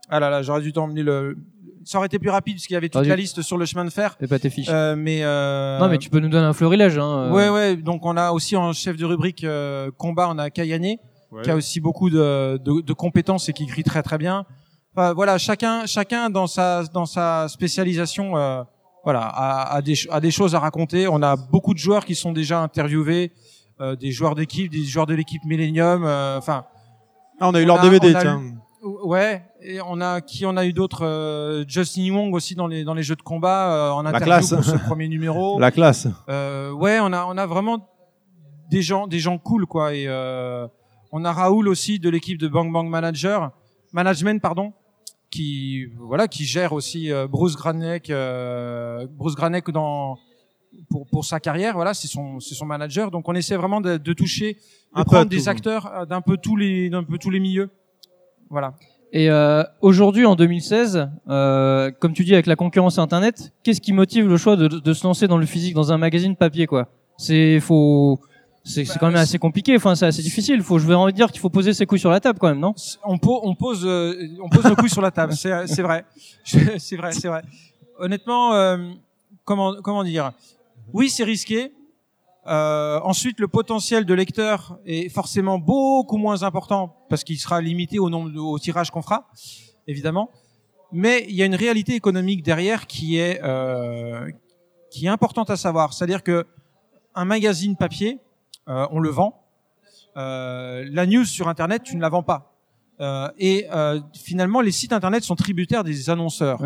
[0.10, 1.38] ah là là, j'aurais dû t'emmener le.
[1.86, 3.84] Ça aurait été plus rapide parce qu'il y avait toute la liste sur le chemin
[3.84, 4.16] de fer.
[4.20, 4.70] Fais pas tes fiches.
[4.70, 6.98] Euh, mais euh, Non mais tu peux nous donner un florilège.
[6.98, 7.32] Hein, euh.
[7.32, 7.76] Ouais, ouais.
[7.76, 10.98] Donc on a aussi en chef de rubrique euh, combat, on a Kayane
[11.42, 14.46] qui a aussi beaucoup de, de, de compétences et qui écrit très très bien.
[14.96, 18.64] Enfin, voilà, chacun, chacun dans sa dans sa spécialisation, euh,
[19.04, 21.08] voilà, a, a des a des choses à raconter.
[21.08, 23.32] On a beaucoup de joueurs qui sont déjà interviewés,
[23.82, 26.04] euh, des joueurs d'équipe, des joueurs de l'équipe Millennium.
[26.06, 26.66] euh, Enfin,
[27.40, 28.40] Ah, on a eu leur DVD, tiens.
[28.40, 28.54] eu-
[29.04, 32.84] Ouais, et on a qui on a eu d'autres euh, Justin Wong aussi dans les
[32.84, 34.50] dans les jeux de combat euh, en interview classe.
[34.50, 35.58] pour ce premier numéro.
[35.68, 36.08] La classe.
[36.30, 37.80] Euh, ouais, on a on a vraiment
[38.70, 40.68] des gens des gens cool quoi et euh,
[41.14, 43.52] on a Raoul aussi de l'équipe de Bang Bang Manager
[43.94, 44.74] Management pardon
[45.34, 50.18] qui voilà qui gère aussi euh, Bruce Granek euh, Bruce Granek dans
[50.90, 53.10] pour pour sa carrière voilà c'est son c'est son manager.
[53.12, 54.60] Donc on essaie vraiment de, de toucher de
[55.00, 55.50] Un peu prendre des tout.
[55.50, 57.70] acteurs euh, d'un peu tous les d'un peu tous les milieux.
[58.50, 58.76] Voilà.
[59.16, 63.94] Et euh, aujourd'hui, en 2016, euh, comme tu dis, avec la concurrence Internet, qu'est-ce qui
[63.94, 66.88] motive le choix de, de se lancer dans le physique, dans un magazine papier, quoi?
[67.18, 68.20] C'est faut,
[68.64, 69.76] c'est c'est quand même assez compliqué.
[69.76, 70.62] Enfin, c'est assez difficile.
[70.62, 72.48] Faut, je vais envie de dire qu'il faut poser ses couilles sur la table, quand
[72.48, 72.74] même, non?
[73.04, 76.06] On, po- on pose euh, on pose nos couilles sur la table c'est c'est vrai.
[76.44, 77.44] C'est vrai c'est vrai.
[78.00, 78.78] Honnêtement euh,
[79.46, 80.32] comment comment dire?
[80.94, 81.72] Oui c'est risqué.
[82.46, 88.00] Euh, ensuite le potentiel de lecteur est forcément beaucoup moins important parce qu'il sera limité
[88.00, 89.30] au nombre de, au tirage qu'on fera
[89.88, 90.30] évidemment.
[90.92, 94.30] Mais il y a une réalité économique derrière qui est euh,
[94.92, 95.94] qui est importante à savoir.
[95.94, 96.46] C'est-à-dire que
[97.16, 98.20] un magazine papier euh,
[98.68, 99.40] on le vend
[100.16, 102.54] euh, la news sur internet tu ne la vends pas
[103.00, 106.62] euh, et euh, finalement, les sites internet sont tributaires des annonceurs.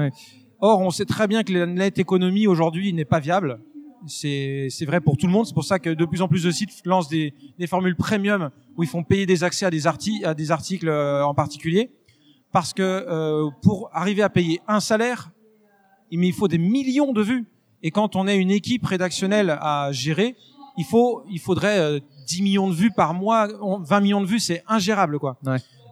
[0.59, 3.59] Or, on sait très bien que la net économie aujourd'hui n'est pas viable.
[4.05, 5.45] C'est c'est vrai pour tout le monde.
[5.45, 8.51] C'est pour ça que de plus en plus de sites lancent des, des formules premium
[8.75, 11.91] où ils font payer des accès à des, arti à des articles euh, en particulier.
[12.51, 15.31] Parce que euh, pour arriver à payer un salaire,
[16.11, 17.45] il il faut des millions de vues.
[17.83, 20.35] Et quand on est une équipe rédactionnelle à gérer,
[20.77, 24.27] il faut il faudrait euh, 10 millions de vues par mois, On- 20 millions de
[24.27, 25.37] vues, c'est ingérable quoi.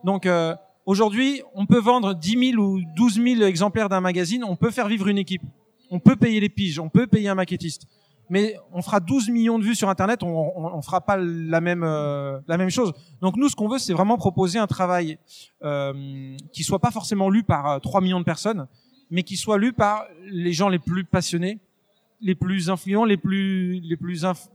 [0.04, 0.56] Donc euh,
[0.86, 4.88] aujourd'hui, on peut vendre 10 000 ou 12 000 exemplaires d'un magazine, on peut faire
[4.88, 5.42] vivre une équipe,
[5.90, 7.88] on peut payer les piges, on peut payer un maquettiste.
[8.28, 11.62] Mais on fera 12 millions de vues sur Internet, on, on, on fera pas la
[11.62, 12.92] même euh, la même chose.
[13.22, 15.20] Donc nous, ce qu'on veut, c'est vraiment proposer un travail
[15.64, 18.68] euh, qui soit pas forcément lu par euh, 3 millions de personnes,
[19.12, 21.60] mais qui soit lu par les gens les plus passionnés,
[22.20, 24.50] les plus influents, les plus les plus inf-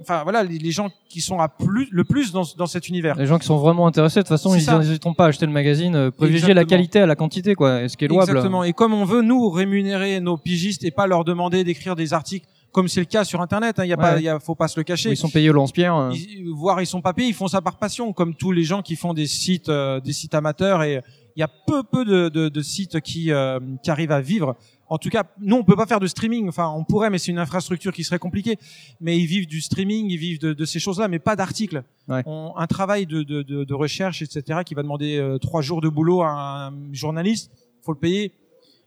[0.00, 3.16] enfin voilà, les, les gens qui sont à plus le plus dans dans cet univers.
[3.16, 5.52] Les gens qui sont vraiment intéressés, de toute façon, ils n'hésiteront pas à acheter le
[5.52, 7.82] magazine, euh, privilégier la qualité à la quantité, quoi.
[7.82, 8.30] Et ce qui est louable.
[8.30, 8.64] Exactement.
[8.64, 12.46] Et comme on veut nous rémunérer nos pigistes et pas leur demander d'écrire des articles
[12.72, 14.78] comme c'est le cas sur Internet, il y a pas, y a, faut pas se
[14.78, 15.08] le cacher.
[15.10, 15.96] Ils sont payés au lance-pierre.
[15.96, 16.12] euh.
[16.54, 18.96] Voire ils sont pas payés, ils font ça par passion, comme tous les gens qui
[18.96, 21.00] font des sites, euh, des sites amateurs et
[21.36, 24.56] Il y a peu peu de, de, de sites qui euh, qui arrivent à vivre.
[24.88, 26.48] En tout cas, nous on peut pas faire de streaming.
[26.48, 28.58] Enfin, on pourrait, mais c'est une infrastructure qui serait compliquée.
[29.00, 31.82] Mais ils vivent du streaming, ils vivent de, de ces choses-là, mais pas d'articles.
[32.08, 32.22] Ouais.
[32.26, 35.88] Un travail de, de, de, de recherche, etc., qui va demander euh, trois jours de
[35.88, 37.50] boulot à un journaliste,
[37.82, 38.32] faut le payer.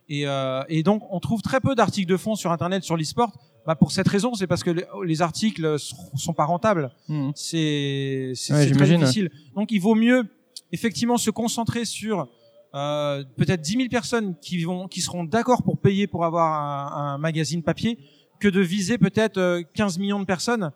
[0.08, 3.30] Et, euh, et donc, on trouve très peu d'articles de fond sur Internet sur l'e-sport.
[3.66, 6.90] Bah, pour cette raison, c'est parce que les, les articles sont, sont pas rentables.
[7.08, 7.32] Mhm.
[7.34, 9.30] C'est Ouais, très difficile.
[9.54, 10.24] Donc, il vaut mieux
[10.72, 12.26] effectivement se concentrer sur
[12.74, 16.52] euh, peut-être 10 000 personnes qui vont qui seront d'accord pour payer pour avoir
[16.96, 17.98] un, un magazine papier
[18.38, 20.70] que de viser peut-être euh, 15 millions de personnes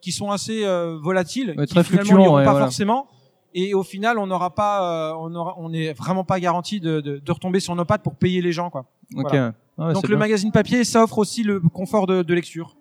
[0.00, 2.66] qui sont assez euh, volatiles, Ouais, qui très finalement n'iront ouais, pas voilà.
[2.66, 3.06] forcément.
[3.54, 7.00] Et au final, on n'aura pas, euh, on aura, on n'est vraiment pas garanti de,
[7.00, 8.86] de, de retomber sur nos pattes pour payer les gens, quoi.
[9.14, 9.28] Ok.
[9.30, 9.54] Voilà.
[9.78, 10.18] Ah ouais, Donc le bien.
[10.18, 12.76] magazine papier, ça offre aussi le confort de, de lecture,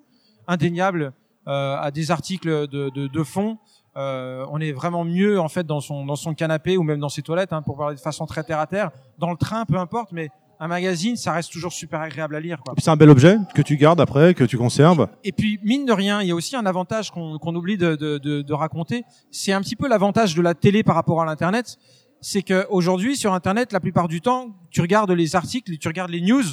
[0.48, 1.14] indéniable,
[1.48, 3.58] euh, à des articles de, de, de fond.
[3.98, 7.10] Euh, on est vraiment mieux en fait dans son dans son canapé ou même dans
[7.10, 8.92] ses toilettes, hein, pour parler de façon très terre à terre.
[9.18, 12.60] Dans le train, peu importe, mais un magazine, ça reste toujours super agréable à lire,
[12.64, 12.76] quoi.
[12.78, 15.08] C'est un bel objet que tu gardes après, que tu conserves.
[15.24, 17.96] Et puis, mine de rien, il y a aussi un avantage qu'on qu'on oublie de,
[17.96, 19.04] de, de, de raconter.
[19.32, 21.78] C'est un petit peu l'avantage de la télé par rapport à l'Internet.
[22.22, 26.12] C'est que aujourd'hui, sur Internet, la plupart du temps, tu regardes les articles, tu regardes
[26.12, 26.44] les news,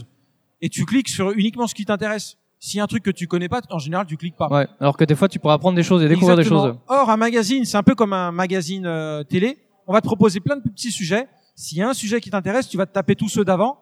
[0.63, 2.39] et tu cliques sur uniquement ce qui t'intéresse.
[2.61, 4.49] S'il y a un truc que tu connais pas, en général, tu cliques pas.
[4.49, 4.67] Ouais.
[4.81, 6.65] Alors que des fois, tu pourras apprendre des choses et découvrir Exactement.
[6.67, 6.79] des choses.
[6.89, 9.59] Or, un magazine, c'est un peu comme un magazine euh, télé.
[9.87, 11.29] On va te proposer plein de petits sujets.
[11.55, 13.79] S'il y a un sujet qui t'intéresse, tu vas te taper tous ceux d'avant.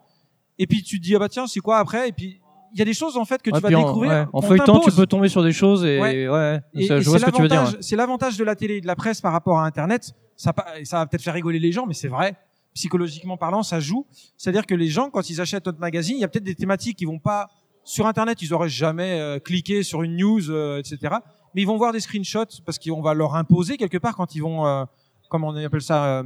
[0.59, 2.09] Et puis tu te dis, ah bah tiens, c'est quoi après?
[2.09, 2.41] Et puis,
[2.75, 4.11] il y a des choses, en fait, que Ouais, tu vas en- découvrir.
[4.13, 6.29] ouais, En feuilletant, tu peux tomber sur des choses et Ouais.
[6.29, 7.57] ouais, Et, ça, et je vois c'est ce que tu veux dire.
[7.61, 10.13] l'avantage- C'est l'avantage de la télé et de la presse par rapport à Internet.
[10.37, 10.53] Ça
[10.93, 12.37] va peut-être faire rigoler les gens, mais c'est vrai.
[12.75, 14.07] Psychologiquement parlant, ça joue.
[14.37, 16.99] C'est-à-dire que les gens, quand ils achètent notre magazine, il y a peut-être des thématiques
[16.99, 17.49] qui vont pas
[17.87, 21.15] sur Internet, ils auraient jamais euh, cliqué sur une news, euh, etc.
[21.55, 24.41] Mais ils vont voir des screenshots parce qu'on va leur imposer quelque part quand ils
[24.41, 24.85] vont, euh,
[25.31, 26.23] comment on appelle ça, euh,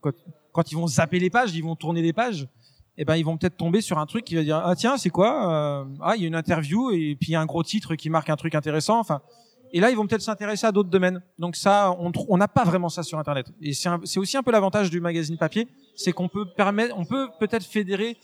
[0.00, 0.12] quand,
[0.52, 2.48] quand ils vont zapper les pages, ils vont tourner les pages.
[2.98, 5.08] Et ben ils vont peut-être tomber sur un truc qui va dire ah tiens c'est
[5.08, 7.62] quoi Euh, ah il y a une interview et puis il y a un gros
[7.62, 9.22] titre qui marque un truc intéressant enfin
[9.72, 11.22] et là, ils vont peut-être s'intéresser à d'autres domaines.
[11.38, 13.46] Donc ça, on n'a pas vraiment ça sur Internet.
[13.62, 17.28] Et c'est aussi un peu l'avantage du magazine papier, c'est qu'on peut permettre, on peut
[17.40, 18.18] peut-être fédérer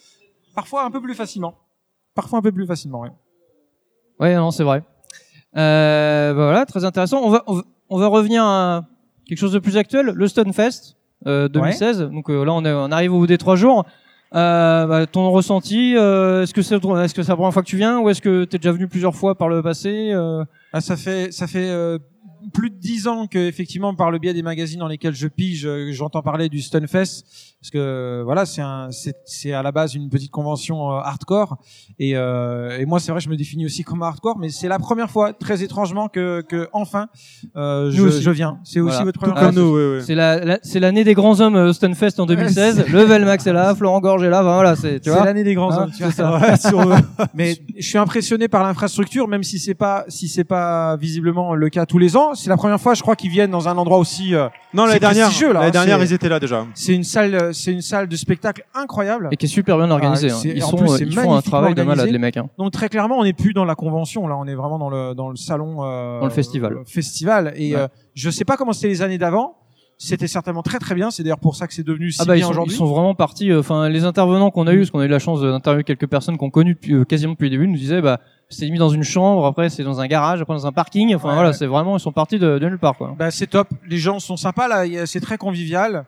[0.55, 1.55] parfois un peu plus facilement.
[2.19, 3.05] Parfois un peu plus facilement.
[4.19, 4.83] Ouais, non, c'est vrai.
[5.57, 7.21] Euh, bah voilà, très intéressant.
[7.23, 8.89] On va, on va, on va revenir à
[9.25, 10.97] quelque chose de plus actuel, le Stunfest
[11.29, 12.11] euh, 2016.
[12.11, 13.87] Donc euh, là, on, est, on arrive au bout des trois jours.
[14.35, 17.69] Euh, bah, ton ressenti, euh, est-ce que c'est est-ce que c'est la première fois que
[17.69, 20.45] tu viens ou est-ce que tu es déjà venu plusieurs fois par le passé euh...
[20.73, 21.99] Ah, ça fait ça fait euh,
[22.53, 25.69] plus de dix ans que effectivement par le biais des magazines dans lesquels je pige,
[25.93, 27.25] j'entends parler du Stunfest
[27.61, 31.57] parce que voilà c'est un c'est c'est à la base une petite convention euh, hardcore
[31.99, 34.79] et euh, et moi c'est vrai je me définis aussi comme hardcore mais c'est la
[34.79, 37.09] première fois très étrangement que que enfin
[37.57, 38.59] euh, je, je viens.
[38.65, 39.05] C'est aussi Voilà.
[39.07, 40.01] votre première Ah, fois.
[40.01, 42.85] c'est- C'est la, la- c'est l'année des grands hommes euh, Stunfest en 2016.
[42.87, 44.43] c'est- le Velmax est là, Florent Gorge est là.
[44.43, 45.25] Voilà, c'est tu C'est vois.
[45.25, 45.91] l'année des grands Hein, hommes.
[45.91, 46.13] tu vois.
[46.13, 46.39] c'est ça.
[46.39, 46.97] Ouais, sur-
[47.35, 51.69] mais je suis impressionné par l'infrastructure, même si c'est pas si c'est pas visiblement le
[51.71, 52.35] cas tous les ans.
[52.35, 54.35] C'est la première fois, je crois, qu'ils viennent dans un endroit aussi.
[54.35, 56.67] euh, Non, l'année c'est dernière, là, l'année hein, dernière, c'est- ils étaient là déjà.
[56.75, 59.29] C'est une salle, euh, c'est une salle de spectacle incroyable.
[59.33, 60.31] Et qui est super bien organisée.
[60.31, 60.53] Ah, hein.
[60.55, 62.37] Ils sont, plus, ils font un travail de malade les mecs.
[62.37, 62.49] Hein.
[62.59, 65.15] Donc très clairement, on n'est plus dans la convention là, on est vraiment dans le
[65.15, 65.79] dans le salon.
[65.85, 66.73] euh, Dans le festival.
[66.75, 67.53] euh, festival.
[67.57, 67.81] Et Ouais.
[67.83, 69.57] euh, je sais pas comment c'était les années d'avant.
[70.01, 71.11] C'était certainement très très bien.
[71.11, 72.77] C'est d'ailleurs pour ça que c'est devenu si Ah bah bien sont, ils aujourd'hui.
[72.77, 73.51] sont vraiment partis.
[73.51, 76.07] euh, Enfin, les intervenants qu'on a eu, parce qu'on a eu la chance d'interviewer quelques
[76.07, 78.91] personnes qu'on connues depuis, euh, quasiment depuis le début, nous disaient bah c'est mis dans
[78.91, 81.17] une chambre, après c'est dans un garage, après dans un parking.
[81.17, 81.53] Enfin Ouais, voilà, ouais.
[81.53, 83.17] c'est vraiment ils sont partis de, de nulle part quoi.
[83.19, 83.67] Bah, c'est top.
[83.89, 84.85] Les gens sont sympas là.
[85.05, 86.05] C'est très convivial.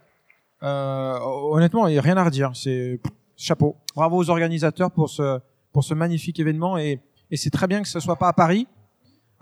[0.62, 1.18] Euh,
[1.50, 2.50] honnêtement, il n'y a rien à redire.
[2.54, 3.00] C'est
[3.36, 3.76] chapeau.
[3.94, 5.40] Bravo aux organisateurs pour ce
[5.72, 7.00] pour ce magnifique événement et
[7.30, 8.66] et c'est très bien que ce soit pas à Paris.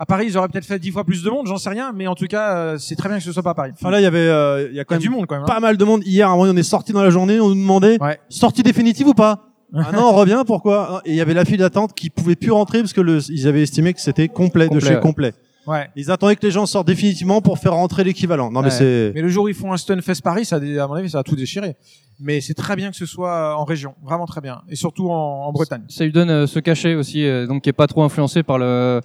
[0.01, 2.07] À Paris, ils auraient peut-être fait dix fois plus de monde, j'en sais rien, mais
[2.07, 3.71] en tout cas, euh, c'est très bien que ce soit pas à Paris.
[3.73, 5.17] Enfin là, il y avait, euh, il y a quand Il y a même du
[5.17, 5.43] monde quand même.
[5.43, 5.47] hein.
[5.47, 6.33] pas mal de monde hier.
[6.37, 7.97] On est sorti dans la journée, on nous demandait
[8.29, 9.47] sortie définitive ou pas.
[9.73, 10.43] Ah non, on revient.
[10.47, 11.01] Pourquoi?
[11.05, 13.47] Et il y avait la file d'attente qui pouvait plus rentrer parce que le, ils
[13.47, 14.99] avaient estimé que c'était complet, de chez ouais.
[15.01, 15.33] complet.
[15.69, 15.87] Ouais.
[15.95, 18.49] Ils attendaient que les gens sortent définitivement pour faire rentrer l'équivalent.
[18.51, 19.11] Non mais c'est.
[19.13, 21.23] Mais le jour où ils font un Stunfest Paris, ça, à mon avis, ça a
[21.23, 21.75] tout déchiré.
[22.21, 25.45] Mais c'est très bien que ce soit en région, vraiment très bien, et surtout en,
[25.47, 25.83] en Bretagne.
[25.87, 28.57] Ça lui donne euh, ce cachet aussi, euh, donc qui est pas trop influencé par
[28.57, 28.99] le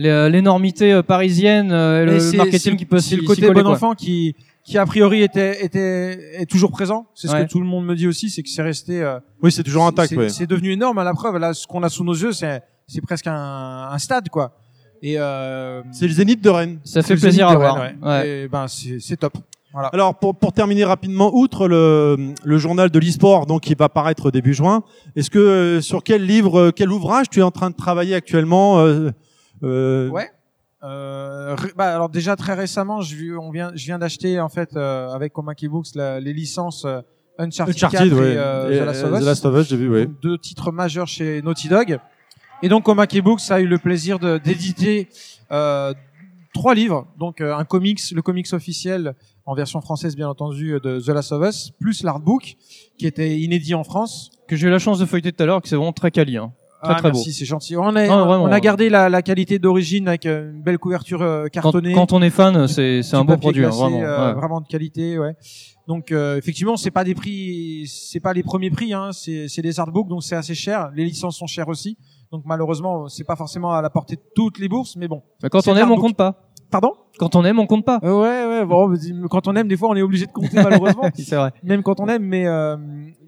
[0.00, 3.20] euh, l'énormité euh, parisienne, euh, et le c'est- marketing c'est- qui peut C'est s'y- le
[3.22, 3.72] s'y côté coller, bon quoi.
[3.72, 7.06] enfant qui, qui a priori était, était, est toujours présent.
[7.14, 7.46] C'est ce Ouais.
[7.46, 9.00] que tout le monde me dit aussi, c'est que c'est resté.
[9.02, 10.10] euh, Oui, c'est toujours intact.
[10.10, 10.28] c'est ouais.
[10.28, 11.38] c'est devenu énorme à la preuve.
[11.38, 14.52] Là, ce qu'on a sous nos yeux, c'est, c'est presque un, un stade, quoi.
[15.02, 16.78] Et euh, C'est le Zénith de Rennes.
[16.84, 17.76] Ça fait plaisir à voir.
[17.76, 18.28] Rennes, Ouais.
[18.44, 19.34] Et ben, c'est, c'est top.
[19.72, 19.88] Voilà.
[19.92, 24.30] Alors pour, pour terminer rapidement, outre le, le journal de l'e-sport, donc qui va paraître
[24.30, 24.82] début juin,
[25.14, 28.14] est-ce que euh, sur quel livre, euh, quel ouvrage tu es en train de travailler
[28.14, 29.10] actuellement euh,
[29.62, 30.30] euh, Ouais.
[30.84, 35.10] Euh, bah, alors déjà très récemment, je, on vient, je viens d'acheter en fait euh,
[35.10, 36.86] avec Komaki Books la- les licences
[37.36, 38.32] Uncharted, Uncharted, 4 ouais.
[38.32, 39.18] et, euh, Et, The Last of Us.
[39.20, 40.08] The Last of Us, j'ai vu, ouais.
[40.22, 41.98] Deux titres majeurs chez Naughty Dog.
[42.62, 45.08] Et donc, Omake Books a eu le plaisir d'éditer
[45.52, 45.94] euh,
[46.52, 47.06] trois livres.
[47.18, 49.14] Donc, euh, un comics, le comics officiel
[49.46, 52.56] en version française, bien entendu, de The Last of Us, plus l'artbook,
[52.98, 54.30] qui était inédit en France.
[54.48, 56.36] Que j'ai eu la chance de feuilleter tout à l'heure, que c'est vraiment très quali.
[56.36, 56.52] Hein.
[56.82, 57.76] Très Ah, très merci, c'est gentil.
[57.76, 58.44] On a, Non, vraiment.
[58.44, 61.92] on a gardé la, la qualité d'origine avec euh, une belle couverture euh, Quand, cartonnée.
[61.92, 64.00] quand on est fan, c'est un beau produit, hein, vraiment.
[64.02, 64.34] euh, ouais.
[64.34, 65.34] vraiment de qualité, ouais.
[65.88, 69.80] Donc euh, effectivement, c'est pas des prix, c'est pas les premiers prix, hein, c'est des
[69.80, 70.90] artbooks, donc c'est assez cher.
[70.94, 71.96] Les licences sont chères aussi,
[72.30, 75.22] donc malheureusement, c'est pas forcément à la portée de toutes les bourses, mais bon.
[75.42, 76.48] Mais quand C'est on de aime, on compte pas.
[76.70, 76.92] Pardon?
[77.18, 77.98] Quand on aime, on compte pas.
[78.04, 78.66] Euh, Ouais, ouais.
[78.66, 78.92] Bon,
[79.30, 81.08] quand on aime, des fois, on est obligé de compter malheureusement.
[81.14, 81.52] c'est vrai.
[81.62, 82.76] Même quand on aime, mais euh,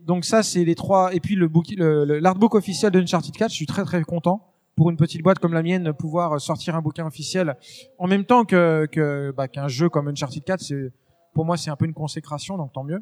[0.06, 1.14] donc ça, c'est les trois.
[1.14, 4.46] Et puis le book, l'artbook officiel d'Uncharted 4, je suis très très content
[4.76, 7.56] pour une petite boîte comme la mienne de pouvoir sortir un bouquin officiel
[7.98, 10.60] en même temps que que bah, qu'un jeu comme Uncharted 4.
[10.60, 10.92] C'est
[11.32, 13.00] pour moi, c'est un peu une consécration, donc tant mieux.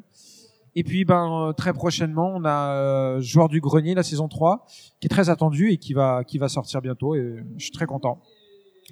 [0.75, 4.65] Et puis, ben euh, très prochainement, on a euh, Joueur du Grenier, la saison 3,
[4.99, 7.15] qui est très attendue et qui va qui va sortir bientôt.
[7.15, 8.19] Et je suis très content.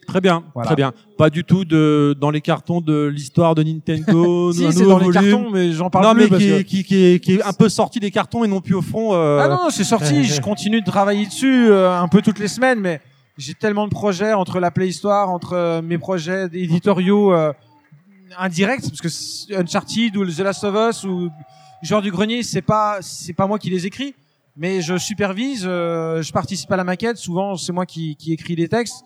[0.07, 0.67] Très bien, Voilà.
[0.67, 0.93] très bien.
[1.17, 4.51] Pas du tout de dans les cartons de l'histoire de Nintendo.
[4.53, 5.31] Si, c'est dans les volume.
[5.31, 7.43] cartons, mais j'en parle non, plus mais parce qui, que- qui, qui, est, qui est
[7.43, 9.13] un peu sorti des cartons et non plus au fond.
[9.13, 10.23] euh, Ah non, c'est sorti.
[10.35, 13.01] je continue de travailler dessus euh, un peu toutes les semaines, mais
[13.37, 17.51] j'ai tellement de projets entre la Play Histoire, entre euh, mes projets éditoriaux euh,
[18.37, 21.29] indirects, parce que Uncharted ou The Last of Us ou
[21.83, 24.15] Genre du Grenier, c'est pas c'est pas moi qui les écris,
[24.55, 27.17] mais je supervise, euh, je participe à la maquette.
[27.17, 29.03] Souvent, c'est moi qui, qui écris les textes.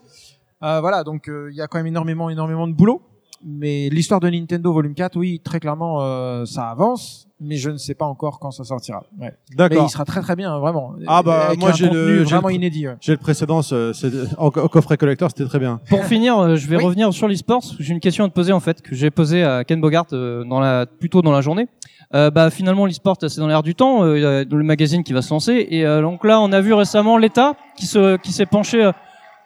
[0.64, 3.02] Euh, voilà, donc euh, il y a quand même énormément énormément de boulot.
[3.44, 7.78] Mais l'histoire de Nintendo Volume 4, oui, très clairement, euh, ça avance, mais je ne
[7.78, 9.04] sais pas encore quand ça sortira.
[9.20, 9.34] Ouais.
[9.56, 9.80] D'accord.
[9.82, 10.94] Mais il sera très très bien, vraiment.
[11.08, 12.88] Ah bah Avec moi j'ai le j'ai vraiment le- inédit.
[12.88, 12.98] ouais.
[13.02, 15.82] J'ai le précédent, ce- c'est au, au coffret collector, c'était très bien.
[15.90, 16.84] Pour finir, euh, je vais Oui.
[16.84, 17.64] revenir sur l'e-sport.
[17.80, 20.44] J'ai une question à te poser en fait que j'ai posée à Ken Bogart euh,
[20.44, 21.68] dans la plutôt dans la journée.
[22.14, 24.04] Euh, bah finalement l'e-sport c'est dans l'air du temps.
[24.04, 26.52] euh, Il y a le magazine qui va se lancer et euh, donc là on
[26.52, 28.92] a vu récemment l'État qui se qui s'est penché euh,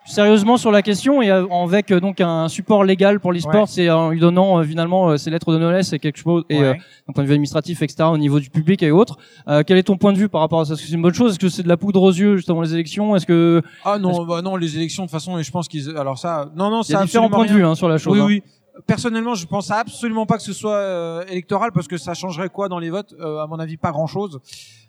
[0.08, 3.68] sérieusement sur la question et euh, avec euh, donc un support légal pour l'e-sport, Ouais.
[3.68, 6.64] c'est en lui donnant euh, finalement ses lettres de noblesse et quelque chose et Ouais.
[6.66, 6.74] euh,
[7.08, 9.18] d'un point de vue administratif etc au niveau du public et autres.
[9.48, 10.74] Euh, quel est ton point de vue par rapport à ça?
[10.74, 12.50] Est-ce que c'est une bonne chose Est-ce que c'est de la poudre aux yeux juste
[12.50, 13.16] avant les élections?
[13.16, 15.96] Est-ce que Ah non, bah non, les élections de toute façon, et je pense qu'ils.
[15.98, 17.98] Alors ça, non, non, il y a ça différents points de vue hein, sur la
[18.00, 18.26] chose Oui, hein.
[18.28, 18.44] oui.
[18.88, 22.68] Personnellement, je pense absolument pas que ce soit euh, électoral parce que ça changerait quoi
[22.68, 23.14] dans les votes?
[23.20, 24.40] Euh, À mon avis, pas grand-chose.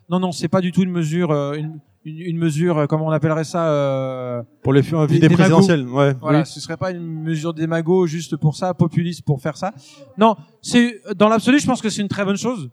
[0.09, 3.07] Non, non, c'est pas du tout une mesure, euh, une, une, une mesure, euh, comment
[3.07, 6.15] on appellerait ça euh, Pour les fu- Des- présidentielles, ouais.
[6.21, 6.47] Voilà, Oui.
[6.47, 9.73] ce serait pas une mesure démago juste pour ça, populiste pour faire ça.
[10.19, 12.71] Non, c'est dans l'absolu, je pense que c'est une très bonne chose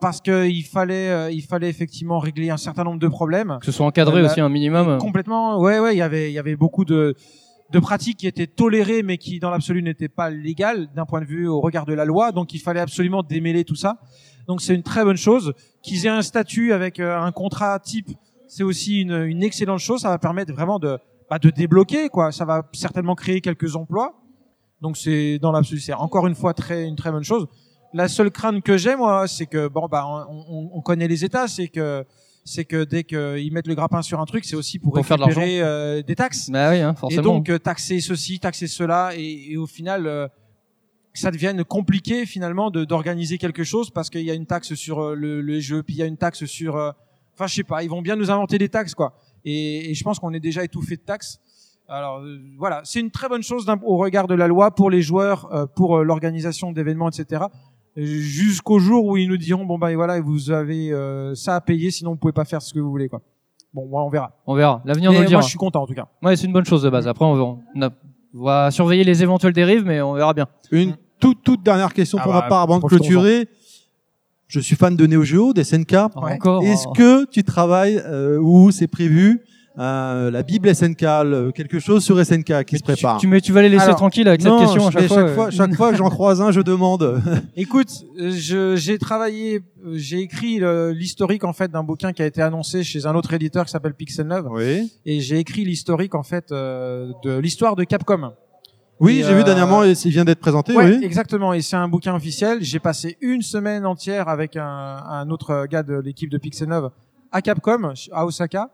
[0.00, 3.58] parce que il fallait, euh, il fallait effectivement régler un certain nombre de problèmes.
[3.60, 4.98] que ce soit encadré Euh, aussi un minimum.
[4.98, 7.14] Complètement, ouais, ouais, il y avait, il y avait beaucoup de,
[7.72, 11.26] de pratiques qui étaient tolérées, mais qui dans l'absolu n'étaient pas légales d'un point de
[11.26, 12.30] vue au regard de la loi.
[12.32, 13.98] Donc il fallait absolument démêler tout ça.
[14.46, 18.10] Donc c'est une très bonne chose qu'ils aient un statut avec euh, un contrat type.
[18.48, 20.02] C'est aussi une, une excellente chose.
[20.02, 20.98] Ça va permettre vraiment de,
[21.30, 22.30] bah, de débloquer, quoi.
[22.32, 24.14] Ça va certainement créer quelques emplois.
[24.80, 27.46] Donc c'est dans l'absolu, c'est encore une fois très une très bonne chose.
[27.94, 31.24] La seule crainte que j'ai moi, c'est que bon bah on, on- on connaît les
[31.24, 32.04] États, c'est que
[32.44, 35.16] c'est que dès qu'ils mettent le grappin sur un truc, c'est aussi pour, Pour faire
[35.16, 36.50] de récupérer euh, des taxes.
[36.50, 37.22] Bah oui, hein, Et forcément.
[37.22, 40.26] donc euh, taxer ceci, taxer cela, et, et au final, euh,
[41.14, 45.14] ça devienne compliqué finalement d'organiser quelque chose parce qu'il y a une taxe sur euh,
[45.14, 46.90] le, le jeu, puis il y a une taxe sur, euh,
[47.34, 49.14] enfin je sais pas, ils vont bien nous inventer des taxes quoi.
[49.44, 51.38] Et, et je pense qu'on est déjà étouffé de taxes.
[51.88, 55.02] Alors euh, voilà, c'est une très bonne chose au regard de la loi pour les
[55.02, 57.44] joueurs, euh, pour euh, l'organisation d'événements, etc.
[57.96, 61.90] Jusqu'au jour où ils nous diront bon bah voilà, vous avez euh, ça à payer,
[61.90, 63.20] sinon vous pouvez pas faire ce que vous voulez quoi.
[63.74, 64.32] Bon, ouais, on verra.
[64.46, 64.82] On verra.
[64.84, 65.38] L'avenir nous le dira.
[65.38, 66.06] moi, je suis content en tout cas.
[66.22, 67.08] Ouais, c'est une bonne chose de base.
[67.08, 67.42] Après, on va,
[67.74, 67.90] on a-
[68.34, 70.46] on va surveiller les éventuelles dérives, mais on verra bien.
[70.70, 73.48] Une toute toute dernière question Ah pour bah, ma part avant de clôturer.
[74.48, 75.94] Je suis fan de Neo Geo, des SNK.
[76.14, 76.62] Encore.
[76.62, 79.40] Est-ce que tu travailles euh, ou c'est prévu
[79.78, 83.52] euh, la Bible SNK, le- quelque chose sur SNK qui se prépare tu- mais tu
[83.52, 85.34] vas les laisser tranquilles avec cette question à je- chaque mais fois, Chaque euh.
[85.34, 87.22] fois, chaque fois que j'en croise un, je demande.
[87.56, 87.88] Écoute,
[88.20, 90.60] euh, je- j'ai travaillé, euh, j'ai écrit
[90.94, 93.94] l'historique en fait d'un bouquin qui a été annoncé chez un autre éditeur qui s'appelle
[93.94, 94.44] Pixel 9.
[94.50, 94.92] Oui.
[95.06, 98.32] Et j'ai écrit l'historique en fait euh, de l'histoire de Capcom.
[99.00, 100.76] Oui, j'ai vu euh, dernièrement, et il vient d'être présenté.
[100.76, 101.00] Ouais, oui.
[101.02, 101.52] exactement.
[101.54, 102.58] Et c'est un bouquin officiel.
[102.60, 106.84] J'ai passé une semaine entière avec un, un autre gars de l'équipe de Pixel 9
[107.32, 108.68] à Capcom, à Osaka,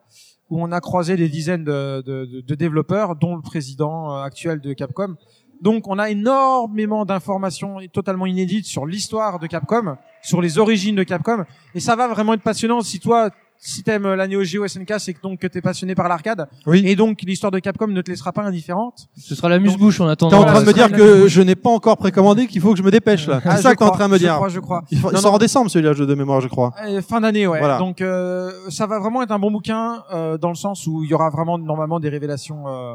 [0.50, 5.16] où on a croisé des dizaines de, développeurs, dont le président euh, actuel de Capcom.
[5.60, 11.02] Donc, on a énormément d'informations totalement inédites sur l'histoire de Capcom, sur les origines de
[11.02, 11.44] Capcom,
[11.74, 13.30] et ça va vraiment être passionnant si toi
[13.60, 16.48] si t'aimes la Neo Geo SNK, c'est que donc que t'es passionné par l'arcade.
[16.66, 16.82] Oui.
[16.86, 19.08] Et donc l'histoire de Capcom ne te laissera pas indifférente.
[19.16, 20.38] Ce sera la muse-bouche en attendant.
[20.44, 22.78] T'es en train de me dire que je n'ai pas encore précommandé, qu'il faut que
[22.78, 23.40] je me dépêche là.
[23.44, 24.36] Ah, C'est ça que t'es en train de me je dire.
[24.36, 24.84] crois, je crois.
[24.90, 25.36] Il, faut- il sort non.
[25.36, 26.72] en décembre celui-là, jeu de mémoire, je crois.
[26.86, 27.58] Euh, fin d'année, ouais.
[27.58, 27.78] Voilà.
[27.78, 31.10] Donc euh, ça va vraiment être un bon bouquin euh, dans le sens où il
[31.10, 32.94] y aura vraiment normalement des révélations euh,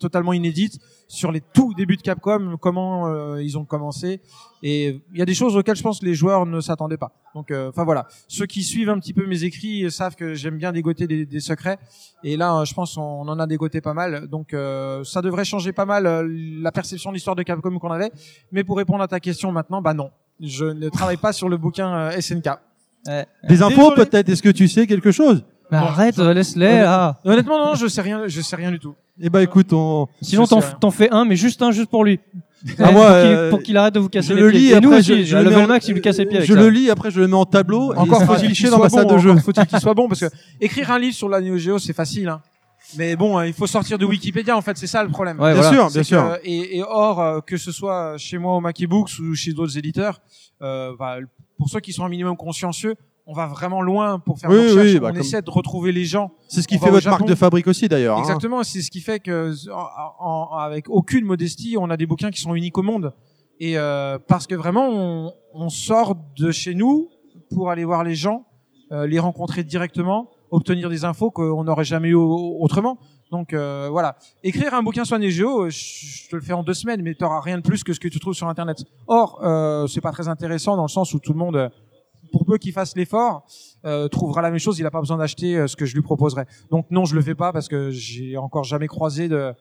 [0.00, 4.20] totalement inédites sur les tout débuts de Capcom, comment euh, ils ont commencé.
[4.62, 7.12] Et il y a des choses auxquelles je pense que les joueurs ne s'attendaient pas.
[7.34, 10.58] Donc, euh, enfin voilà, ceux qui suivent un petit peu mes écrits savent que j'aime
[10.58, 11.78] bien dégoter des, des secrets.
[12.24, 14.26] Et là, euh, je pense on, on en a dégoté pas mal.
[14.26, 17.90] Donc, euh, ça devrait changer pas mal euh, la perception de l'histoire de Capcom qu'on
[17.92, 18.10] avait.
[18.52, 20.10] Mais pour répondre à ta question maintenant, bah non,
[20.40, 22.48] je ne travaille pas sur le bouquin euh, SNK.
[23.48, 24.28] Des infos peut-être?
[24.28, 25.44] Est-ce que tu sais quelque chose?
[25.70, 27.18] Mais arrête, euh, laisse-les là.
[27.24, 28.94] Honnêtement, non, je sais rien, je sais rien du tout.
[29.20, 30.08] Eh ben écoute, on.
[30.22, 32.18] Sinon, t'en t'en fais un, mais juste un, juste pour lui.
[32.78, 34.60] Ah, moi, pour qu'il euh, pour qu'il arrête de vous casser je les le pieds.
[34.60, 36.38] lis, Et nous après, aussi, je- je le en- max, il lui casse les pieds
[36.38, 36.60] avec Je ça.
[36.60, 37.94] le lis, après je le mets en tableau.
[37.96, 39.30] Encore faut-il qu'il dans soit ma salle bon, de jeu.
[39.30, 40.26] encore faut-il qu'il soit bon parce que
[40.60, 42.40] écrire un livre sur la Neo Geo c'est facile hein.
[42.98, 45.38] Mais bon, euh, il faut sortir de Wikipédia en fait, c'est ça le problème.
[45.40, 45.76] Ouais, Bien voilà.
[45.76, 46.38] sûr, bien que, sûr.
[46.44, 49.78] Et, et or, euh, que ce soit chez moi au Mackie Books ou chez d'autres
[49.78, 50.20] éditeurs,
[50.60, 51.16] euh, bah,
[51.56, 52.96] pour ceux qui sont un minimum consciencieux,
[53.30, 54.86] on va vraiment loin pour faire Oui, nos recherches.
[54.86, 56.32] oui, on bah, comme- essaie de retrouver les gens.
[56.48, 58.16] C'est ce qui On fait votre marque de fabrique aussi d'ailleurs.
[58.18, 58.22] hein.
[58.22, 62.30] Exactement, c'est ce qui fait que en- en- avec aucune modestie, on a des bouquins
[62.30, 63.12] qui sont uniques au monde.
[63.60, 67.08] Et euh, parce que vraiment, on, on sort de chez nous
[67.54, 68.46] pour aller voir les gens,
[68.90, 72.98] euh, les rencontrer directement, obtenir des infos qu'on n'aurait jamais eu au- autrement.
[73.30, 76.64] Donc euh, voilà, écrire un bouquin sur la Neo Geo, je, te le fais en
[76.64, 78.78] deux semaines, mais tu n'auras rien de plus que ce que tu trouves sur Internet.
[79.06, 81.68] Or, euh, c'est pas très intéressant dans le sens où tout le monde, euh,
[82.32, 83.46] pour peu qu'il fasse l'effort,
[83.84, 84.78] euh, trouvera la même chose.
[84.78, 86.44] Il n'a pas besoin d'acheter euh, ce que je lui proposerai.
[86.70, 89.52] Donc non, je le fais pas parce que j'ai encore jamais croisé de,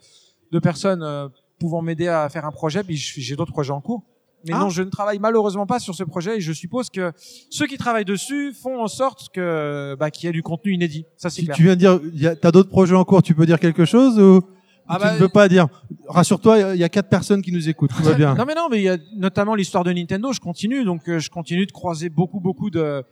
[0.52, 1.28] de personnes euh,
[1.60, 2.84] pouvant m'aider à faire un projet.
[2.84, 4.04] Puis j'ai d'autres projets en cours.
[4.48, 4.60] Mais Ah.
[4.60, 7.12] non, je ne travaille malheureusement pas sur ce projet et je suppose que
[7.50, 11.06] ceux qui travaillent dessus font en sorte que bah, qu'il y ait du contenu inédit.
[11.18, 11.56] Ça c'est Tu, clair.
[11.58, 13.60] tu viens de dire, il y a- t'as d'autres projets en cours, tu peux dire
[13.60, 14.42] quelque chose ou?
[14.90, 15.68] Ah tu bah, ne veux pas dire
[16.08, 18.34] Rassure-toi, il y a quatre personnes qui nous écoutent, tout va bien.
[18.40, 20.34] Non mais non, mais il y a notamment l'histoire de Nintendo.
[20.34, 23.04] Je continue, donc euh, je continue de croiser beaucoup beaucoup de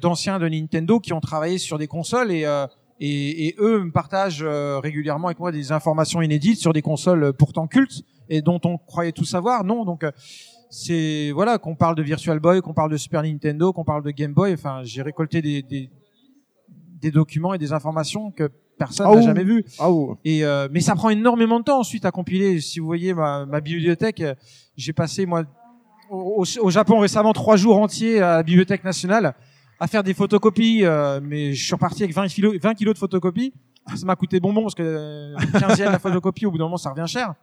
[0.00, 2.66] d'anciens de, Nintendo qui ont travaillé sur des consoles et euh,
[3.00, 7.32] et, et eux me partagent euh, régulièrement avec moi des informations inédites sur des consoles
[7.32, 9.64] pourtant cultes et dont on croyait tout savoir.
[9.64, 10.06] Non, donc
[10.70, 14.12] c'est voilà qu'on parle de Virtual Boy, qu'on parle de Super Nintendo, qu'on parle de
[14.12, 14.54] Game Boy.
[14.54, 15.90] Enfin, j'ai récolté des, des
[17.02, 18.48] des documents et des informations que
[18.86, 19.64] personne Ah n'a jamais vues.
[19.78, 19.88] Ah.
[20.24, 22.60] Et euh, mais ça prend énormément de temps ensuite à compiler.
[22.60, 24.34] Si vous voyez ma, ma bibliothèque, euh,
[24.76, 25.44] j'ai passé moi
[26.10, 29.34] au, Japon récemment trois jours entiers à la bibliothèque nationale
[29.80, 30.84] à faire des photocopies.
[30.84, 33.52] euh, mais je suis reparti avec 20 kilos, 20 kilos de photocopies.
[33.96, 36.90] Ça m'a coûté bonbon parce que euh, 15 la photocopie au bout d'un moment ça
[36.90, 37.34] revient cher.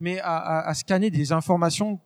[0.00, 2.00] Mais à, à- à scanner des informations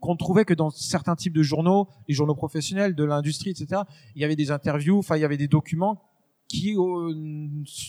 [0.00, 3.82] qu'on ne trouvait que dans certains types de journaux, les journaux professionnels, de l'industrie, etc.
[4.16, 6.02] Il y avait des interviews, enfin il y avait des documents
[6.52, 7.12] qui euh,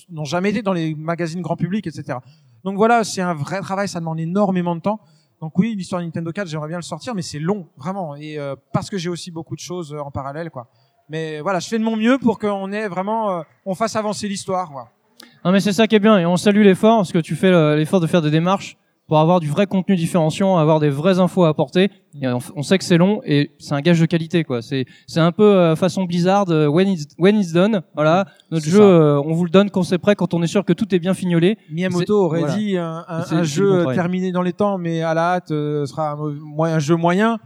[0.09, 2.17] n'ont jamais été dans les magazines grand public, etc.
[2.63, 4.99] Donc voilà, c'est un vrai travail, ça demande énormément de temps.
[5.41, 8.15] Donc oui, l'histoire de Nintendo 4, j'aimerais bien le sortir, mais c'est long, vraiment.
[8.15, 10.67] Et euh, parce que j'ai aussi beaucoup de choses euh, en parallèle, quoi.
[11.09, 14.27] Mais voilà, je fais de mon mieux pour qu'on ait vraiment, euh, on fasse avancer
[14.29, 14.71] l'histoire.
[15.43, 17.49] Non mais c'est ça qui est bien et on salue l'effort parce que tu fais
[17.51, 18.77] le- l'effort de faire des démarches
[19.13, 21.91] pour avoir du vrai contenu différenciant, avoir des vraies infos à apporter.
[22.19, 24.63] Et on, on sait que c'est long et c'est un gage de qualité quoi.
[24.63, 27.83] C'est c'est un peu euh, façon Blizzard euh, when it's when it's done.
[27.93, 30.47] Voilà, notre C'est jeu euh, on vous le donne quand c'est prêt, quand on est
[30.47, 31.59] sûr que tout est bien fignolé.
[31.69, 32.55] Miyamoto aurait voilà.
[32.55, 36.95] dit un, jeu terminé dans les temps, mais à la hâte euh, sera un, jeu
[36.95, 37.37] moyen.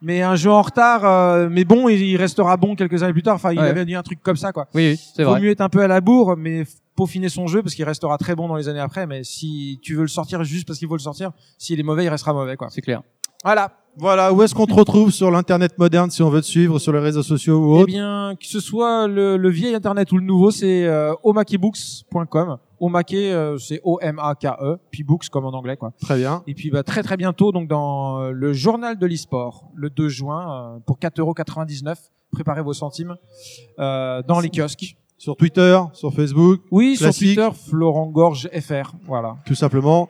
[0.00, 3.34] Mais un jeu en retard, euh, mais bon, il restera bon quelques années plus tard.
[3.34, 3.66] Enfin, il Ouais.
[3.66, 4.66] avait dit un truc comme ça, quoi.
[4.72, 5.40] Oui, oui, c'est Vaut vrai.
[5.40, 6.62] mieux être un peu à la bourre, mais
[6.98, 9.06] peaufiner son jeu parce qu'il restera très bon dans les années après.
[9.06, 12.04] Mais si tu veux le sortir juste parce qu'il faut le sortir, s'il est mauvais,
[12.04, 12.68] il restera mauvais, quoi.
[12.70, 13.02] C'est clair.
[13.44, 13.70] Voilà.
[13.96, 16.92] Voilà, où est-ce qu'on te retrouve sur l'internet moderne si on veut te suivre sur
[16.92, 20.18] les réseaux sociaux ou Eh autre bien, que ce soit le, le vieil internet ou
[20.18, 22.58] le nouveau, c'est euh, omakebooks.com.
[22.80, 25.92] Omake, euh, c'est O-M-A-K-E, puis books comme en anglais, quoi.
[26.00, 26.44] Très bien.
[26.46, 30.08] Et puis bah, très très bientôt, donc dans euh, le journal de l'e-sport, le 2
[30.08, 31.96] juin, euh, pour 4,99€,
[32.30, 33.16] préparez vos centimes,
[33.80, 34.96] euh, dans les kiosques.
[35.18, 37.12] Sur Twitter, sur Facebook, Oui, sur.
[37.12, 39.36] Twitter, Florent Gorge FR, voilà.
[39.44, 40.08] tout simplement.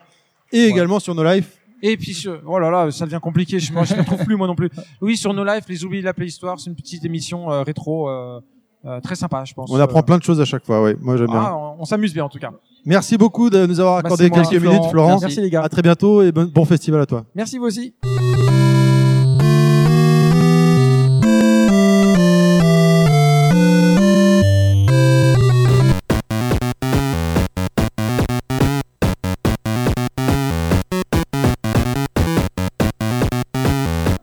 [0.52, 1.48] Et également sur nos lives.
[1.82, 4.46] Et puis, sur- oh là là, ça devient compliqué, je ne me retrouve plus moi
[4.46, 4.68] non plus.
[5.00, 8.08] Oui, sur nos lives, les oubliés de la Playhistoire, c'est une petite émission euh, rétro,
[8.10, 8.40] euh,
[8.84, 9.70] euh, très sympa, je pense.
[9.70, 10.92] On apprend plein de choses à chaque fois, oui.
[11.00, 11.40] Moi, j'aime bien.
[11.40, 12.50] ah, on, on s'amuse bien en tout cas.
[12.84, 14.42] Merci beaucoup de nous avoir accordé moi.
[14.42, 15.18] quelques minutes, Florent.
[15.20, 15.62] Merci, les gars.
[15.62, 17.24] À très bientôt et bon, bon festival à toi.
[17.34, 17.94] Merci vous aussi.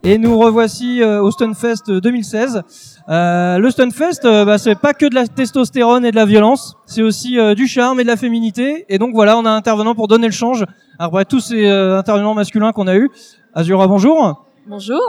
[0.08, 2.62] Et nous revoici euh, au Stunfest 2016.
[3.10, 6.76] Euh, le Stunfest, euh, bah, c'est pas que de la testostérone et de la violence,
[6.86, 8.86] c'est aussi euh, du charme et de la féminité.
[8.88, 10.64] Et donc voilà, on a un intervenant pour donner le change
[11.00, 13.10] après tous ces euh, intervenants masculins qu'on a eu.
[13.56, 14.46] Azura, bonjour.
[14.68, 15.02] Bonjour.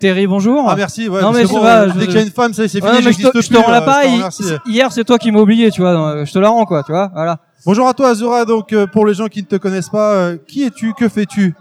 [0.00, 0.64] Terry, bonjour.
[0.68, 1.82] Ah merci, ouais, non mais bon, va.
[1.82, 3.12] euh, je- dès qu'il y a une femme, ça y est, c'est Ouais, fini, mais
[3.12, 4.28] je te, je te rends euh, la.
[4.66, 5.92] Hier, c'est toi qui m'as oublié, tu vois.
[5.92, 7.10] donc, Je te la rends, quoi, tu vois.
[7.14, 7.38] Voilà.
[7.66, 10.36] Bonjour à toi Azura, donc euh, pour les gens qui ne te connaissent pas, euh,
[10.48, 11.54] qui es-tu, que fais-tu?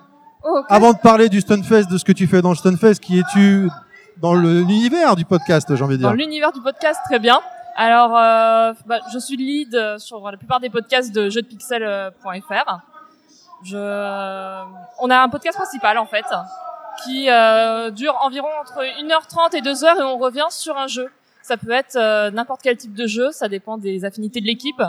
[0.70, 3.70] Avant de parler du Stunfest, de ce que tu fais dans le Stunfest, qui es-tu
[4.18, 7.40] dans l'univers du podcast, j'ai envie de Dans dire l'univers du podcast, très bien.
[7.76, 12.80] Alors, euh, bah, je suis lead euh, sur la plupart des podcasts de jeuxdepixel.fr.
[13.64, 14.64] Je,
[15.00, 16.26] on a un podcast principal en fait,
[17.04, 21.10] qui euh, dure environ entre 1h30 et 2h et on revient sur un jeu.
[21.42, 24.82] Ça peut être euh, n'importe quel type de jeu, ça dépend des affinités de l'équipe,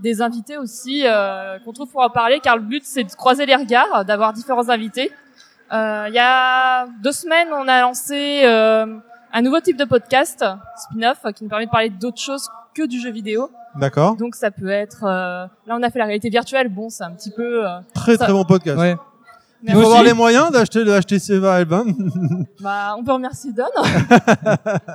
[0.00, 3.46] des invités aussi euh, qu'on trouve pour en parler, car le but c'est de croiser
[3.46, 5.10] les regards, d'avoir différents invités.
[5.72, 8.86] Euh, Il y a deux semaines, on a lancé euh,
[9.32, 10.44] un nouveau type de podcast,
[10.76, 13.50] spin-off, qui nous permet de parler d'autres choses que du jeu vidéo.
[13.76, 14.16] D'accord.
[14.16, 17.12] Donc ça peut être, euh, là on a fait la réalité virtuelle, bon c'est un
[17.12, 18.78] petit peu euh, Très ça- très bon podcast.
[18.78, 18.96] Ouais.
[19.62, 21.82] Il faut avoir les moyens d'acheter le HTC Vive.
[22.60, 23.64] Bah, on peut remercier Don.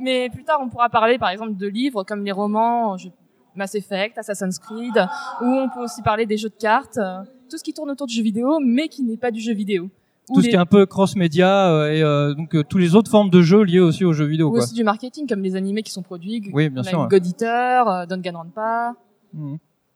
[0.00, 3.08] Mais plus tard, on pourra parler, par exemple, de livres comme les romans je-
[3.56, 4.96] Mass Effect, Assassin's Creed,
[5.40, 7.18] ou on peut aussi parler des jeux de cartes, euh,
[7.50, 9.90] tout ce qui tourne autour du jeu vidéo, mais qui n'est pas du jeu vidéo.
[10.30, 12.94] Ou Tout ce qui est un peu cross-média euh, et euh, donc euh, tous les
[12.94, 14.62] autres formes de jeux liés aussi aux jeux vidéo, ou quoi.
[14.62, 16.42] aussi du marketing, comme les animés qui sont produits.
[16.52, 17.08] Oui, bien sûr, ouais.
[17.08, 18.94] God Eater, euh, Danganronpa.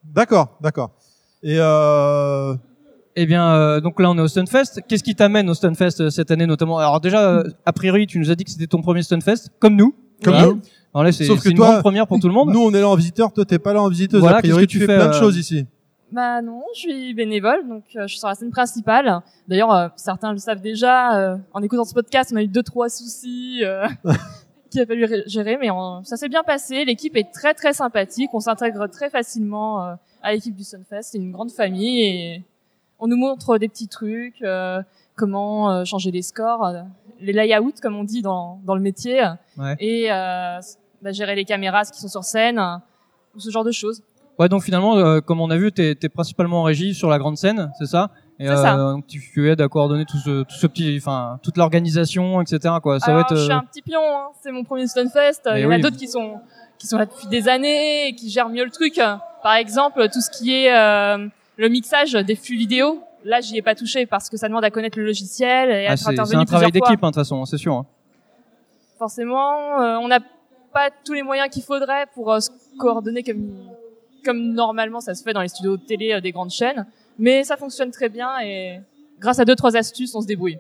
[0.05, 0.91] D'accord, d'accord.
[1.43, 2.55] Et euh...
[3.21, 4.81] Eh bien, euh, donc là, on est au Stunfest.
[4.87, 6.79] Qu'est-ce qui t'amène au Stunfest euh, cette année, notamment?
[6.79, 9.75] Alors déjà, euh, a priori, tu nous as dit que c'était ton premier Stunfest, comme
[9.75, 9.93] nous.
[10.23, 10.49] Comme Voilà.
[10.49, 10.61] nous.
[10.95, 12.51] Alors là, c'est Sauf c'est que une toi, grande première pour tout le monde.
[12.53, 14.21] Nous, on est là en visiteur, toi, t'es pas là en visiteuse.
[14.21, 15.67] Voilà, a priori, qu'est-ce que tu tu fais fais, plein de euh, choses ici.
[16.11, 19.21] Bah non, je suis bénévole, donc euh, je suis sur la scène principale.
[19.47, 21.19] D'ailleurs, euh, certains le savent déjà.
[21.19, 23.87] euh, en écoutant ce podcast, on a eu deux trois soucis euh,
[24.71, 26.85] qu'il a fallu gérer, mais on- ça s'est bien passé.
[26.87, 28.31] L'équipe est très très sympathique.
[28.33, 31.03] On s'intègre très facilement euh, à l'équipe du Sunfest.
[31.13, 32.45] C'est une grande famille et
[32.99, 34.83] on nous montre des petits trucs, euh,
[35.15, 36.81] comment euh, changer les scores, euh,
[37.21, 39.23] les layouts comme on dit dans dans le métier,
[39.57, 39.77] Ouais.
[39.81, 40.59] et euh,
[41.03, 42.77] bah, gérer les caméras qui sont sur scène, euh,
[43.37, 44.03] ce genre de choses.
[44.39, 47.19] Ouais, donc finalement, euh, comme on a vu, t'es es principalement en régie sur la
[47.19, 48.11] grande scène, c'est ça?
[48.41, 48.77] Et C'est ça.
[48.77, 52.75] donc tu, tu aides à coordonner tout ce, tout ce petit, enfin, toute l'organisation, etc.
[52.81, 53.01] Quoi.
[53.01, 53.37] Ça Alors, va être.
[53.37, 54.29] je suis euh, un petit pion, hein.
[54.41, 55.41] c'est mon premier Stunfest.
[55.47, 56.39] Mais Il y en a d'autres qui sont
[56.79, 59.01] qui sont là depuis des années et qui gèrent mieux le truc.
[59.43, 61.27] Par exemple, tout ce qui est euh,
[61.57, 63.03] le mixage des flux vidéo.
[63.29, 65.91] Là, j'y ai pas touché parce que ça demande à connaître le logiciel et à
[65.91, 67.75] ah, être c'est un travail d'équipe, hein, de toute façon, c'est sûr.
[67.75, 67.85] hein.
[68.99, 70.21] Forcément, euh, on n'a
[70.73, 72.49] pas tous les moyens qu'il faudrait pour euh, se
[72.79, 73.51] coordonner comme
[74.25, 76.87] comme normalement ça se fait dans les studios de télé euh, des grandes chaînes.
[77.19, 78.81] Mais ça fonctionne très bien et
[79.21, 80.59] grâce à deux trois astuces, on se débrouille.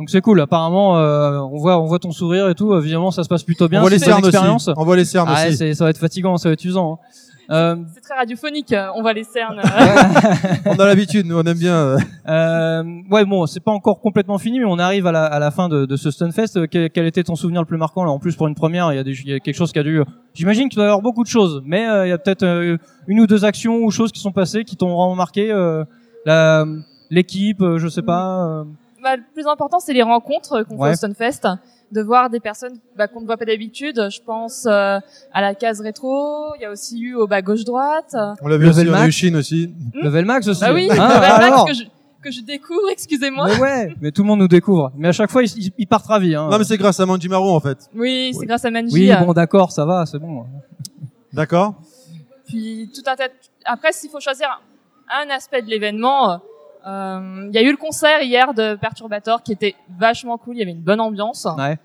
[0.00, 0.40] Donc c'est cool.
[0.40, 2.74] Apparemment, euh, on voit, on voit ton sourire et tout.
[2.74, 3.78] Évidemment, ça se passe plutôt bien.
[3.78, 4.30] On voit les cernes aussi.
[4.30, 4.68] expérience.
[4.76, 5.76] On voit les cernes Ah aussi.
[5.76, 6.94] Ça va être fatigant, ça va être usant.
[6.94, 7.06] hein.
[7.50, 9.60] Euh, C'est très radiophonique, euh, on voit les cernes.
[10.66, 11.74] on a l'habitude, nous, on aime bien.
[11.74, 11.98] euh,
[12.28, 15.50] Euh, ouais, bon, c'est pas encore complètement fini, mais on arrive à la, à la
[15.50, 16.68] fin de, de ce Stunfest.
[16.68, 18.96] Quel, quel était ton souvenir le plus marquant là En plus, pour une première, il
[18.96, 20.00] y a, des, il y a quelque chose qui a dû.
[20.34, 22.76] J'imagine qu'il doit y avoir beaucoup de choses, mais euh, il y a peut-être euh,
[23.08, 25.50] une ou deux actions ou choses qui sont passées qui t'ont vraiment marqué.
[25.50, 25.84] euh,
[27.12, 28.64] L'équipe, euh, je sais pas.
[29.02, 30.88] Bah, le plus important, c'est les rencontres qu'on Ouais.
[30.96, 31.48] fait au Stunfest,
[31.92, 34.08] de voir des personnes bah, qu'on ne voit pas d'habitude.
[34.10, 34.98] Je pense euh,
[35.32, 36.54] à la case rétro.
[36.56, 38.14] Il y a aussi eu au bas gauche droite.
[38.42, 39.72] On l'a vu aussi, on a eu Chine aussi.
[39.94, 40.60] Level Max aussi.
[40.60, 41.82] Bah oui, Hein, Level Max alors que je,
[42.22, 42.90] que je découvre.
[42.92, 43.46] Excusez-moi.
[43.48, 44.92] Mais ouais, mais tout le monde nous découvre.
[44.96, 46.34] Mais à chaque fois, ils, partent ravis.
[46.34, 46.48] Hein.
[46.50, 47.78] Non, mais c'est grâce à Manjimaru, en fait.
[47.94, 48.94] Oui, c'est grâce à Manji.
[48.94, 50.44] Oui, euh, bon, d'accord, ça va, c'est bon.
[51.32, 51.74] D'accord.
[52.46, 53.28] Puis tout un tas.
[53.28, 54.60] de- Après, s'il faut choisir
[55.12, 56.36] un aspect de l'événement, euh,
[56.84, 60.56] il y a eu le concert hier de Perturbator qui était vachement cool.
[60.56, 61.46] Il y avait une bonne ambiance.
[61.58, 61.78] Ouais.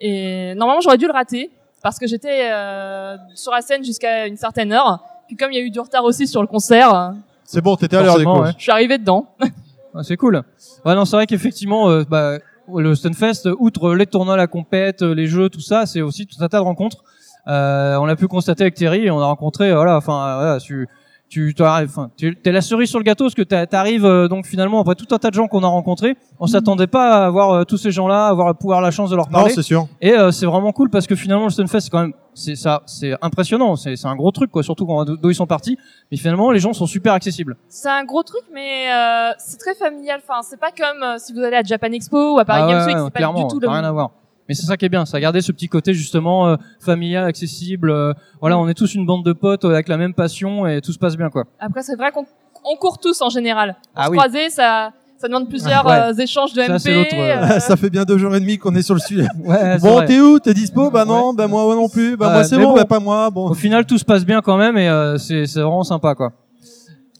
[0.00, 1.50] Et normalement, j'aurais dû le rater
[1.82, 5.00] parce que j'étais euh, sur la scène jusqu'à une certaine heure.
[5.26, 7.10] Puis comme il y a eu du retard aussi sur le concert, euh,
[7.44, 8.40] C'est bon, t'étais à l'heure des courses.
[8.48, 8.52] ouais.
[8.56, 9.26] je suis arrivé dedans.
[9.92, 10.40] Ah, c'est cool.
[10.84, 12.38] Ouais, non, c'est vrai qu'effectivement, euh, bah,
[12.72, 16.36] le Stunfest, outre les tournois, la compète, euh, les jeux, tout ça, c'est aussi tout
[16.44, 17.02] un tas de rencontres.
[17.48, 20.34] Euh, on l'a pu constater avec Terry, et on a rencontré, euh, voilà, enfin, euh,
[20.36, 20.86] voilà, tu,
[21.30, 24.26] tu, t'arrives- enfin, tu, t'es la cerise sur le gâteau, parce que t'a- t'arrives euh,
[24.28, 26.16] donc finalement après tout un tas de gens qu'on a rencontrés.
[26.40, 29.16] On s'attendait pas à voir euh, tous ces gens-là, à avoir pouvoir la chance de
[29.16, 29.52] leur Non, parler.
[29.54, 29.86] c'est sûr.
[30.02, 32.82] Et euh, c'est vraiment cool parce que finalement le Stunfest c'est quand même c'est ça
[32.86, 35.78] c'est impressionnant, c'est c'est un gros truc quoi, surtout quand d'où ils sont partis.
[36.10, 37.56] Mais finalement les gens sont super accessibles.
[37.68, 40.20] C'est un gros truc, mais euh, c'est très familial.
[40.28, 42.68] Enfin, c'est pas comme euh, si vous allez à Japan Expo ou à Paris Ah
[42.68, 44.10] Games Week, ouais, c'est pas clairement, du tout ça le a rien à voir.
[44.50, 47.24] Mais c'est ça qui est bien, ça a gardé ce petit côté justement euh, familial,
[47.24, 47.88] accessible.
[47.88, 50.80] euh, voilà, on est tous une bande de potes euh, avec la même passion et
[50.80, 51.44] tout se passe bien quoi.
[51.60, 52.26] Après, c'est vrai qu'on
[52.64, 53.76] on court tous en général.
[53.94, 54.16] Ah se oui.
[54.16, 56.00] croiser, ça, Ça demande plusieurs Ouais.
[56.00, 56.78] euh, échanges de Ça, MP.
[56.80, 59.00] c'est l'autre, euh, euh, ça fait bien deux jours et demi qu'on est sur le
[59.00, 59.28] sujet.
[59.44, 60.40] Ouais, bon, t'es où?
[60.40, 60.90] T'es dispo?
[60.90, 62.16] Bah non, bah moi non plus.
[62.16, 62.74] Bah moi Ouais, c'est bon, bon.
[62.74, 63.30] bah pas moi.
[63.30, 63.50] Bon.
[63.50, 66.32] Au final, tout se passe bien quand même et euh, c'est c'est vraiment sympa quoi.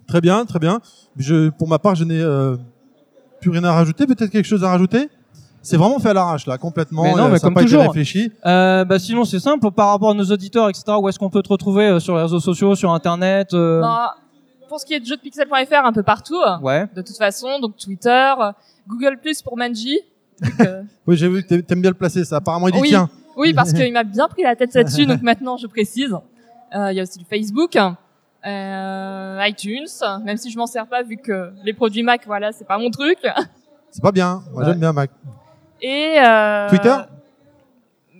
[0.08, 0.80] Très bien, très bien.
[1.16, 2.56] Je, pour ma part, je n'ai euh,
[3.40, 4.04] plus rien à rajouter.
[4.06, 5.08] Peut-être quelque chose à rajouter?
[5.62, 7.02] C'est vraiment fait à l'arrache là, complètement.
[7.02, 7.82] Mais non, mais ça a comme pas été toujours.
[7.84, 8.32] réfléchi.
[8.46, 10.84] Euh, bah sinon c'est simple par rapport à nos auditeurs etc.
[11.00, 14.14] Où est-ce qu'on peut te retrouver euh, sur les réseaux sociaux, sur internet euh, bah,
[14.68, 16.40] pour ce qui est de jeuxdepixel.fr, un peu partout.
[16.62, 16.86] Ouais.
[16.94, 18.52] De toute façon, donc Twitter, euh,
[18.88, 19.98] Google Plus pour Manji.
[21.06, 22.24] Oui, j'ai vu que t'a- t'aimes bien le placer.
[22.24, 23.10] Ça, apparemment, il dit oui, tiens.
[23.36, 26.14] oui, parce qu'il m'a bien pris la tête là-dessus, donc maintenant je précise.
[26.74, 27.76] Euh, Il y a aussi du Facebook,
[28.46, 29.86] euh, iTunes,
[30.24, 32.90] même si je m'en sers pas vu que les produits Mac, voilà, c'est pas mon
[32.90, 33.18] truc.
[33.90, 34.42] C'est pas bien.
[34.54, 35.10] Moi, j'aime bien Mac.
[35.82, 36.96] Et euh, Twitter?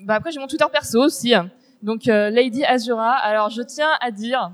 [0.05, 1.34] Bah après j'ai mon Twitter perso aussi.
[1.82, 3.12] Donc euh, Lady Azura.
[3.12, 4.50] Alors je tiens à dire,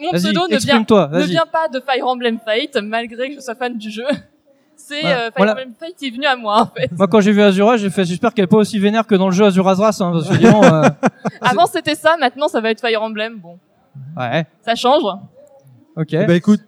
[0.00, 3.54] mon pseudo ne vient, ne vient pas de Fire Emblem Fate, malgré que je sois
[3.54, 4.06] fan du jeu.
[4.76, 5.52] C'est euh, Fire voilà.
[5.52, 6.90] Emblem Fate qui est venu à moi en fait.
[6.96, 9.26] Moi quand j'ai vu Azura, j'ai fait j'espère qu'elle est pas aussi vénère que dans
[9.26, 10.88] le jeu Azura's Wrath hein, parce que dis donc, euh,
[11.40, 13.38] Avant c'était ça, maintenant ça va être Fire Emblem.
[13.38, 13.58] Bon,
[14.16, 14.46] ouais.
[14.62, 15.02] ça change.
[15.96, 16.12] Ok.
[16.12, 16.60] Bah écoute,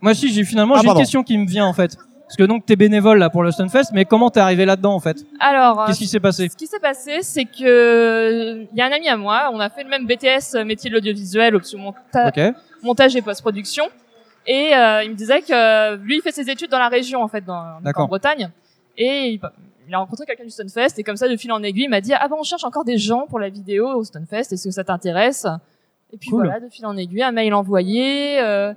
[0.00, 1.96] moi si j'ai finalement Ah, j'ai une question qui me vient en fait.
[2.26, 5.00] Parce que donc t'es bénévole là pour le Stunfest, mais comment t'es arrivé là-dedans en
[5.00, 5.16] fait?
[5.38, 6.48] Alors, euh, Qu'est-ce qui s'est passé?
[6.48, 9.68] Ce qui s'est passé, c'est que il y a un ami à moi, on a
[9.70, 12.54] fait le même BTS euh, métier de l'audiovisuel, option monta- Ok.
[12.82, 13.84] montage et post-production,
[14.46, 17.22] et euh, il me disait que euh, lui il fait ses études dans la région
[17.22, 18.06] en fait, dans, en.
[18.06, 18.50] Bretagne,
[18.98, 19.40] et il,
[19.88, 22.00] il a rencontré quelqu'un du Stunfest, et comme ça de fil en aiguille, il m'a
[22.00, 24.70] dit ah ben on cherche encore des gens pour la vidéo au Stunfest, est-ce que
[24.72, 25.46] ça t'intéresse?
[26.12, 26.44] Et puis Cool.
[26.46, 28.40] voilà, de fil en aiguille, un mail envoyé.
[28.40, 28.72] Euh,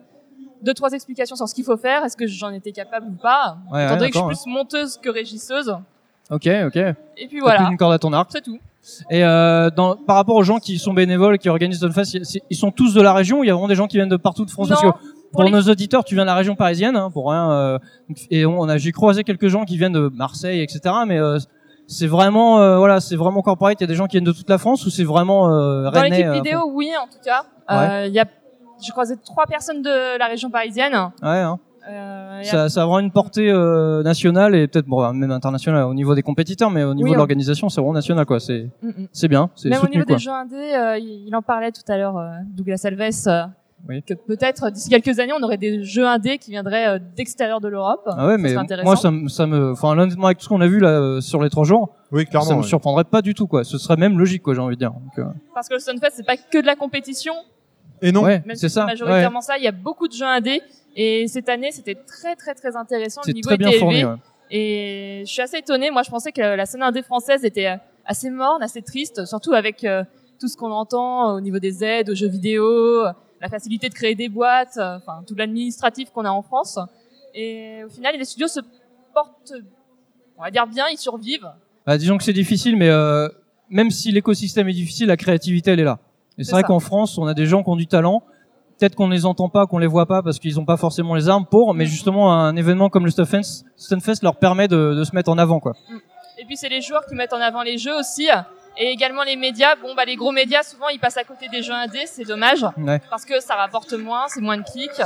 [0.64, 3.58] deux trois explications sur ce qu'il faut faire, est-ce que j'en étais capable ou pas
[3.72, 5.76] Ouais, Étant ouais, que je suis plus monteuse que régisseuse.
[6.32, 6.76] Ok, ok.
[7.18, 7.60] Et puis voilà.
[7.64, 8.30] plus une corde à ton arc.
[8.32, 8.60] C'est tout.
[9.10, 12.72] Et euh, dans, par rapport aux gens qui sont bénévoles, qui organisent c'est- ils sont
[12.72, 14.46] tous de la région ou il y a vraiment des gens qui viennent de partout
[14.46, 14.70] de France?
[14.70, 17.12] Non, Parce que pour pour les- nos auditeurs, tu viens de la région parisienne, hein,
[17.12, 17.52] pour rien.
[17.52, 17.80] euh,
[18.32, 20.82] et on a, j'ai croisé quelques gens qui viennent de Marseille, etc.
[21.06, 21.38] Mais euh,
[21.88, 23.78] c'est vraiment, euh, voilà, c'est vraiment corporate.
[23.80, 25.90] Il y a des gens qui viennent de toute la France ou c'est vraiment euh,
[25.92, 27.44] Dans l'équipe euh, vidéo, oui, en tout cas.
[27.72, 28.26] Euh, Il y a,
[28.82, 30.94] j'ai croisé trois personnes de la région parisienne.
[31.22, 31.30] Ouais.
[31.30, 31.60] hein.
[31.90, 35.32] Euh, y a- Ça, ça a vraiment une portée euh, nationale et peut-être bon, même
[35.32, 38.26] internationale au niveau des compétiteurs, mais au niveau Oui, de on- l'organisation, c'est vraiment national,
[38.26, 38.40] quoi.
[38.40, 39.08] C'est, Mm, mm.
[39.12, 40.16] c'est bien, c'est Même au niveau quoi.
[40.16, 43.44] des jeux indés, euh, il en parlait tout à l'heure, euh, Douglas Alves, euh,
[43.88, 44.04] Oui.
[44.04, 47.70] que peut-être d'ici quelques années, on aurait des jeux indés qui viendraient euh, d'extérieur de
[47.70, 48.04] l'Europe.
[48.08, 50.62] Ah ouais, Ça mais moi, ça, me- ça me, enfin, honnêtement, avec tout ce qu'on
[50.62, 52.68] a vu là euh, sur les trois jours, Oui, clairement, ça me ouais.
[52.68, 53.64] surprendrait pas du tout, quoi.
[53.64, 54.92] Ce serait même logique, quoi, j'ai envie de dire.
[54.92, 55.24] Donc, euh,
[55.56, 57.34] Parce que le Stunfest, c'est pas que de la compétition.
[58.02, 58.24] Et non.
[58.24, 58.86] Ouais, c'est si ça.
[58.86, 60.62] majoritairement ça, il y a beaucoup de jeux indés.
[60.96, 63.22] Et cette année, c'était très très très intéressant.
[63.26, 64.16] Le niveau très bien fourni, ouais.
[64.52, 65.92] Et je suis assez étonnée.
[65.92, 69.54] Moi, je pensais que la scène indé française était euh, assez morne, assez triste, surtout
[69.54, 70.04] avec euh,
[70.40, 73.12] tout ce qu'on entend au niveau des aides aux jeux vidéo, euh,
[73.42, 76.80] la facilité de créer des boîtes, euh, enfin tout l'administratif qu'on a en France.
[77.36, 78.62] Et au final, les studios se
[79.14, 79.54] portent,
[80.38, 81.50] on va dire bien, ils survivent.
[81.86, 83.30] Bah, disons que c'est difficile, mais euh,
[83.70, 86.00] même si l'écosystème est difficile, la créativité, elle est là.
[86.40, 88.24] Et c'est vrai qu'en France, on a des gens qui ont du talent.
[88.80, 91.28] Peut-être qu'on les entend pas, qu'on les voit pas parce qu'ils ont pas forcément les
[91.28, 95.30] armes pour, mais justement, un événement comme le Stunfest, leur permet de, de se mettre
[95.30, 95.74] en avant, quoi.
[96.38, 98.30] Et puis c'est les joueurs qui mettent en avant les jeux aussi.
[98.78, 99.76] Et également les médias.
[99.76, 102.66] Bon, bah les gros médias, souvent, ils passent à côté des jeux indés, c'est dommage.
[102.78, 103.02] Ouais.
[103.10, 105.02] Parce que ça rapporte moins, c'est moins de clics.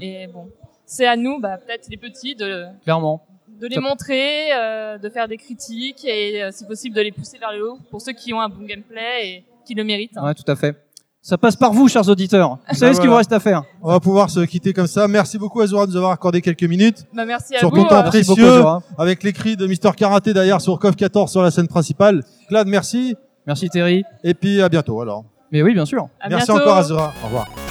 [0.00, 0.48] Et bon,
[0.84, 3.22] c'est à nous, bah, peut-être les petits, de, Clairement.
[3.48, 7.38] de les montrer, euh, de faire des critiques et euh, si possible de les pousser
[7.38, 10.16] vers le haut pour ceux qui ont un bon gameplay et qui le méritent.
[10.22, 10.76] Ouais, tout à fait.
[11.24, 12.58] Ça passe par vous, chers auditeurs.
[12.68, 13.62] Vous savez Bah ce qu'il vous reste à faire.
[13.80, 15.06] On va pouvoir se quitter comme ça.
[15.06, 17.04] Merci beaucoup Azura de nous avoir accordé quelques minutes.
[17.14, 17.76] Bah, merci à sur vous.
[17.76, 18.62] ton temps beaucoup, précieux,
[18.98, 22.24] avec les cris de Mister Karaté derrière sur COF 14 sur la scène principale.
[22.48, 23.14] Claude, merci.
[23.46, 24.02] Merci Terry.
[24.24, 25.24] Et puis à bientôt alors.
[25.52, 26.08] Mais oui, bien sûr.
[26.20, 26.62] à merci bientôt.
[26.62, 27.12] encore Azura.
[27.22, 27.61] Au revoir.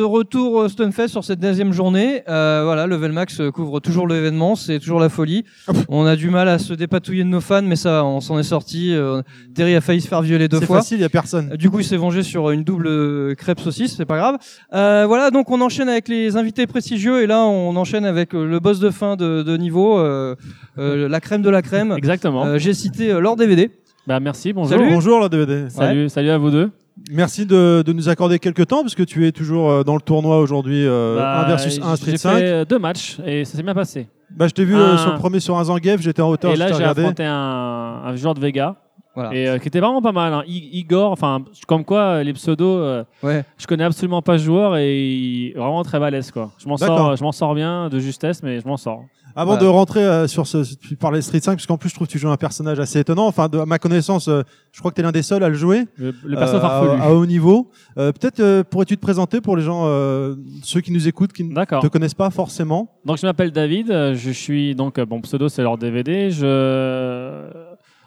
[0.00, 4.08] De retour au Stunfest sur cette deuxième journée, euh, voilà, Level Max euh, couvre toujours
[4.08, 5.44] l'événement, c'est toujours la folie.
[5.90, 8.42] On a du mal à se dépatouiller de nos fans, mais ça, on s'en est
[8.44, 8.94] sorti.
[8.94, 9.20] Euh,
[9.54, 10.78] Terry a failli se faire violer deux C'est fois.
[10.78, 11.50] facile, il y a personne.
[11.52, 14.38] Euh, Du coup, il s'est vengé sur une double crêpe saucisse, c'est pas grave.
[14.72, 18.58] Euh, voilà, donc on enchaîne avec les invités prestigieux et là, on enchaîne avec le
[18.58, 20.34] boss de fin de, de niveau, euh,
[20.78, 21.92] euh, la crème de la crème.
[21.94, 22.46] Exactement.
[22.46, 23.70] Euh, J'ai cité Lord DVD.
[24.06, 24.78] Bah merci, bonjour.
[24.78, 24.90] Salut.
[24.94, 25.68] Bonjour la DVD.
[25.68, 26.70] Salut, salut à vous deux.
[27.10, 30.00] Merci de, de nous accorder quelques temps parce que tu es toujours euh, dans le
[30.00, 32.34] tournoi aujourd'hui euh, Bah, 1 versus 1 Street J'ai 5.
[32.36, 34.08] fait euh, deux matchs et ça s'est bien passé.
[34.30, 36.52] Bah, je t'ai vu euh, Un- sur le premier sur un Zangief, j'étais en hauteur,
[36.52, 38.76] Et je là, t'ai j'ai affronté un, un joueur de Vega
[39.14, 39.34] Voilà.
[39.34, 40.32] Et euh, qui était vraiment pas mal.
[40.32, 40.42] Hein.
[40.46, 43.44] Igor, enfin, comme quoi les pseudos, euh, Ouais.
[43.58, 46.52] je connais absolument pas ce joueur et il est vraiment très balèze quoi.
[46.58, 49.02] Je m'en sors, je m'en sors bien de justesse, mais je m'en sors.
[49.36, 49.62] Avant Voilà.
[49.62, 52.12] de rentrer euh, sur ce, tu parlais Street 5, parce qu'en plus je trouve que
[52.12, 53.26] tu joues un personnage assez étonnant.
[53.26, 54.42] Enfin, de, à ma connaissance, euh,
[54.72, 55.86] je crois que tu es l'un des seuls à le jouer.
[55.96, 57.70] Le, le perso Euh, à, à haut niveau.
[57.98, 61.44] Euh, Peut-être euh, pourrais-tu te présenter pour les gens, euh, ceux qui nous écoutent, qui
[61.44, 62.98] ne te connaissent pas forcément?
[63.04, 66.30] Donc je m'appelle David, je suis donc bon pseudo c'est leur DVD.
[66.30, 67.48] Je,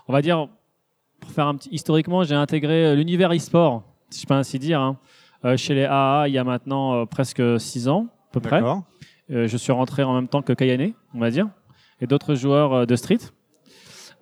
[0.08, 0.48] on va dire
[1.20, 4.98] pour faire un petit historiquement, j'ai intégré l'univers e-sport, si je peux ainsi dire, hein,
[5.56, 8.60] chez les AA il y a maintenant euh, presque 6 ans à peu près.
[8.60, 8.84] D'accord.
[9.32, 11.48] Euh, je suis rentré en même temps que Kayane, on va dire,
[12.02, 13.20] et d'autres joueurs euh, de Street.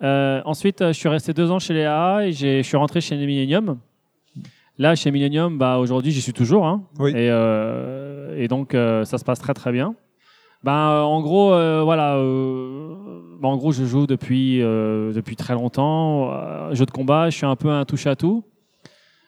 [0.03, 3.15] Euh, ensuite, je suis resté deux ans chez les AA et je suis rentré chez
[3.17, 3.77] Millennium.
[4.77, 6.65] Là, chez Millennium, bah, aujourd'hui, j'y suis toujours.
[6.65, 7.11] Hein, Oui.
[7.15, 7.27] et,
[8.43, 9.95] et donc, ça se passe très très bien.
[10.63, 12.15] Ben, euh, en gros, euh, voilà.
[12.17, 12.93] euh,
[13.41, 16.31] ben, en gros, je joue depuis euh, depuis très longtemps.
[16.73, 18.43] Jeu de combat, je suis un peu un touche à tout.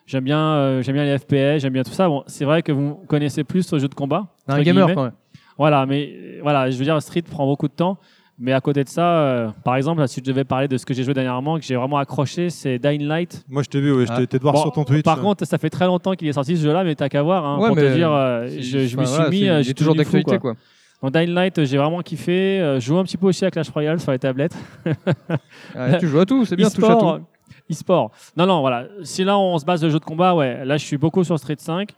[0.06, 2.08] J'aime bien, j'aime bien les FPS, j'aime bien tout ça.
[2.08, 4.28] Bon, c'est vrai que vous connaissez plus ce jeu de combat.
[4.48, 4.96] Un gamer guillemets.
[4.96, 5.14] quand même.
[5.58, 7.98] Voilà, mais voilà, je veux dire, Street prend beaucoup de temps.
[8.40, 10.86] Mais à côté de ça, euh, par exemple, là, si je devais parler de ce
[10.88, 13.46] que j'ai joué dernièrement, que j'ai vraiment accroché, c'est Dying Light.
[13.48, 14.18] Moi, je t'ai vu, ouais, je Ah.
[14.18, 15.04] t'ai été de voir Bon, sur ton Twitch.
[15.04, 17.46] Par contre, ça fait très longtemps qu'il est sorti ce jeu-là, mais t'as qu'à voir.
[17.46, 19.48] Hein, Ouais, pour te dire, euh, je, je m'y suis voilà, mis.
[19.48, 20.56] euh, j'ai toujours d'actualité, quoi.
[21.04, 22.60] Donc Dying Light, j'ai vraiment kiffé.
[22.60, 24.56] Euh, je joue un petit peu aussi à Clash Royale sur les tablettes.
[26.00, 27.24] Tu joues à tout, c'est bien, touche à E-sport, tout.
[27.72, 28.12] E-sport.
[28.36, 28.88] Non, non, voilà.
[29.04, 30.66] Si là, on se base de jeu de combat, ouais.
[30.66, 31.90] Là, je suis beaucoup sur Street 5.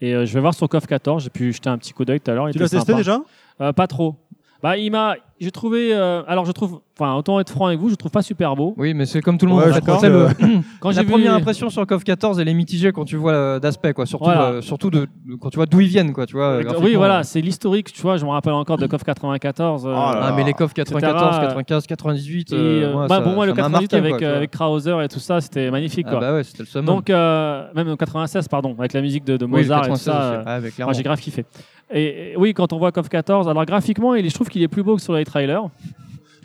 [0.00, 1.22] Et euh, je vais voir sur KOF 14.
[1.24, 2.48] J'ai pu jeter un petit coup d'œil tout à l'heure.
[2.48, 2.98] il Tu était l'as testé sympa.
[2.98, 3.20] déjà?
[3.60, 4.16] Euh, Pas trop.
[4.62, 5.14] Bah, il m'a.
[5.40, 5.94] J'ai trouvé.
[5.94, 6.80] euh, alors, je trouve.
[6.96, 8.72] Enfin, autant être franc avec vous, je trouve pas super beau.
[8.76, 9.62] Oui, mais c'est comme tout le monde.
[9.64, 9.80] Ouais, en fait.
[9.80, 9.98] d'accord.
[10.00, 10.28] C'est le-
[10.80, 13.32] Quand la j'ai vu- première impression sur KOF 14, elle est mitigée quand tu vois
[13.32, 14.06] euh, d'aspect, quoi.
[14.06, 14.42] Surtout, Voilà.
[14.44, 16.24] euh, surtout de, de- quand tu vois d'où ils viennent, quoi.
[16.24, 16.60] Tu vois.
[16.80, 19.86] Oui, voilà, c'est l'historique, tu vois, je me rappelle encore de KOF 94.
[19.86, 22.52] euh, Ah, mais les KOF etc., 94, 95, 98.
[22.52, 24.96] Et, euh, bah, ça- pour moi, le ça m'a 98 marqué, avec, quoi, avec Krauser
[25.02, 26.06] et tout ça, c'était magnifique.
[26.08, 26.20] Ah Quoi.
[26.20, 26.86] bah ouais, c'était le summum.
[26.86, 29.94] Donc, euh, même en 96, pardon, avec la musique de, de Oui, Mozart et tout
[29.94, 30.42] 96 ça,
[30.86, 31.44] Ah, j'ai grave kiffé.
[31.92, 34.68] Et, et oui, quand on voit KOF 14, alors graphiquement, il je trouve qu'il est
[34.68, 35.62] plus beau que sur les trailers.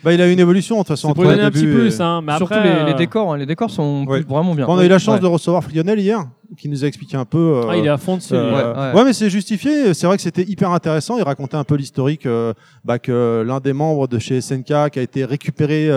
[0.02, 2.22] Bah, il a une évolution de toute façon pour donner un petit début plus, hein,
[2.24, 4.22] mais Surtout après, les, les euh, décors, hein, les décors sont Ouais.
[4.22, 4.64] vraiment bien.
[4.68, 5.20] On a eu la chance Ouais.
[5.20, 6.24] de recevoir Frionel hier,
[6.56, 7.38] qui nous a expliqué un peu.
[7.38, 8.92] euh, Ah, il est à fond dessus, euh.
[8.92, 9.92] Ouais, ouais, mais c'est justifié.
[9.92, 11.16] C'est vrai que c'était hyper intéressant.
[11.18, 12.54] Il racontait un peu l'historique euh,
[12.84, 15.90] bah, que l'un des membres de chez SNK qui a été récupéré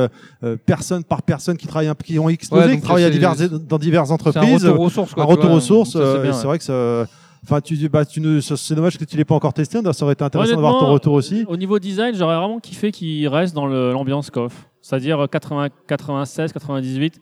[0.66, 3.36] personne par personne qui travaillent, un- qui ont explosé, Ouais, qui à divers,
[3.68, 4.66] dans diverses entreprises.
[4.66, 5.56] retour aux sources, quoi, Un retour vois.
[5.58, 5.92] aux sources.
[5.92, 7.06] C'est euh, vrai que ça.
[7.44, 9.80] Enfin, tu, bah, tu nous, ça- c'est dommage que tu l'aies pas encore testé.
[9.92, 11.44] Ça aurait été intéressant d'avoir ton retour aussi.
[11.48, 14.68] Au niveau design, j'aurais vraiment kiffé qu'il reste dans l'ambiance KOF.
[14.82, 17.20] C'est-à-dire 80, 96, 98.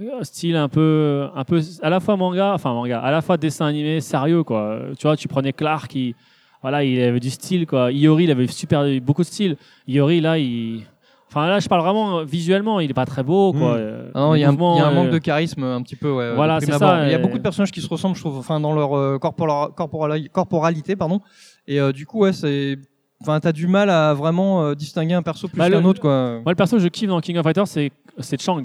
[0.00, 3.36] euh, Style un peu, un peu, à la fois manga, enfin manga, à la fois
[3.36, 4.78] dessin animé sérieux, quoi.
[4.98, 6.14] Tu vois, tu prenais Clark, qui,
[6.62, 7.90] voilà, il avait du style, quoi.
[7.90, 9.56] Iori, il avait super, beaucoup de style.
[9.86, 10.82] Iori, là, il,
[11.28, 13.74] enfin là, je parle vraiment euh, visuellement, il est pas très beau, quoi.
[13.74, 13.80] Mm.
[13.80, 15.18] Euh, Ah non, il y, a un- mouvement, il y a un manque euh, de
[15.18, 16.10] charisme un petit peu.
[16.10, 18.20] Ouais, Voilà, c'est ça, Il y a euh, beaucoup de personnages qui se ressemblent, je
[18.20, 18.90] trouve, enfin dans leur
[19.20, 21.20] corpora- corporali- corporalité, pardon.
[21.66, 22.76] Et euh, du coup, ouais, c'est,
[23.20, 26.40] enfin, t'as du mal à vraiment euh, distinguer un perso plus Bah, qu'un autre, quoi.
[26.44, 28.62] Moi, le perso que je kiffe dans King of Fighters, c'est, c'est Chang.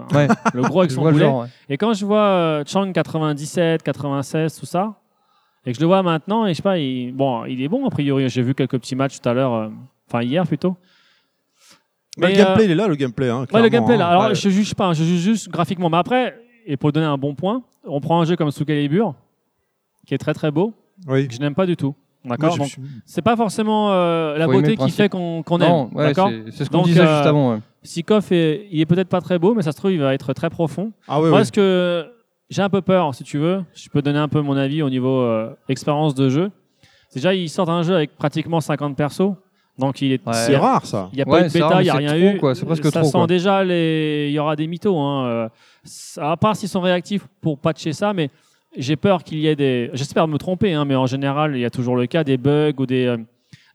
[0.00, 0.28] Enfin, Ouais.
[0.54, 1.18] Le gros avec son boulet.
[1.24, 1.48] genre, ouais.
[1.68, 4.94] Et quand je vois euh, Chang 97, 96, tout ça,
[5.66, 7.84] et que je le vois maintenant, et je sais pas, il, bon, il est bon
[7.84, 8.28] a priori.
[8.28, 9.68] J'ai vu quelques petits matchs tout à l'heure, euh,
[10.08, 10.76] enfin hier plutôt.
[12.18, 13.28] Bah, le Mais, gameplay, euh, il est là, le gameplay.
[13.30, 14.06] Hein, Ouais, le gameplay là.
[14.08, 14.10] hein.
[14.10, 14.34] Alors, Ouais.
[14.34, 15.88] je juge pas, hein, je juge juste graphiquement.
[15.90, 19.14] Mais après, et pour donner un bon point, on prend un jeu comme Soul Calibur,
[20.06, 20.72] qui est très très beau,
[21.06, 21.28] Oui.
[21.28, 21.94] que je n'aime pas du tout.
[22.24, 22.58] D'accord?
[22.58, 25.96] Donc, c'est pas forcément euh, la Faut beauté qui fait qu'on qu'on Non, aime.
[25.96, 26.30] ouais, d'accord?
[26.50, 27.58] c'est- ce qu'on disait juste avant, ouais.
[27.82, 30.12] Si Koff est, il est peut-être pas très beau, mais ça se trouve il va
[30.12, 30.92] être très profond.
[31.06, 31.46] Ah oui, Moi, oui.
[31.46, 32.06] ce que
[32.50, 34.90] j'ai un peu peur, si tu veux, je peux donner un peu mon avis au
[34.90, 36.50] niveau euh, expérience de jeu.
[37.14, 39.32] Déjà, ils sortent un jeu avec pratiquement 50 persos.
[39.78, 40.32] Donc il est Ouais.
[40.34, 41.08] C'est rare, ça.
[41.12, 42.38] Il n'y a Ouais, pas eu de bêta, il n'y a rien trop, eu.
[42.38, 43.26] quoi, c'est presque ça trop, sent quoi.
[43.26, 44.26] déjà les.
[44.28, 44.98] Il y aura des mythos.
[44.98, 45.26] Hein.
[45.26, 45.48] euh,
[46.18, 48.30] À part s'ils sont réactifs pour patcher ça, mais
[48.76, 49.90] j'ai peur qu'il y ait des.
[49.94, 52.72] J'espère me tromper, hein, mais en général, il y a toujours le cas des bugs
[52.78, 53.16] ou des, euh,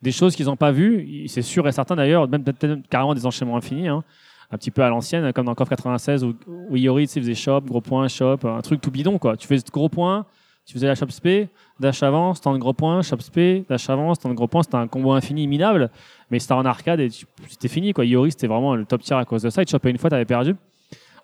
[0.01, 1.25] des choses qu'ils n'ont pas vues.
[1.27, 3.87] C'est sûr et certain d'ailleurs, même peut-être même carrément des enchaînements infinis.
[3.87, 4.03] hein.
[4.51, 6.35] Un petit peu à l'ancienne, comme dans KOF 96 où,
[6.69, 9.35] où sais, faisait shop, gros point, shop, un truc tout bidon quoi.
[9.35, 10.27] Tu faisais gros point,
[10.65, 14.19] tu faisais la shop spé, dash avance, temps de gros point, shop spé, dash avance,
[14.19, 15.89] temps de gros point, c'était un combo infini minable,
[16.31, 17.09] mais c'était en arcade et
[17.49, 18.05] c'était fini quoi.
[18.05, 19.61] Iori c'était vraiment le top tier à cause de ça.
[19.61, 20.55] Il te chopait une fois, t'avais perdu.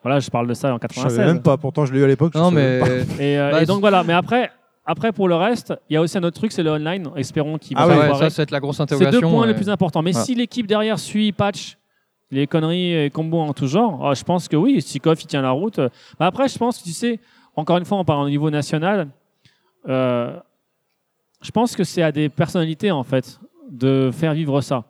[0.03, 1.15] Voilà, je parle de ça en Je 96.
[1.15, 1.57] savais même pas.
[1.57, 2.33] Pourtant, je l'ai eu à l'époque.
[2.35, 2.79] Non, mais.
[3.19, 4.49] Et, euh, Bah, et donc voilà, mais après,
[4.85, 7.09] après pour le reste, il y a aussi un autre truc, c'est le online.
[7.17, 9.19] Espérons qu'il va Ah ouais, ça, ça va être la grosse C'est interrogation.
[9.19, 9.57] deux points les ouais.
[9.57, 10.01] plus importants.
[10.01, 11.77] Mais si l'équipe derrière suit, patch
[12.31, 15.27] les conneries et combos en tout genre, ah, je pense que oui, si Koff il
[15.27, 15.79] tient la route.
[15.79, 17.19] euh, bah après, je pense que tu sais,
[17.55, 19.07] encore une fois, on parle au niveau national.
[19.87, 20.37] Euh,
[21.41, 23.39] je pense que c'est à des personnalités en fait
[23.71, 24.83] de faire vivre ça.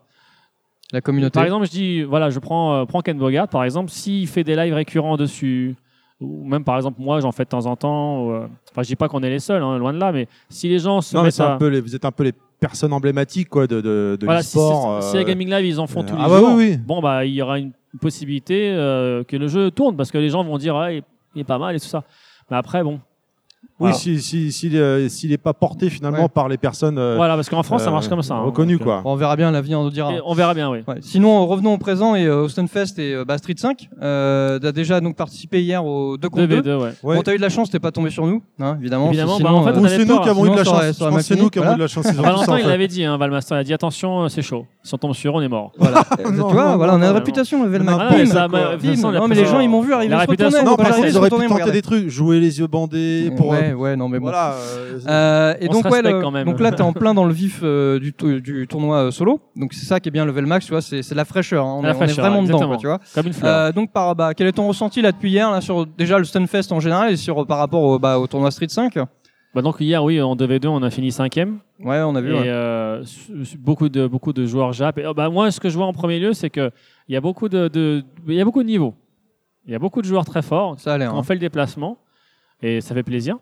[0.91, 1.33] La communauté.
[1.33, 4.43] Par exemple, je dis, voilà, je prends, euh, prends Ken Bogart, par exemple, s'il fait
[4.43, 5.75] des lives récurrents dessus,
[6.19, 8.25] ou même par exemple moi, j'en fais de temps en temps.
[8.25, 10.27] ou, euh, Enfin, je dis pas qu'on est les seuls, hein, loin de là, mais
[10.49, 11.53] si les gens se Non, mais mettent à...
[11.53, 14.41] un peu les, vous êtes un peu les personnes emblématiques quoi de de, de Voilà,
[14.41, 16.39] si, si- si euh, les Gaming Live ils en font euh, tous les ah bah
[16.39, 16.77] jours, oui, oui.
[16.77, 20.29] bon bah il y aura une possibilité euh, que le jeu tourne parce que les
[20.29, 21.01] gens vont dire ah, il,
[21.35, 22.03] il est pas mal et tout ça.
[22.51, 22.99] Mais après bon.
[23.79, 23.95] Oui, Voilà.
[23.95, 26.27] si si s'il euh, s'il est pas porté finalement Ouais.
[26.29, 26.97] par les personnes.
[26.97, 28.41] euh, Voilà, parce qu'en France, ça euh, marche comme ça, hein.
[28.41, 29.01] Reconnu Donc, quoi.
[29.03, 30.11] Bon, on verra bien, l'avenir nous dira.
[30.11, 30.79] Et on verra bien, oui.
[30.85, 30.95] Ouais.
[30.99, 33.87] Sinon, revenons au présent et euh, au Stunfest et euh, bah, Street 5.
[34.01, 36.61] Euh, t'as déjà donc participé hier au 2 contre 2.
[36.61, 36.91] 2v2, ouais.
[37.15, 39.07] Bon, t'as eu de la chance, t'es pas tombé sur nous, hein, évidemment.
[39.07, 40.83] Évidemment, Sinon, bah, en fait, euh, c'est nous qui avons eu de la chance.
[40.99, 42.05] Je pense c'est nous qui avons eu de la chance.
[42.05, 44.27] Ils ont tout ça, Valentin, en il l'avait dit, hein, Valmaster, il a dit attention,
[44.27, 44.65] c'est chaud.
[44.83, 45.71] Si on tombe sur eux, on est mort.
[45.77, 46.03] Voilà.
[46.19, 49.93] Euh, tu vois, voilà, on a une réputation, Non, mais les gens, ils m'ont vu
[49.93, 50.13] arriver.
[50.13, 53.53] Non, ils auraient pu tenter des trucs, jouer les yeux bandés pour.
[53.73, 54.25] Ouais, ouais, non, mais bon.
[54.25, 54.53] Voilà.
[54.53, 56.45] euh, Euh, et On donc se ouais, respecte le- quand même.
[56.45, 59.39] donc là t'es en plein dans le vif euh, du, tou- du tournoi euh, solo.
[59.55, 61.65] Donc c'est ça qui est bien level max, tu vois, c'est de la fraîcheur.
[61.65, 61.75] hein.
[61.79, 62.99] On, La est, on est fraîcheur, vraiment dedans, quoi, tu vois.
[63.15, 63.55] Comme une fleur.
[63.55, 66.23] Euh, donc par bah, quel est ton ressenti là depuis hier là sur déjà le
[66.25, 68.97] Stunfest en général et sur par rapport au, bah, au tournoi Street 5
[69.55, 71.57] Bah donc hier, oui, en 2v2, on a fini cinquième.
[71.83, 72.31] Ouais, on a vu.
[72.31, 72.43] Et ouais.
[72.47, 73.03] euh,
[73.57, 74.97] beaucoup de beaucoup de joueurs Jap.
[74.99, 76.69] Et, bah, moi, ce que je vois en premier lieu, c'est que
[77.07, 78.93] il y a beaucoup de, de il y a beaucoup de niveaux.
[79.65, 80.79] Il y a beaucoup de joueurs très forts.
[80.79, 81.13] Ça a l'air.
[81.13, 81.23] On hein.
[81.23, 81.97] fait le déplacement
[82.61, 83.37] et ça fait plaisir.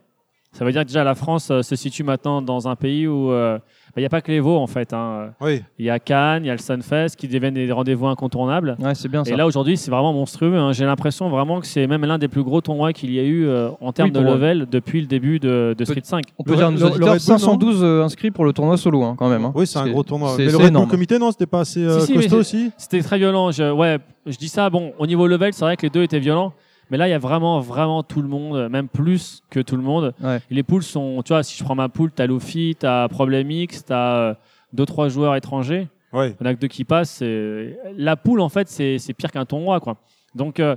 [0.58, 3.30] Ça veut dire que déjà la France euh, se situe maintenant dans un pays où
[3.32, 3.64] euh, bah,
[3.98, 4.92] il n'y a pas que les veaux en fait.
[4.92, 5.30] hein.
[5.40, 5.62] Oui.
[5.78, 8.76] Il y a Cannes, il y a le Sunfest qui deviennent des rendez-vous incontournables.
[8.80, 9.32] Ouais, c'est bien ça.
[9.32, 10.56] Et là aujourd'hui, c'est vraiment monstrueux.
[10.58, 10.72] hein.
[10.74, 13.46] J'ai l'impression vraiment que c'est même l'un des plus gros tournois qu'il y a eu
[13.46, 16.24] euh, en termes de pour- level depuis le début de, de Street 5.
[16.40, 18.32] on peut le- dire à nos le- le auditeurs Red Bull, non 512 euh, inscrits
[18.32, 19.46] pour le tournoi solo hein, quand même.
[19.46, 19.52] hein.
[19.54, 20.30] Oui, c'est un C'est- gros tournoi.
[20.32, 20.90] c'est- Mais le c'est Red Bull énorme.
[20.90, 22.72] Comité, non, c'était pas assez euh, Si, si, mais costaud aussi.
[22.78, 23.52] C'était très violent.
[23.52, 24.70] Je, ouais, je dis ça.
[24.72, 26.52] Bon, au niveau level, c'est vrai que les deux étaient violents.
[26.90, 29.84] Mais là, il y a vraiment, vraiment tout le monde, même plus que tout le
[29.84, 30.14] monde.
[30.22, 30.40] Ouais.
[30.50, 33.84] Les poules sont, tu vois, si je prends ma poule, t'as Luffy, t'as Problem X,
[33.86, 34.34] t'as euh,
[34.74, 35.90] deux, trois joueurs étrangers.
[36.14, 36.36] Ouais.
[36.40, 37.12] Il y en a que deux qui passent.
[37.12, 39.98] c'est- La poule, en fait, c'est c'est pire qu'un tournoi, quoi.
[40.34, 40.76] Donc, euh,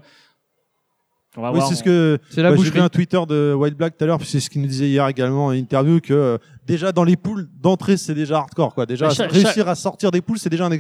[1.37, 1.69] on va Oui, voir.
[1.69, 2.19] c'est ce que.
[2.31, 4.41] C'est la bah, J'ai vu un Twitter de White Black tout à l'heure, puis c'est
[4.41, 7.97] ce qu'il nous disait hier également en interview que euh, déjà dans les poules d'entrée,
[7.97, 8.85] c'est déjà hardcore quoi.
[8.87, 10.71] Déjà chaque- réussir à sortir des poules, c'est déjà un.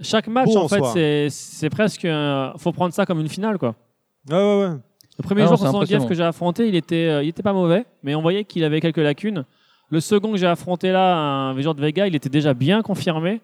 [0.00, 2.04] Chaque match, en, en fait, c'est c'est presque.
[2.04, 3.76] un- faut prendre ça comme une finale, quoi.
[4.30, 4.76] Ouais, ouais, ouais.
[5.18, 6.08] Le premier Ah non, jour c'est contre Zangief impressionnant.
[6.08, 8.80] que j'ai affronté, il était, euh, il était pas mauvais, mais on voyait qu'il avait
[8.80, 9.44] quelques lacunes.
[9.90, 13.40] Le second que j'ai affronté là, un joueur de Vega, il était déjà bien confirmé.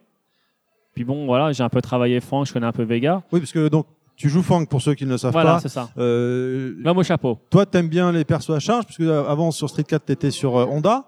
[0.94, 3.22] Puis bon, voilà, j'ai un peu travaillé Franck, je connais un peu Vega.
[3.32, 5.60] Oui, parce que donc tu joues Fang pour ceux qui ne le savent Voilà, pas.
[5.60, 5.88] c'est ça.
[5.98, 7.38] Euh, L'homme au chapeau.
[7.50, 10.30] toi, t'aimes bien les persos à charge, parce que euh, avant sur Street 4, t'étais
[10.30, 11.06] sur euh, Honda.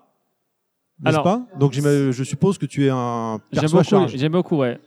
[1.05, 1.43] N'est-ce Alors- pas?
[1.61, 4.17] Donc j'ima- je suppose que tu es un J'aime perso à beaucoup, charge.
[4.17, 4.81] j'aime beaucoup, ouais.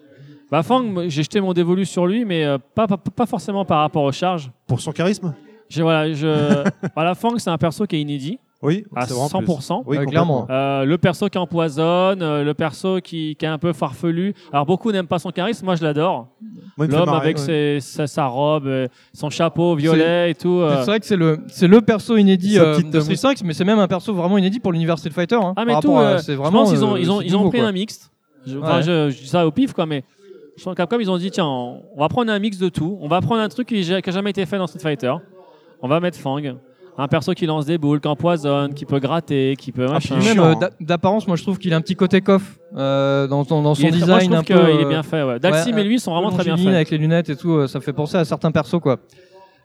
[0.51, 3.81] Bah Fang, j'ai jeté mon dévolu sur lui, mais euh, pas, pas, pas forcément par
[3.81, 4.49] rapport aux charges.
[4.67, 5.33] Pour son charisme
[5.69, 6.63] J'ai, voilà, je...
[6.95, 8.39] voilà, Fang, c'est un perso qui est inédit.
[8.61, 9.45] Oui, à c'est vrai, en plus.
[9.53, 9.83] 100%.
[9.85, 10.05] Oui, complètement.
[10.11, 10.47] clairement.
[10.49, 14.33] Euh, le perso qui empoisonne, euh, le perso qui, qui est un peu farfelu.
[14.51, 16.27] Alors beaucoup n'aiment pas son charisme, moi je l'adore.
[16.75, 17.79] Moi, il me fait L'homme marrer, avec ouais.
[17.79, 20.59] ses- sa, sa robe, euh, son chapeau violet et tout.
[20.59, 20.79] euh.
[20.79, 23.41] C'est vrai que c'est le c'est le perso inédit Sa euh, petite de Street 5,
[23.45, 25.35] mais c'est même un perso vraiment inédit pour l'univers Street Fighter.
[25.41, 26.63] Hein, Ah mais par tout, rapport à- euh, c'est je vraiment.
[26.63, 27.67] pense qu'ils ont euh, ils ont c'est ils ont nouveau, pris quoi.
[27.69, 28.11] un mixte.
[28.45, 28.83] Je, enfin, Ouais.
[28.83, 30.03] je, je dis ça au pif quoi, mais
[30.59, 32.97] je pense que Capcom ils ont dit tiens on va prendre un mix de tout.
[33.01, 35.13] On va prendre un truc qui n'a jamais été fait dans Street Fighter.
[35.81, 36.39] On va mettre Fang.
[36.97, 40.17] Un perso qui lance des boules, qui empoisonne, qui peut gratter, qui peut Ah, machin.
[40.17, 43.43] même euh, d'a- d'apparence, moi je trouve qu'il a un petit côté coff euh, dans,
[43.43, 44.71] dans, dans son Il design moi, je trouve un peu.
[44.71, 45.23] qu'il est euh, bien fait.
[45.23, 45.39] Ouais.
[45.39, 46.67] Dalsim ouais, et lui sont vraiment très bien faits.
[46.67, 48.97] avec les lunettes et tout, ça fait penser à certains persos quoi.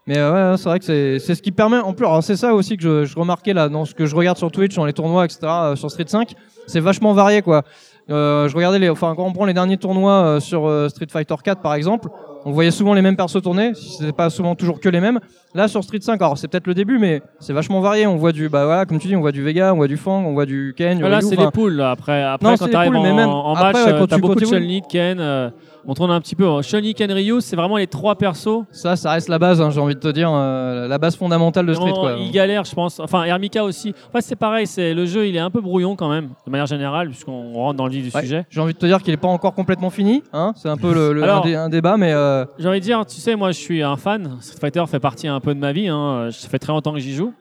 [0.06, 0.84] Mais euh, ouais, c'est vrai que
[1.18, 1.78] c'est ce qui permet.
[1.78, 4.36] En plus, c'est ça aussi que je, je remarquais là dans ce que je regarde
[4.38, 5.38] sur Twitch, dans les tournois, etc.
[5.44, 6.34] euh, sur Street 5,
[6.68, 7.62] c'est vachement varié quoi.
[8.10, 11.06] Euh, je regardais les, enfin quand on prend les derniers tournois euh, sur euh, Street
[11.10, 12.08] Fighter 4 par exemple,
[12.44, 13.72] on voyait souvent les mêmes persos tourner.
[13.74, 15.18] C'était pas souvent toujours que les mêmes.
[15.54, 18.06] Là sur Street 5, alors c'est peut-être le début, mais c'est vachement varié.
[18.06, 19.96] On voit du, bah voilà, comme tu dis, on voit du Vega, on voit du
[19.96, 20.98] Fang, on voit du Ken.
[20.98, 21.76] du Là, Ryu, c'est les poules.
[21.76, 21.92] là.
[21.92, 23.98] Après, après Non, quand c'est tu les arrives poules, en, en après, match, ouais, euh,
[24.00, 25.18] quand t'as tu- beaucoup de Chun-Li, Ken.
[25.20, 25.48] euh,
[25.86, 26.62] on tourne un petit peu.
[26.62, 28.64] Chun-Li, Ken, Ryu, c'est vraiment les trois persos.
[28.70, 31.66] Ça, ça reste la base, hein, j'ai envie de te dire, euh, la base fondamentale
[31.66, 31.90] de Street.
[31.90, 32.12] Non, Quoi.
[32.18, 33.00] Il galère, je pense.
[33.00, 33.94] Enfin, Hermika aussi.
[34.08, 34.66] Enfin, c'est pareil.
[34.66, 37.76] C'est le jeu, il est un peu brouillon quand même, de manière générale, puisqu'on rentre
[37.76, 38.46] dans le vif du Ouais, sujet.
[38.50, 40.22] J'ai envie de te dire qu'il est pas encore complètement fini.
[40.32, 42.80] Hein c'est un peu le, le- Alors- un, dé- un débat, mais euh, J'ai envie
[42.80, 44.36] de dire, tu sais, moi, je suis un fan.
[44.40, 45.88] Street Fighter fait partie un peu de ma vie.
[45.88, 46.28] Hein.
[46.32, 47.32] Ça fait très longtemps que j'y joue.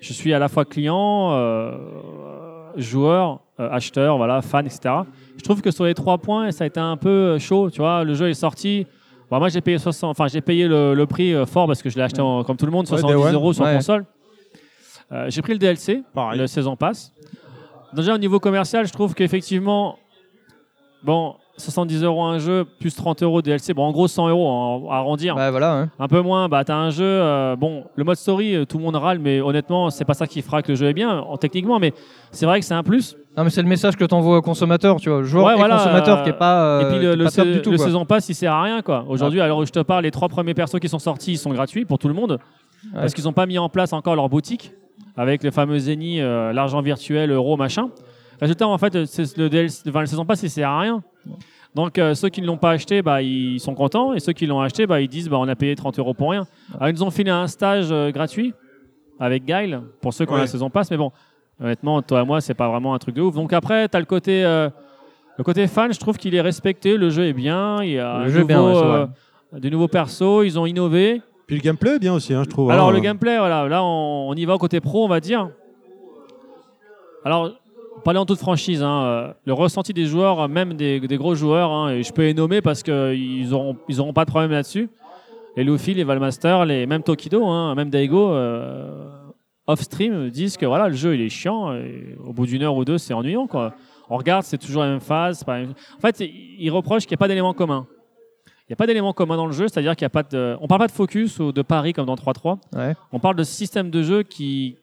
[0.00, 1.72] Je suis à la fois client, euh,
[2.76, 4.94] joueur, acheteur, voilà, fan, etc.
[5.40, 7.70] Je trouve que sur les trois points, ça a été un peu euh, chaud.
[7.70, 8.86] Tu vois, le jeu est sorti.
[9.30, 11.88] Bon, moi, j'ai payé 60, enfin, j'ai payé le, le prix euh, fort parce que
[11.88, 13.34] je l'ai acheté en- comme tout le monde, Ouais, 70 Day One.
[13.34, 13.76] euros sur Ouais.
[13.76, 14.04] console.
[15.12, 16.38] Euh, j'ai pris le DLC, Pareil.
[16.38, 17.12] le saison passe.
[17.94, 19.98] Déjà au niveau commercial, je trouve qu'effectivement,
[21.02, 23.72] bon, 70 euros un jeu plus 30 euros DLC.
[23.74, 25.36] Bon, en gros 100 euros à arrondir.
[25.36, 25.72] Ouais, voilà.
[25.74, 25.90] hein.
[25.98, 27.04] Un peu moins, bah t'as un jeu.
[27.04, 30.26] euh, bon, le mode story, euh, tout le monde râle, mais honnêtement, c'est pas ça
[30.26, 31.78] qui fera que le jeu est bien, en, techniquement.
[31.78, 31.92] Mais
[32.32, 33.16] c'est vrai que c'est un plus.
[33.36, 35.76] Non, mais c'est le message que t'envoies au consommateur, tu vois, joueur Ouais, et voilà,
[35.76, 37.70] consommateur euh, qui est pas, euh, et puis le, le, pas top sais- du tout.
[37.70, 39.04] le saison pass, il sert à rien quoi.
[39.08, 41.50] Aujourd'hui, alors où je te parle, les trois premiers persos qui sont sortis, ils sont
[41.52, 42.38] gratuits pour tout le monde
[42.94, 44.72] parce qu'ils n'ont pas mis en place encore leur boutique
[45.16, 47.90] avec le fameux Zeni, euh, l'argent virtuel, euro, machin.
[48.40, 51.02] Résultat, en fait, le, DLC, enfin, le saison pass, il sert à rien.
[51.74, 54.46] Donc euh, ceux qui ne l'ont pas acheté, bah, ils sont contents, et ceux qui
[54.46, 56.46] l'ont acheté, bah, ils disent bah, on a payé 30 euros pour rien.
[56.74, 58.54] Alors, ils nous ont filé un stage euh, gratuit
[59.20, 60.40] avec Guile pour ceux qui ont Ouais.
[60.40, 61.12] la saison pass, mais bon,
[61.62, 63.34] honnêtement, toi et moi, c'est pas vraiment un truc de ouf.
[63.34, 64.68] Donc après, tu as le côté, euh,
[65.38, 68.18] le côté fan, je trouve qu'il est respecté, le jeu est bien, il y a
[68.18, 68.82] Le un jeu est bien, nouveau,
[69.52, 71.22] ouais, des nouveaux persos, ils ont innové.
[71.46, 72.70] Puis le gameplay est bien aussi, hein, je trouve.
[72.70, 72.92] Alors hein.
[72.92, 75.50] le gameplay, voilà, là on, on y va au côté pro, on va dire.
[77.24, 77.52] Alors,
[78.04, 81.70] parler en toute franchise, hein, euh, le ressenti des joueurs, même des, des gros joueurs,
[81.70, 84.88] hein, et je peux les nommer parce qu'ils auront, ils auront pas de problème là-dessus.
[85.56, 89.06] Les Luffy, les Valmaster, les, même Tokido, hein, même Daigo, euh,
[89.66, 92.84] off-stream, disent que voilà, le jeu il est chiant, et au bout d'une heure ou
[92.84, 93.46] deux, c'est ennuyant.
[93.46, 93.74] Quoi.
[94.08, 95.38] On regarde, c'est toujours la même phase.
[95.38, 97.86] c'est pas la même- En fait, ils reprochent qu'il n'y a pas d'éléments communs.
[98.46, 100.56] Il n'y a pas d'éléments communs dans le jeu, c'est-à-dire qu'il n'y a pas de.
[100.60, 102.58] On parle pas de focus ou de pari comme dans 3-3.
[102.72, 102.94] Ouais.
[103.10, 104.76] On parle de système de jeu qui.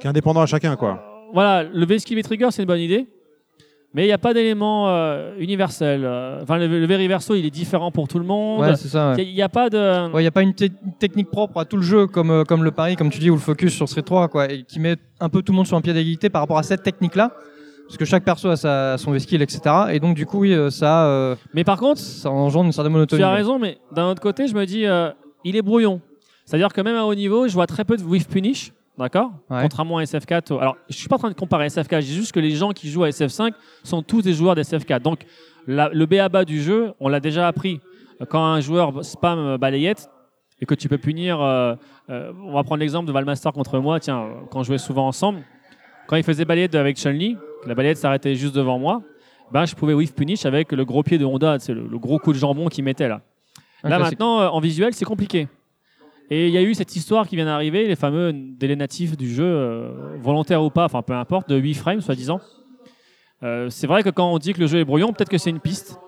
[0.00, 1.11] Qui est indépendant à chacun, quoi.
[1.32, 3.06] Voilà, le V-Skill et Trigger, c'est une bonne idée.
[3.94, 6.02] Mais il n'y a pas d'élément euh, universel.
[6.04, 8.60] Euh, Enfin, le, le Very Verso, il est différent pour tout le monde.
[8.62, 9.12] Ouais, c'est ça.
[9.18, 10.06] Il n'y a, pas de.
[10.12, 12.30] Ouais, il n'y a pas une, te- une technique propre à tout le jeu comme,
[12.30, 14.62] euh, comme le pari, comme tu dis, ou le focus sur Street 3, quoi, et
[14.62, 16.82] qui met un peu tout le monde sur un pied d'égalité par rapport à cette
[16.82, 17.32] technique-là.
[17.86, 19.60] Parce que chaque perso a sa, son skill, etc.
[19.90, 21.04] Et donc, du coup, oui, ça.
[21.06, 23.20] euh, mais par contre, ça engendre une certaine monotonie.
[23.20, 24.86] Tu as raison, mais d'un autre côté, je me dis,
[25.44, 26.00] il est brouillon.
[26.46, 29.62] C'est-à-dire que même à haut niveau, je vois très peu de whiff punish, d'accord Ouais.
[29.62, 30.58] Contrairement à SF4.
[30.60, 32.70] Alors, je suis pas en train de comparer SF4, je dis juste que les gens
[32.72, 33.52] qui jouent à SF5
[33.84, 35.00] sont tous des joueurs d'SF4.
[35.00, 35.24] Donc,
[35.66, 37.80] la- le BABA du jeu, on l'a déjà appris.
[38.28, 40.08] Quand un joueur spam euh, balayette
[40.60, 41.74] et que tu peux punir, euh,
[42.10, 45.40] euh, on va prendre l'exemple de Valmaster contre moi, tiens, quand on jouait souvent ensemble,
[46.06, 49.02] quand il faisait balayette avec Chun-Li, la balayette s'arrêtait juste devant moi,
[49.50, 52.18] ben, je pouvais whiff punish avec le gros pied de Honda, c'est le, le gros
[52.18, 53.20] coup de jambon qu'il mettait là.
[53.82, 54.18] Un Là classique.
[54.20, 55.48] maintenant, en visuel, c'est compliqué.
[56.30, 59.32] Et il y a eu cette histoire qui vient d'arriver, les fameux délais natifs du
[59.32, 62.40] jeu, euh, volontaires ou pas, enfin peu importe, de 8 frames soi-disant.
[63.42, 65.50] Euh, c'est vrai que quand on dit que le jeu est brouillon, peut-être que c'est
[65.50, 65.98] une piste.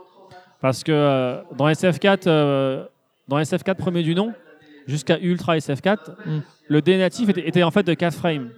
[0.60, 2.84] Parce que euh, dans SF4, euh,
[3.28, 4.32] dans SF4 premier du nom,
[4.86, 6.38] jusqu'à Ultra SF4, Mm.
[6.68, 8.50] le délai natif était, était en fait de 4 frames.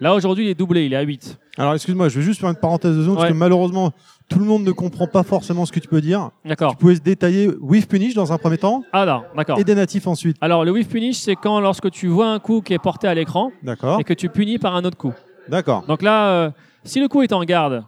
[0.00, 1.38] Là aujourd'hui, il est doublé, il est à 8.
[1.58, 3.92] Alors excuse-moi, je vais juste faire une parenthèse de secondes parce que malheureusement,
[4.28, 6.30] tout le monde ne comprend pas forcément ce que tu peux dire.
[6.44, 6.72] D'accord.
[6.72, 9.58] Tu pouvais se détailler With Punish dans un premier temps Ah non, d'accord.
[9.58, 10.36] et des natifs ensuite.
[10.40, 13.14] Alors le whiff punish, c'est quand lorsque tu vois un coup qui est porté à
[13.14, 14.00] l'écran D'accord.
[14.00, 15.12] et que tu punis par un autre coup.
[15.48, 15.84] D'accord.
[15.86, 16.50] Donc là, euh,
[16.84, 17.84] si le coup est en garde,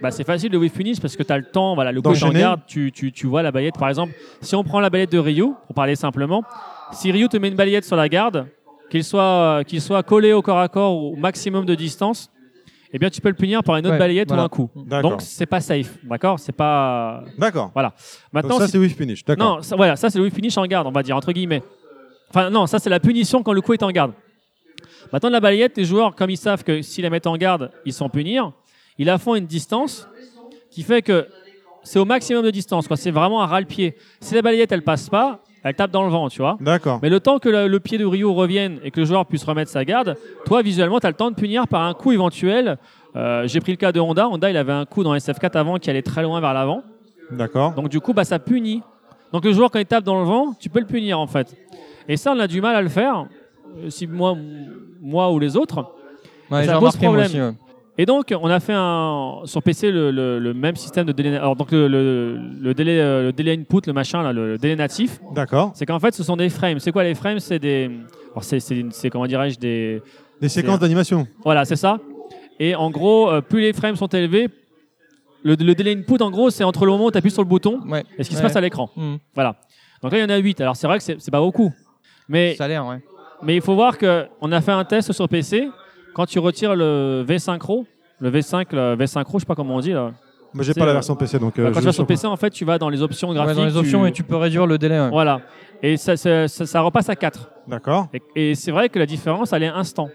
[0.00, 2.12] bah, c'est facile de whiff punish parce que tu as le temps, voilà, le coup
[2.12, 3.78] est en garde, tu, tu, tu vois la balayette.
[3.78, 6.42] Par exemple, si on prend la balayette de Ryu, pour parler simplement,
[6.92, 8.46] si Ryu te met une balayette sur la garde,
[8.90, 12.30] qu'il soit, euh, qu'il soit collé au corps à corps au maximum de distance,
[12.92, 14.42] eh bien tu peux le punir par une autre Ouais, balayette voilà.
[14.42, 14.70] ou un coup.
[14.74, 16.38] Donc c'est pas safe, d'accord?
[16.40, 17.22] C'est pas.
[17.38, 17.70] D'accord.
[17.72, 17.94] Voilà.
[18.32, 19.24] Maintenant, Donc ça c'est With Punish.
[19.24, 19.56] D'accord.
[19.56, 21.62] non, ça, voilà, ça c'est le whiff finish en garde, on va dire, entre guillemets.
[22.30, 24.12] Enfin, non, ça c'est la punition quand le coup est en garde.
[25.12, 27.92] Maintenant, la balayette, les joueurs, comme ils savent que s'ils la mettent en garde, ils
[27.92, 28.52] sont punir,
[28.98, 30.06] ils la font à une distance
[30.70, 31.26] qui fait que
[31.82, 32.96] c'est au maximum de distance, quoi.
[32.96, 33.96] C'est vraiment un ras-le-pied.
[34.20, 36.56] Si la balayette, elle passe pas, elle tape dans le vent, tu vois.
[36.60, 36.98] D'accord.
[37.02, 39.44] Mais le temps que le, le pied de Ryu revienne et que le joueur puisse
[39.44, 40.16] remettre sa garde,
[40.46, 42.78] toi, visuellement, tu as le temps de punir par un coup éventuel.
[43.16, 44.28] Euh, J'ai pris le cas de Honda.
[44.28, 46.82] Honda, il avait un coup dans SF4 avant qui allait très loin vers l'avant.
[47.30, 47.72] D'accord.
[47.74, 48.82] Donc du coup, bah, ça punit.
[49.32, 51.54] Donc le joueur, quand il tape dans le vent, tu peux le punir en fait.
[52.08, 53.26] Et ça, on a du mal à le faire.
[53.84, 54.36] euh, Si moi,
[55.00, 55.84] moi ou les autres.
[56.50, 57.26] Ouais, ça j'ai pose problème.
[57.26, 57.52] aussi, ouais.
[57.98, 61.36] Et donc, on a fait un, sur PC le, le- le même système de délai.
[61.36, 64.58] Alors donc le, le- le délai, euh, le délai input, le machin, là, le, le
[64.58, 65.20] délai natif.
[65.34, 65.72] D'accord.
[65.74, 66.78] C'est qu'en fait, ce sont des frames.
[66.78, 67.40] C'est quoi les frames?
[67.40, 67.90] C'est des,
[68.32, 70.02] alors c'est, c'est, c'est, comment dirais-je des.
[70.40, 71.26] Des séquences d'animation.
[71.44, 71.98] Voilà, c'est ça.
[72.58, 74.48] Et en gros, euh, plus les frames sont élevés,
[75.42, 77.48] le, le délai input, en gros, c'est entre le moment où tu appuies sur le
[77.48, 78.04] bouton Ouais.
[78.16, 78.88] et ce qui se passe à l'écran.
[78.96, 79.18] Mhm.
[79.34, 79.56] Voilà.
[80.02, 80.60] Donc là, il y en a 8.
[80.62, 81.70] Alors c'est vrai que c'est, c'est pas beaucoup.
[82.28, 82.98] Mais, Ça a l'air, ouais.
[83.42, 85.68] mais il faut voir qu'on a fait un test sur PC.
[86.14, 87.86] Quand tu retires le V-Synchro,
[88.20, 90.12] le V5, le V-Synchro, je sais pas comment on dit là.
[90.52, 91.54] Moi j'ai pas la version PC donc.
[91.54, 92.06] quand je tu vas sur.
[92.06, 93.56] PC, en fait, tu vas dans les options Ouais, graphiques.
[93.56, 94.98] dans les options et tu peux réduire le délai.
[94.98, 95.08] ouais.
[95.10, 95.40] Voilà.
[95.82, 97.50] Et ça, ça, ça- ça repasse à 4.
[97.68, 98.08] D'accord.
[98.12, 100.10] Et, et c'est vrai que la différence, elle est instant.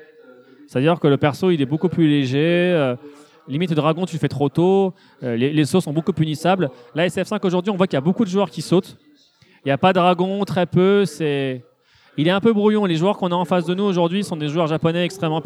[0.67, 2.37] C'est-à-dire que le perso, il est beaucoup plus léger.
[2.75, 2.95] euh,
[3.47, 4.93] limite, le dragon, tu le fais trop tôt.
[5.23, 6.69] euh, les, les sauts sont beaucoup punissables.
[6.95, 8.97] La SF5, aujourd'hui, on voit qu'il y a beaucoup de joueurs qui sautent.
[9.63, 11.05] Il n'y a pas de dragon, très peu.
[11.05, 11.63] C'est...
[12.17, 12.85] Il est un peu brouillon.
[12.85, 15.41] Les joueurs qu'on a en face de nous aujourd'hui sont des joueurs japonais extrêmement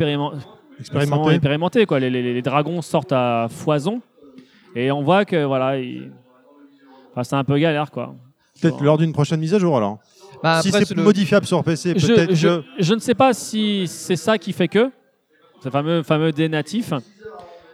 [0.80, 1.86] expérimentés.
[1.86, 2.00] Quoi.
[2.00, 4.02] Les, les- les dragons sortent à foison.
[4.76, 5.76] Et on voit que voilà,
[7.12, 8.14] Enfin, c'est un peu galère, quoi.
[8.62, 9.98] Peut-être lors d'une prochaine mise à jour alors.
[10.44, 12.64] Bah, si après, c'est c'est le- modifiable sur PC, je, peut-être je, que.
[12.80, 14.92] je ne sais pas si c'est ça qui fait que,
[15.64, 16.94] ce fameux, fameux dé natif.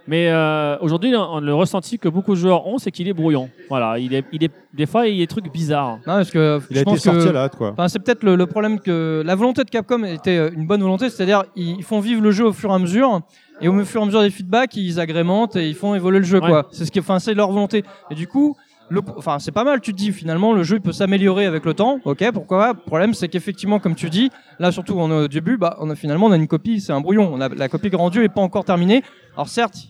[0.07, 3.49] Mais euh, aujourd'hui, on- le ressenti que beaucoup de joueurs ont, c'est qu'il est brouillon.
[3.69, 5.97] Voilà, il est, il est, des fois, il y a des trucs bizarres.
[6.05, 7.71] Non, parce que Il je a pense été sorti que- à la hâte, quoi.
[7.71, 10.81] Enfin, c'est peut-être le, le problème que la volonté de Capcom était euh, une bonne
[10.81, 13.21] volonté, c'est-à-dire ils font vivre le jeu au fur et à mesure,
[13.61, 16.25] et au fur et à mesure des feedbacks, ils agrémentent et ils font évoluer le
[16.25, 16.49] jeu, Ouais.
[16.49, 16.67] quoi.
[16.71, 17.83] C'est ce qui, enfin, c'est leur volonté.
[18.11, 18.55] Et du coup,
[18.89, 19.81] le, enfin, c'est pas mal.
[19.81, 21.99] Tu te dis finalement, le jeu il peut s'améliorer avec le temps.
[22.05, 22.73] Ok, pourquoi pas.
[22.73, 25.89] Le problème, c'est qu'effectivement, comme tu dis, là surtout on est au début, bah, on
[25.89, 27.27] a finalement on a une copie, c'est un brouillon.
[27.33, 29.01] On a la copie rendue est pas encore terminée.
[29.35, 29.87] Alors certes,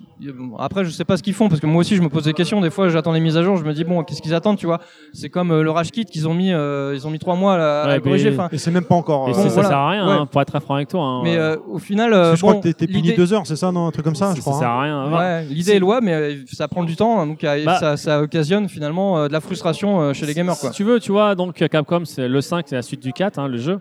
[0.60, 2.34] après je sais pas ce qu'ils font parce que moi aussi je me pose des
[2.34, 2.62] questions.
[2.62, 4.66] Des fois, j'attends les mises à jour, je me dis bon, qu'est-ce qu'ils attendent, tu
[4.66, 4.80] vois?
[5.14, 7.56] C'est comme euh, le Rage Kit qu'ils ont mis, euh, ils ont mis trois mois
[7.56, 8.32] à, la- à Ouais, corriger.
[8.34, 9.28] Enfin, Et c'est même pas encore.
[9.28, 9.70] Et euh, c'est- ça voilà.
[9.70, 10.14] sert à rien, Ouais.
[10.14, 11.02] hein, pour être très franc avec toi.
[11.04, 11.22] hein.
[11.24, 13.46] mais euh, au final, euh, je crois bon, que t'es- t'es puni l'idée- deux heures,
[13.46, 13.88] c'est ça, non?
[13.88, 14.54] Un truc comme ça, je ça, crois.
[14.54, 14.74] ça sert hein.
[14.74, 15.18] à rien.
[15.18, 17.98] Ouais, l'idée est loi, mais euh, ça prend du temps, hein, donc euh, Bah- ça,
[17.98, 20.58] ça occasionne finalement euh, de la frustration euh, chez les gamers.
[20.58, 20.70] Quoi.
[20.72, 23.38] Si tu veux, tu vois, donc Capcom, c'est le 5, c'est la suite du 4,
[23.40, 23.80] hein, le jeu.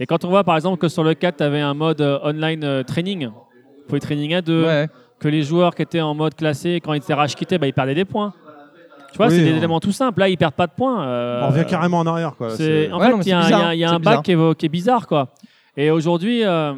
[0.00, 2.18] Et quand on voit par exemple que sur le 4, tu avais un mode euh,
[2.24, 3.28] online euh, training,
[3.86, 4.88] pour les training à deux, Ouais.
[5.24, 7.72] Que les joueurs qui étaient en mode classé, quand ils étaient rage quittés, bah, ils
[7.72, 8.34] perdaient des points.
[9.10, 10.20] Tu vois, Oui, c'est des on- éléments tout simples.
[10.20, 11.02] Là, ils perdent pas de points.
[11.06, 12.50] euh, On revient carrément en arrière, quoi.
[12.50, 13.38] c'est- En Ouais, fait, il y a,
[13.68, 15.28] un- y y a bac qui est, qui est bizarre, quoi.
[15.78, 16.74] Et aujourd'hui, euh,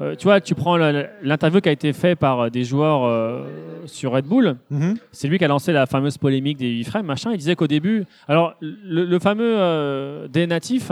[0.00, 3.42] euh, tu vois, tu prends le- l'interview qui a été faite par des joueurs euh,
[3.86, 4.56] sur Red Bull.
[4.70, 4.96] Mhm.
[5.10, 7.32] C'est lui qui a lancé la fameuse polémique des 8 frames, machin.
[7.32, 10.90] Il disait qu'au début, alors le, le fameux euh, délai natif,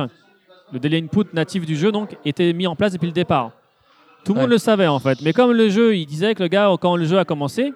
[0.72, 3.52] le délai input natif du jeu, donc, était mis en place depuis le départ.
[4.24, 6.48] Tout le monde le savait en fait, mais comme le jeu, il disait que le
[6.48, 7.72] gars, quand le jeu a commencé,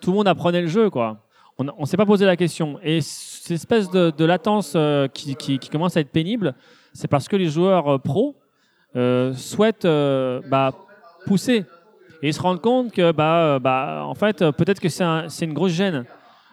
[0.00, 1.18] tout le monde apprenait le jeu, quoi.
[1.58, 2.78] On ne s'est pas posé la question.
[2.84, 6.54] Et cette espèce de, de latence euh, qui, qui- qui commence à être pénible,
[6.92, 8.36] c'est parce que les joueurs euh, pros
[8.96, 9.86] euh, souhaitent
[10.48, 10.72] bah,
[11.26, 11.64] pousser
[12.22, 15.52] et ils se rendent compte que bah, bah en fait peut-être que c'est un- une
[15.52, 16.04] grosse gêne.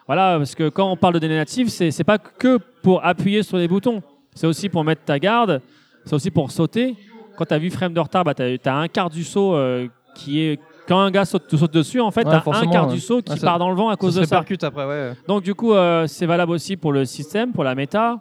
[0.06, 3.56] Voilà, parce que quand on parle de données natives, c'est pas que pour appuyer sur
[3.58, 4.02] les boutons,
[4.34, 5.60] c'est aussi pour mettre ta garde,
[6.04, 6.94] c'est aussi pour sauter.
[7.36, 9.86] Quand tu as 8 frames de retard, bah, tu as, un quart du saut euh,
[10.14, 10.60] qui est.
[10.88, 12.94] Quand un gars saute, te saute dessus, en fait, Ouais, tu as un quart ouais.
[12.94, 14.36] du saut qui Ouais, part dans le vent à cause ça de ça.
[14.36, 15.12] répercute après, ouais.
[15.26, 18.20] Donc, du coup, euh, c'est valable aussi pour le système, pour la méta,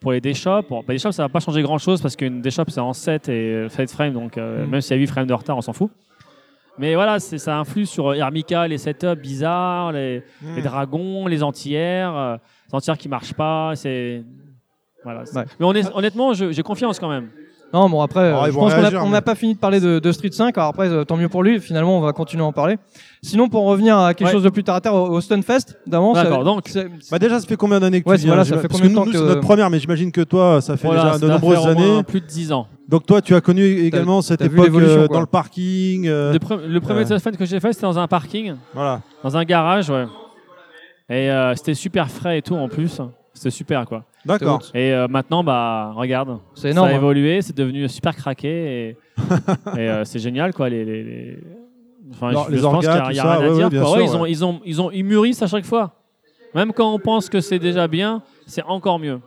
[0.00, 0.66] pour les D-Shops.
[0.68, 2.92] Bon, bah, les shops, ça va pas changer grand chose parce qu'une D-Shop, c'est en
[2.92, 4.70] 7 et euh, 7 frames, donc euh, Mm.
[4.70, 5.90] même s'il y a 8 frames de retard, on s'en fout.
[6.78, 10.56] Mais voilà, ça influe sur euh, Hermika, les setups bizarres, les, Mm.
[10.56, 12.36] les dragons, les anti-airs, euh,
[12.68, 13.76] les anti-airs qui marchent pas.
[13.76, 14.24] C'est.
[15.04, 15.24] Voilà.
[15.24, 15.44] c'est- Ouais.
[15.60, 17.28] Mais honnêt- honnêtement, j'ai confiance quand même.
[17.72, 19.98] Non, bon après, Alors, euh, je pense qu'on mais- n'a pas fini de parler de,
[19.98, 20.56] de Street 5.
[20.58, 21.58] Alors après, euh, tant mieux pour lui.
[21.58, 22.76] Finalement, on va continuer à en parler.
[23.22, 24.32] Sinon, pour revenir à quelque Ouais.
[24.32, 26.64] chose de plus terre à terre, au, au Stunfest, d'avant, D'accord, donc.
[26.68, 28.80] c'est- Bah déjà, ça fait combien d'années que Ouais, tu viens voilà, ça fait Parce
[28.80, 30.86] combien de que temps nous, que- c'est notre première, mais j'imagine que toi, ça fait
[30.86, 32.02] Voilà, déjà de nombreuses années.
[32.02, 32.66] plus de 10 ans.
[32.88, 36.06] Donc toi, tu as connu également cette époque euh, dans le parking.
[36.08, 39.00] euh, Le, pre- le premier euh, Stunfest que j'ai fait, c'était dans un parking, Voilà.
[39.24, 40.04] dans un garage, ouais.
[41.08, 43.00] Et euh, c'était super frais et tout en plus.
[43.34, 44.04] C'était super quoi.
[44.24, 44.62] D'accord.
[44.74, 47.00] Et euh, maintenant, bah, regarde, C'est énorme, Ça a hein.
[47.00, 48.96] évolué, c'est devenu super craqué et,
[49.76, 50.68] et, euh, c'est génial quoi.
[50.68, 51.38] Les, les, les...
[52.12, 53.48] Enfin, Non, je, les je pense qu'il y a, il y a tout ça, rien
[53.48, 53.62] à dire.
[53.64, 53.88] ouais, bien quoi.
[53.90, 55.94] sûr, Ouais, ils, ont, ils, ont, ils ont, ils mûrissent à chaque fois.
[56.54, 59.20] Même quand on pense que c'est déjà bien, c'est encore mieux.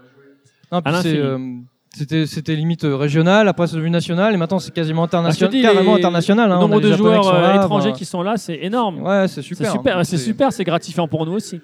[0.72, 1.38] Non, À c'est, euh,
[1.96, 5.62] c'était c'était limite régional, après c'est devenu national, et maintenant c'est quasiment Ah, international, dis,
[5.62, 6.52] carrément les- international.
[6.52, 6.56] hein.
[6.56, 9.02] Le a nombre de joueurs qui sont là, étrangers enfin, qui sont là, c'est énorme.
[9.02, 9.66] Ouais, c'est super.
[9.68, 10.04] C'est super, hein.
[10.04, 11.62] c'est super, c'est gratifiant pour nous aussi.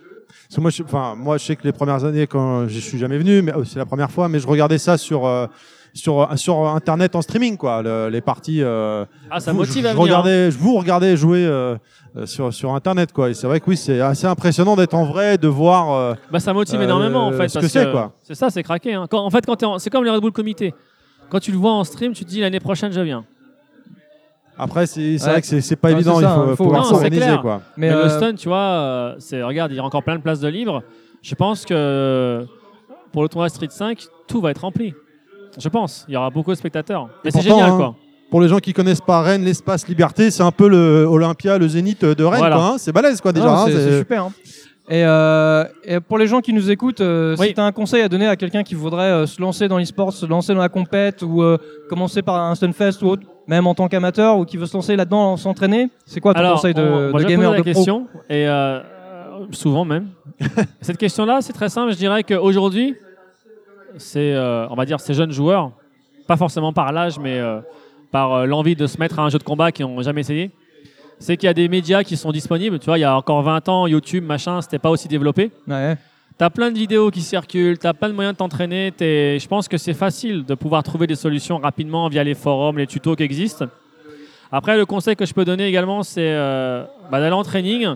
[0.48, 2.98] Parce que moi, je, enfin, moi, je sais que les premières années, quand je suis
[2.98, 5.48] jamais venu, mais oh, c'est la première fois, mais je regardais ça sur euh,
[5.94, 8.62] sur sur internet en streaming, quoi, le- les parties.
[8.64, 10.24] euh, Ah, ça vous- motive je, à je venir, hein.
[10.50, 11.76] je vous regardais jouer euh,
[12.16, 13.30] euh, sur sur internet, quoi.
[13.30, 15.92] Et c'est vrai que oui, c'est assez impressionnant d'être en vrai, de voir.
[15.94, 17.50] euh, Bah, ça motive euh, énormément en fait.
[17.50, 18.14] Ce que c'est, quoi.
[18.24, 18.94] C'est ça, c'est craqué.
[18.94, 19.06] hein.
[19.10, 20.74] Quand, en fait, quand t'es c'est comme les Red Bull Comité.
[21.30, 23.24] Quand tu le vois en stream, tu te dis l'année prochaine, je viens.
[24.58, 25.18] Après, c'est Ouais.
[25.18, 26.20] vrai que c'est pas Ouais, évident.
[26.20, 27.62] il ça, faut hein, faut- pouvoir s'organiser, quoi.
[27.78, 30.18] Mais, Mais, le euh, stun, tu vois, euh, c'est regarde, il y a encore plein
[30.18, 30.84] de places de libres.
[31.22, 32.46] Je pense que
[33.12, 34.94] pour le tournoi Street 5, tout va être rempli.
[35.58, 36.06] Je pense.
[36.08, 37.10] Il y aura beaucoup de spectateurs.
[37.26, 37.96] Mais c'est génial, hein, quoi.
[38.30, 41.68] Pour les gens qui connaissent pas Rennes, l'espace Liberté, c'est un peu le Olympia, le
[41.68, 42.56] Zénith de Rennes, Voilà.
[42.56, 42.66] quoi.
[42.66, 42.76] hein.
[42.78, 43.52] C'est balèze, quoi, déjà.
[43.52, 44.24] Hein, c'est, super.
[44.26, 44.32] hein.
[44.94, 47.48] Et, euh, et pour les gens qui nous écoutent, euh, Oui.
[47.48, 49.78] si tu as un conseil à donner à quelqu'un qui voudrait euh, se lancer dans
[49.78, 51.58] l'e-sport, se lancer dans la compète ou euh,
[51.90, 54.98] commencer par un Stunfest ou autre, même en tant qu'amateur ou qui veut se lancer
[54.98, 57.72] là-dedans, s'enter, c'est quoi ton Alors, conseil de, on- moi, de gamer la de pro
[57.72, 58.48] question et
[59.52, 60.10] souvent même.
[60.82, 61.94] Cette question-là, c'est très simple.
[61.94, 62.96] Je dirais qu'aujourd'hui,
[63.98, 64.36] c'est,
[64.70, 65.72] on va dire, ces jeunes joueurs,
[66.28, 67.40] pas forcément par l'âge, mais
[68.12, 70.52] par l'envie de se mettre à un jeu de combat qui n'ont jamais essayé.
[71.22, 72.80] C'est qu'il y a des médias qui sont disponibles.
[72.80, 75.52] Tu vois, il y a encore 20 ans, YouTube, machin, c'était pas aussi développé.
[75.68, 75.96] Ouais.
[76.38, 78.92] T'as plein de vidéos qui circulent, t'as plein de moyens de t'entraîner.
[79.00, 82.88] Je pense que c'est facile de pouvoir trouver des solutions rapidement via les forums, les
[82.88, 83.66] tutos qui existent.
[84.52, 87.88] Après, le conseil que je peux donner également, c'est euh, bah, d'aller en training.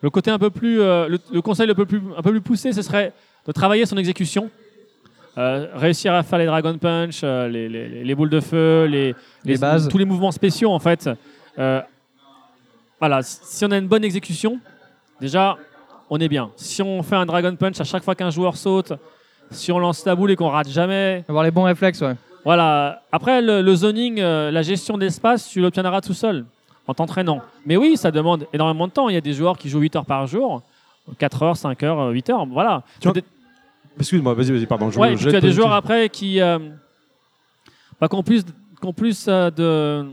[0.00, 2.40] Le côté un peu plus, euh, le, le conseil un peu plus, un peu plus
[2.40, 3.12] poussé, ce serait
[3.46, 4.50] de travailler son exécution.
[5.38, 9.56] Euh, réussir à faire les Dragon Punch, les, les- les boules de feu, les, Les
[9.58, 9.88] bases.
[9.88, 11.08] tous les mouvements spéciaux en fait.
[11.58, 11.80] Euh,
[13.02, 14.60] voilà, si on a une bonne exécution,
[15.20, 15.56] déjà,
[16.08, 16.52] on est bien.
[16.54, 18.92] Si on fait un Dragon Punch à chaque fois qu'un joueur saute,
[19.50, 21.24] si on lance la boule et qu'on rate jamais.
[21.28, 22.14] Avoir les bons réflexes, ouais.
[22.44, 23.02] Voilà.
[23.10, 26.44] Après, le, le zoning, euh, la gestion d'espace, tu l'obtiendras tout seul,
[26.86, 27.40] en t'entraînant.
[27.66, 29.08] Mais oui, ça demande énormément de temps.
[29.08, 30.62] Il y a des joueurs qui jouent 8 heures par jour,
[31.18, 32.46] 4 heures, 5 heures, 8 heures.
[32.46, 32.84] Voilà.
[33.98, 34.92] Excuse-moi, vas-y, vas-y, pardon.
[34.92, 36.58] je- Ouais, tu vais as des joueurs après qui, euh,
[38.00, 38.44] bah, plus,
[38.96, 40.06] plus euh, de,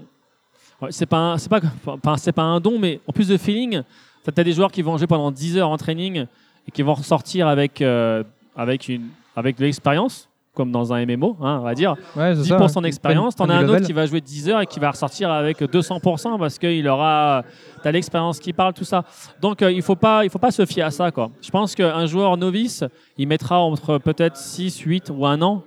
[0.81, 1.61] ouais, c'est pas, c'est pas,
[2.01, 3.83] pas un don, mais en plus de feeling,
[4.23, 6.25] tu as des joueurs qui vont jouer pendant 10 heures en training
[6.67, 8.23] et qui vont ressortir avec, euh,
[8.55, 11.95] avec une, avec de l'expérience, comme dans un MMO, hein, on va dire.
[12.15, 12.83] Ouais, c'est 10% ça, ouais.
[12.83, 13.35] d'expérience.
[13.35, 16.37] T'en as un autre qui va jouer 10 heures et qui va ressortir avec 200%
[16.37, 17.43] parce qu'il aura,
[17.81, 19.03] t'as l'expérience qui parle, tout ça.
[19.41, 21.31] Donc euh, il faut pas, il faut pas se fier à ça, quoi.
[21.41, 22.83] Je pense qu'un joueur novice,
[23.17, 25.63] il mettra entre peut-être 6, 8 ou un an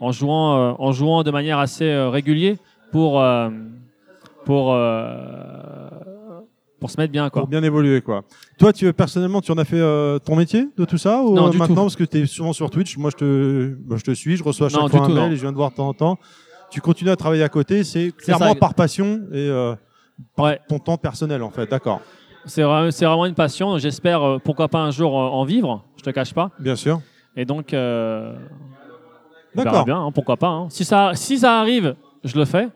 [0.00, 2.56] en jouant, euh, en jouant de manière assez régulière
[2.92, 3.20] pour,
[4.44, 5.88] pour, euh,
[6.80, 7.42] pour se mettre bien, quoi.
[7.42, 8.22] Pour bien évoluer, quoi.
[8.58, 11.46] Toi, tu personnellement, tu en as fait euh, ton métier de tout ça ou Non,
[11.46, 11.82] euh, du maintenant tout.
[11.82, 14.66] parce que tu es souvent sur Twitch, moi je te, je te suis, je reçois
[14.66, 15.32] à chaque Non, fois un tout, mail non.
[15.32, 16.18] et je viens de voir de temps en temps.
[16.70, 18.54] Tu continues à travailler à côté, c'est clairement ça.
[18.54, 19.74] par passion et euh,
[20.36, 21.70] par ton temps personnel en fait.
[21.70, 22.00] D'accord.
[22.46, 23.78] C'est vraiment, une passion.
[23.78, 25.84] J'espère, euh, pourquoi pas un jour en vivre.
[25.96, 26.50] Je te cache pas.
[26.58, 27.00] Bien sûr.
[27.36, 28.34] Et donc, on
[29.54, 29.84] D'accord.
[29.84, 30.48] bien, hein, pourquoi pas.
[30.48, 30.66] hein.
[30.68, 32.68] Si ça, si ça arrive, je le fais,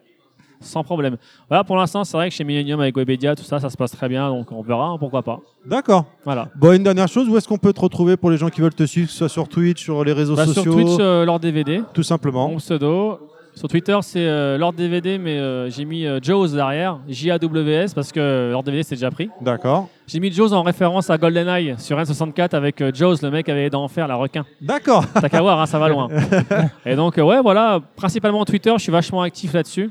[0.61, 1.17] sans problème.
[1.49, 3.93] Voilà, pour l'instant, c'est vrai que chez Millennium avec Webedia, tout ça, ça se passe
[3.93, 5.41] très bien, donc on verra, hein, pourquoi pas.
[5.67, 6.05] D'accord.
[6.25, 6.49] Voilà.
[6.57, 8.75] Bon, une dernière chose, où est-ce qu'on peut te retrouver pour les gens qui veulent
[8.75, 11.25] te suivre, que ce soit sur Twitch, sur les réseaux Bah, sociaux sur Twitch, euh,
[11.25, 11.83] Lord DVD.
[11.93, 12.49] Tout simplement.
[12.49, 13.19] Mon pseudo.
[13.55, 18.13] Sur Twitter, c'est euh, Lord DVD, mais euh, j'ai mis euh, Jaws derrière, J-A-W-S, parce
[18.13, 19.31] que Lord DVD, c'est déjà pris.
[19.41, 19.89] D'accord.
[20.07, 23.63] J'ai mis Jaws en référence à GoldenEye sur N64 avec euh, Jaws, le mec avait
[23.65, 24.45] les dents en fer, la requin.
[24.61, 25.05] D'accord.
[25.13, 26.07] T'as qu'à voir, hein, ça va loin.
[26.87, 29.91] Et donc, euh, ouais, voilà, principalement Twitter, je suis vachement actif là-dessus.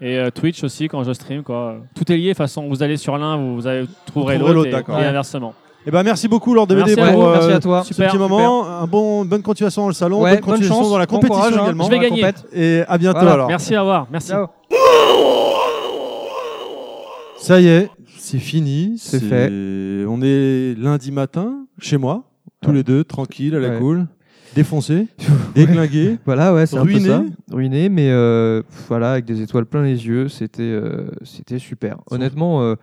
[0.00, 1.76] Et euh, Twitch aussi, quand je stream, quoi.
[1.94, 4.66] Tout est lié, de toute façon, vous allez sur l'un, vous, vous allez trouverez l'autre,
[4.66, 4.98] et, d'accord.
[5.00, 5.54] et inversement.
[5.88, 7.82] Eh ben merci beaucoup Lord DVD Merci à pour vous, euh, merci à toi.
[7.84, 8.66] ce Super, petit moment.
[8.66, 11.14] Un bon, bonne continuation dans le salon, Ouais, bonne bonne continuation chance, dans la bon
[11.14, 11.84] compétition courage, également.
[11.84, 12.24] Je vais gagner.
[12.52, 13.34] Et à bientôt Voilà.
[13.34, 13.48] alors.
[13.48, 14.06] Merci, au revoir.
[14.10, 14.32] Merci.
[17.38, 18.96] Ça y est, c'est fini.
[18.98, 19.48] C'est fait.
[20.08, 22.24] On est lundi matin chez moi,
[22.62, 23.78] tous les deux, tranquilles, à la Ouais.
[23.78, 24.06] cool,
[24.56, 25.06] défoncés,
[25.54, 26.18] déglingués.
[26.24, 27.22] Voilà, ouais, c'est un peu ça.
[27.52, 31.98] Ruiné, mais euh, voilà, avec des étoiles plein les yeux, c'était euh, c'était super.
[32.10, 32.74] Honnêtement, euh,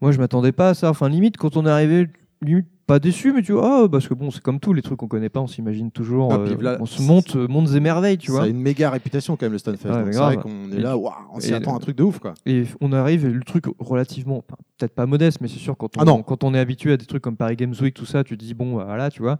[0.00, 0.90] moi je m'attendais pas à ça.
[0.90, 2.08] Enfin, limite, quand on est arrivé,
[2.42, 4.98] limite pas déçu, mais tu vois, ah, parce que bon, c'est comme tout, les trucs
[4.98, 6.32] qu'on connaît pas, on s'imagine toujours.
[6.32, 8.42] Ah, euh, là, on se monte euh, montes et merveilles, tu Ça vois.
[8.44, 9.88] a une méga réputation quand même le Stunfest.
[10.04, 12.34] Mais c'est vrai qu'on est là, on s'y attend un truc de ouf quoi.
[12.46, 14.42] Et on arrive, le truc relativement,
[14.78, 16.22] peut-être pas modeste, mais c'est sûr quand on, Ah non.
[16.22, 18.44] quand on est habitué à des trucs comme Paris Games Week, tout ça, tu te
[18.44, 19.38] dis bon, bah, voilà, tu vois.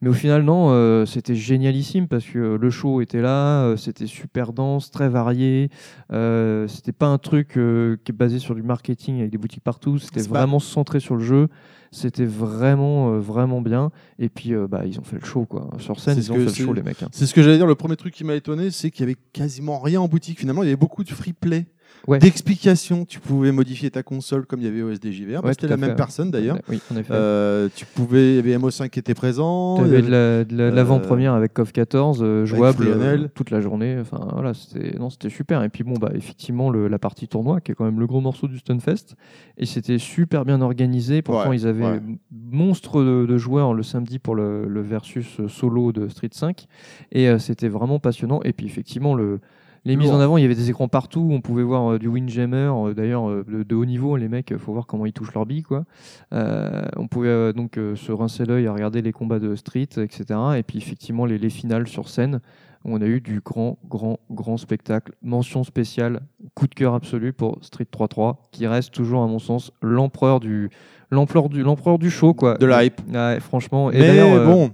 [0.00, 4.06] Mais au final, non, euh, c'était génialissime parce que le show était là, euh, c'était
[4.06, 5.70] super dense, très varié.
[6.12, 9.64] Euh, c'était pas un truc euh, qui est basé sur du marketing avec des boutiques
[9.64, 9.98] partout.
[9.98, 11.48] C'était pas- vraiment centré sur le jeu.
[11.96, 13.90] C'était vraiment, euh, vraiment bien.
[14.18, 15.70] Et puis, euh, bah, ils ont fait le show, quoi.
[15.78, 17.02] Sur scène, ils ont fait le show, les mecs.
[17.02, 17.08] hein.
[17.10, 17.66] C'est ce que j'allais dire.
[17.66, 20.38] Le premier truc qui m'a étonné, c'est qu'il y avait quasiment rien en boutique.
[20.40, 21.66] Finalement, il y avait beaucoup de free play,
[22.08, 22.18] Ouais.
[22.20, 23.04] d'explications.
[23.04, 25.42] Tu pouvais modifier ta console comme il y avait au SDJVR.
[25.44, 25.96] Ouais, C'était la même fait.
[25.96, 26.58] personne d'ailleurs.
[26.68, 27.12] Oui, en effet.
[27.12, 29.76] Euh, tu pouvais, il y avait MO5 qui était présent.
[29.78, 33.26] Tu avais de avait- la- de la- euh, l'avant-première avec CoF 14, euh, jouable euh,
[33.34, 33.96] toute la journée.
[34.00, 35.64] Enfin voilà, c'était non, c'était super.
[35.64, 38.20] Et puis bon, bah effectivement le- la partie tournoi qui est quand même le gros
[38.20, 39.16] morceau du Stunfest.
[39.58, 41.22] Et c'était super bien organisé.
[41.22, 42.00] Pourtant ils avaient
[42.30, 46.66] monstre de, de joueurs le samedi pour le, le versus solo de Street 5.
[47.12, 48.40] Et euh, c'était vraiment passionnant.
[48.44, 49.40] Et puis effectivement le
[49.86, 51.28] les mises en avant, il y avait des écrans partout.
[51.30, 54.16] On pouvait voir euh, du Windjammer, euh, d'ailleurs euh, de, de haut niveau.
[54.16, 55.84] Les mecs, faut voir comment ils touchent leur bille, quoi.
[56.32, 60.24] On pouvait donc se rincer l'œil à regarder les combats de Street, etc.
[60.56, 62.40] Et puis effectivement les, les finales sur scène.
[62.84, 65.12] On a eu du grand, grand, grand spectacle.
[65.22, 66.20] Mention spéciale,
[66.54, 70.70] coup de cœur absolu pour Street 3-3, qui reste toujours, à mon sens, l'empereur du,
[71.10, 72.56] l'empereur du, l'empereur du show, quoi.
[72.58, 73.00] De la hype.
[73.12, 73.90] Ouais, franchement.
[73.90, 74.70] Et Mais bon,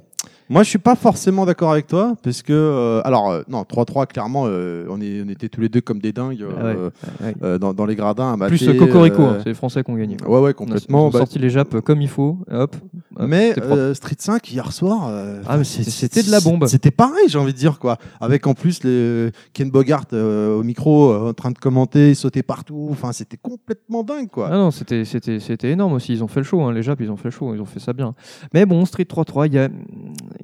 [0.53, 4.07] moi je suis pas forcément d'accord avec toi parce que euh, alors euh, non 3-3
[4.07, 6.77] clairement euh, on est on était tous les deux comme des dingues Ah ouais,
[7.43, 7.59] ouais.
[7.59, 10.17] dans, dans les gradins à mater, Plus Cocorico, hein, c'est les Français qui ont gagné.
[10.27, 11.05] Ouais ouais On a- complètement.
[11.05, 12.39] Ils ont bah, sorti les Japs comme il faut.
[12.51, 12.77] Hop.
[13.17, 13.55] hop, mais
[13.95, 15.11] Street 5 hier soir,
[15.47, 16.67] Ah, c'était de la bombe.
[16.67, 17.97] C'était pareil, j'ai envie de dire quoi.
[18.21, 22.89] Avec en plus le Ken Bogart au micro en train de commenter, sautait partout.
[22.91, 24.49] Enfin, c'était complètement dingue quoi.
[24.53, 26.13] Ah non, c'était c'était c'était énorme aussi.
[26.13, 27.67] Ils ont fait le show, hein, les Japs, ils ont fait le show, ils ont
[27.67, 28.15] fait ça bien.
[28.53, 29.69] Mais bon, Street 3-3, il y a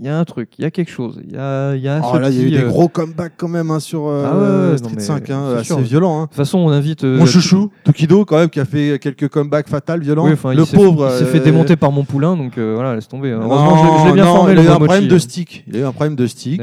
[0.00, 1.88] il y a un truc, il y a quelque chose, il y a, il y
[1.88, 3.80] a Oh, ce là, il y a eu des euh, gros comebacks quand même hein,
[3.80, 6.18] sur euh, Ah ouais, non, Street mais 5, hein, c'est assez violent.
[6.18, 6.22] Hein.
[6.22, 7.04] De toute façon, on invite.
[7.04, 10.24] euh, Mon chouchou, Tokido, quand même, qui a fait quelques comebacks fatals, violents.
[10.26, 11.08] Oui, le il pauvre.
[11.12, 13.32] il s'est fait euh, démonter par mon poulain, donc euh, voilà, laisse tomber.
[13.32, 14.52] Non, Heureusement, je, je l'ai bien non, formé.
[14.52, 15.64] il a eu un problème de stick.
[15.66, 16.60] Il a eu un problème de stick.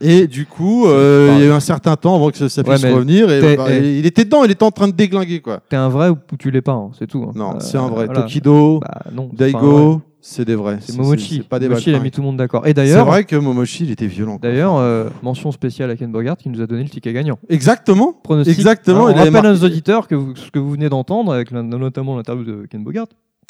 [0.00, 3.26] Et du coup, il y a eu un certain temps avant que ça, puisse revenir.
[3.26, 3.98] Bah, eh.
[3.98, 5.60] il était dedans, il était en train de déglinguer quoi.
[5.68, 7.30] T'es un vrai ou tu l'es pas, c'est tout.
[7.34, 8.08] Non, c'est un vrai.
[8.08, 10.00] Tokido, Bah, non, Daigo.
[10.26, 10.78] C'est des vrais.
[10.80, 11.36] C'est Momochi.
[11.42, 12.64] c'est pas des Momochi, il a mis tout le monde d'accord.
[12.64, 14.38] Et C'est d'ailleurs, vrai que Momochi, il était violent.
[14.40, 17.38] d'ailleurs, euh, mention spéciale à Ken Bogart qui nous a donné le ticket gagnant.
[17.50, 18.14] Exactement.
[18.24, 18.56] Pronostic.
[18.56, 21.32] Exactement, Alors, il on rappelle à nos auditeurs que vous- ce que vous venez d'entendre,
[21.32, 23.06] avec la- notamment l'interview de Ken Bogart,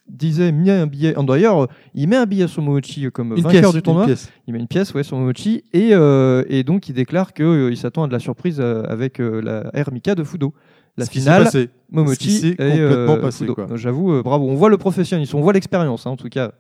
[0.09, 1.15] disait met un billet.
[1.27, 4.07] D'ailleurs, il met un billet sur Momochi comme Une vainqueur pièce, du tournoi.
[4.47, 7.75] Il met une pièce, ouais, sur Momochi et, euh, et donc il déclare que euh,
[7.77, 10.53] s'attend à de la surprise avec euh, la Mika de Fudo.
[10.97, 14.49] La Ce finale, qui Momochi s'est et complètement euh, passé, J'avoue, euh, bravo.
[14.49, 16.53] On voit le professionnalisme, on voit l'expérience, hein, en tout cas.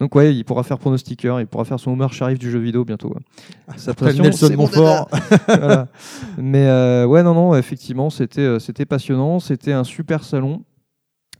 [0.00, 2.84] Donc ouais, il pourra faire pronostiqueur, il pourra faire son Omar Sharif du jeu vidéo
[2.84, 3.08] bientôt.
[3.08, 3.74] ouais.
[3.76, 5.08] Sa Après passion, Nelson Montfort.
[5.46, 5.88] Voilà.
[6.38, 10.62] Mais euh, ouais, non, non, effectivement, c'était euh, c'était passionnant, c'était un super salon.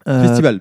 [0.09, 0.61] Euh, Festival.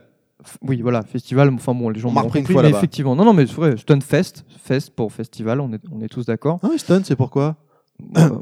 [0.62, 1.54] Oui, voilà, festival.
[1.54, 3.76] Enfin bon, les gens m'ont repris une fois mais effectivement, non, non, mais c'est vrai,
[3.78, 6.60] Stunfest, fest pour festival, on est, on est tous d'accord.
[6.64, 7.44] Ah Stun, c'est pourquoi?
[7.46, 7.69] Euh,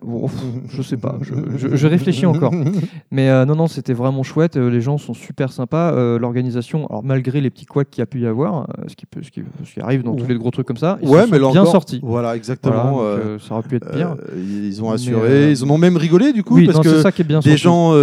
[0.03, 0.27] bon,
[0.69, 2.53] je sais pas, je, je- je réfléchis encore.
[3.11, 4.55] Mais euh, non, non, c'était vraiment chouette.
[4.57, 5.91] euh, les gens sont super sympas.
[5.93, 9.05] euh, L'organisation, alors malgré les petits couacs qu'il y a pu y avoir, ce, qui
[9.05, 11.25] peut, ce, qui, ce qui arrive dans tous les gros trucs comme ça, ils ouais,
[11.29, 11.99] mais sont là bien encore, sortis.
[12.03, 12.93] Voilà, exactement.
[12.97, 14.15] Voilà, donc, ça aurait pu être pire.
[14.35, 17.11] ils ont assuré, ils en ont même rigolé du coup oui, parce non, que ça
[17.11, 17.93] qui est bien des gens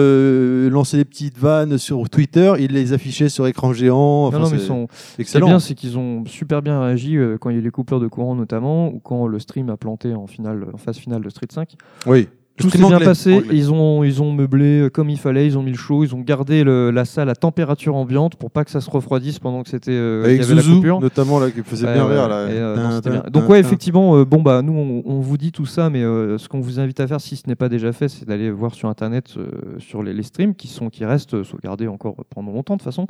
[0.70, 4.26] lançaient des petites vannes sur Twitter, ils les affichaient sur écran géant.
[4.26, 4.86] Enfin, non, non, mais ils sont.
[4.91, 5.47] Ce qui est excellent.
[5.47, 8.07] bien, c'est qu'ils ont super bien réagi quand il y a eu les coupures de
[8.08, 11.52] courant notamment, ou quand le stream a planté en finale, en phase finale de Street
[11.52, 11.76] 5.
[12.06, 12.28] Oui.
[12.57, 13.34] Tout s'est bien anglais, passé.
[13.34, 13.49] anglais.
[13.52, 15.47] Ils ont, ils ont meublé euh, comme il fallait.
[15.47, 16.05] Ils ont mis le chaud.
[16.05, 19.41] Ils ont gardé le- la salle à température ambiante pour pas que ça se refroidisse
[19.41, 19.91] pendant que c'était.
[19.91, 21.00] euh, Avec qu'il y avait Zouzou, la coupure.
[21.00, 22.49] notamment, là, qui faisait bien rire, là.
[22.49, 23.31] et, non, Tin, c'était tin, bien.
[23.33, 26.39] Donc ouais, effectivement, euh, bon bah nous on, on vous dit tout ça, mais euh,
[26.39, 28.73] ce qu'on vous invite à faire, si ce n'est pas déjà fait, c'est d'aller voir
[28.74, 29.34] sur internet
[29.78, 33.07] sur les, les streams qui sont qui restent sauvegardés encore pendant longtemps de toute façon.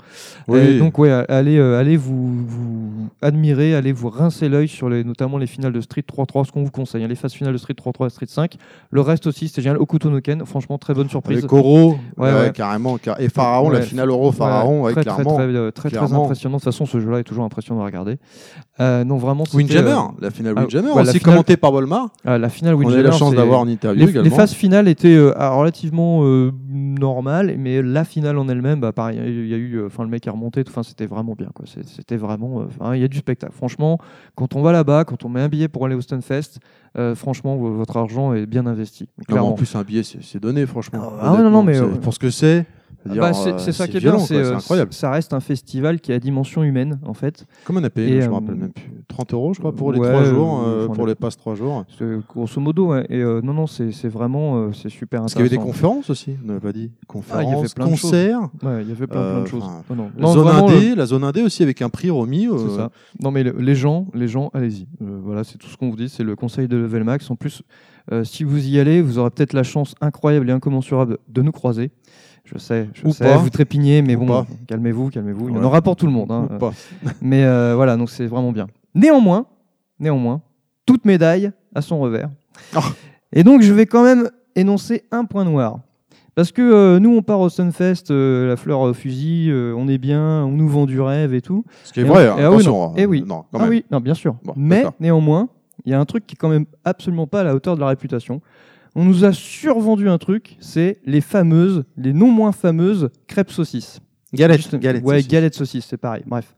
[0.49, 0.59] Oui.
[0.61, 5.37] Et donc ouais, allez allez vous, vous admirer, allez vous rincer l'œil sur les notamment
[5.37, 7.75] les finales de Street 3-3, ce qu'on vous conseille, hein, les phases finales de Street
[7.75, 8.57] 3-3 et Street 5.
[8.91, 9.79] Le reste aussi, c'était génial.
[9.79, 11.39] Okuto no Ken, franchement très bonne surprise.
[11.39, 12.53] Avec Oro, Ouais, ouais, ouais.
[12.53, 15.89] carrément, car- et Pharaon, la finale Oro Pharaon, ouais, très, très, clairement, très, euh, très,
[15.91, 16.25] très clairement.
[16.25, 16.57] impressionnant.
[16.57, 18.19] De toute façon, ce jeu-là est toujours impressionnant à regarder.
[18.81, 19.45] Euh, non, vraiment.
[19.55, 22.09] Windjammer, euh, la finale ah, Windjammer, ouais, la aussi finale- commentée par Volmar.
[22.25, 24.29] Ah, la finale On a eu la Windjammer, chance d'avoir en interview les, également.
[24.29, 28.93] les phases finales étaient euh, ah, relativement euh, normales, mais la finale en elle-même, bah,
[28.93, 31.35] pareil, il y a eu, euh, enfin, le mec est remonté, tout, enfin, c'était vraiment
[31.35, 31.67] bien, quoi.
[31.85, 33.53] C'était vraiment, euh, enfin, il y a du spectacle.
[33.55, 33.99] Franchement,
[34.35, 36.59] quand on va là-bas, quand on met un billet pour aller au Stunfest,
[36.99, 39.09] euh, franchement, votre argent est bien investi.
[39.19, 39.49] Non, clairement.
[39.51, 41.13] en plus, un billet, c'est donné, franchement.
[41.21, 42.67] Ah ouais, non, non, mais, euh, Pour ce que c'est,
[43.09, 44.93] Ah bah, c'est euh, ça qui est bien, c'est euh, incroyable.
[44.95, 47.47] Ça reste un festival qui a dimension humaine, en fait.
[47.65, 48.91] Comment on a payé Et, Je me euh, rappelle même plus.
[49.09, 51.37] 30 euros, je crois, pour les ouais, 3 jours, euh, euh, pour le- les passes
[51.37, 51.85] 3 jours.
[52.29, 53.07] Grosso modo, ouais.
[53.11, 55.37] Et euh, non, non, c'est vraiment, euh, c'est super Parce intéressant.
[55.37, 56.91] qu'il y avait des conférences aussi, on n'avait pas dit.
[56.95, 58.01] Ah, Conférences, il y avait plein de choses.
[58.11, 58.41] concerts.
[58.63, 59.63] Ouais, il y avait plein, plein de euh, choses.
[59.65, 60.33] enfin, Non, non.
[60.33, 62.47] Zone vraiment, indé, le- la zone indé aussi avec un prix remis.
[62.49, 62.91] euh, C'est ça.
[63.23, 64.89] Non, mais le- les gens, les gens, allez-y.
[65.03, 66.09] Euh, voilà, c'est tout ce qu'on vous dit.
[66.09, 67.31] C'est le conseil de Level Max.
[67.31, 67.63] En plus,
[68.13, 71.53] euh, si vous y allez, vous aurez peut-être la chance incroyable et incommensurable de nous
[71.53, 71.91] croiser.
[72.45, 73.37] Je sais, je Ou sais, pas.
[73.39, 75.49] vous trépignez, mais Ou bon, calmez-vous, calmez-vous.
[75.49, 76.31] Il y en aura pour tout le monde.
[76.31, 76.49] hein.
[76.55, 76.73] Ou pas.
[77.23, 78.67] Mais euh, voilà, donc c'est vraiment bien.
[78.95, 79.47] Néanmoins,
[79.99, 80.43] néanmoins,
[80.85, 82.29] toute médaille a son revers.
[82.77, 82.81] Oh.
[83.33, 85.79] Et donc, je vais quand même énoncer un point noir.
[86.35, 89.89] Parce que euh, nous, on part au Sunfest, euh, la fleur au fusil, euh, on
[89.89, 91.65] est bien, on nous vend du rêve et tout.
[91.85, 92.89] Ce qui est Et vrai, on- hein, et ah oui, attention, non.
[92.91, 93.71] hein, Eh oui, non, quand ah même.
[93.71, 94.35] oui, non, bien sûr.
[94.45, 95.49] Bon, Mais néanmoins,
[95.87, 97.81] il y a un truc qui est quand même absolument pas à la hauteur de
[97.81, 98.43] la réputation.
[98.95, 104.01] On nous a survendu un truc, c'est les fameuses, les non moins fameuses crêpes saucisses.
[104.33, 105.29] Galettes, Juste- galettes ouais, saucisses.
[105.31, 106.23] galettes saucisses, c'est pareil.
[106.27, 106.55] Bref.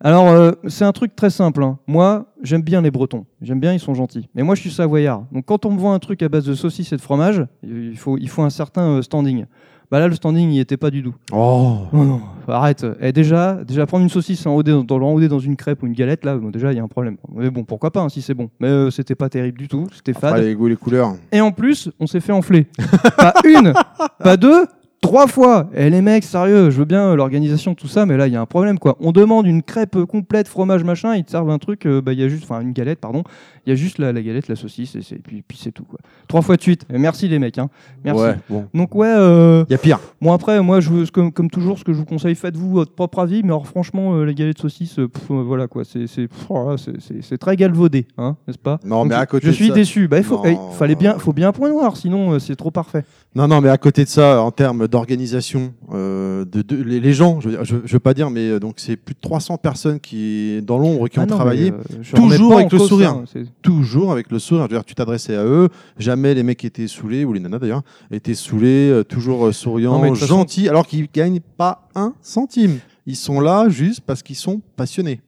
[0.00, 1.62] Alors, euh, c'est un truc très simple.
[1.62, 1.78] hein.
[1.86, 3.24] Moi, j'aime bien les Bretons.
[3.40, 4.28] J'aime bien, ils sont gentils.
[4.34, 5.24] Mais moi, je suis savoyard.
[5.32, 7.96] Donc, quand on me vend un truc à base de saucisses et de fromage, il
[7.96, 9.46] faut, il faut un certain euh, standing.
[9.90, 11.14] Bah là, le standing, il était pas du tout.
[11.32, 12.86] Oh Non, non, arrête.
[13.00, 16.24] Et déjà, déjà prendre une saucisse enrodée dans, dans, dans une crêpe ou une galette,
[16.24, 17.16] là, bon, déjà, il y a un problème.
[17.34, 18.50] Mais bon, pourquoi pas, hein, si c'est bon.
[18.60, 19.86] Mais euh, c'était pas terrible du tout.
[19.94, 20.34] C'était fade.
[20.34, 21.14] Après, les goûts, les couleurs.
[21.32, 22.66] Et en plus, on s'est fait enfler.
[23.16, 23.72] pas une,
[24.20, 24.66] pas deux,
[25.04, 25.68] trois fois.
[25.74, 28.36] Et les mecs, sérieux, je veux bien euh, l'organisation, tout ça, mais là, il y
[28.36, 28.96] a un problème, quoi.
[29.00, 32.12] On demande une crêpe euh, complète, fromage, machin, ils te servent un truc, euh, bah,
[32.12, 33.22] il y a juste, enfin, une galette, pardon.
[33.66, 35.98] Il y a juste la, la galette, la saucisse, et puis, puis c'est tout, quoi.
[36.28, 36.86] Trois fois de suite.
[36.92, 37.68] Et merci, les mecs, hein.
[38.04, 38.22] Merci.
[38.22, 38.66] Ouais, bon.
[38.74, 39.64] Donc, ouais, euh...
[39.68, 40.00] Il y a pire.
[40.20, 42.92] Bon, après, moi, je, veux- comme, comme toujours, ce que je vous conseille, faites-vous votre
[42.94, 45.82] propre avis, mais alors, franchement, euh, les galettes saucisses, euh, pff, euh, voilà, quoi.
[45.84, 48.78] C'est, c'est, très galvaudé, hein, n'est-ce pas?
[48.84, 50.08] Non, Donc, mais à côté Je de suis ça- déçu.
[50.08, 52.70] Bah, il faut, eh, fallait bien, faut bien un point noir, sinon, euh, c'est trop
[52.70, 53.04] parfait.
[53.34, 57.40] Non, non, mais à côté de ça, en termes d'organisation, euh, de, de- les, gens,
[57.40, 59.58] je veux, dire, je, je veux pas dire, mais euh, donc c'est plus de 300
[59.58, 63.10] personnes qui dans l'ombre qui Ah ont non, travaillé, euh, toujours avec le cause sourire,
[63.10, 63.24] hein,
[63.60, 64.64] toujours avec le sourire.
[64.64, 67.58] Je veux dire, tu t'adressais à eux, jamais les mecs étaient saoulés ou les nanas
[67.58, 67.82] d'ailleurs
[68.12, 72.78] étaient saoulés, toujours souriants, Non, façon- gentils, alors qu'ils gagnent pas un centime.
[73.06, 75.20] Ils sont là juste parce qu'ils sont passionnés.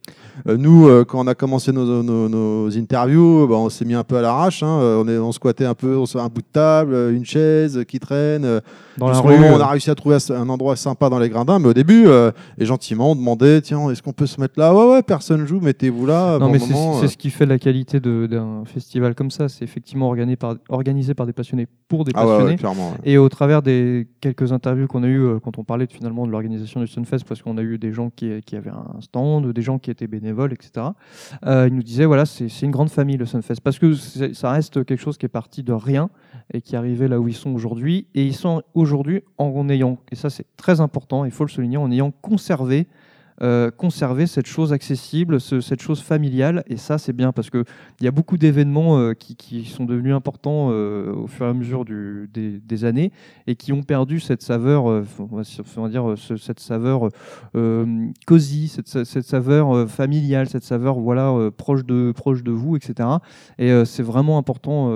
[0.47, 3.93] Euh, nous, euh, quand on a commencé nos, nos, nos interviews, bah, on s'est mis
[3.93, 4.63] un peu à l'arrache.
[4.63, 4.79] Hein.
[4.81, 7.25] Euh, On, est, on squattait un peu, on se- un bout de table, euh, une
[7.25, 8.45] chaise qui traîne.
[8.45, 8.59] euh,
[8.97, 9.59] Dans la rue, on euh.
[9.59, 11.59] a réussi à trouver un endroit sympa dans les gradins.
[11.59, 14.73] Mais au début, euh, et gentiment, on demandait tiens, est-ce qu'on peut se mettre là?
[14.73, 16.39] Ouais, ouais, personne joue, mettez-vous là.
[16.39, 17.07] Non, Bon mais c'est euh.
[17.07, 19.49] ce qui fait la qualité d'un festival comme ça.
[19.49, 22.57] C'est effectivement organisé par, organisé par des passionnés pour des Ah ouais, ouais, passionnés.
[22.57, 22.97] clairement, ouais.
[23.11, 26.31] Et au travers des quelques interviews qu'on a eues euh, quand on parlait finalement de
[26.31, 29.61] l'organisation du Sunfest, parce qu'on a eu des gens qui, qui avaient un stand, des
[29.61, 30.87] gens qui étaient bénévoles, etc.
[31.45, 34.85] Euh, ils nous disaient voilà, c'est une grande famille le Sunfest, parce que ça reste
[34.85, 36.09] quelque chose qui est parti de rien
[36.53, 38.07] et qui est arrivé là où ils sont aujourd'hui.
[38.15, 41.77] Et ils sont aujourd'hui en ayant, et ça c'est très important, il faut le souligner,
[41.77, 42.87] en ayant conservé
[43.43, 46.63] euh, conserver cette chose accessible, ce- cette chose familiale.
[46.67, 47.63] Et ça, c'est bien parce que
[48.01, 49.35] il y a beaucoup d'événements euh, qui,
[49.65, 53.11] sont devenus importants euh, au fur et à mesure des, années
[53.47, 55.01] et qui ont perdu cette saveur, on
[55.31, 55.41] va,
[55.77, 57.09] on dire, ce- cette saveur
[58.25, 63.09] cosy, cette, sa- cette saveur familiale, cette saveur voilà proche de proche de vous, etc.
[63.57, 64.91] Et c'est vraiment important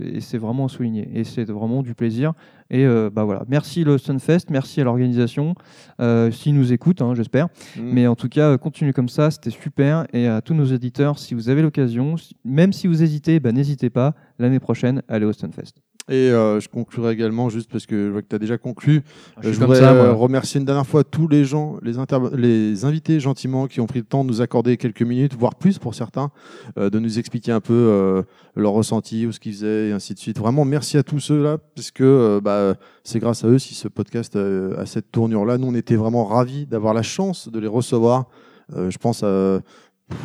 [0.00, 1.08] et c'est vraiment à souligner.
[1.14, 2.32] Et c'est vraiment du plaisir.
[2.70, 5.54] Et euh, bah voilà, merci le Sunfest, merci à l'organisation,
[6.00, 7.46] euh, s'ils nous écoutent, hein, j'espère.
[7.76, 7.80] Mm.
[7.82, 10.06] Mais en tout cas, euh, continuez comme ça, c'était super.
[10.12, 13.52] Et à tous nos éditeurs, si vous avez l'occasion, si- même si vous hésitez, bah,
[13.52, 14.14] n'hésitez pas.
[14.38, 15.74] L'année prochaine, allez au Sunfest.
[16.10, 19.02] Et euh, je conclurai également, juste parce que je vois que tu as déjà conclu,
[19.36, 22.84] Ah, je euh, je voudrais ça, euh, remercier une dernière fois tous les gens, les,
[22.84, 25.94] invités gentiment qui ont pris le temps de nous accorder quelques minutes, voire plus pour
[25.94, 26.30] certains,
[26.78, 28.22] euh, de nous expliquer un peu euh,
[28.54, 30.38] leur ressenti ou ce qu'ils faisaient et ainsi de suite.
[30.38, 34.36] Vraiment, merci à tous ceux-là, parce que bah, c'est grâce à eux si ce podcast
[34.36, 35.56] a cette tournure-là.
[35.56, 38.28] Nous, on était vraiment ravis d'avoir la chance de les recevoir.
[38.76, 39.60] Je pense à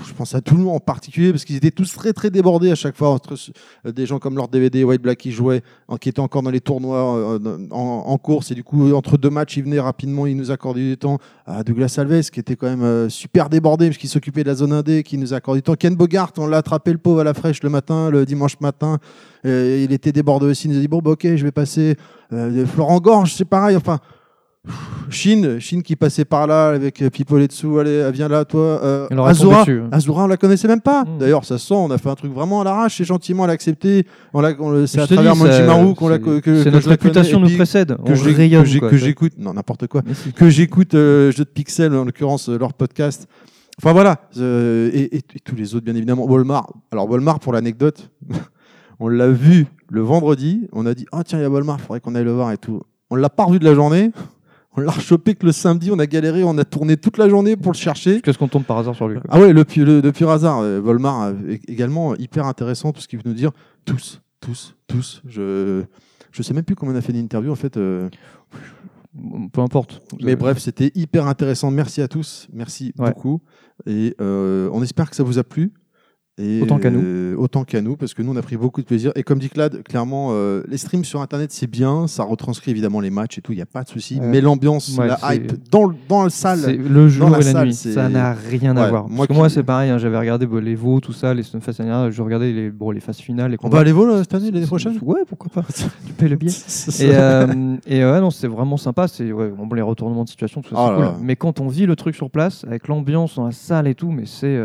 [0.07, 2.95] je pense à Toulon en particulier parce qu'ils étaient tous très très débordés à chaque
[2.95, 3.35] fois entre
[3.85, 6.49] euh, des gens comme Lord DVD, White Black qui jouaient, en- qui étaient encore dans
[6.51, 10.25] les tournois euh, en, en course et du coup entre deux matchs ils venaient rapidement,
[10.25, 11.17] ils nous accordaient du temps.
[11.45, 14.55] À Douglas Alves qui était quand même euh, super débordé parce qu'il s'occupait de la
[14.55, 15.73] zone indé, qui nous accordait du temps.
[15.75, 18.97] Ken Bogart, on l'a attrapé le pauvre à la fraîche le matin, le dimanche matin,
[19.45, 20.67] Euh, il était débordé aussi.
[20.67, 21.95] Il nous a dit bon bah, ok je vais passer.
[22.33, 23.75] Euh, Florent Gorge c'est pareil.
[23.77, 23.99] Enfin
[25.09, 28.61] Chine, Chine qui passait par là avec euh, Pipo dessous, allez, euh, viens là, toi.
[28.83, 29.63] Euh, Azura.
[29.91, 31.03] Azura, on la connaissait même pas.
[31.19, 33.49] D'ailleurs, ça se sent, on a fait un truc vraiment à l'arrache et gentiment, elle
[33.49, 34.05] a accepté.
[34.33, 34.51] On l'a,
[34.85, 37.97] c'est à travers Monjimaru qu'on l'a, que, que- c'est que notre réputation nous précède.
[38.91, 40.03] Que j'écoute, non, n'importe quoi.
[40.35, 43.27] Que j'écoute, euh, Jeux de Pixel, en l'occurrence, euh, leur podcast.
[43.81, 46.25] Enfin voilà, euh, et, et- et tous les autres, bien évidemment.
[46.25, 46.67] Walmart.
[46.91, 48.11] Alors, Walmart, pour l'anecdote,
[48.99, 50.67] on l'a vu le vendredi.
[50.73, 52.57] On a dit, ah tiens, il y a Walmart, faudrait qu'on aille le voir et
[52.57, 52.81] tout.
[53.09, 54.11] On l'a pas revu de la journée.
[54.79, 57.55] On l'a rechopé que le samedi, on a galéré, on a tourné toute la journée
[57.57, 58.21] pour le chercher.
[58.21, 59.25] Qu'est-ce qu'on tombe par hasard sur lui quoi.
[59.29, 60.59] Ah ouais, le, le- de pur hasard.
[60.59, 61.33] euh, Volmar, euh,
[61.67, 63.51] également hyper intéressant, tout ce qu'il veut nous dire.
[63.85, 65.21] Tous, tous, tous.
[65.27, 65.83] Je
[66.31, 67.75] je sais même plus comment on a fait l'interview en fait.
[67.77, 68.07] euh,
[69.51, 70.01] Peu importe.
[70.21, 71.71] Mais bref, c'était hyper intéressant.
[71.71, 72.47] Merci à tous.
[72.53, 73.09] Merci Ouais.
[73.09, 73.41] beaucoup.
[73.87, 75.73] Et euh, on espère que ça vous a plu.
[76.41, 77.01] Et Autant qu'à nous.
[77.03, 79.11] euh, autant qu'à nous, parce que nous, on a pris beaucoup de plaisir.
[79.15, 82.07] Et comme dit Claude, clairement, euh, les streams sur Internet, c'est bien.
[82.07, 84.19] Ça retranscrit évidemment les matchs et tout, il n'y a pas de souci.
[84.21, 86.77] Mais l'ambiance, Ouais, la hype dans, dans la salle.
[86.77, 89.09] Le jour dans la et la salle, nuit, ça n'a rien à voir.
[89.09, 91.33] Moi, Parce que qui- moi, c'est pareil, hein, j'avais regardé bah, les veaux, tout ça,
[91.33, 91.43] les
[91.77, 93.51] dernière, je regardais les, bon, les phases finales.
[93.51, 94.97] Les On va aller vol cette année, l'année prochaine?
[95.01, 95.67] Ouais, pourquoi pas.
[96.07, 96.51] tu payes le billet.
[96.99, 99.07] Et euh, et ouais, non, c'est vraiment sympa.
[99.07, 101.07] C'est ouais, bon, les retournements de situation, tout ça, Oh cool.
[101.21, 104.11] Mais quand on vit le truc sur place, avec l'ambiance dans la salle et tout,
[104.11, 104.57] mais c'est.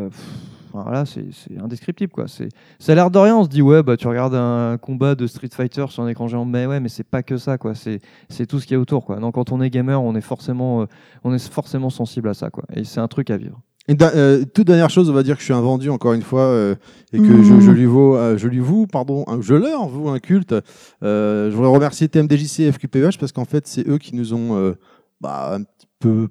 [0.74, 2.24] Pff, voilà, c'est c'est indescriptible quoi.
[2.28, 3.36] C'est ça a l'air de rien.
[3.36, 6.28] On se dit ouais bah tu regardes un combat de Street Fighter sur un écran
[6.28, 7.74] géant, mais ouais mais c'est pas que ça quoi.
[7.74, 9.16] C'est c'est tout ce qu'il y a autour quoi.
[9.16, 10.86] Donc quand on est gamer, on est forcément euh,
[11.24, 12.64] on est forcément sensible à ça quoi.
[12.74, 13.60] Et c'est un truc à vivre.
[13.86, 16.22] Et euh, toute dernière chose, on va dire que je suis un vendu encore une
[16.22, 16.74] fois euh,
[17.12, 20.08] et que je, je lui vaux, euh, je lui voue, pardon, un- je leur voue
[20.08, 20.54] un culte.
[21.02, 24.56] Euh, je voudrais remercier TMDJC et FQPH parce qu'en fait, c'est eux qui nous ont
[24.56, 24.72] euh,
[25.20, 25.58] bah,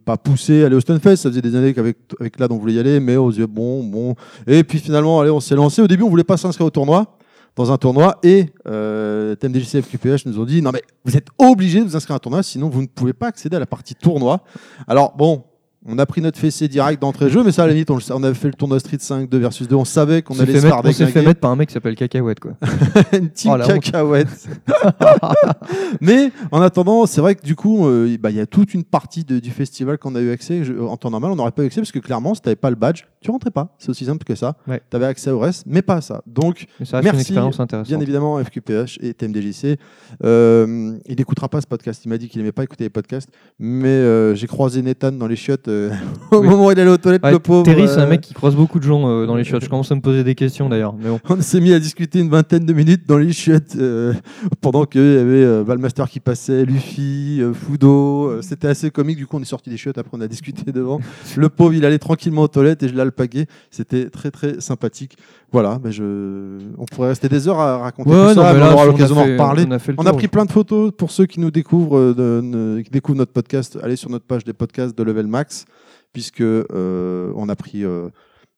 [0.05, 1.17] pas poussé aller au Stunfest.
[1.17, 3.83] Ça faisait des années qu'avec avec là on voulait y aller, mais on se bon,
[3.83, 4.15] bon.
[4.47, 5.81] Et puis finalement, allez, on s'est lancé.
[5.81, 7.17] Au début, on voulait pas s'inscrire au tournoi.
[7.55, 11.27] Dans un tournoi et euh, TMDJC et FQPH nous ont dit non mais vous êtes
[11.37, 13.67] obligés de vous inscrire à un tournoi sinon vous ne pouvez pas accéder à la
[13.67, 14.41] partie tournoi.
[14.87, 15.43] Alors bon,
[15.85, 17.97] On a pris notre fessée direct d'entrée de jeu, mais ça, à la limite, on,
[18.11, 19.75] on avait fait le tournoi Street 5 2 versus 2.
[19.75, 21.95] On savait qu'on allait se faire on s'est fait mettre par un mec qui s'appelle
[21.95, 22.53] Cacahuète, quoi.
[23.13, 24.47] Une team Oh, cacahuète.
[26.01, 28.83] Mais en attendant, c'est vrai que du coup, euh, bah, il y a toute une
[28.83, 30.63] partie de- du festival qu'on a eu accès.
[30.63, 32.69] Je- en temps normal, on n'aurait pas eu accès parce que clairement, si t'avais pas
[32.69, 33.75] le badge, tu rentrais pas.
[33.77, 34.55] C'est aussi simple que ça.
[34.67, 34.81] Ouais.
[34.89, 36.21] Tu avais accès au reste, mais pas à ça.
[36.27, 37.87] Donc, ça merci expérience intéressante.
[37.89, 39.77] bien évidemment FQPH et TMDJC.
[40.23, 42.03] Euh, il n'écoutera pas ce podcast.
[42.05, 43.29] Il m'a dit qu'il aimait pas écouter les podcasts,
[43.59, 45.89] mais euh, j'ai croisé Nathan dans les chiottes euh,
[46.31, 46.47] au Oui.
[46.47, 47.63] moment où il allait aux toilettes, Ouais, le pauvre.
[47.63, 49.63] Terry, c'est un euh, mec qui croise beaucoup de gens euh, dans les chiottes.
[49.63, 50.93] Je commence à me poser des questions d'ailleurs.
[50.93, 51.19] Bon.
[51.29, 54.13] On s'est mis à discuter une vingtaine de minutes dans les chiottes euh,
[54.61, 58.41] pendant qu'il y avait euh, Valmaster qui passait, Luffy, Fudo.
[58.41, 59.17] C'était assez comique.
[59.17, 59.97] Du coup, on est sorti des chiottes.
[59.97, 60.99] Après, on a discuté devant.
[61.35, 63.47] Le pauvre, il allait tranquillement aux toilettes et je l'ai alpagué.
[63.71, 65.17] C'était très très sympathique.
[65.53, 68.53] Voilà, mais je, on pourrait rester des heures à raconter Ouais, tout non, ça.
[68.53, 69.65] mais mais là, on aura l'occasion d'en reparler.
[69.97, 72.41] on a On pris plein de photos pour ceux qui nous découvrent, euh, de-
[72.77, 73.77] de- qui découvrent notre podcast.
[73.83, 75.65] Allez sur notre page des podcasts de Level Max,
[76.11, 78.09] puisque euh, on a pris euh,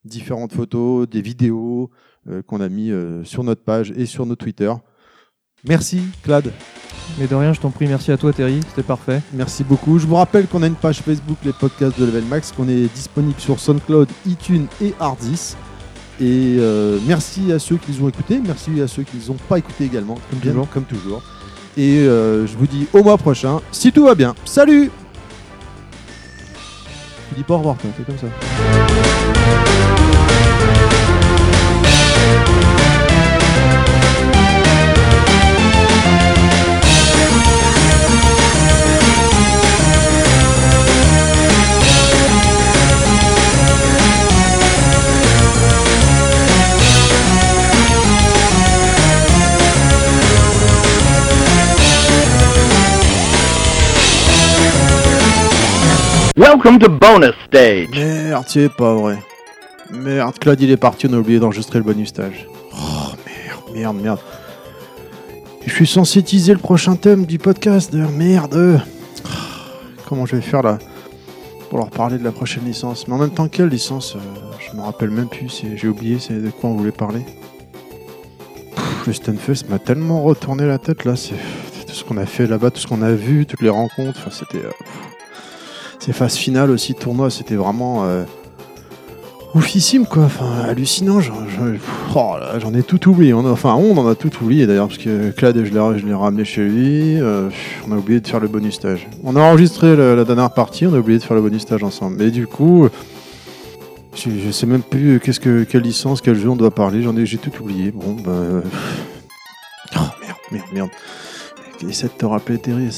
[0.05, 1.89] différentes photos, des vidéos
[2.47, 2.91] qu'on a mis
[3.23, 4.71] sur notre page et sur nos Twitter.
[5.67, 6.51] Merci, Clad.
[7.19, 7.87] Mais de rien, je t'en prie.
[7.87, 8.61] Merci à toi, Terry.
[8.69, 9.21] C'était parfait.
[9.33, 9.99] Merci beaucoup.
[9.99, 12.91] Je vous rappelle qu'on a une page Facebook, les podcasts de Level Max, qu'on est
[12.95, 15.55] disponible sur SoundCloud, iTunes et Hardis.
[16.21, 19.37] Et euh, merci à ceux qui les ont écoutés, merci à ceux qui les ont
[19.49, 20.69] pas écoutés également, comme toujours.
[20.69, 21.21] Comme toujours.
[21.75, 24.33] Et euh, je vous dis au mois prochain, si tout va bien.
[24.45, 24.89] Salut
[27.29, 28.27] Tu dis pas au revoir, c'est comme ça.
[56.37, 57.87] Welcome to bonus stage.
[57.91, 59.17] Merde, c'est pas vrai.
[59.89, 62.45] Merde, Claude il est parti, on a oublié d'enregistrer le bonus stage.
[62.73, 64.19] Oh merde, merde, merde.
[65.65, 68.81] Je suis censé le prochain thème du podcast, merde.
[69.25, 69.29] Oh,
[70.09, 70.77] Comment je vais faire là
[71.69, 74.19] pour leur parler de la prochaine licence Mais en même temps, quelle licence Euh,
[74.59, 77.21] Je me rappelle même plus, j'ai oublié de quoi on voulait parler.
[78.75, 81.33] Pff, le Stunfest m'a tellement retourné la tête là, c'est
[81.87, 84.31] tout ce qu'on a fait là-bas, tout ce qu'on a vu, toutes les rencontres, enfin
[84.31, 84.65] c'était...
[84.65, 84.71] euh.
[86.05, 88.25] Ces phases finales aussi, tournoi, c'était vraiment euh,
[89.55, 91.19] oufissime quoi, enfin hallucinant.
[91.19, 91.33] J'en,
[92.15, 93.33] oh ai tout oublié.
[93.33, 96.61] On enfin, on en a tout oublié d'ailleurs, parce que Clad, je l'ai, ramené chez
[96.63, 97.19] lui.
[97.19, 97.49] euh,
[97.87, 99.07] on a oublié de faire le bonus stage.
[99.23, 102.17] On a enregistré la dernière partie, on a oublié de faire le bonus stage ensemble.
[102.19, 102.87] Mais du coup,
[104.13, 107.01] je, sais même plus qu'est-ce que, quelle licence, quel jeu on doit parler.
[107.01, 107.89] J'en ai, j'ai tout oublié.
[107.89, 108.29] Bon, ben.
[108.29, 108.61] euh,
[109.95, 110.89] Oh merde, merde, merde.
[111.89, 112.95] Essaie de te rappeler, Terry, de te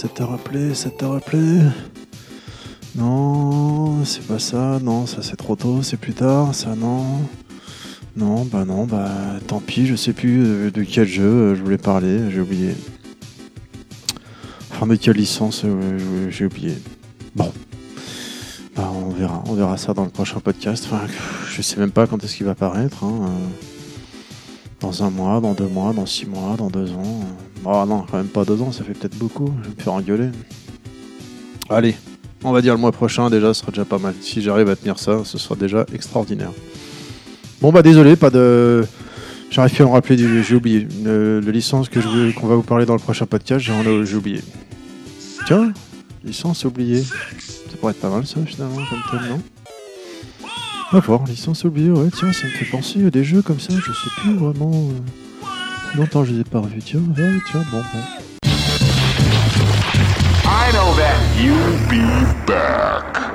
[0.58, 1.62] essaie de te rappeler.
[2.98, 7.04] Non, c'est pas ça, non, ça c'est trop tôt, c'est plus tard, ça non.
[8.16, 9.12] Non, bah non, bah
[9.46, 12.74] tant pis, je sais plus euh, de quel jeu euh, je voulais parler, j'ai oublié.
[14.72, 16.74] Enfin, de quelle licence euh, j'ai oublié.
[17.36, 17.52] Bon.
[18.76, 20.88] Bah on verra, on verra ça dans le prochain podcast.
[20.92, 21.02] Enfin,
[21.52, 23.04] je sais même pas quand est-ce qu'il va paraître.
[23.04, 23.30] hein,
[24.80, 27.22] Dans un mois, dans deux mois, dans six mois, dans deux ans.
[27.66, 29.94] Oh non, quand même pas deux ans, ça fait peut-être beaucoup, je vais me faire
[29.94, 30.30] engueuler.
[31.70, 31.96] Allez,
[32.48, 34.14] on va dire le mois prochain déjà, ce sera déjà pas mal.
[34.22, 36.52] Si j'arrive à tenir ça, ce sera déjà extraordinaire.
[37.62, 38.86] Bon bah désolé, pas de.
[39.50, 40.44] J'arrive plus à me rappeler du.
[40.44, 40.88] J'ai oublié.
[41.04, 44.42] Le, le licence que je qu'on va vous parler dans le prochain podcast, j'ai oublié.
[45.46, 45.72] Tiens,
[46.24, 47.02] licence oubliée.
[47.02, 49.42] Ça pourrait être pas mal ça finalement comme thème, non?
[50.92, 53.74] Va voir, licence oubliée, ouais, tiens, ça me fait penser à des jeux comme ça,
[53.74, 54.72] je sais plus vraiment.
[54.74, 58.00] euh, Longtemps je les ai pas revus, tiens, ouais, tiens, bon, bon.
[60.68, 61.18] I know that.
[61.40, 63.27] You'll be back.